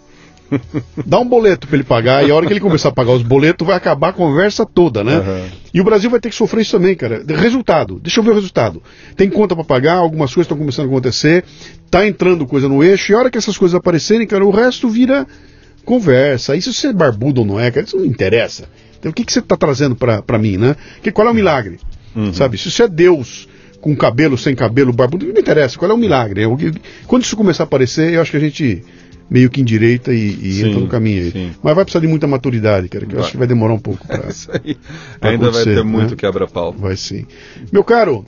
Dá 1.04 1.18
um 1.18 1.28
boleto 1.28 1.66
para 1.66 1.76
ele 1.76 1.84
pagar 1.84 2.26
e 2.26 2.30
a 2.30 2.34
hora 2.34 2.46
que 2.46 2.52
ele 2.52 2.60
começar 2.60 2.88
a 2.90 2.92
pagar 2.92 3.12
os 3.12 3.22
boletos 3.22 3.66
vai 3.66 3.76
acabar 3.76 4.10
a 4.10 4.12
conversa 4.12 4.64
toda, 4.64 5.02
né? 5.02 5.18
Uhum. 5.18 5.48
E 5.74 5.80
o 5.80 5.84
Brasil 5.84 6.08
vai 6.08 6.20
ter 6.20 6.30
que 6.30 6.36
sofrer 6.36 6.62
isso 6.62 6.72
também, 6.72 6.94
cara. 6.94 7.24
Resultado, 7.26 7.98
deixa 8.00 8.20
eu 8.20 8.24
ver 8.24 8.30
o 8.30 8.34
resultado. 8.34 8.82
Tem 9.16 9.28
conta 9.28 9.54
para 9.54 9.64
pagar, 9.64 9.94
algumas 9.94 10.32
coisas 10.32 10.46
estão 10.46 10.56
começando 10.56 10.86
a 10.86 10.88
acontecer, 10.88 11.44
tá 11.90 12.06
entrando 12.06 12.46
coisa 12.46 12.68
no 12.68 12.82
eixo, 12.82 13.12
e 13.12 13.14
a 13.14 13.18
hora 13.18 13.30
que 13.30 13.38
essas 13.38 13.58
coisas 13.58 13.74
aparecerem, 13.74 14.26
cara, 14.26 14.44
o 14.44 14.50
resto 14.50 14.88
vira 14.88 15.26
conversa. 15.86 16.52
Aí 16.52 16.60
se 16.60 16.74
você 16.74 16.88
é 16.88 16.92
barbudo 16.92 17.40
ou 17.40 17.46
não 17.46 17.58
é, 17.58 17.70
cara, 17.70 17.86
isso 17.86 17.96
não 17.96 18.04
interessa. 18.04 18.68
Então 18.98 19.10
o 19.10 19.14
que, 19.14 19.24
que 19.24 19.32
você 19.32 19.38
está 19.38 19.56
trazendo 19.56 19.96
para 19.96 20.38
mim, 20.38 20.58
né? 20.58 20.76
Que, 21.02 21.10
qual 21.10 21.26
é 21.26 21.30
o 21.30 21.34
milagre? 21.34 21.78
Uhum. 22.14 22.34
Sabe? 22.34 22.58
Se 22.58 22.70
você 22.70 22.82
é 22.82 22.88
Deus 22.88 23.48
com 23.80 23.96
cabelo, 23.96 24.36
sem 24.36 24.54
cabelo, 24.54 24.92
barbudo, 24.92 25.24
não 25.26 25.40
interessa. 25.40 25.78
Qual 25.78 25.90
é 25.90 25.94
o 25.94 25.98
milagre? 25.98 26.42
Quando 27.06 27.22
isso 27.22 27.36
começar 27.36 27.62
a 27.62 27.66
aparecer, 27.66 28.12
eu 28.12 28.20
acho 28.20 28.32
que 28.32 28.36
a 28.36 28.40
gente 28.40 28.84
meio 29.28 29.50
que 29.50 29.60
endireita 29.60 30.12
e, 30.12 30.28
e 30.28 30.52
sim, 30.52 30.68
entra 30.68 30.80
no 30.80 30.88
caminho 30.88 31.24
aí. 31.24 31.30
Sim. 31.30 31.50
Mas 31.62 31.74
vai 31.74 31.84
precisar 31.84 32.00
de 32.00 32.08
muita 32.08 32.26
maturidade, 32.26 32.88
cara, 32.88 33.06
que 33.06 33.14
eu 33.14 33.20
acho 33.20 33.32
que 33.32 33.36
vai 33.36 33.46
demorar 33.46 33.74
um 33.74 33.78
pouco 33.78 34.06
para. 34.06 34.26
É 35.20 35.28
Ainda 35.28 35.50
vai 35.50 35.64
ter 35.64 35.84
muito 35.84 36.10
né? 36.10 36.16
quebra-pau. 36.16 36.72
Vai 36.72 36.96
sim. 36.96 37.26
Meu 37.72 37.82
caro, 37.82 38.24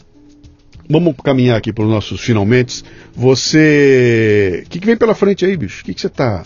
vamos 0.88 1.14
caminhar 1.22 1.56
aqui 1.56 1.72
para 1.72 1.84
os 1.84 1.90
nossos 1.90 2.20
finalmente. 2.20 2.82
Você. 3.14 4.64
O 4.66 4.70
que, 4.70 4.80
que, 4.80 4.86
vem 4.86 4.96
pela 4.96 5.14
frente 5.14 5.44
aí, 5.44 5.56
bicho? 5.56 5.82
O 5.82 5.84
que, 5.84 5.94
que 5.94 6.00
você 6.00 6.08
tá. 6.08 6.44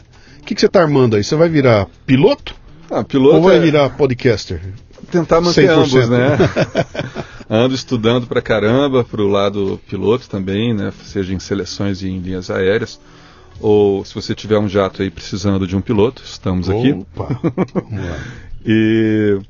O 0.53 0.55
que, 0.55 0.57
que 0.57 0.61
você 0.61 0.69
tá 0.69 0.83
armando 0.83 1.16
aí? 1.16 1.24
Você 1.24 1.35
vai 1.35 1.49
virar 1.49 1.87
piloto? 2.07 2.55
Ah, 2.91 3.03
piloto 3.03 3.37
Ou 3.37 3.43
vai 3.45 3.57
é 3.57 3.61
virar 3.61 3.89
podcaster? 3.91 4.61
tentar 5.11 5.41
manter 5.41 5.66
100%. 5.69 5.73
ambos, 5.73 6.09
né? 6.11 6.37
Ando 7.49 7.74
estudando 7.74 8.27
pra 8.27 8.43
caramba 8.43 9.03
pro 9.03 9.27
lado 9.29 9.81
piloto 9.89 10.29
também, 10.29 10.74
né? 10.74 10.93
Seja 11.05 11.33
em 11.35 11.39
seleções 11.39 12.03
e 12.03 12.09
em 12.09 12.19
linhas 12.19 12.51
aéreas. 12.51 13.01
Ou 13.61 14.05
se 14.05 14.15
você 14.15 14.35
tiver 14.35 14.59
um 14.59 14.69
jato 14.69 15.01
aí 15.03 15.11
precisando 15.11 15.66
de 15.66 15.74
um 15.74 15.81
piloto, 15.81 16.23
estamos 16.24 16.69
aqui. 16.69 16.93
Opa, 16.93 17.41
vamos 17.74 18.05
lá. 18.07 18.19
E 18.65 19.41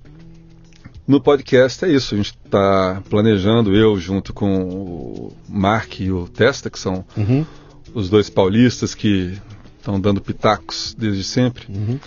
no 1.06 1.20
podcast 1.20 1.84
é 1.84 1.88
isso, 1.88 2.14
a 2.14 2.16
gente 2.16 2.34
está 2.46 3.02
planejando, 3.10 3.76
eu 3.76 3.98
junto 3.98 4.32
com 4.32 4.62
o 4.62 5.32
Mark 5.48 6.00
e 6.00 6.10
o 6.10 6.26
Testa, 6.28 6.70
que 6.70 6.78
são 6.78 7.04
Uhum, 7.14 7.44
os 7.92 8.08
dois 8.08 8.30
paulistas 8.30 8.94
que 8.94 9.34
estão 9.82 10.00
dando 10.00 10.20
pitacos 10.20 10.94
desde 10.96 11.24
sempre, 11.24 11.66
uhum. 11.68 11.98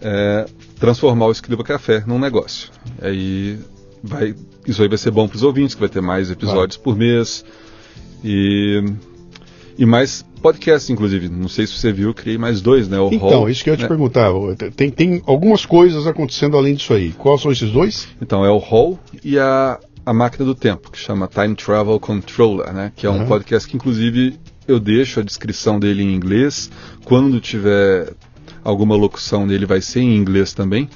é, 0.00 0.46
transformar 0.78 1.26
o 1.26 1.32
Escriba 1.32 1.64
Café 1.64 2.02
num 2.06 2.18
negócio. 2.18 2.70
Aí 3.02 3.58
vai, 4.02 4.34
isso 4.66 4.80
aí 4.82 4.88
vai 4.88 4.98
ser 4.98 5.10
bom 5.10 5.26
para 5.28 5.36
os 5.36 5.42
ouvintes, 5.42 5.74
que 5.74 5.80
vai 5.80 5.88
ter 5.88 6.00
mais 6.00 6.30
episódios 6.30 6.76
por 6.76 6.96
mês 6.96 7.44
e, 8.22 8.82
e 9.76 9.84
mais 9.84 10.24
podcasts, 10.40 10.88
inclusive. 10.90 11.28
Não 11.28 11.48
sei 11.48 11.66
se 11.66 11.72
você 11.74 11.92
viu, 11.92 12.08
eu 12.10 12.14
criei 12.14 12.38
mais 12.38 12.60
dois, 12.60 12.88
né? 12.88 12.98
O 13.00 13.08
Então, 13.12 13.28
Hall, 13.28 13.50
isso 13.50 13.64
que 13.64 13.70
eu 13.70 13.74
ia 13.74 13.78
te 13.78 13.82
né? 13.82 13.88
perguntar. 13.88 14.30
Tem, 14.76 14.90
tem 14.90 15.22
algumas 15.26 15.66
coisas 15.66 16.06
acontecendo 16.06 16.56
além 16.56 16.74
disso 16.74 16.92
aí. 16.94 17.12
Quais 17.12 17.40
são 17.40 17.50
esses 17.50 17.70
dois? 17.70 18.06
Então, 18.22 18.44
é 18.44 18.50
o 18.50 18.58
Hall 18.58 18.98
e 19.24 19.38
a, 19.38 19.78
a 20.06 20.12
Máquina 20.14 20.44
do 20.44 20.54
Tempo, 20.54 20.90
que 20.90 20.98
chama 20.98 21.26
Time 21.26 21.54
Travel 21.56 21.98
Controller, 21.98 22.72
né? 22.72 22.92
Que 22.94 23.06
é 23.06 23.10
um 23.10 23.20
Uhum. 23.20 23.26
podcast 23.26 23.68
que, 23.68 23.76
inclusive, 23.76 24.38
eu 24.66 24.80
deixo 24.80 25.20
a 25.20 25.22
descrição 25.22 25.78
dele 25.78 26.02
em 26.02 26.14
inglês. 26.14 26.70
Quando 27.04 27.40
tiver 27.40 28.12
alguma 28.62 28.96
locução 28.96 29.46
dele, 29.46 29.66
vai 29.66 29.80
ser 29.80 30.00
em 30.00 30.16
inglês 30.16 30.52
também. 30.52 30.88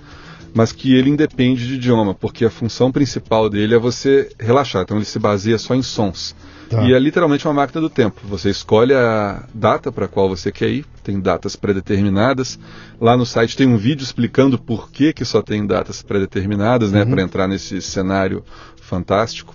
Mas 0.55 0.73
que 0.73 0.95
ele 0.95 1.11
independe 1.11 1.67
de 1.67 1.75
idioma, 1.75 2.15
porque 2.15 2.45
a 2.45 2.51
função 2.51 2.91
principal 2.91 3.51
dele 3.51 3.75
é 3.75 3.79
você 3.79 4.31
relaxar. 4.41 4.83
Então, 4.83 4.97
ele 4.97 5.05
se 5.05 5.19
baseia 5.19 5.59
só 5.59 5.75
em 5.75 5.83
sons. 5.83 6.35
Tá. 6.71 6.83
E 6.85 6.93
é 6.95 6.99
literalmente 6.99 7.47
uma 7.47 7.55
máquina 7.55 7.81
do 7.81 7.89
tempo. 7.91 8.21
Você 8.25 8.51
escolhe 8.51 8.95
a 8.95 9.45
data 9.55 9.93
para 9.93 10.09
qual 10.09 10.29
você 10.29 10.51
quer 10.51 10.69
ir, 10.71 10.87
tem 11.05 11.21
datas 11.21 11.55
pré-determinadas. 11.55 12.59
Lá 13.01 13.17
no 13.17 13.25
site 13.27 13.57
tem 13.57 13.67
um 13.67 13.77
vídeo 13.77 14.03
explicando 14.03 14.59
por 14.59 14.91
que, 14.91 15.13
que 15.13 15.25
só 15.25 15.43
tem 15.43 15.67
datas 15.67 16.03
pré-determinadas, 16.03 16.93
né, 16.93 17.05
Uhum. 17.05 17.11
para 17.11 17.23
entrar 17.23 17.49
nesse 17.49 17.81
cenário 17.81 18.43
fantástico. 18.81 19.55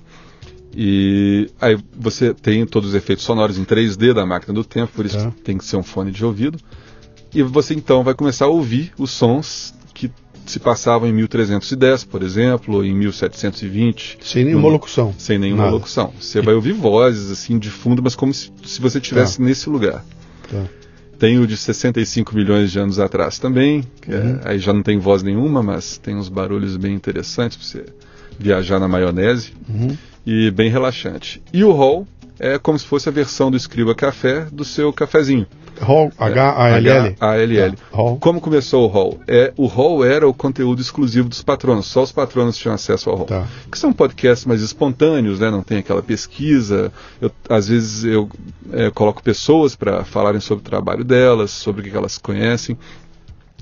E 0.75 1.49
aí 1.61 1.77
você 1.95 2.33
tem 2.33 2.65
todos 2.65 2.89
os 2.89 2.95
efeitos 2.95 3.23
sonoros 3.23 3.57
em 3.57 3.63
3D 3.63 4.13
da 4.13 4.25
máquina 4.25 4.53
do 4.53 4.63
tempo, 4.63 4.91
por 4.95 5.05
isso 5.05 5.17
Tá. 5.17 5.31
tem 5.43 5.57
que 5.57 5.65
ser 5.65 5.75
um 5.77 5.83
fone 5.83 6.11
de 6.11 6.25
ouvido. 6.25 6.57
E 7.33 7.41
você 7.43 7.73
então 7.73 8.03
vai 8.03 8.13
começar 8.13 8.45
a 8.45 8.49
ouvir 8.49 8.91
os 8.97 9.11
sons 9.11 9.73
que 9.93 10.11
se 10.45 10.59
passavam 10.59 11.07
em 11.07 11.13
1310, 11.13 12.03
por 12.05 12.21
exemplo, 12.23 12.75
ou 12.75 12.85
em 12.85 12.93
1720 12.93 14.17
Sem 14.21 14.43
nenhuma 14.45 14.63
Não. 14.63 14.69
locução. 14.71 15.13
sem 15.17 15.37
nenhuma 15.37 15.63
Nada. 15.63 15.75
locução. 15.75 16.13
Você 16.19 16.41
vai 16.41 16.53
ouvir 16.53 16.73
vozes 16.73 17.31
assim 17.31 17.57
de 17.59 17.69
fundo, 17.69 18.01
mas 18.03 18.15
como 18.15 18.33
se, 18.33 18.51
se 18.65 18.81
você 18.81 18.97
estivesse 18.97 19.41
nesse 19.41 19.69
lugar. 19.69 20.03
Tá. 20.51 20.63
Tem 21.19 21.39
o 21.39 21.47
de 21.47 21.55
65 21.55 22.35
milhões 22.35 22.71
de 22.71 22.79
anos 22.79 22.99
atrás 22.99 23.39
também, 23.39 23.83
que 24.01 24.11
é- 24.11 24.17
Uhum. 24.19 24.39
aí 24.43 24.59
já 24.59 24.73
não 24.73 24.83
tem 24.83 24.97
voz 24.99 25.23
nenhuma, 25.23 25.63
mas 25.63 25.97
tem 25.97 26.15
uns 26.15 26.27
barulhos 26.27 26.75
bem 26.75 26.93
interessantes 26.93 27.55
para 27.57 27.65
você 27.65 27.85
viajar 28.37 28.79
na 28.79 28.87
maionese 28.87 29.53
Uhum. 29.69 29.95
E 30.25 30.51
bem 30.51 30.69
relaxante. 30.69 31.41
E 31.51 31.63
o 31.63 31.71
Hall 31.71 32.07
é 32.39 32.57
como 32.57 32.77
se 32.77 32.85
fosse 32.85 33.07
a 33.07 33.11
versão 33.11 33.51
do 33.51 33.57
Escriba 33.57 33.93
Café 33.93 34.47
do 34.51 34.65
seu 34.65 34.91
cafezinho. 34.91 35.47
Hall, 35.81 36.11
H-A-L-L. 36.17 37.15
H-A-L-L. 37.19 37.75
Tá. 37.75 37.83
Hall. 37.91 38.17
Como 38.17 38.39
começou 38.39 38.85
o 38.85 38.87
Hall? 38.87 39.19
É, 39.27 39.53
o 39.57 39.65
Hall 39.65 40.05
era 40.05 40.27
o 40.27 40.33
conteúdo 40.33 40.81
exclusivo 40.81 41.27
dos 41.27 41.41
patronos, 41.41 41.87
só 41.87 42.03
os 42.03 42.11
patronos 42.11 42.57
tinham 42.57 42.75
acesso 42.75 43.09
ao 43.09 43.17
Hall. 43.17 43.25
Tá. 43.25 43.47
Que 43.71 43.77
são 43.77 43.91
podcasts 43.91 44.45
mais 44.45 44.61
espontâneos, 44.61 45.39
né? 45.39 45.49
não 45.49 45.63
tem 45.63 45.79
aquela 45.79 46.01
pesquisa. 46.01 46.91
Eu, 47.19 47.31
às 47.49 47.67
vezes 47.67 48.03
eu 48.03 48.29
é, 48.71 48.89
coloco 48.91 49.23
pessoas 49.23 49.75
para 49.75 50.03
falarem 50.03 50.39
sobre 50.39 50.61
o 50.61 50.65
trabalho 50.65 51.03
delas, 51.03 51.51
sobre 51.51 51.81
o 51.81 51.91
que 51.91 51.97
elas 51.97 52.17
conhecem. 52.17 52.77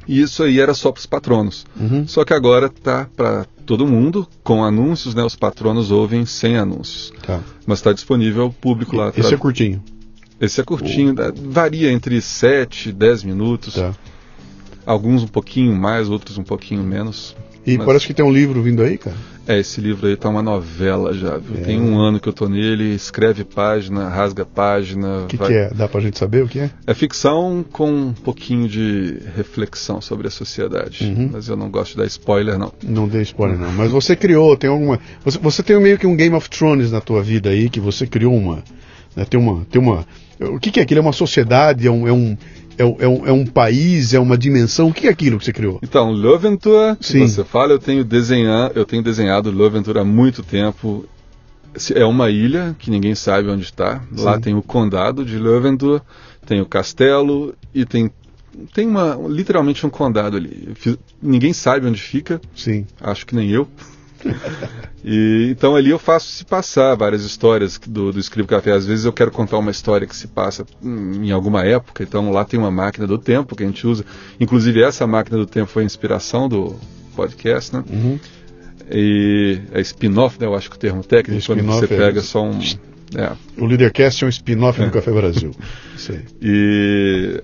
E 0.07 0.21
isso 0.21 0.43
aí 0.43 0.59
era 0.59 0.73
só 0.73 0.91
para 0.91 0.99
os 0.99 1.05
patronos. 1.05 1.65
Uhum. 1.79 2.07
Só 2.07 2.23
que 2.25 2.33
agora 2.33 2.69
tá 2.69 3.07
para 3.15 3.45
todo 3.65 3.87
mundo, 3.87 4.27
com 4.43 4.63
anúncios, 4.63 5.15
né? 5.15 5.23
Os 5.23 5.35
patronos 5.35 5.91
ouvem 5.91 6.25
sem 6.25 6.57
anúncios. 6.57 7.13
Tá. 7.25 7.39
Mas 7.65 7.79
está 7.79 7.93
disponível 7.93 8.43
ao 8.43 8.51
público 8.51 8.95
lá. 8.95 9.11
Esse 9.15 9.33
é 9.33 9.37
curtinho. 9.37 9.83
Esse 10.39 10.59
é 10.59 10.63
curtinho, 10.63 11.13
varia 11.49 11.91
entre 11.91 12.19
7 12.19 12.89
e 12.89 12.91
10 12.91 13.23
minutos. 13.23 13.75
Tá. 13.75 13.93
Alguns 14.85 15.23
um 15.23 15.27
pouquinho 15.27 15.75
mais, 15.75 16.09
outros 16.09 16.37
um 16.37 16.43
pouquinho 16.43 16.83
menos. 16.83 17.35
E 17.65 17.77
Mas- 17.77 17.85
parece 17.85 18.07
que 18.07 18.13
tem 18.13 18.25
um 18.25 18.31
livro 18.31 18.61
vindo 18.61 18.81
aí, 18.81 18.97
cara. 18.97 19.15
É, 19.47 19.59
esse 19.59 19.81
livro 19.81 20.07
aí 20.07 20.15
tá 20.15 20.29
uma 20.29 20.41
novela 20.41 21.13
já, 21.13 21.37
viu? 21.37 21.57
É. 21.59 21.63
Tem 21.65 21.81
um 21.81 21.97
ano 21.99 22.19
que 22.19 22.29
eu 22.29 22.33
tô 22.33 22.47
nele, 22.47 22.93
escreve 22.93 23.43
página, 23.43 24.07
rasga 24.07 24.45
página. 24.45 25.23
O 25.23 25.27
que, 25.27 25.35
vai- 25.37 25.47
que 25.47 25.53
é? 25.55 25.69
Dá 25.73 25.87
pra 25.87 25.99
gente 25.99 26.17
saber 26.17 26.43
o 26.43 26.47
que 26.47 26.59
é? 26.59 26.69
É 26.87 26.93
ficção 26.93 27.65
com 27.71 27.91
um 27.91 28.13
pouquinho 28.13 28.67
de 28.67 29.17
reflexão 29.35 29.99
sobre 29.99 30.27
a 30.27 30.31
sociedade. 30.31 31.05
Uhum. 31.05 31.29
Mas 31.33 31.47
eu 31.49 31.55
não 31.55 31.69
gosto 31.69 31.91
de 31.93 31.97
dar 31.97 32.05
spoiler, 32.05 32.57
não. 32.57 32.71
Não 32.83 33.07
dê 33.07 33.21
spoiler, 33.23 33.57
não. 33.57 33.71
Mas 33.71 33.91
você 33.91 34.15
criou, 34.15 34.55
tem 34.55 34.69
alguma. 34.69 34.99
Você, 35.25 35.37
você 35.39 35.63
tem 35.63 35.79
meio 35.81 35.97
que 35.97 36.07
um 36.07 36.15
Game 36.15 36.35
of 36.35 36.49
Thrones 36.49 36.91
na 36.91 37.01
tua 37.01 37.21
vida 37.23 37.49
aí, 37.49 37.69
que 37.69 37.79
você 37.79 38.05
criou 38.07 38.35
uma. 38.35 38.63
né, 39.15 39.25
tem 39.25 39.39
uma. 39.39 39.65
Tem 39.71 39.81
uma. 39.81 40.05
O 40.39 40.59
que, 40.59 40.71
que 40.71 40.79
é 40.79 40.83
aquilo? 40.83 40.99
É 40.99 41.03
uma 41.03 41.13
sociedade? 41.13 41.85
É 41.87 41.91
um. 41.91 42.07
É 42.07 42.11
um 42.13 42.37
é 42.81 42.85
um, 42.85 42.95
é 42.99 43.07
um, 43.07 43.27
é 43.27 43.31
um 43.31 43.45
país, 43.45 44.13
é 44.13 44.19
uma 44.19 44.37
dimensão. 44.37 44.89
O 44.89 44.93
que 44.93 45.07
é 45.07 45.09
aquilo 45.09 45.37
que 45.37 45.45
você 45.45 45.53
criou? 45.53 45.79
Então, 45.83 46.11
Loventura, 46.11 46.95
que 46.95 47.05
Sim. 47.05 47.27
você 47.27 47.43
fala, 47.43 47.71
eu 47.73 47.79
tenho 47.79 48.03
desenhar, 48.03 48.71
eu 48.75 48.85
tenho 48.85 49.03
desenhado 49.03 49.51
Loventura 49.51 50.01
há 50.01 50.05
muito 50.05 50.43
tempo. 50.43 51.05
É 51.95 52.03
uma 52.05 52.29
ilha 52.29 52.75
que 52.77 52.91
ninguém 52.91 53.15
sabe 53.15 53.47
onde 53.49 53.63
está. 53.63 54.01
Lá 54.17 54.35
Sim. 54.35 54.41
tem 54.41 54.53
o 54.55 54.61
condado 54.61 55.23
de 55.23 55.37
Loventura, 55.37 56.01
tem 56.45 56.59
o 56.59 56.65
castelo 56.65 57.53
e 57.73 57.85
tem 57.85 58.11
tem 58.73 58.85
uma 58.85 59.17
literalmente 59.29 59.85
um 59.85 59.89
condado 59.89 60.35
ali. 60.35 60.73
Fiz- 60.75 60.97
ninguém 61.23 61.53
sabe 61.53 61.87
onde 61.87 62.01
fica, 62.01 62.41
Sim. 62.53 62.85
acho 62.99 63.25
que 63.25 63.33
nem 63.33 63.49
eu. 63.49 63.65
E, 65.03 65.47
então 65.49 65.75
ali 65.75 65.89
eu 65.89 65.97
faço 65.97 66.27
se 66.31 66.45
passar 66.45 66.93
várias 66.95 67.23
histórias 67.23 67.79
do, 67.87 68.11
do 68.13 68.19
Escribo 68.19 68.47
Café. 68.47 68.71
Às 68.71 68.85
vezes 68.85 69.03
eu 69.03 69.11
quero 69.11 69.31
contar 69.31 69.57
uma 69.57 69.71
história 69.71 70.05
que 70.05 70.15
se 70.15 70.27
passa 70.27 70.63
em 70.83 71.31
alguma 71.31 71.65
época, 71.65 72.03
então 72.03 72.31
lá 72.31 72.45
tem 72.45 72.59
uma 72.59 72.69
máquina 72.69 73.07
do 73.07 73.17
tempo 73.17 73.55
que 73.55 73.63
a 73.63 73.65
gente 73.65 73.87
usa. 73.87 74.05
Inclusive 74.39 74.83
essa 74.83 75.07
máquina 75.07 75.37
do 75.39 75.47
tempo 75.47 75.65
foi 75.71 75.81
a 75.81 75.85
inspiração 75.87 76.47
do 76.47 76.75
podcast, 77.15 77.75
né? 77.75 77.83
Uhum. 77.89 78.19
E 78.91 79.59
é 79.71 79.81
spin-off, 79.81 80.39
né? 80.39 80.45
Eu 80.45 80.53
acho 80.53 80.69
que 80.69 80.75
o 80.75 80.79
termo 80.79 81.03
técnico, 81.03 81.43
quando 81.47 81.63
você 81.63 81.85
é- 81.85 81.97
pega 81.97 82.21
só 82.21 82.43
um... 82.43 82.59
É. 83.15 83.31
O 83.57 83.65
Leadercast 83.65 84.23
é 84.23 84.27
um 84.27 84.29
spin-off 84.29 84.79
É. 84.81 84.85
do 84.85 84.91
Café 84.91 85.11
Brasil. 85.11 85.49
Isso 85.97 86.11
aí. 86.11 86.21
E 86.41 87.41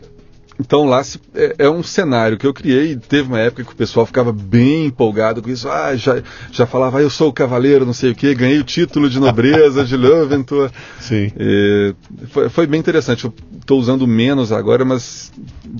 então 0.59 0.85
lá 0.85 1.03
se- 1.03 1.19
é, 1.35 1.55
é 1.59 1.69
um 1.69 1.83
cenário 1.83 2.37
que 2.37 2.45
eu 2.47 2.53
criei. 2.53 2.95
Teve 2.95 3.27
uma 3.27 3.39
época 3.39 3.63
que 3.63 3.71
o 3.71 3.75
pessoal 3.75 4.05
ficava 4.05 4.31
bem 4.31 4.85
empolgado 4.87 5.41
com 5.41 5.49
isso. 5.49 5.69
Ah, 5.69 5.95
já, 5.95 6.21
já 6.51 6.65
falava, 6.65 6.99
ah, 6.99 7.01
eu 7.01 7.09
sou 7.09 7.29
o 7.29 7.33
cavaleiro, 7.33 7.85
não 7.85 7.93
sei 7.93 8.11
o 8.11 8.15
que, 8.15 8.33
ganhei 8.35 8.59
o 8.59 8.63
título 8.63 9.09
de 9.09 9.19
nobreza 9.19 9.83
de 9.85 9.95
Loventor. 9.97 10.71
Sim. 10.99 11.31
E 11.39 11.93
foi, 12.29 12.49
foi 12.49 12.67
bem 12.67 12.79
interessante. 12.79 13.25
Eu 13.25 13.33
estou 13.59 13.79
usando 13.79 14.07
menos 14.07 14.51
agora, 14.51 14.83
mas 14.83 15.31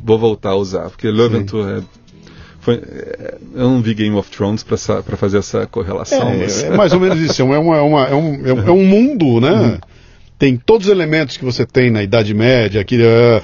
vou 0.04 0.20
voltar 0.20 0.50
a 0.52 0.56
usar, 0.56 0.90
porque 0.90 1.10
Loventor 1.10 1.68
é, 1.70 1.82
foi, 2.60 2.76
é, 2.76 3.38
eu 3.56 3.70
não 3.70 3.82
vi 3.82 3.94
Game 3.94 4.16
of 4.16 4.30
Thrones 4.30 4.62
para 4.64 4.78
fazer 5.18 5.38
essa 5.38 5.66
correlação. 5.66 6.38
mas- 6.38 6.64
É, 6.64 6.68
é 6.68 6.76
mais 6.78 6.94
ou 6.94 7.00
menos 7.00 7.18
isso. 7.20 7.42
É, 7.42 7.46
uma, 7.46 7.56
é, 7.78 7.82
uma, 7.82 8.08
é, 8.08 8.14
um, 8.14 8.46
é, 8.46 8.54
um, 8.54 8.68
é 8.68 8.72
um 8.72 8.86
mundo, 8.86 9.40
né? 9.42 9.80
Tem 10.40 10.56
todos 10.56 10.86
os 10.88 10.92
elementos 10.92 11.36
que 11.36 11.44
você 11.44 11.66
tem 11.66 11.90
na 11.90 12.04
Idade 12.04 12.34
Média, 12.34 12.80
aqui, 12.80 13.00
a, 13.02 13.42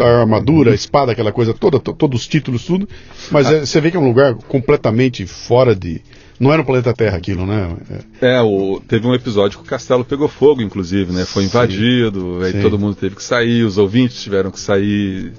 a 0.00 0.20
armadura, 0.20 0.72
a 0.72 0.74
espada, 0.74 1.12
aquela 1.12 1.30
coisa 1.30 1.54
toda, 1.54 1.78
to- 1.78 1.92
todos 1.94 2.22
os 2.22 2.26
títulos, 2.26 2.64
tudo. 2.64 2.88
Mas 3.30 3.46
é, 3.50 3.60
você 3.64 3.80
vê 3.80 3.90
que 3.92 3.96
é 3.96 4.00
um 4.00 4.06
lugar 4.08 4.34
completamente 4.34 5.24
fora 5.26 5.74
de. 5.74 6.00
Não 6.40 6.50
era 6.52 6.58
no 6.62 6.66
planeta 6.66 6.92
Terra 6.92 7.16
aquilo, 7.16 7.46
né? 7.46 7.76
É, 8.20 8.34
É, 8.36 8.40
o, 8.42 8.80
teve 8.88 9.06
um 9.06 9.14
episódio 9.14 9.58
que 9.58 9.64
o 9.64 9.68
castelo 9.68 10.04
pegou 10.04 10.26
fogo, 10.26 10.60
inclusive, 10.60 11.12
né? 11.12 11.24
Foi 11.24 11.44
Sim. 11.44 11.48
invadido, 11.50 12.40
aí 12.42 12.50
Sim. 12.52 12.60
todo 12.62 12.76
mundo 12.78 12.96
teve 12.96 13.14
que 13.14 13.22
sair, 13.22 13.62
os 13.62 13.78
ouvintes 13.78 14.20
tiveram 14.20 14.50
que 14.50 14.58
sair. 14.58 15.32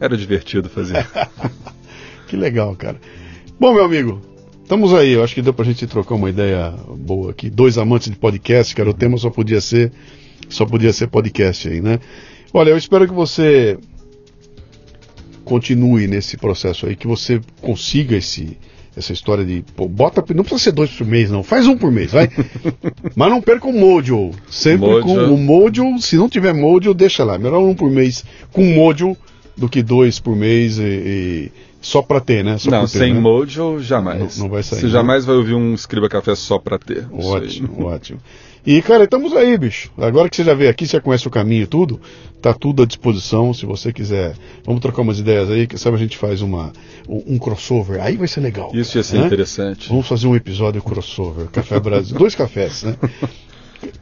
Era 0.00 0.16
divertido 0.16 0.68
fazer. 0.68 1.06
que 2.26 2.34
legal, 2.36 2.74
cara. 2.74 3.00
Bom, 3.60 3.72
meu 3.74 3.84
amigo, 3.84 4.20
estamos 4.62 4.92
aí. 4.94 5.12
Eu 5.12 5.22
acho 5.22 5.34
que 5.34 5.42
deu 5.42 5.52
pra 5.54 5.64
gente 5.64 5.86
trocar 5.86 6.14
uma 6.16 6.28
ideia 6.30 6.74
boa 6.96 7.30
aqui. 7.30 7.48
Dois 7.50 7.78
amantes 7.78 8.10
de 8.10 8.16
podcast, 8.16 8.74
cara. 8.74 8.90
O 8.90 8.94
tema 8.94 9.16
só 9.18 9.30
podia 9.30 9.60
ser. 9.60 9.92
Só 10.50 10.66
podia 10.66 10.92
ser 10.92 11.06
podcast 11.06 11.66
aí, 11.68 11.80
né? 11.80 11.98
Olha, 12.52 12.70
eu 12.70 12.76
espero 12.76 13.06
que 13.08 13.14
você 13.14 13.78
continue 15.44 16.06
nesse 16.06 16.36
processo 16.36 16.86
aí, 16.86 16.94
que 16.96 17.06
você 17.06 17.40
consiga 17.60 18.16
esse, 18.16 18.58
essa 18.96 19.12
história 19.12 19.44
de. 19.44 19.64
Pô, 19.76 19.88
bota. 19.88 20.22
Não 20.34 20.42
precisa 20.44 20.64
ser 20.64 20.72
dois 20.72 20.90
por 20.90 21.06
mês, 21.06 21.30
não. 21.30 21.42
Faz 21.42 21.66
um 21.66 21.76
por 21.76 21.90
mês, 21.90 22.12
vai. 22.12 22.28
Mas 23.16 23.30
não 23.30 23.40
perca 23.40 23.66
o 23.66 23.72
Mojo. 23.72 24.30
Sempre 24.50 24.86
Mojo. 24.88 25.04
com 25.04 25.14
o 25.34 25.38
Mojo. 25.38 25.98
Se 26.00 26.16
não 26.16 26.28
tiver 26.28 26.52
Mojo, 26.52 26.92
deixa 26.94 27.24
lá. 27.24 27.38
Melhor 27.38 27.60
um 27.60 27.74
por 27.74 27.90
mês 27.90 28.24
com 28.52 28.64
Mojo 28.64 29.16
do 29.56 29.68
que 29.68 29.82
dois 29.82 30.18
por 30.18 30.34
mês 30.36 30.78
e, 30.78 30.82
e- 30.82 31.52
Só 31.80 32.02
pra 32.02 32.20
ter, 32.20 32.44
né? 32.44 32.58
Só 32.58 32.70
não, 32.70 32.82
ter, 32.82 32.98
sem 32.98 33.14
né? 33.14 33.20
Mojo, 33.20 33.80
jamais. 33.80 34.36
Não- 34.36 34.44
não 34.44 34.50
vai 34.50 34.62
sair, 34.62 34.80
Você 34.80 34.86
né? 34.86 34.92
jamais 34.92 35.24
vai 35.24 35.36
ouvir 35.36 35.54
um 35.54 35.74
Escriba 35.74 36.08
Café 36.08 36.34
só 36.34 36.58
pra 36.58 36.78
ter. 36.78 37.06
Ótimo, 37.12 37.84
ótimo. 37.86 38.20
E, 38.66 38.82
cara, 38.82 39.04
estamos 39.04 39.34
aí, 39.34 39.56
bicho. 39.56 39.90
Agora 39.96 40.28
que 40.28 40.36
você 40.36 40.44
já 40.44 40.54
veio 40.54 40.70
aqui, 40.70 40.86
você 40.86 40.96
já 40.96 41.00
conhece 41.00 41.26
o 41.26 41.30
caminho 41.30 41.62
e 41.62 41.66
tudo, 41.66 42.00
tá 42.42 42.52
tudo 42.52 42.82
à 42.82 42.86
disposição. 42.86 43.54
Se 43.54 43.64
você 43.64 43.92
quiser, 43.92 44.34
vamos 44.64 44.80
trocar 44.80 45.02
umas 45.02 45.18
ideias 45.18 45.50
aí, 45.50 45.66
que 45.66 45.78
sabe 45.78 45.96
a 45.96 45.98
gente 45.98 46.18
faz 46.18 46.42
uma, 46.42 46.72
um 47.08 47.38
crossover. 47.38 48.02
Aí 48.02 48.16
vai 48.16 48.28
ser 48.28 48.40
legal. 48.40 48.70
Isso 48.74 48.98
ia 48.98 49.02
ser 49.02 49.18
né? 49.18 49.26
interessante. 49.26 49.88
Vamos 49.88 50.06
fazer 50.06 50.26
um 50.26 50.36
episódio 50.36 50.82
crossover. 50.82 51.46
Café 51.48 51.80
Brasil. 51.80 52.18
Dois 52.18 52.34
cafés, 52.34 52.82
né? 52.82 52.96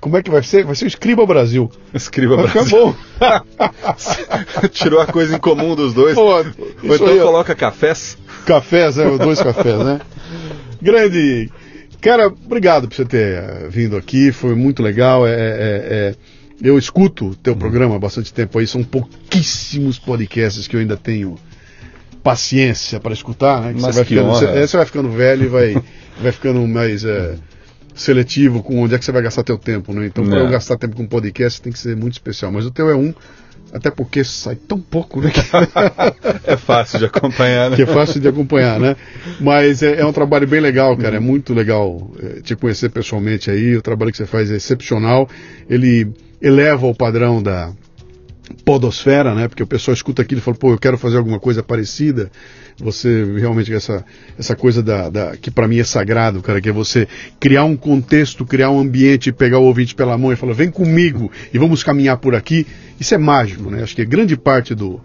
Como 0.00 0.16
é 0.16 0.22
que 0.22 0.30
vai 0.30 0.42
ser? 0.42 0.64
Vai 0.64 0.74
ser 0.74 0.86
o 0.86 0.88
Escriba 0.88 1.24
Brasil. 1.24 1.70
Escriba 1.94 2.36
Vai 2.36 2.48
ficar 2.48 2.64
Brasil. 2.64 2.78
bom. 2.78 4.68
Tirou 4.72 5.00
a 5.00 5.06
coisa 5.06 5.36
em 5.36 5.38
comum 5.38 5.76
dos 5.76 5.94
dois. 5.94 6.16
Pô, 6.16 6.34
Ou 6.34 6.44
então 6.82 7.06
aí, 7.06 7.20
coloca 7.20 7.54
cafés. 7.54 8.18
Cafés, 8.44 8.96
né? 8.96 9.06
Os 9.08 9.18
Dois 9.18 9.40
cafés, 9.40 9.78
né? 9.78 10.00
Grande. 10.82 11.50
Cara, 12.00 12.28
obrigado 12.28 12.88
por 12.88 12.94
você 12.94 13.04
ter 13.04 13.34
eh, 13.38 13.66
vindo 13.68 13.96
aqui. 13.96 14.30
Foi 14.32 14.54
muito 14.54 14.82
legal. 14.82 15.26
É, 15.26 15.32
é- 15.32 15.34
é- 15.90 16.14
eu 16.60 16.76
escuto 16.78 17.28
o 17.28 17.34
teu 17.36 17.54
programa 17.54 17.96
há 17.96 17.98
bastante 17.98 18.32
tempo 18.32 18.58
aí. 18.58 18.66
São 18.66 18.82
pouquíssimos 18.82 19.98
podcasts 19.98 20.66
que 20.66 20.74
eu 20.76 20.80
ainda 20.80 20.96
tenho 20.96 21.36
paciência 22.22 22.98
para 23.00 23.12
escutar, 23.12 23.62
né? 23.62 23.72
Você, 23.74 23.92
vai 23.92 24.04
que 24.04 24.14
ficando, 24.14 24.28
você, 24.30 24.44
é, 24.46 24.66
você 24.66 24.76
vai 24.76 24.86
ficando 24.86 25.10
velho 25.10 25.44
e 25.44 25.48
vai, 25.48 25.82
vai 26.20 26.32
ficando 26.32 26.66
mais 26.66 27.04
eh, 27.04 27.36
seletivo 27.94 28.62
com 28.62 28.80
onde 28.80 28.94
é 28.94 28.98
que 28.98 29.04
você 29.04 29.12
vai 29.12 29.22
gastar 29.22 29.44
teu 29.44 29.56
tempo, 29.56 29.92
né? 29.92 30.06
Então, 30.06 30.24
para 30.26 30.38
É. 30.38 30.42
eu 30.42 30.48
gastar 30.48 30.76
tempo 30.76 30.96
com 30.96 31.06
podcast 31.06 31.60
tem 31.62 31.72
que 31.72 31.78
ser 31.78 31.96
muito 31.96 32.14
especial. 32.14 32.50
Mas 32.52 32.66
o 32.66 32.70
teu 32.70 32.88
é 32.90 32.94
um, 32.96 33.14
até 33.72 33.90
porque 33.90 34.24
sai 34.24 34.56
tão 34.56 34.80
pouco, 34.80 35.20
né? 35.20 35.30
É 36.44 36.56
fácil 36.56 36.98
de 36.98 37.04
acompanhar, 37.04 37.70
né? 37.70 37.76
que 37.76 37.82
é 37.82 37.86
fácil 37.86 38.20
de 38.20 38.28
acompanhar, 38.28 38.80
né? 38.80 38.96
Mas 39.40 39.82
é, 39.82 40.00
é 40.00 40.06
um 40.06 40.12
trabalho 40.12 40.46
bem 40.46 40.60
legal, 40.60 40.96
cara. 40.96 41.16
É 41.16 41.20
muito 41.20 41.52
legal 41.52 42.10
é, 42.22 42.40
te 42.40 42.56
conhecer 42.56 42.88
pessoalmente 42.88 43.50
aí. 43.50 43.76
O 43.76 43.82
trabalho 43.82 44.10
que 44.10 44.16
você 44.16 44.26
faz 44.26 44.50
é 44.50 44.56
excepcional. 44.56 45.28
Ele 45.68 46.10
eleva 46.40 46.86
o 46.86 46.94
padrão 46.94 47.42
da 47.42 47.70
podosfera, 48.64 49.34
né? 49.34 49.48
Porque 49.48 49.62
o 49.62 49.66
pessoal 49.66 49.94
escuta 49.94 50.22
aquilo 50.22 50.40
e 50.40 50.42
fala, 50.42 50.56
pô, 50.56 50.72
eu 50.72 50.78
quero 50.78 50.98
fazer 50.98 51.16
alguma 51.16 51.38
coisa 51.40 51.62
parecida. 51.62 52.30
Você 52.80 53.24
realmente 53.36 53.72
essa 53.72 54.04
essa 54.38 54.54
coisa 54.54 54.82
da, 54.82 55.10
da- 55.10 55.36
que 55.36 55.50
para 55.50 55.66
mim 55.66 55.78
é 55.78 55.84
sagrado, 55.84 56.40
cara, 56.40 56.60
que 56.60 56.68
é 56.68 56.72
você 56.72 57.08
criar 57.40 57.64
um 57.64 57.76
contexto, 57.76 58.44
criar 58.46 58.70
um 58.70 58.78
ambiente, 58.78 59.32
pegar 59.32 59.58
o 59.58 59.64
ouvinte 59.64 59.94
pela 59.94 60.16
mão 60.16 60.32
e 60.32 60.36
falar, 60.36 60.52
vem 60.52 60.70
comigo 60.70 61.30
e 61.52 61.58
vamos 61.58 61.82
caminhar 61.82 62.18
por 62.18 62.34
aqui. 62.34 62.66
Isso 63.00 63.14
é 63.14 63.18
mágico, 63.18 63.68
né? 63.70 63.82
Acho 63.82 63.96
que 63.96 64.04
grande 64.04 64.36
parte 64.36 64.74
do 64.74 65.00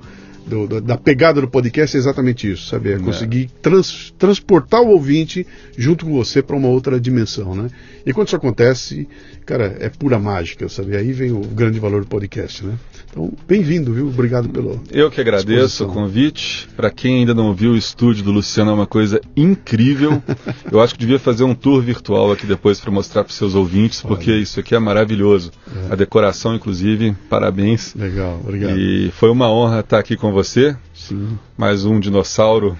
do- 0.45 0.68
do- 0.68 0.82
da 0.82 0.98
pegada 0.98 1.40
do 1.40 1.48
podcast 1.48 1.95
é 1.95 1.99
exatamente 1.99 2.52
isso, 2.52 2.68
sabe? 2.68 2.91
É 2.91 2.99
conseguir 2.99 3.49
trans- 3.61 4.14
transportar 4.20 4.82
o 4.82 4.90
ouvinte 4.90 5.48
junto 5.78 6.06
com 6.06 6.11
você 6.11 6.41
para 6.44 6.57
uma 6.57 6.68
outra 6.68 6.99
dimensão, 6.99 7.56
né? 7.56 7.70
E 8.06 8.11
quando 8.11 8.28
isso 8.28 8.36
acontece, 8.36 9.07
cara, 9.45 9.76
é 9.80 9.90
pura 9.90 10.18
mágica, 10.20 10.68
sabe? 10.70 10.95
Aí 10.95 11.11
vem 11.11 11.32
o 11.32 11.40
grande 11.41 11.80
valor 11.80 12.02
do 12.02 12.07
podcast, 12.07 12.65
né? 12.65 12.74
Então, 13.10 13.32
bem-vindo, 13.48 13.94
viu? 13.94 14.07
Obrigado 14.07 14.49
pelo. 14.49 14.82
Eu 14.91 15.11
que 15.11 15.22
agradeço 15.22 15.86
o 15.86 15.88
convite. 15.88 16.68
Para 16.76 16.90
quem 16.90 17.20
ainda 17.20 17.34
não 17.34 17.53
viu 17.53 17.72
o 17.72 17.78
estúdio 17.78 18.24
do 18.24 18.32
Luciano, 18.32 18.72
é 18.72 18.74
uma 18.74 18.88
coisa 18.88 19.22
incrível. 19.38 20.22
Eu 20.72 20.82
acho 20.82 20.95
que 20.95 20.99
devia 20.99 21.20
fazer 21.20 21.44
um 21.44 21.53
tour 21.53 21.82
virtual 21.82 22.32
aqui 22.32 22.48
depois 22.48 22.80
para 22.80 22.90
mostrar 22.90 23.24
para 23.24 23.32
seus 23.34 23.53
ouvintes, 23.53 24.02
porque 24.02 24.32
isso 24.32 24.60
aqui 24.60 24.74
é 24.74 24.80
maravilhoso. 24.80 25.52
A 25.91 25.95
decoração, 25.95 26.56
inclusive, 26.56 27.15
parabéns. 27.30 27.94
Legal, 27.94 28.40
obrigado. 28.44 28.80
E 28.80 29.11
foi 29.11 29.30
uma 29.30 29.52
honra 29.52 29.82
estar 29.82 29.99
aqui 29.99 30.15
com 30.15 30.32
você. 30.32 30.76
Sim. 30.94 31.38
Mais 31.56 31.86
um 31.86 31.99
dinossauro. 31.99 32.76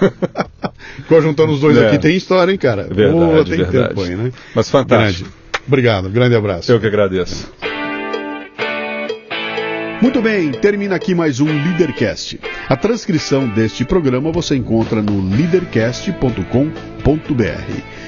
Ficou 0.96 1.22
juntando 1.22 1.52
os 1.52 1.60
dois 1.60 1.76
É. 1.78 1.88
aqui, 1.88 1.98
tem 1.98 2.16
história, 2.16 2.50
hein, 2.52 2.58
cara? 2.58 2.82
Verdade, 2.92 3.12
Boa, 3.12 3.44
tem 3.44 3.56
verdade. 3.56 3.88
tempo 3.88 4.02
aí, 4.02 4.16
né? 4.16 4.32
Mas 4.54 4.68
fantástico. 4.68 5.24
Grande. 5.30 5.47
Obrigado, 5.68 6.08
grande 6.08 6.34
abraço. 6.34 6.72
Eu 6.72 6.80
que 6.80 6.86
agradeço. 6.86 7.52
Muito 10.00 10.22
bem, 10.22 10.50
termina 10.50 10.94
aqui 10.94 11.14
mais 11.14 11.40
um 11.40 11.44
Leadercast. 11.44 12.40
A 12.68 12.76
transcrição 12.76 13.46
deste 13.48 13.84
programa 13.84 14.32
você 14.32 14.56
encontra 14.56 15.02
no 15.02 15.20
leadercast.com.br. 15.28 18.07